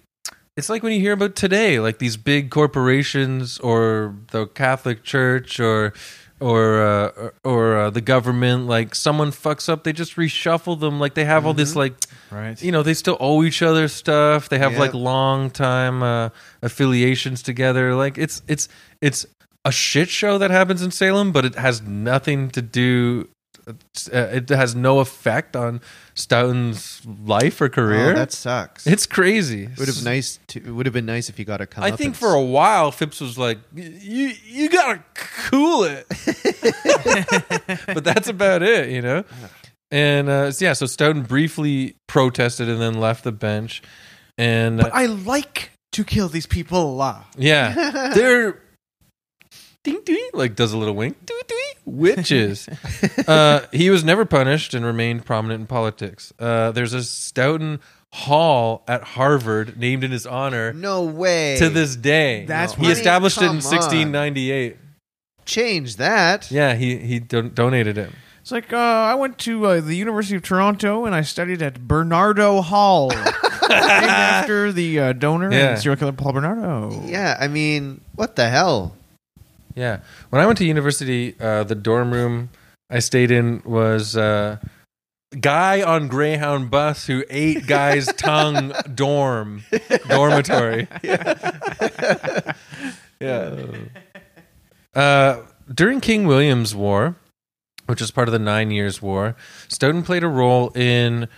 it's 0.56 0.68
like 0.68 0.82
when 0.82 0.92
you 0.92 1.00
hear 1.00 1.12
about 1.14 1.34
today, 1.34 1.80
like 1.80 1.98
these 1.98 2.16
big 2.16 2.50
corporations 2.50 3.58
or 3.58 4.14
the 4.32 4.46
Catholic 4.48 5.02
Church 5.02 5.58
or 5.60 5.92
or 6.40 6.82
uh, 6.82 7.30
or, 7.44 7.76
uh, 7.78 7.90
the 7.90 8.00
government. 8.00 8.66
Like 8.66 8.94
someone 8.96 9.30
fucks 9.30 9.68
up, 9.68 9.84
they 9.84 9.92
just 9.92 10.16
reshuffle 10.16 10.78
them. 10.78 10.98
Like 10.98 11.14
they 11.14 11.24
have 11.24 11.46
all 11.46 11.54
this 11.54 11.76
like. 11.76 11.94
Right. 12.30 12.60
You 12.62 12.72
know, 12.72 12.82
they 12.82 12.94
still 12.94 13.16
owe 13.20 13.44
each 13.44 13.62
other 13.62 13.86
stuff. 13.88 14.48
They 14.48 14.58
have 14.58 14.72
Yeah. 14.72 14.80
like 14.80 14.94
long 14.94 15.50
time 15.50 16.02
uh, 16.02 16.30
affiliations 16.62 17.42
together. 17.42 17.94
Like 17.94 18.18
it's 18.18 18.42
it's 18.48 18.68
it's 19.00 19.26
a 19.64 19.70
shit 19.70 20.08
show 20.08 20.38
that 20.38 20.50
happens 20.50 20.82
in 20.82 20.90
Salem, 20.90 21.30
but 21.30 21.44
it 21.44 21.54
has 21.54 21.80
nothing 21.82 22.50
to 22.50 22.62
do. 22.62 23.28
Uh, 23.66 23.72
it 24.12 24.48
has 24.48 24.74
no 24.74 24.98
effect 24.98 25.54
on 25.54 25.80
Stoughton's 26.14 27.00
life 27.06 27.60
or 27.60 27.68
career. 27.68 28.10
Oh, 28.10 28.14
that 28.14 28.32
sucks. 28.32 28.86
it's 28.86 29.06
crazy. 29.06 29.64
It 29.64 29.78
would 29.78 29.88
have 29.88 30.02
nice. 30.04 30.40
To, 30.48 30.58
it 30.58 30.70
would 30.70 30.86
have 30.86 30.92
been 30.92 31.06
nice 31.06 31.28
if 31.28 31.36
he 31.36 31.44
got 31.44 31.60
a 31.60 31.66
come. 31.66 31.84
I 31.84 31.92
think 31.92 32.16
for 32.16 32.34
a 32.34 32.42
while 32.42 32.90
Phips 32.90 33.20
was 33.20 33.38
like, 33.38 33.58
"You 33.74 34.32
you 34.44 34.68
gotta 34.68 35.02
cool 35.14 35.84
it," 35.84 36.06
but 37.86 38.04
that's 38.04 38.28
about 38.28 38.62
it, 38.62 38.90
you 38.90 39.02
know. 39.02 39.24
And 39.90 40.28
uh, 40.28 40.52
yeah, 40.58 40.72
so 40.72 40.86
Stoughton 40.86 41.22
briefly 41.22 41.96
protested 42.06 42.68
and 42.68 42.80
then 42.80 42.94
left 42.94 43.24
the 43.24 43.32
bench. 43.32 43.82
And 44.38 44.80
uh, 44.80 44.84
But 44.84 44.94
I 44.94 45.06
like 45.06 45.70
to 45.92 46.04
kill 46.04 46.28
these 46.28 46.46
people. 46.46 46.96
La. 46.96 47.24
yeah, 47.36 48.10
they're 48.14 48.58
ding 49.84 50.00
ding 50.04 50.28
like 50.32 50.54
does 50.54 50.72
a 50.72 50.78
little 50.78 50.94
wink 50.94 51.16
ding 51.26 51.40
ding 51.48 51.58
witches. 51.84 52.68
uh, 53.28 53.66
he 53.72 53.90
was 53.90 54.04
never 54.04 54.24
punished 54.24 54.74
and 54.74 54.84
remained 54.84 55.24
prominent 55.24 55.60
in 55.62 55.66
politics. 55.66 56.32
Uh, 56.38 56.70
there's 56.72 56.92
a 56.92 57.02
Stoughton 57.02 57.80
Hall 58.12 58.84
at 58.86 59.02
Harvard 59.02 59.78
named 59.78 60.04
in 60.04 60.10
his 60.10 60.26
honor 60.26 60.72
no 60.72 61.02
way 61.04 61.56
to 61.58 61.68
this 61.70 61.96
day. 61.96 62.44
That's 62.46 62.74
he 62.74 62.82
funny. 62.82 62.92
established 62.92 63.38
it 63.38 63.44
in 63.44 63.46
Come 63.48 63.56
on. 63.58 63.62
1698. 63.64 64.76
change 65.44 65.96
that. 65.96 66.50
Yeah, 66.50 66.74
he 66.74 66.98
he 66.98 67.18
don- 67.18 67.52
donated 67.54 67.98
it. 67.98 68.10
It's 68.42 68.50
like 68.52 68.72
uh, 68.72 68.76
I 68.76 69.14
went 69.14 69.38
to 69.40 69.66
uh, 69.66 69.80
the 69.80 69.94
University 69.94 70.34
of 70.36 70.42
Toronto 70.42 71.04
and 71.06 71.14
I 71.14 71.22
studied 71.22 71.62
at 71.62 71.86
Bernardo 71.86 72.60
Hall, 72.60 73.08
named 73.10 73.30
after 73.70 74.72
the 74.72 74.98
uh, 74.98 75.12
donor 75.12 75.50
Yeah. 75.52 75.70
and 75.70 75.78
serial 75.80 75.96
killer 75.96 76.12
Paul 76.12 76.32
Bernardo. 76.32 77.02
Yeah, 77.06 77.36
I 77.40 77.46
mean, 77.48 78.00
what 78.16 78.34
the 78.36 78.48
hell? 78.48 78.96
Yeah, 79.74 80.00
when 80.30 80.42
I 80.42 80.46
went 80.46 80.58
to 80.58 80.64
university, 80.64 81.34
uh, 81.40 81.64
the 81.64 81.74
dorm 81.74 82.12
room 82.12 82.50
I 82.90 82.98
stayed 82.98 83.30
in 83.30 83.62
was 83.64 84.16
uh, 84.16 84.58
guy 85.40 85.82
on 85.82 86.08
Greyhound 86.08 86.70
bus 86.70 87.06
who 87.06 87.24
ate 87.30 87.66
guy's 87.66 88.06
tongue 88.16 88.72
dorm 88.94 89.64
dormitory. 90.08 90.88
yeah. 93.18 93.66
Uh, 94.94 95.42
during 95.72 96.00
King 96.00 96.26
William's 96.26 96.74
War, 96.74 97.16
which 97.86 98.00
was 98.00 98.10
part 98.10 98.28
of 98.28 98.32
the 98.32 98.38
Nine 98.38 98.70
Years' 98.70 99.00
War, 99.00 99.36
Stoughton 99.68 100.02
played 100.02 100.22
a 100.22 100.28
role 100.28 100.70
in 100.74 101.28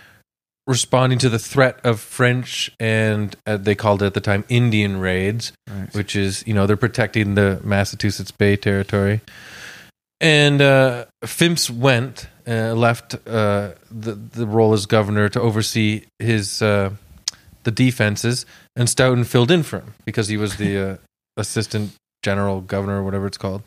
responding 0.67 1.19
to 1.19 1.29
the 1.29 1.37
threat 1.39 1.79
of 1.83 1.99
French 1.99 2.71
and 2.79 3.35
uh, 3.45 3.57
they 3.57 3.75
called 3.75 4.01
it 4.01 4.07
at 4.07 4.13
the 4.15 4.21
time 4.21 4.43
Indian 4.49 4.99
raids, 4.99 5.51
Right. 5.69 5.93
which 5.93 6.15
is 6.15 6.43
you 6.47 6.53
know 6.53 6.65
they're 6.67 6.77
protecting 6.77 7.35
the 7.35 7.59
Massachusetts 7.63 8.31
Bay 8.31 8.55
Territory. 8.55 9.21
And 10.21 10.61
uh, 10.61 11.05
Phips 11.25 11.69
went, 11.69 12.27
uh, 12.47 12.73
left 12.73 13.15
uh, 13.27 13.71
the 13.91 14.13
the 14.13 14.47
role 14.47 14.73
as 14.73 14.85
governor 14.85 15.29
to 15.29 15.41
oversee 15.41 16.03
his 16.19 16.61
uh, 16.61 16.91
the 17.63 17.71
defenses, 17.71 18.45
and 18.75 18.89
Stoughton 18.89 19.23
filled 19.25 19.51
in 19.51 19.63
for 19.63 19.79
him 19.79 19.93
because 20.05 20.27
he 20.29 20.37
was 20.37 20.55
the 20.57 20.77
uh, 20.77 20.97
assistant 21.37 21.91
general 22.23 22.61
governor 22.61 23.01
or 23.01 23.03
whatever 23.03 23.27
it's 23.27 23.37
called. 23.37 23.61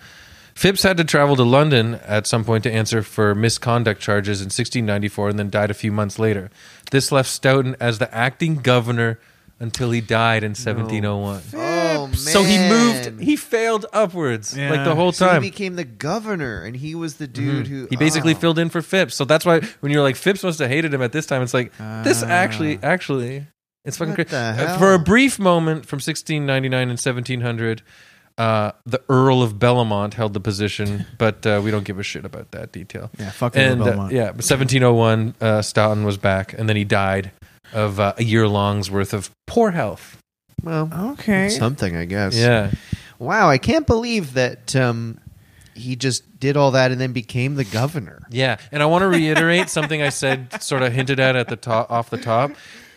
Phips 0.59 0.83
had 0.83 0.97
to 0.97 1.05
travel 1.05 1.37
to 1.37 1.45
London 1.45 2.01
at 2.05 2.27
some 2.27 2.45
point 2.45 2.65
to 2.65 2.73
answer 2.73 3.01
for 3.05 3.33
misconduct 3.33 4.01
charges 4.01 4.41
in 4.41 4.47
1694 4.47 5.29
and 5.29 5.39
then 5.39 5.51
died 5.51 5.71
a 5.71 5.75
few 5.75 5.93
months 5.93 6.19
later. 6.19 6.51
This 6.91 7.13
left 7.13 7.31
Stoughton 7.31 7.77
as 7.79 8.01
the 8.01 8.13
acting 8.13 8.57
governor 8.57 9.21
until 9.61 9.93
he 9.93 10.01
died 10.01 10.43
in 10.43 10.57
1701. 10.57 11.43
Oh 11.55 12.07
man! 12.09 12.15
So 12.17 12.43
he 12.43 12.59
moved, 12.59 13.21
he 13.21 13.37
failed 13.37 13.87
upwards 13.93 14.59
like 14.59 14.85
the 14.85 14.97
whole 14.97 15.13
So 15.13 15.33
he 15.33 15.39
became 15.39 15.77
the 15.77 15.85
governor, 15.85 16.65
and 16.65 16.75
he 16.75 16.97
was 16.97 17.19
the 17.19 17.29
dude 17.29 17.69
who 17.69 17.87
he 17.89 17.95
basically 17.95 18.35
oh. 18.35 18.39
filled 18.39 18.59
in 18.59 18.69
for 18.69 18.83
Phips. 18.83 19.15
So 19.15 19.25
that's 19.25 19.47
why 19.47 19.61
when 19.79 19.93
you're 19.93 20.03
like 20.03 20.17
Phips 20.17 20.43
must 20.43 20.59
have 20.59 20.71
hated 20.71 20.93
him 20.93 21.03
at 21.03 21.13
this 21.13 21.27
time, 21.27 21.41
it's 21.43 21.55
like 21.55 21.71
this 22.03 22.25
Ah. 22.25 22.31
actually, 22.31 22.81
actually, 22.83 23.47
it's 23.85 23.97
fucking 23.97 24.11
What 24.17 24.29
crazy. 24.29 24.31
the 24.31 24.37
Uh, 24.39 24.55
hell? 24.55 24.79
For 24.79 24.93
a 24.93 24.99
brief 24.99 25.39
moment 25.39 25.87
from 25.87 25.99
1699 25.99 26.91
and 26.91 26.99
1700, 26.99 27.83
uh, 28.39 28.72
the 28.86 29.03
Earl 29.09 29.43
of 29.43 29.55
Bellomont 29.55 30.14
held 30.14 30.32
the 30.32 30.41
position, 30.41 31.05
but 31.18 31.45
uh, 31.47 31.61
we 31.62 31.70
don't 31.70 31.84
give 31.84 31.99
a 31.99 32.03
shit 32.03 32.24
about 32.24 32.53
that 32.53 32.72
detail. 32.72 33.11
Yeah, 33.18 33.30
fuck 33.30 33.57
And 33.57 33.82
uh, 33.82 34.09
yeah, 34.11 34.30
1701, 34.30 35.34
uh, 35.41 35.61
Stoughton 35.62 36.05
was 36.05 36.16
back, 36.16 36.53
and 36.55 36.68
then 36.68 36.76
he 36.76 36.84
died 36.84 37.32
of 37.72 38.01
uh, 38.01 38.14
a 38.16 38.24
year 38.24 38.49
long's 38.49 38.91
worth 38.91 39.12
of 39.12 39.30
poor 39.47 39.72
health. 39.72 40.16
Well, 40.62 40.91
Okay. 41.12 41.49
something, 41.51 41.95
I 41.97 42.05
guess. 42.05 42.34
Yeah. 42.36 42.70
Wow, 43.18 43.51
I 43.51 43.59
can't 43.59 43.86
believe 43.86 44.34
that 44.34 44.74
um, 44.76 45.18
he 45.74 45.97
just 45.97 46.39
did 46.41 46.57
all 46.57 46.70
that 46.72 46.93
and 46.93 47.01
then 47.01 47.12
became 47.12 47.57
the 47.57 47.64
governor. 47.64 48.22
Yeah, 48.30 48.59
and 48.72 48.82
I 48.82 48.86
want 48.86 49.03
to 49.03 49.09
reiterate 49.09 49.68
something 49.68 50.01
I 50.01 50.09
said, 50.11 50.62
sort 50.62 50.82
of 50.82 50.93
hinted 50.93 51.18
at 51.20 51.34
at 51.36 51.49
the 51.49 51.57
top, 51.57 51.91
off 51.91 52.11
the 52.11 52.18
top. 52.18 52.53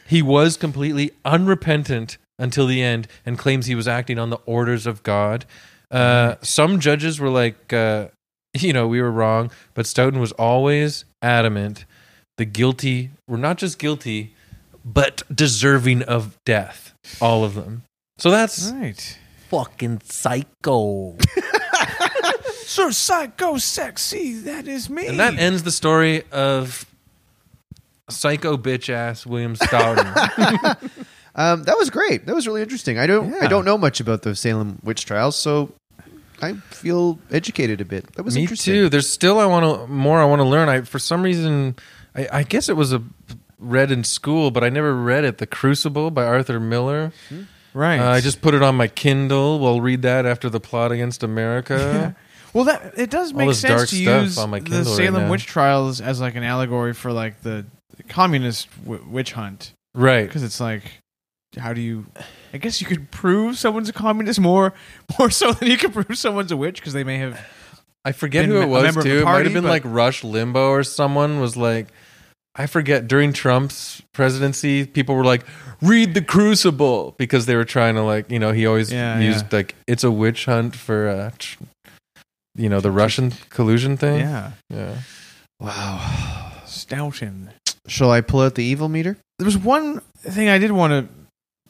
He 0.08 0.22
was 0.22 0.58
completely 0.58 1.12
unrepentant 1.26 2.18
until 2.42 2.68
the 2.68 2.82
end, 2.82 3.08
and 3.26 3.38
claims 3.38 3.68
he 3.68 3.76
was 3.76 3.88
acting 3.88 4.20
on 4.20 4.30
the 4.30 4.40
orders 4.46 4.86
of 4.86 5.04
God. 5.04 5.46
Uh, 5.90 6.36
some 6.42 6.80
judges 6.80 7.20
were 7.20 7.30
like, 7.30 7.72
uh, 7.72 8.08
you 8.54 8.74
know, 8.74 8.88
we 8.88 9.02
were 9.02 9.12
wrong, 9.12 9.52
but 9.74 9.86
Stoughton 9.86 10.20
was 10.20 10.32
always 10.34 11.06
adamant. 11.22 11.86
The 12.38 12.46
guilty 12.46 13.12
were 13.28 13.38
not 13.38 13.58
just 13.58 13.78
guilty, 13.78 14.34
but 14.84 15.22
deserving 15.34 16.04
of 16.04 16.38
death. 16.46 16.94
All 17.22 17.44
of 17.44 17.54
them. 17.56 17.84
So 18.18 18.32
that's 18.32 18.72
Right. 18.72 19.18
Fucking 19.50 20.02
psycho. 20.06 21.16
So 22.72 22.90
psycho 22.90 23.58
sexy, 23.58 24.34
that 24.34 24.66
is 24.66 24.90
me. 24.90 25.06
and 25.08 25.20
that 25.20 25.38
ends 25.38 25.64
the 25.64 25.72
story 25.72 26.24
of 26.32 26.86
psycho 28.10 28.56
bitch 28.56 28.90
ass 28.90 29.26
William 29.26 29.58
Stoughton. 29.58 30.08
Um, 31.36 31.64
that 31.64 31.78
was 31.78 31.90
great. 31.90 32.26
That 32.26 32.36
was 32.36 32.46
really 32.48 32.62
interesting. 32.62 32.98
I 33.00 33.08
don't 33.08 33.34
I 33.36 33.48
don't 33.48 33.66
know 33.66 33.78
much 33.78 34.00
about 34.00 34.22
the 34.24 34.36
Salem 34.36 34.80
witch 34.84 35.06
trials, 35.06 35.36
so 35.36 35.72
I 36.42 36.54
feel 36.72 37.20
educated 37.32 37.80
a 37.82 37.86
bit. 37.86 38.12
That 38.14 38.24
was 38.24 38.36
Me 38.36 38.42
interesting. 38.42 38.74
too. 38.74 38.90
There's 38.90 39.10
still 39.10 39.40
I 39.40 39.46
want 39.46 39.64
to 39.64 39.88
more. 39.88 40.20
I 40.22 40.26
want 40.26 40.40
to 40.42 40.48
learn. 40.48 40.68
I 40.70 40.82
for 40.82 41.00
some 41.00 41.22
reason, 41.22 41.76
I, 42.16 42.28
I 42.32 42.44
guess 42.44 42.68
it 42.68 42.76
was 42.76 42.92
a 42.94 43.02
read 43.60 43.92
in 43.92 44.04
school, 44.04 44.52
but 44.52 44.64
I 44.64 44.70
never 44.70 44.94
read 44.96 45.24
it. 45.24 45.38
The 45.38 45.48
Crucible 45.48 46.12
by 46.12 46.26
Arthur 46.26 46.60
Miller. 46.60 47.12
right. 47.74 48.00
Uh, 48.00 48.10
I 48.10 48.20
just 48.22 48.42
put 48.42 48.54
it 48.54 48.62
on 48.64 48.76
my 48.76 48.88
Kindle. 48.88 49.60
We'll 49.60 49.80
read 49.82 50.02
that 50.02 50.26
after 50.26 50.50
the 50.50 50.60
plot 50.60 50.92
against 50.92 51.24
America. 51.24 52.16
Well, 52.54 52.66
that 52.66 52.96
it 52.98 53.10
does 53.10 53.32
All 53.32 53.38
make 53.38 53.48
this 53.48 53.62
sense 53.62 53.74
dark 53.74 53.88
to 53.90 53.96
stuff 53.96 54.24
use 54.24 54.38
on 54.38 54.50
my 54.50 54.60
the 54.60 54.66
Kindle 54.66 54.92
right 54.92 54.98
Salem 55.06 55.24
now. 55.24 55.32
witch 55.32 55.46
trials 55.46 56.02
as 56.02 56.20
like 56.20 56.36
an 56.36 56.44
allegory 56.44 56.94
for 56.94 57.14
like 57.14 57.40
the 57.44 57.66
communist 58.10 58.68
w- 58.84 59.06
witch 59.10 59.32
hunt 59.32 59.72
right. 59.94 60.28
because 60.28 60.44
it's 60.44 60.60
like, 60.60 60.84
how 61.58 61.74
do 61.74 61.82
you? 61.82 62.06
I 62.54 62.58
guess 62.58 62.80
you 62.82 62.88
could 62.88 63.12
prove 63.12 63.58
someone's 63.58 63.90
a 63.90 63.94
communist 63.94 64.40
more 64.40 64.74
more 65.20 65.30
so 65.30 65.52
than 65.54 65.70
you 65.70 65.78
could 65.78 65.94
prove 65.94 66.18
someone's 66.18 66.52
a 66.52 66.58
witch 66.58 66.76
because 66.80 66.94
they 66.94 67.04
may 67.04 67.18
have 67.18 67.40
I 68.06 68.12
forget 68.14 68.44
been 68.44 68.52
who 68.52 68.62
it 68.62 68.66
was 68.68 68.84
member 68.84 69.00
of 69.02 69.04
the 69.06 69.10
too. 69.10 69.18
it 69.20 69.24
might 69.26 69.32
party, 69.32 69.44
have 69.46 69.54
been 69.54 69.64
but- 69.64 69.70
like 69.70 69.84
Rush 69.86 70.22
Limbaugh 70.24 70.70
or 70.70 70.84
someone 70.84 71.40
was 71.40 71.56
like, 71.58 71.88
I 72.56 72.66
forget 72.68 73.08
during 73.08 73.32
Trump's 73.34 74.02
presidency, 74.14 74.86
people 74.86 75.16
were 75.16 75.24
like, 75.24 75.46
read 75.82 76.14
the 76.16 76.22
Crucible 76.22 77.16
because 77.18 77.46
they 77.46 77.56
were 77.56 77.64
trying 77.66 77.96
to 77.96 78.02
like, 78.02 78.30
you 78.32 78.40
know, 78.40 78.52
he 78.54 78.66
always 78.66 78.92
Yeah, 78.92 79.20
used 79.20 79.46
yeah. 79.52 79.58
like 79.58 79.76
it's 79.88 80.04
a 80.04 80.12
witch 80.12 80.46
hunt 80.46 80.76
for, 80.76 81.08
uh, 81.10 81.32
tr- 81.38 81.64
you 82.56 82.68
know, 82.70 82.82
the 82.82 82.92
Russian 82.92 83.32
collusion 83.50 83.98
thing. 83.98 84.20
Yeah, 84.20 84.52
yeah. 84.70 84.96
Wow. 85.60 86.52
Stoughton. 86.66 87.52
Shall 87.88 88.12
I 88.12 88.22
pull 88.22 88.42
out 88.42 88.56
the 88.56 88.64
evil 88.64 88.90
meter? 88.90 89.18
There 89.40 89.46
was 89.46 89.58
one 89.58 90.02
thing 90.18 90.50
I 90.50 90.58
did 90.58 90.72
want 90.72 90.92
to 91.08 91.14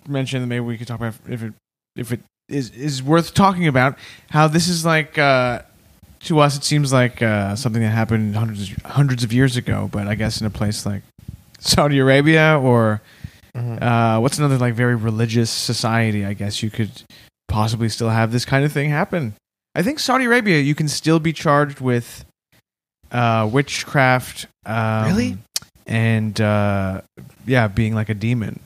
mention 0.07 0.41
that 0.41 0.47
maybe 0.47 0.61
we 0.61 0.77
could 0.77 0.87
talk 0.87 0.99
about 0.99 1.15
if 1.29 1.43
it 1.43 1.53
if 1.95 2.11
it 2.11 2.21
is 2.47 2.69
is 2.71 3.01
worth 3.03 3.33
talking 3.33 3.67
about. 3.67 3.97
How 4.29 4.47
this 4.47 4.67
is 4.67 4.85
like 4.85 5.17
uh, 5.17 5.61
to 6.21 6.39
us, 6.39 6.57
it 6.57 6.63
seems 6.63 6.91
like 6.93 7.21
uh, 7.21 7.55
something 7.55 7.81
that 7.81 7.89
happened 7.89 8.35
hundreds 8.35 8.73
hundreds 8.85 9.23
of 9.23 9.31
years 9.33 9.57
ago, 9.57 9.89
but 9.91 10.07
I 10.07 10.15
guess 10.15 10.39
in 10.41 10.47
a 10.47 10.51
place 10.51 10.85
like 10.85 11.03
Saudi 11.59 11.99
Arabia 11.99 12.59
or 12.59 13.01
Mhm. 13.55 13.81
uh, 13.83 14.17
what's 14.21 14.37
another 14.37 14.57
like 14.57 14.75
very 14.75 14.95
religious 14.95 15.49
society? 15.49 16.25
I 16.25 16.31
guess 16.33 16.63
you 16.63 16.69
could 16.69 16.89
possibly 17.49 17.89
still 17.89 18.09
have 18.09 18.31
this 18.31 18.45
kind 18.45 18.63
of 18.63 18.71
thing 18.71 18.89
happen. 18.89 19.33
I 19.75 19.83
think 19.83 19.99
Saudi 19.99 20.23
Arabia, 20.23 20.59
you 20.59 20.73
can 20.73 20.87
still 20.87 21.19
be 21.19 21.33
charged 21.33 21.81
with 21.81 22.23
uh, 23.11 23.49
witchcraft. 23.51 24.47
Um, 24.65 25.05
Really? 25.07 25.37
And 25.85 26.39
uh, 26.39 27.01
yeah, 27.45 27.67
being 27.67 27.93
like 27.93 28.07
a 28.07 28.13
demon. 28.13 28.61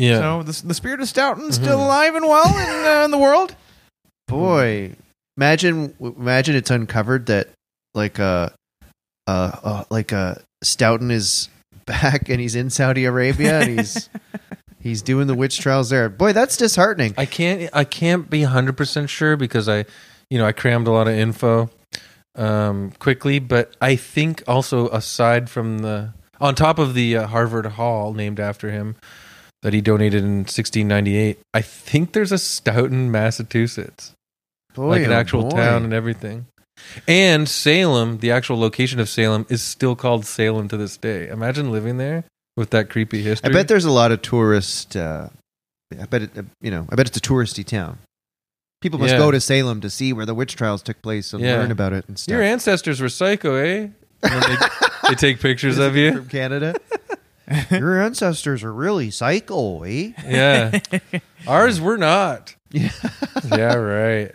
Yeah. 0.00 0.18
So 0.18 0.42
the, 0.42 0.66
the 0.68 0.74
spirit 0.74 1.00
of 1.00 1.08
Stoughton's 1.08 1.56
still 1.56 1.78
Mhm. 1.78 1.84
alive 1.84 2.14
and 2.14 2.26
well 2.26 2.48
in, 2.48 2.86
uh, 3.00 3.04
in 3.04 3.10
the 3.10 3.18
world. 3.18 3.54
Boy, 4.28 4.92
imagine 5.36 5.94
imagine 6.00 6.54
it's 6.56 6.70
uncovered 6.70 7.26
that 7.26 7.48
like 7.94 8.18
uh 8.20 8.50
uh, 9.26 9.50
uh 9.62 9.84
like 9.90 10.12
uh 10.12 10.36
Stoughton 10.62 11.10
is 11.10 11.48
back 11.86 12.28
and 12.28 12.40
he's 12.40 12.54
in 12.54 12.70
Saudi 12.70 13.04
Arabia 13.04 13.60
and 13.60 13.78
he's 13.78 14.08
he's 14.80 15.02
doing 15.02 15.26
the 15.26 15.34
witch 15.34 15.58
trials 15.60 15.90
there. 15.90 16.08
Boy, 16.08 16.32
that's 16.32 16.56
disheartening. 16.56 17.14
I 17.18 17.26
can't 17.26 17.68
I 17.72 17.84
can't 17.84 18.30
be 18.30 18.40
100% 18.42 19.08
sure 19.08 19.36
because 19.36 19.68
I 19.68 19.84
you 20.30 20.38
know, 20.38 20.46
I 20.46 20.52
crammed 20.52 20.86
a 20.86 20.92
lot 20.92 21.08
of 21.08 21.14
info 21.14 21.68
um 22.36 22.92
quickly, 23.00 23.40
but 23.40 23.74
I 23.80 23.96
think 23.96 24.42
also 24.46 24.88
aside 24.90 25.50
from 25.50 25.78
the 25.80 26.12
on 26.40 26.54
top 26.54 26.78
of 26.78 26.94
the 26.94 27.16
uh, 27.16 27.26
Harvard 27.26 27.66
Hall 27.66 28.14
named 28.14 28.38
after 28.38 28.70
him 28.70 28.94
that 29.62 29.72
he 29.72 29.80
donated 29.80 30.22
in 30.24 30.38
1698, 30.40 31.38
I 31.52 31.60
think 31.62 32.12
there's 32.12 32.32
a 32.32 32.38
Stoughton, 32.38 33.10
Massachusetts. 33.10 34.12
Boy, 34.74 34.86
like 34.86 35.02
an 35.04 35.12
oh 35.12 35.16
actual 35.16 35.42
boy. 35.44 35.56
town 35.56 35.84
and 35.84 35.92
everything. 35.92 36.46
And 37.06 37.48
Salem, 37.48 38.18
the 38.18 38.30
actual 38.30 38.58
location 38.58 39.00
of 39.00 39.08
Salem 39.08 39.44
is 39.50 39.62
still 39.62 39.94
called 39.96 40.24
Salem 40.24 40.68
to 40.68 40.76
this 40.76 40.96
day. 40.96 41.28
Imagine 41.28 41.70
living 41.70 41.98
there 41.98 42.24
with 42.56 42.70
that 42.70 42.88
creepy 42.88 43.20
history. 43.22 43.50
I 43.50 43.52
bet 43.52 43.68
there's 43.68 43.84
a 43.84 43.90
lot 43.90 44.12
of 44.12 44.22
tourist. 44.22 44.96
Uh, 44.96 45.28
I 46.00 46.06
bet 46.06 46.22
it. 46.22 46.30
Uh, 46.38 46.42
you 46.62 46.70
know. 46.70 46.86
I 46.88 46.94
bet 46.94 47.06
it's 47.08 47.16
a 47.18 47.20
touristy 47.20 47.66
town. 47.66 47.98
People 48.80 48.98
must 48.98 49.12
Yeah. 49.12 49.18
go 49.18 49.30
to 49.30 49.40
Salem 49.42 49.82
to 49.82 49.90
see 49.90 50.14
where 50.14 50.24
the 50.24 50.32
witch 50.34 50.56
trials 50.56 50.82
took 50.82 51.02
place 51.02 51.34
and 51.34 51.42
Yeah. 51.42 51.56
learn 51.56 51.70
about 51.70 51.92
it 51.92 52.06
and 52.08 52.18
stuff. 52.18 52.32
Your 52.32 52.42
ancestors 52.42 52.98
were 53.00 53.10
psycho, 53.10 53.56
eh? 53.56 53.88
They, 54.22 54.56
they 55.08 55.14
take 55.16 55.40
pictures 55.40 55.76
of 55.78 55.96
you. 55.96 56.12
from 56.14 56.28
Canada. 56.28 56.74
Your 57.70 58.00
ancestors 58.00 58.62
are 58.62 58.72
really 58.72 59.10
psycho, 59.10 59.82
eh? 59.82 60.12
Yeah. 60.26 60.80
Ours 61.46 61.80
were 61.80 61.96
not. 61.96 62.54
Yeah. 62.70 62.90
Yeah, 63.50 63.74
right. 63.74 64.32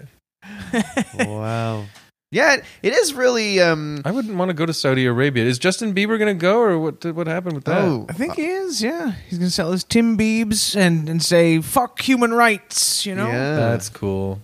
wow. 1.19 1.85
Yeah, 2.31 2.57
it 2.83 2.93
is 2.93 3.13
really. 3.13 3.61
Um, 3.61 4.01
I 4.03 4.11
wouldn't 4.11 4.35
want 4.35 4.49
to 4.49 4.53
go 4.53 4.65
to 4.65 4.73
Saudi 4.73 5.05
Arabia. 5.05 5.45
Is 5.45 5.57
Justin 5.57 5.93
Bieber 5.93 6.19
going 6.19 6.37
to 6.37 6.41
go, 6.41 6.59
or 6.59 6.77
what? 6.77 7.05
What 7.05 7.27
happened 7.27 7.55
with 7.55 7.63
that? 7.65 7.81
oh, 7.81 8.05
I 8.09 8.13
think 8.13 8.35
he 8.35 8.45
is. 8.45 8.81
Yeah, 8.81 9.13
he's 9.29 9.37
gonna 9.37 9.49
sell 9.49 9.71
his 9.71 9.85
Tim 9.85 10.17
Biebs 10.17 10.75
and 10.75 11.07
and 11.07 11.23
say 11.23 11.61
fuck 11.61 12.01
human 12.01 12.33
rights. 12.33 13.05
You 13.05 13.15
know. 13.15 13.27
yeah. 13.27 13.55
that's 13.55 13.87
cool. 13.87 14.41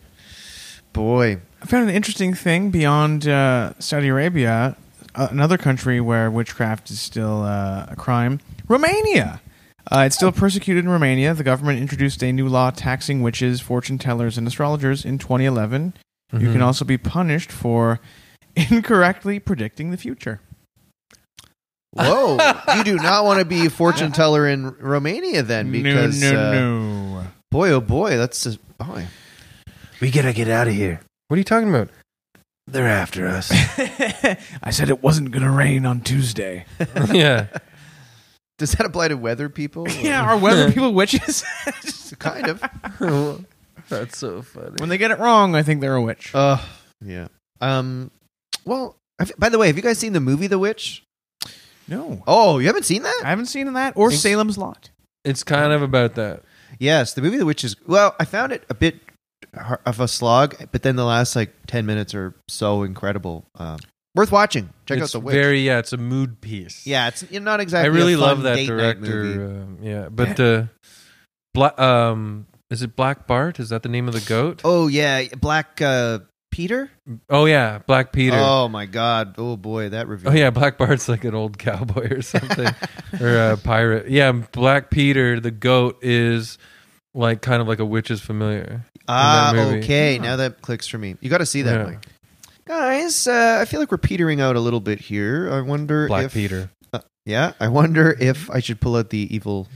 boy. 0.93 1.41
I 1.61 1.65
found 1.65 1.89
an 1.89 1.95
interesting 1.95 2.33
thing 2.33 2.71
beyond 2.71 3.27
uh, 3.27 3.73
Saudi 3.79 4.07
Arabia, 4.07 4.77
uh, 5.13 5.27
another 5.29 5.57
country 5.57 5.99
where 5.99 6.31
witchcraft 6.31 6.89
is 6.89 6.99
still 6.99 7.43
uh, 7.43 7.87
a 7.89 7.95
crime. 7.97 8.39
Romania. 8.71 9.41
Uh, 9.91 10.03
it's 10.05 10.15
still 10.15 10.31
persecuted 10.31 10.83
in 10.85 10.89
Romania. 10.89 11.33
The 11.33 11.43
government 11.43 11.79
introduced 11.79 12.23
a 12.23 12.31
new 12.31 12.47
law 12.47 12.69
taxing 12.71 13.21
witches, 13.21 13.59
fortune 13.61 13.97
tellers, 13.97 14.37
and 14.37 14.47
astrologers 14.47 15.03
in 15.05 15.17
2011. 15.17 15.93
You 16.33 16.39
Mhm. 16.39 16.51
can 16.53 16.61
also 16.61 16.85
be 16.85 16.97
punished 16.97 17.51
for 17.51 17.99
incorrectly 18.55 19.39
predicting 19.39 19.91
the 19.91 19.97
future. 19.97 20.39
Whoa. 21.93 22.37
you 22.77 22.83
do 22.83 22.95
not 22.95 23.25
want 23.25 23.39
to 23.39 23.45
be 23.45 23.65
a 23.65 23.69
fortune 23.69 24.11
teller 24.13 24.47
in 24.47 24.69
Romania 24.77 25.43
then 25.43 25.71
because. 25.71 26.21
no, 26.21 26.31
no, 26.31 26.39
uh, 26.39 26.51
no. 27.23 27.27
Boy, 27.49 27.71
oh 27.71 27.81
boy, 27.81 28.15
that's 28.17 28.43
just. 28.43 28.59
Boy. 28.77 29.07
We 29.99 30.09
gotta 30.09 30.31
get 30.33 30.47
out 30.47 30.67
of 30.69 30.73
here. 30.73 31.01
What 31.27 31.35
are 31.35 31.39
you 31.39 31.43
talking 31.43 31.69
about? 31.69 31.89
They're 32.67 32.87
after 32.87 33.27
us. 33.27 33.51
I 34.63 34.69
said 34.69 34.89
it 34.89 35.03
wasn't 35.03 35.31
going 35.31 35.43
to 35.43 35.49
rain 35.49 35.85
on 35.85 35.99
Tuesday. 36.01 36.65
yeah. 37.11 37.47
Does 38.61 38.73
that 38.73 38.85
apply 38.85 39.07
to 39.07 39.15
weather 39.17 39.49
people? 39.49 39.87
yeah, 39.89 40.21
are 40.23 40.37
weather 40.37 40.71
people 40.71 40.93
witches? 40.93 41.43
kind 42.19 42.47
of. 42.47 42.63
That's 43.89 44.19
so 44.19 44.43
funny. 44.43 44.75
when 44.77 44.87
they 44.89 44.99
get 44.99 45.09
it 45.09 45.17
wrong, 45.17 45.55
I 45.55 45.63
think 45.63 45.81
they're 45.81 45.95
a 45.95 46.01
witch. 46.01 46.29
Uh, 46.35 46.59
yeah. 47.03 47.27
Um, 47.59 48.11
well, 48.63 48.95
have- 49.17 49.31
by 49.39 49.49
the 49.49 49.57
way, 49.57 49.65
have 49.65 49.77
you 49.77 49.81
guys 49.81 49.97
seen 49.97 50.13
the 50.13 50.19
movie 50.19 50.45
The 50.45 50.59
Witch? 50.59 51.03
no, 51.87 52.21
Oh, 52.27 52.59
you 52.59 52.67
haven't 52.67 52.83
seen 52.85 53.01
that? 53.01 53.21
I 53.25 53.29
haven't 53.29 53.47
seen 53.47 53.73
that 53.73 53.97
or 53.97 54.09
It's- 54.09 54.21
Salem's 54.21 54.57
Lot. 54.59 54.91
It's 55.25 55.43
kind 55.43 55.73
of 55.73 55.81
about 55.81 56.13
that. 56.15 56.43
Yes, 56.79 57.13
the 57.13 57.21
movie 57.23 57.37
The 57.37 57.45
Witch 57.47 57.63
is. 57.63 57.75
Well, 57.87 58.15
I 58.19 58.25
found 58.25 58.51
it 58.51 58.63
a 58.69 58.75
bit 58.75 58.99
of 59.85 59.99
a 59.99 60.07
slog, 60.07 60.55
but 60.71 60.83
then 60.83 60.95
the 60.95 61.03
last 61.05 61.35
like 61.35 61.51
ten 61.65 61.85
minutes 61.87 62.13
are 62.15 62.33
so 62.47 62.83
incredible. 62.83 63.43
Um, 63.55 63.79
worth 64.15 64.31
watching. 64.31 64.69
Check 64.85 64.99
it's 64.99 65.15
out 65.15 65.19
The 65.19 65.25
Witch. 65.25 65.33
very 65.33 65.61
yeah. 65.61 65.79
It's 65.79 65.93
a 65.93 65.97
mood 65.97 66.41
piece. 66.41 66.85
yeah, 66.85 67.07
it's 67.07 67.23
you 67.29 67.39
know, 67.39 67.51
not 67.51 67.59
exactly. 67.59 67.89
I 67.89 67.93
really 67.93 68.13
a 68.13 68.17
fun 68.17 68.27
love 68.27 68.41
that 68.43 68.55
date 68.55 68.69
night 68.69 68.99
movie. 68.99 69.33
director. 69.33 69.45
Um, 69.45 69.77
yeah, 69.81 70.09
but 70.09 70.37
the 70.37 70.69
black 71.53 71.79
um 71.79 72.45
is 72.71 72.81
it 72.81 72.95
Black 72.95 73.27
Bart? 73.27 73.59
Is 73.59 73.69
that 73.69 73.83
the 73.83 73.89
name 73.89 74.07
of 74.07 74.13
the 74.13 74.21
goat? 74.21 74.61
Oh 74.63 74.87
yeah, 74.87 75.25
Black 75.39 75.81
uh, 75.81 76.19
Peter. 76.51 76.89
Oh 77.29 77.43
yeah, 77.43 77.79
Black 77.79 78.13
Peter. 78.13 78.37
Oh, 78.39 78.69
my 78.69 78.85
God! 78.85 79.35
Oh 79.37 79.57
boy, 79.57 79.89
that 79.89 80.07
review. 80.07 80.29
Oh 80.29 80.33
yeah, 80.33 80.51
Black 80.51 80.77
Bart's 80.77 81.09
like 81.09 81.25
an 81.25 81.35
old 81.35 81.57
cowboy 81.57 82.09
or 82.09 82.21
something, 82.21 82.73
or 83.19 83.51
a 83.51 83.57
pirate. 83.57 84.09
Yeah, 84.09 84.31
Black 84.31 84.89
Peter 84.89 85.41
the 85.41 85.51
goat 85.51 85.99
is 86.01 86.57
like 87.13 87.41
kind 87.41 87.61
of 87.61 87.67
like 87.67 87.79
a 87.79 87.85
witch's 87.85 88.21
familiar. 88.21 88.85
Ah, 89.05 89.49
in 89.49 89.55
that 89.57 89.65
movie. 89.65 89.79
okay. 89.83 90.19
Now 90.19 90.37
that 90.37 90.61
clicks 90.61 90.87
for 90.87 90.97
me. 90.97 91.17
You 91.19 91.29
got 91.29 91.39
to 91.39 91.45
see 91.45 91.63
that, 91.63 91.75
Yeah. 91.75 91.83
Mike. 91.83 92.05
Guys, 92.71 93.27
uh, 93.27 93.57
I 93.59 93.65
feel 93.65 93.81
like 93.81 93.91
we're 93.91 93.97
petering 93.97 94.39
out 94.39 94.55
a 94.55 94.61
little 94.61 94.79
bit 94.79 94.97
here. 94.97 95.51
I 95.51 95.59
wonder 95.59 96.07
Black 96.07 96.27
if 96.27 96.33
Peter. 96.33 96.71
Yeah, 97.25 97.51
I 97.59 97.67
wonder 97.67 98.15
if 98.17 98.49
I 98.49 98.61
should 98.61 98.79
pull 98.79 98.95
out 98.95 99.09
the 99.09 99.27
evil 99.29 99.67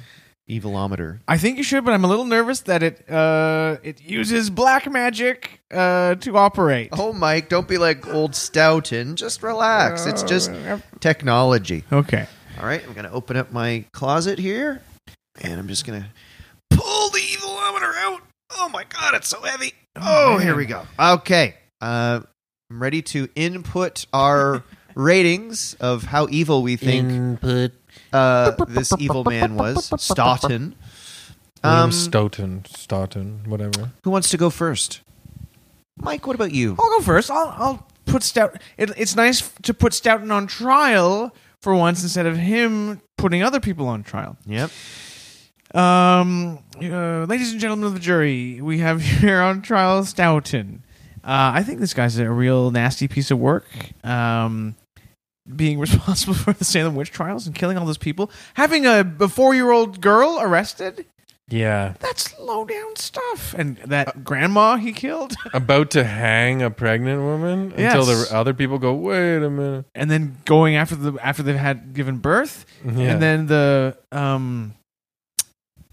evilometer. 0.49 1.19
I 1.27 1.37
think 1.37 1.57
you 1.57 1.63
should, 1.65 1.83
but 1.83 1.93
I'm 1.93 2.05
a 2.05 2.07
little 2.07 2.23
nervous 2.23 2.61
that 2.61 2.83
it 2.83 3.11
uh, 3.11 3.79
it 3.83 4.01
uses 4.01 4.49
black 4.49 4.89
magic 4.89 5.59
uh, 5.73 6.15
to 6.15 6.37
operate. 6.37 6.87
Oh, 6.93 7.11
Mike, 7.11 7.49
don't 7.49 7.67
be 7.67 7.77
like 7.77 8.07
old 8.07 8.33
Stoughton. 8.33 9.17
Just 9.17 9.43
relax. 9.43 10.05
It's 10.05 10.23
just 10.23 10.49
technology. 11.01 11.83
okay. 11.91 12.27
All 12.61 12.65
right, 12.65 12.81
I'm 12.87 12.93
going 12.93 13.03
to 13.03 13.11
open 13.11 13.35
up 13.35 13.51
my 13.51 13.83
closet 13.91 14.39
here, 14.39 14.81
and 15.41 15.59
I'm 15.59 15.67
just 15.67 15.85
going 15.85 16.01
to 16.01 16.07
pull 16.69 17.09
the 17.09 17.19
evilometer 17.19 17.93
out. 17.97 18.21
Oh 18.51 18.69
my 18.69 18.85
god, 18.87 19.15
it's 19.15 19.27
so 19.27 19.41
heavy. 19.41 19.73
Oh, 19.97 20.37
here 20.37 20.55
we 20.55 20.65
go. 20.65 20.83
Okay. 20.97 21.55
Uh, 21.81 22.21
I'm 22.69 22.81
ready 22.81 23.03
to 23.03 23.29
input 23.35 24.07
our 24.11 24.63
ratings 24.95 25.75
of 25.75 26.03
how 26.05 26.27
evil 26.31 26.63
we 26.63 26.75
think 26.77 27.11
Input. 27.11 27.73
uh, 28.11 28.51
this 28.67 28.91
evil 28.97 29.23
man 29.23 29.55
was, 29.55 29.91
Stoughton. 30.01 30.73
Um, 31.63 31.91
Stoughton, 31.91 32.65
Stoughton, 32.65 33.41
whatever. 33.45 33.91
who 34.03 34.09
wants 34.09 34.29
to 34.31 34.37
go 34.37 34.49
first? 34.49 35.01
Mike, 35.97 36.25
what 36.25 36.35
about 36.35 36.51
you? 36.53 36.75
I'll 36.79 36.89
go 36.89 37.01
first. 37.01 37.29
I'll 37.29 37.53
I'll 37.55 37.87
put 38.05 38.23
Stout. 38.23 38.59
It, 38.77 38.91
it's 38.97 39.15
nice 39.15 39.47
to 39.61 39.73
put 39.73 39.93
Stoughton 39.93 40.31
on 40.31 40.47
trial 40.47 41.35
for 41.61 41.75
once 41.75 42.01
instead 42.01 42.25
of 42.25 42.35
him 42.35 42.99
putting 43.17 43.43
other 43.43 43.59
people 43.59 43.87
on 43.87 44.01
trial. 44.03 44.37
Yep. 44.47 44.71
Um, 45.73 46.59
uh, 46.81 47.25
ladies 47.25 47.51
and 47.51 47.59
gentlemen 47.61 47.85
of 47.87 47.93
the 47.93 47.99
jury, 47.99 48.59
we 48.61 48.79
have 48.79 49.01
here 49.21 49.41
on 49.41 49.61
trial 49.61 50.03
Stoughton. 50.03 50.83
Uh, 51.25 51.53
I 51.55 51.63
think 51.63 51.79
this 51.79 51.93
guy's 51.95 52.17
a 52.19 52.29
real 52.29 52.69
nasty 52.71 53.07
piece 53.07 53.31
of 53.31 53.39
work. 53.39 53.65
Um, 54.03 54.75
being 55.55 55.79
responsible 55.85 56.35
for 56.35 56.53
the 56.53 56.63
Salem 56.65 56.95
witch 56.95 57.11
trials 57.11 57.47
and 57.47 57.55
killing 57.55 57.77
all 57.77 57.85
those 57.85 57.97
people, 57.97 58.29
having 58.53 58.85
a, 58.85 59.03
a 59.19 59.27
four-year-old 59.27 60.01
girl 60.01 60.37
arrested. 60.39 61.05
Yeah. 61.47 61.93
That's 61.99 62.37
low 62.39 62.65
down 62.65 62.95
stuff. 62.95 63.53
And 63.55 63.77
that 63.85 64.23
grandma 64.23 64.77
he 64.77 64.93
killed, 64.93 65.35
About 65.53 65.91
to 65.91 66.03
hang 66.03 66.63
a 66.63 66.71
pregnant 66.71 67.21
woman 67.21 67.71
until 67.73 68.05
the 68.05 68.27
other 68.31 68.53
people 68.55 68.79
go, 68.79 68.93
wait 68.93 69.37
a 69.43 69.49
minute. 69.51 69.85
and 69.93 70.09
then 70.09 70.37
going 70.45 70.75
after 70.75 70.95
the 70.95 71.19
after 71.23 71.43
they've 71.43 71.55
had 71.55 71.93
given 71.93 72.17
birth, 72.17 72.65
Yeah. 72.83 73.11
and 73.13 73.21
then 73.21 73.45
the 73.45 73.95
um, 74.11 74.73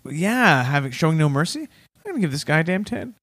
yeah, 0.09 0.62
having 0.62 0.90
showing 0.92 1.18
no 1.18 1.28
mercy. 1.28 1.68
I'm 2.04 2.12
gonna 2.12 2.20
give 2.20 2.32
this 2.32 2.44
guy 2.44 2.60
a 2.60 2.64
damn 2.64 2.84
ten. 2.84 3.14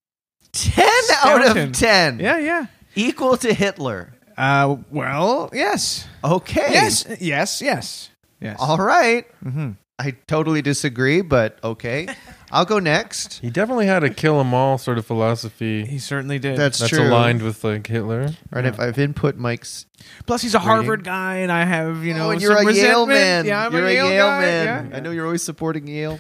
10 0.54 0.86
out 1.24 1.58
of 1.58 1.72
10. 1.74 2.20
Yeah, 2.20 2.38
yeah. 2.40 2.66
Equal 2.96 3.38
to 3.38 3.54
Hitler. 3.54 4.14
Uh, 4.38 4.78
well, 4.90 5.50
yes, 5.54 6.08
Okay. 6.24 6.68
yes, 6.72 7.06
yes, 7.20 7.62
yes, 7.62 8.10
yes. 8.40 8.58
All 8.60 8.78
right. 8.78 9.26
hmm 9.44 9.72
I 10.02 10.12
totally 10.28 10.62
disagree, 10.62 11.20
but 11.20 11.60
okay. 11.62 12.08
I'll 12.54 12.64
go 12.64 12.80
next. 12.80 13.40
he 13.40 13.50
definitely 13.50 13.86
had 13.86 14.02
a 14.06 14.10
kill 14.10 14.40
'em 14.40 14.54
all 14.54 14.78
sort 14.78 14.98
of 14.98 15.06
philosophy 15.06 15.86
He 15.86 16.00
certainly 16.00 16.40
did. 16.40 16.58
That's, 16.58 16.80
that's 16.80 16.90
true. 16.90 17.04
aligned 17.04 17.42
with 17.42 17.66
like 17.66 17.86
Hitler. 17.86 18.30
Right, 18.50 18.64
if 18.66 18.80
I've 18.80 18.98
input 18.98 19.36
Mike's. 19.36 19.86
Plus, 20.26 20.42
he's 20.42 20.56
a 20.56 20.60
Harvard 20.60 21.04
guy, 21.04 21.40
and 21.40 21.52
I 21.52 21.66
have 21.66 22.06
you 22.06 22.14
know. 22.14 22.28
oh, 22.28 22.32
and 22.32 22.42
you're 22.42 22.56
some 22.56 22.66
a 22.66 22.72
Yale 22.72 23.06
resentment. 23.08 23.10
man. 23.10 23.46
Yeah, 23.46 23.66
I'm 23.66 23.74
you're 23.74 23.86
a 23.86 23.94
Yale, 23.94 24.10
guy. 24.28 24.40
man. 24.40 24.90
Yeah. 24.90 24.96
I 24.98 25.00
know 25.02 25.12
you're 25.12 25.26
always 25.26 25.44
supporting 25.44 25.86
Yale. 25.86 26.18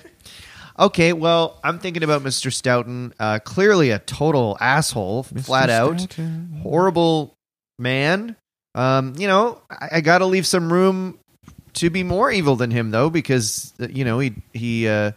Okay, 0.79 1.11
well, 1.11 1.59
I'm 1.61 1.77
thinking 1.79 2.03
about 2.03 2.23
Mr. 2.23 2.53
Stoughton. 2.53 3.13
Uh, 3.19 3.39
clearly 3.39 3.91
a 3.91 3.99
total 3.99 4.57
asshole, 4.61 5.23
flat 5.23 5.69
out. 5.69 5.99
Stoughton. 5.99 6.61
Horrible 6.63 7.33
man. 7.77 8.37
Um, 8.75 9.13
you 9.17 9.27
know, 9.27 9.61
I, 9.69 9.89
I 9.93 10.01
got 10.01 10.19
to 10.19 10.25
leave 10.25 10.47
some 10.47 10.71
room 10.71 11.19
to 11.73 11.89
be 11.89 12.03
more 12.03 12.31
evil 12.31 12.55
than 12.55 12.71
him, 12.71 12.91
though, 12.91 13.09
because 13.09 13.73
uh, 13.81 13.87
you 13.89 14.05
know 14.05 14.19
he 14.19 14.33
he. 14.53 14.87
Uh, 14.87 15.11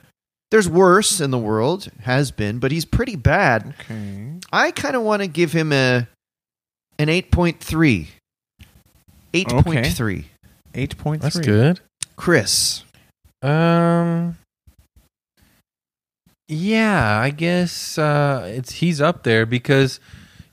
there's 0.50 0.68
worse 0.68 1.20
in 1.20 1.30
the 1.30 1.38
world, 1.38 1.88
has 2.00 2.30
been, 2.30 2.58
but 2.58 2.72
he's 2.72 2.84
pretty 2.84 3.16
bad. 3.16 3.74
Okay. 3.80 4.34
I 4.52 4.70
kind 4.72 4.94
of 4.96 5.02
want 5.02 5.22
to 5.22 5.28
give 5.28 5.52
him 5.52 5.72
a 5.72 6.06
an 6.98 7.08
eight 7.08 7.30
point 7.30 7.60
three. 7.60 8.08
Eight 9.32 9.48
point 9.48 9.86
three. 9.86 10.26
Eight 10.74 10.98
point 10.98 11.22
three. 11.22 11.30
That's 11.30 11.38
good. 11.38 11.80
Chris. 12.16 12.82
Um. 13.40 14.36
Yeah, 16.52 17.18
I 17.18 17.30
guess 17.30 17.96
uh, 17.96 18.44
it's 18.54 18.72
he's 18.74 19.00
up 19.00 19.22
there 19.22 19.46
because 19.46 20.00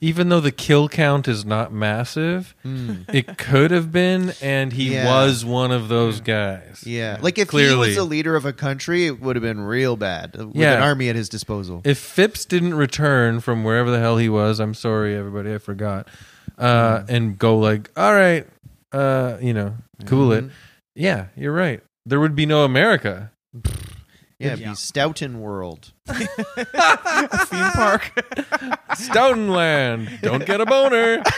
even 0.02 0.30
though 0.30 0.40
the 0.40 0.52
kill 0.54 0.88
count 0.88 1.28
is 1.28 1.44
not 1.44 1.74
massive, 1.74 2.56
it 2.64 3.38
could 3.38 3.72
have 3.72 3.92
been, 3.92 4.32
and 4.42 4.72
he 4.72 4.94
Yeah. 4.94 5.06
was 5.06 5.44
one 5.44 5.72
of 5.74 5.90
those 5.90 6.22
guys. 6.22 6.84
Yeah, 6.86 7.18
like 7.20 7.38
if 7.38 7.50
he 7.50 7.76
was 7.76 7.98
a 7.98 8.06
leader 8.06 8.38
of 8.38 8.46
a 8.46 8.54
country, 8.54 9.08
it 9.08 9.20
would 9.20 9.36
have 9.36 9.44
been 9.44 9.60
real 9.60 9.98
bad 9.98 10.38
with 10.38 10.56
Yeah. 10.56 10.76
an 10.78 10.84
army 10.84 11.10
at 11.10 11.18
his 11.18 11.28
disposal. 11.28 11.82
If 11.84 11.98
Phips 11.98 12.46
didn't 12.46 12.76
return 12.76 13.42
from 13.42 13.66
wherever 13.66 13.92
the 13.92 14.00
hell 14.00 14.16
he 14.18 14.30
was, 14.30 14.62
I'm 14.62 14.74
sorry, 14.74 15.18
everybody, 15.18 15.54
I 15.54 15.58
forgot, 15.58 16.08
uh, 16.58 17.04
and 17.10 17.38
go 17.38 17.58
like, 17.58 17.92
all 17.98 18.14
right, 18.14 18.48
uh, 18.94 19.36
you 19.42 19.54
know, 19.54 19.76
cool 20.06 20.32
it. 20.32 20.46
Mhm. 20.46 20.50
Yeah, 20.96 21.26
you're 21.36 21.52
right. 21.52 21.82
There 22.06 22.22
would 22.22 22.36
be 22.38 22.46
no 22.46 22.64
America. 22.64 23.32
Yeah, 24.40 24.54
it'd 24.54 24.66
be 24.66 24.76
Stoughton 24.76 25.42
World. 25.42 25.92
theme 26.08 26.28
park. 27.74 28.12
Stoughtonland. 28.96 30.22
Don't 30.22 30.46
get 30.46 30.62
a 30.62 30.66
boner. 30.66 31.22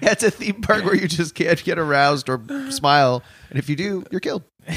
Yeah, 0.00 0.12
it's 0.12 0.22
a 0.24 0.30
theme 0.30 0.62
park 0.62 0.84
where 0.84 0.96
you 0.96 1.06
just 1.06 1.34
can't 1.34 1.62
get 1.62 1.78
aroused 1.78 2.28
or 2.28 2.40
smile, 2.70 3.22
and 3.50 3.58
if 3.58 3.68
you 3.68 3.76
do, 3.76 4.04
you're 4.10 4.20
killed. 4.20 4.42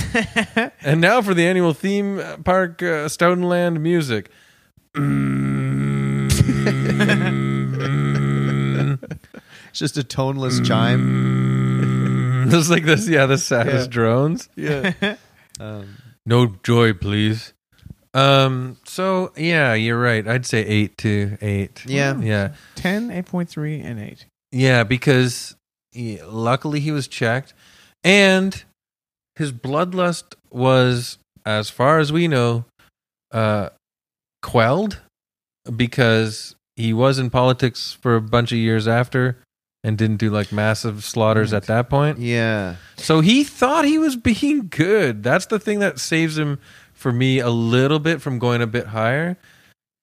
And 0.82 1.02
now 1.02 1.22
for 1.22 1.34
the 1.34 1.48
annual 1.48 1.74
theme 1.74 2.22
park 2.44 2.84
uh, 2.84 3.08
Stoughtonland 3.08 3.80
music. 3.82 4.30
It's 9.70 9.80
just 9.80 9.98
a 9.98 10.04
toneless 10.04 10.60
chime. 10.62 12.48
Just 12.50 12.70
like 12.70 12.84
this, 12.84 13.08
yeah, 13.08 13.26
the 13.26 13.38
saddest 13.38 13.90
drones. 13.90 14.48
Yeah. 14.56 14.94
um, 15.60 15.98
No 16.26 16.56
joy, 16.64 16.94
please. 16.94 17.54
Um. 18.14 18.78
So 18.86 19.34
yeah, 19.36 19.74
you're 19.74 20.00
right. 20.00 20.28
I'd 20.28 20.46
say 20.46 20.66
eight 20.66 20.98
to 21.00 21.38
eight. 21.42 21.84
Yeah. 21.86 22.20
Yeah. 22.20 22.54
10, 22.76 23.10
8.3, 23.10 23.84
and 23.84 24.00
8. 24.00 24.26
Yeah. 24.52 24.84
Because 24.84 25.56
he, 25.92 26.22
luckily 26.22 26.80
he 26.80 26.92
was 26.92 27.08
checked, 27.08 27.54
and 28.04 28.64
his 29.36 29.52
bloodlust 29.52 30.36
was, 30.50 31.18
as 31.46 31.70
far 31.70 32.00
as 32.00 32.14
we 32.14 32.28
know, 32.28 32.66
uh, 33.32 33.70
quelled 34.42 35.02
because 35.76 36.56
he 36.76 36.94
was 36.94 37.20
in 37.20 37.30
politics 37.30 37.98
for 38.02 38.16
a 38.16 38.22
bunch 38.22 38.52
of 38.52 38.58
years 38.58 38.88
after 38.88 39.38
and 39.86 39.98
didn't 39.98 40.18
do 40.18 40.30
like 40.32 40.52
massive 40.52 41.04
slaughters 41.04 41.54
at 41.54 41.64
that 41.68 41.90
point. 41.90 42.18
yeah. 42.18 42.76
So 42.98 43.20
he 43.22 43.44
thought 43.44 43.86
he 43.86 43.98
was 43.98 44.16
being 44.16 44.68
good. 44.70 45.22
That's 45.22 45.46
the 45.46 45.60
thing 45.60 45.80
that 45.80 46.00
saves 46.00 46.38
him 46.38 46.60
for 46.94 47.12
me 47.12 47.40
a 47.40 47.50
little 47.50 48.00
bit 48.00 48.22
from 48.22 48.40
going 48.40 48.62
a 48.62 48.68
bit 48.68 48.88
higher. 48.88 49.38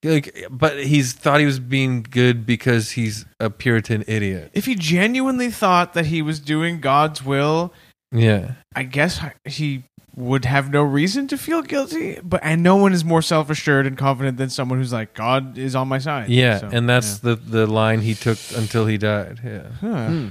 Like, 0.05 0.47
but 0.51 0.85
he's 0.85 1.13
thought 1.13 1.41
he 1.41 1.47
was 1.47 1.59
being 1.61 2.03
good 2.03 2.45
because 2.45 2.93
he's 2.93 3.25
a 3.41 3.51
Puritan 3.51 4.05
idiot. 4.07 4.51
If 4.53 4.67
he 4.67 4.75
genuinely 4.75 5.51
thought 5.51 5.95
that 5.95 6.07
he 6.07 6.23
was 6.23 6.41
doing 6.41 6.81
God's 6.81 7.25
will, 7.25 7.73
Yeah, 8.11 8.53
I 8.75 8.83
guess 8.83 9.21
he 9.45 9.85
would 10.15 10.45
have 10.45 10.71
no 10.71 10.83
reason 10.83 11.27
to 11.29 11.39
feel 11.39 11.63
guilty. 11.63 12.19
But 12.23 12.41
and 12.43 12.63
no 12.63 12.77
one 12.77 12.93
is 12.93 13.05
more 13.05 13.23
self 13.23 13.49
assured 13.51 13.87
and 13.87 13.97
confident 13.97 14.37
than 14.39 14.51
someone 14.51 14.79
who's 14.79 14.93
like, 14.93 15.15
God 15.15 15.57
is 15.59 15.75
on 15.75 15.89
my 15.89 15.99
side. 15.99 16.29
yeah, 16.29 16.59
So, 16.59 16.69
and 16.73 16.89
that's 16.89 17.19
the 17.21 17.35
the 17.37 17.67
line 17.67 18.01
he 18.01 18.15
took 18.15 18.39
until 18.57 18.87
he 18.87 18.99
died. 18.99 19.41
Yeah, 19.45 19.51
yeah. 19.51 19.63
Huh. 19.81 20.07
Hmm. 20.09 20.29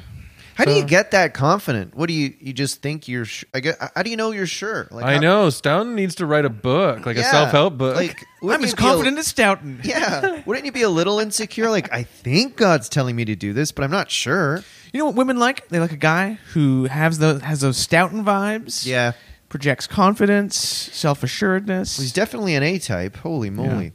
How 0.55 0.65
do 0.65 0.73
you 0.73 0.83
get 0.83 1.11
that 1.11 1.33
confident? 1.33 1.95
What 1.95 2.07
do 2.07 2.13
you 2.13 2.35
you 2.39 2.53
just 2.53 2.83
think 2.83 3.07
you're? 3.07 3.25
Sh- 3.25 3.45
I 3.51 3.61
get, 3.61 3.77
how 3.95 4.03
do 4.03 4.11
you 4.11 4.17
know 4.17 4.29
you're 4.31 4.45
sure? 4.45 4.87
Like 4.91 5.05
I 5.05 5.13
how- 5.15 5.19
know. 5.21 5.49
Stoughton 5.49 5.95
needs 5.95 6.15
to 6.15 6.27
write 6.27 6.45
a 6.45 6.49
book, 6.51 7.03
like 7.07 7.17
a 7.17 7.21
Yeah, 7.21 7.31
self 7.31 7.49
help 7.51 7.77
book. 7.79 7.95
Like 7.95 8.23
wouldn't 8.43 8.61
I'm 8.61 8.65
as 8.65 8.71
you 8.71 8.75
be 8.77 8.83
a- 8.83 8.85
confident 8.85 9.17
as 9.17 9.27
Stoughton. 9.27 9.79
yeah, 9.83 10.43
wouldn't 10.45 10.65
you 10.65 10.71
be 10.71 10.83
a 10.83 10.89
little 10.89 11.19
insecure? 11.19 11.69
Like 11.71 11.91
I 11.91 12.03
think 12.03 12.57
God's 12.57 12.89
telling 12.89 13.15
me 13.15 13.25
to 13.25 13.35
do 13.35 13.53
this, 13.53 13.71
but 13.71 13.83
I'm 13.83 13.89
not 13.91 14.11
sure. 14.11 14.63
You 14.93 14.99
know 14.99 15.05
what 15.05 15.15
women 15.15 15.39
like? 15.39 15.67
They 15.69 15.79
like 15.79 15.93
a 15.93 15.97
guy 15.97 16.33
who 16.53 16.83
has 16.83 17.17
those 17.17 17.41
has 17.41 17.61
those 17.61 17.77
Stoughton 17.77 18.23
vibes. 18.23 18.85
Yeah, 18.85 19.13
projects 19.51 19.85
confidence, 19.85 20.55
self 20.57 21.21
assuredness. 21.23 21.97
he's 21.99 22.13
definitely 22.13 22.55
an 22.55 22.63
A 22.63 22.79
type. 22.79 23.17
Holy 23.17 23.49
moly! 23.51 23.91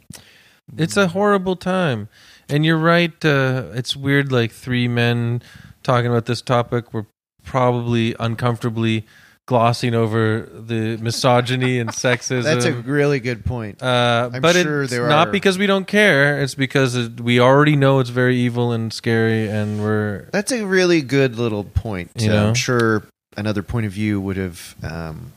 It's 0.76 0.96
a 0.96 1.08
horrible 1.08 1.56
time. 1.56 2.08
And 2.48 2.64
you're 2.64 2.78
right. 2.78 3.12
Uh, 3.24 3.64
it's 3.74 3.96
weird, 3.96 4.30
like 4.30 4.52
three 4.52 4.86
men 4.86 5.42
talking 5.82 6.06
about 6.08 6.26
this 6.26 6.40
topic. 6.42 6.92
We're 6.94 7.06
probably 7.42 8.14
uncomfortably 8.20 9.04
glossing 9.46 9.94
over 9.94 10.48
the 10.52 10.96
misogyny 10.98 11.78
and 11.78 11.90
sexism. 12.04 12.42
That's 12.42 12.64
a 12.64 12.72
really 12.72 13.18
good 13.20 13.44
point. 13.44 13.82
uh, 13.82 14.30
I'm 14.32 14.42
but 14.42 14.54
sure 14.56 14.82
it's 14.82 14.90
there 14.92 15.08
not 15.08 15.28
are- 15.28 15.32
because 15.32 15.56
we 15.58 15.66
don't 15.66 15.86
care. 15.86 16.40
It's 16.42 16.54
because 16.54 16.94
it, 16.96 17.20
we 17.20 17.40
already 17.40 17.74
know 17.76 17.98
it's 18.00 18.10
very 18.10 18.36
evil 18.36 18.72
and 18.72 18.92
scary, 18.92 19.48
and 19.48 19.80
we're 19.80 20.28
That's 20.32 20.52
a 20.52 20.64
really 20.66 21.00
good 21.00 21.36
little 21.36 21.64
point. 21.64 22.10
You 22.16 22.30
Uh, 22.30 22.34
know? 22.34 22.48
I'm 22.48 22.54
sure 22.54 23.02
another 23.36 23.62
point 23.62 23.86
of 23.86 23.92
view 23.92 24.20
would 24.20 24.36
have 24.36 24.74
um, 24.82 25.32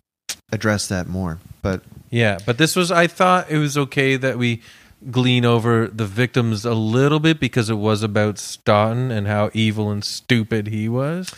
addressed 0.51 0.89
that 0.89 1.07
more. 1.07 1.39
But 1.61 1.81
yeah. 2.09 2.37
But 2.45 2.57
this 2.57 2.75
was. 2.75 2.91
I 2.91 3.07
thought 3.07 3.49
it 3.49 3.57
was 3.57 3.77
okay 3.77 4.15
that 4.17 4.37
we 4.37 4.61
glean 5.11 5.45
over 5.45 5.87
the 5.87 6.05
victims 6.05 6.65
a 6.65 6.73
little 6.73 7.19
bit 7.19 7.39
because 7.39 7.69
it 7.69 7.75
was 7.75 8.03
about 8.03 8.37
Stoughton 8.37 9.11
and 9.11 9.27
how 9.27 9.49
evil 9.53 9.89
and 9.91 10.03
stupid 10.03 10.67
he 10.67 10.89
was. 10.89 11.33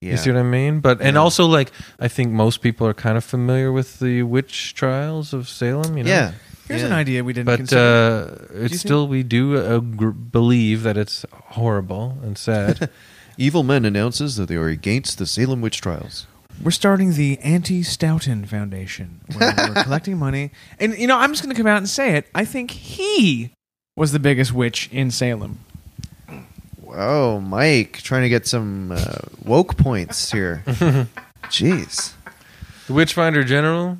yeah, 0.00 0.12
You 0.12 0.16
see 0.16 0.30
what 0.32 0.40
I 0.40 0.42
mean? 0.42 0.80
But 0.80 1.00
and 1.02 1.14
Yeah. 1.14 1.20
also 1.20 1.44
like 1.46 1.70
I 2.00 2.08
think 2.08 2.32
most 2.32 2.62
people 2.62 2.86
are 2.86 2.94
kind 2.94 3.16
of 3.18 3.24
familiar 3.24 3.70
with 3.72 3.98
the 3.98 4.22
witch 4.22 4.74
trials 4.74 5.32
of 5.34 5.48
Salem. 5.48 5.98
You 5.98 6.04
know? 6.04 6.10
yeah. 6.10 6.32
Here's 6.66 6.80
yeah. 6.80 6.86
an 6.86 6.92
idea 6.94 7.22
we 7.22 7.34
didn't 7.34 7.44
But 7.46 7.56
consider. 7.58 8.38
uh, 8.56 8.64
it's 8.64 8.80
still 8.80 9.06
we 9.06 9.22
do 9.22 9.54
uh, 9.58 9.80
gr- 9.80 10.08
believe 10.10 10.82
that 10.84 10.96
it's 10.96 11.26
horrible 11.32 12.16
and 12.22 12.38
sad. 12.38 12.88
Evil 13.36 13.62
Men 13.64 13.84
announces 13.84 14.36
that 14.36 14.48
they 14.48 14.56
are 14.56 14.68
against 14.68 15.18
the 15.18 15.26
Salem 15.26 15.60
witch 15.60 15.82
trials. 15.82 16.26
We're 16.62 16.70
starting 16.70 17.12
the 17.14 17.38
Anti 17.40 17.82
Stoughton 17.82 18.46
Foundation, 18.46 19.20
where 19.36 19.54
we're 19.56 19.82
collecting 19.82 20.18
money. 20.18 20.50
And 20.78 20.96
you 20.96 21.06
know, 21.06 21.18
I'm 21.18 21.32
just 21.32 21.42
going 21.42 21.54
to 21.54 21.60
come 21.60 21.66
out 21.66 21.78
and 21.78 21.88
say 21.88 22.16
it. 22.16 22.26
I 22.34 22.44
think 22.44 22.70
he 22.70 23.50
was 23.96 24.12
the 24.12 24.18
biggest 24.18 24.52
witch 24.52 24.88
in 24.92 25.10
Salem. 25.10 25.58
Whoa, 26.80 27.40
Mike, 27.40 27.98
trying 28.02 28.22
to 28.22 28.28
get 28.28 28.46
some 28.46 28.92
uh, 28.92 29.16
woke 29.44 29.76
points 29.76 30.30
here. 30.30 30.62
Jeez. 31.44 32.12
the 32.86 32.92
Witchfinder 32.92 33.42
General, 33.44 33.98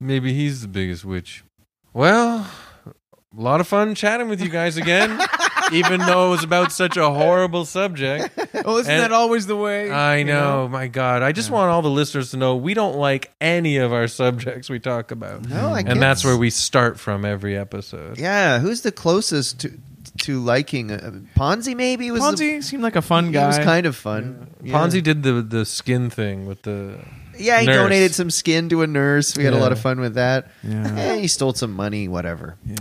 maybe 0.00 0.32
he's 0.32 0.62
the 0.62 0.68
biggest 0.68 1.04
witch. 1.04 1.44
Well, 1.92 2.50
a 2.86 3.40
lot 3.40 3.60
of 3.60 3.68
fun 3.68 3.94
chatting 3.94 4.28
with 4.28 4.40
you 4.40 4.48
guys 4.48 4.76
again. 4.76 5.20
even 5.72 6.00
though 6.00 6.28
it 6.28 6.30
was 6.30 6.44
about 6.44 6.72
such 6.72 6.96
a 6.96 7.10
horrible 7.10 7.64
subject. 7.64 8.30
Well, 8.64 8.76
isn't 8.78 8.90
And- 8.90 9.02
that 9.02 9.12
always 9.12 9.46
the 9.46 9.56
way? 9.56 9.90
I 9.90 10.18
you 10.18 10.24
know, 10.26 10.68
my 10.68 10.86
God. 10.86 11.22
I 11.22 11.32
just 11.32 11.50
want 11.50 11.70
all 11.70 11.82
the 11.82 11.90
listeners 11.90 12.30
to 12.30 12.36
know 12.36 12.54
we 12.56 12.72
don't 12.72 12.96
like 12.96 13.32
any 13.40 13.76
of 13.78 13.92
our 13.92 14.06
subjects 14.06 14.70
we 14.70 14.78
talk 14.78 15.10
about. 15.10 15.46
No, 15.48 15.74
I 15.74 15.80
and 15.80 16.00
that's 16.00 16.24
where 16.24 16.36
we 16.36 16.50
start 16.50 16.98
from 16.98 17.24
every 17.24 17.58
episode. 17.58 18.16
Yeah, 18.18 18.60
who's 18.60 18.82
the 18.82 18.92
closest 18.92 19.60
to 19.60 19.72
to 20.20 20.40
liking 20.40 20.92
uh, 20.92 21.10
Ponzi? 21.36 21.74
Maybe 21.76 22.10
was 22.12 22.22
the- 22.22 22.28
Ponzi 22.44 22.62
seemed 22.62 22.82
like 22.84 22.94
a 22.96 23.02
fun 23.02 23.26
he 23.26 23.32
guy. 23.32 23.48
was 23.48 23.58
kind 23.58 23.84
of 23.86 23.96
fun. 23.96 24.48
Yeah. 24.62 24.72
Ponzi 24.74 25.02
did 25.02 25.24
the 25.24 25.42
the 25.42 25.66
skin 25.66 26.08
thing 26.08 26.46
with 26.46 26.62
the 26.62 27.00
Yeah, 27.38 27.60
he 27.60 27.66
nurse. 27.66 27.76
donated 27.76 28.14
some 28.14 28.30
skin 28.30 28.68
to 28.70 28.82
a 28.82 28.86
nurse. 28.86 29.36
We 29.36 29.44
had 29.44 29.52
a 29.52 29.56
Yeah. 29.56 29.62
lot 29.62 29.72
of 29.72 29.80
fun 29.80 30.00
with 30.00 30.14
that. 30.14 30.50
Yeah. 30.62 30.94
Eh, 30.98 31.16
he 31.20 31.28
stole 31.28 31.54
some 31.54 31.72
money, 31.72 32.08
whatever. 32.08 32.56
Yeah. 32.66 32.76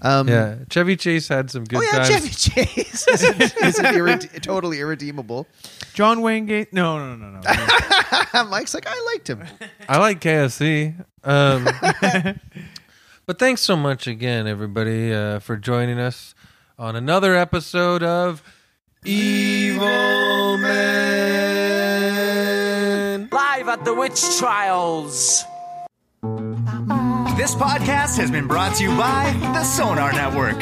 Um, 0.00 0.28
yeah. 0.28 0.54
Chevy 0.70 0.96
Chase 0.96 1.26
had 1.28 1.50
some 1.50 1.64
good 1.64 1.78
Oh 1.78 1.82
yeah, 1.82 2.04
times. 2.04 2.08
Chevy 2.08 2.28
Chase 2.28 3.08
is 3.08 3.22
is 3.22 3.78
irre- 3.80 4.40
totally 4.42 4.78
irredeemable. 4.80 5.46
John 5.94 6.20
Wayne 6.22 6.46
Gate. 6.46 6.72
No, 6.72 6.98
no, 6.98 7.16
no, 7.16 7.40
no. 7.40 8.44
Mike's 8.44 8.74
like, 8.74 8.86
I 8.86 9.10
liked 9.12 9.28
him. 9.28 9.42
I 9.88 9.98
like 9.98 10.20
KFC. 10.20 10.94
Um, 11.24 11.64
but 13.26 13.38
thanks 13.40 13.60
so 13.62 13.74
much 13.76 14.06
again, 14.06 14.46
everybody, 14.46 15.12
uh, 15.12 15.40
for 15.40 15.56
joining 15.56 15.98
us 15.98 16.34
on 16.78 16.94
another 16.94 17.34
episode 17.34 18.04
of 18.04 18.42
Evil 19.04 20.58
Men. 20.58 21.17
Live 23.78 23.86
at 23.86 23.94
the 23.94 23.94
witch 23.94 24.38
trials. 24.38 25.44
This 27.36 27.54
podcast 27.54 28.16
has 28.16 28.30
been 28.30 28.48
brought 28.48 28.74
to 28.76 28.82
you 28.82 28.90
by 28.96 29.32
the 29.54 29.62
Sonar 29.62 30.12
Network. 30.12 30.58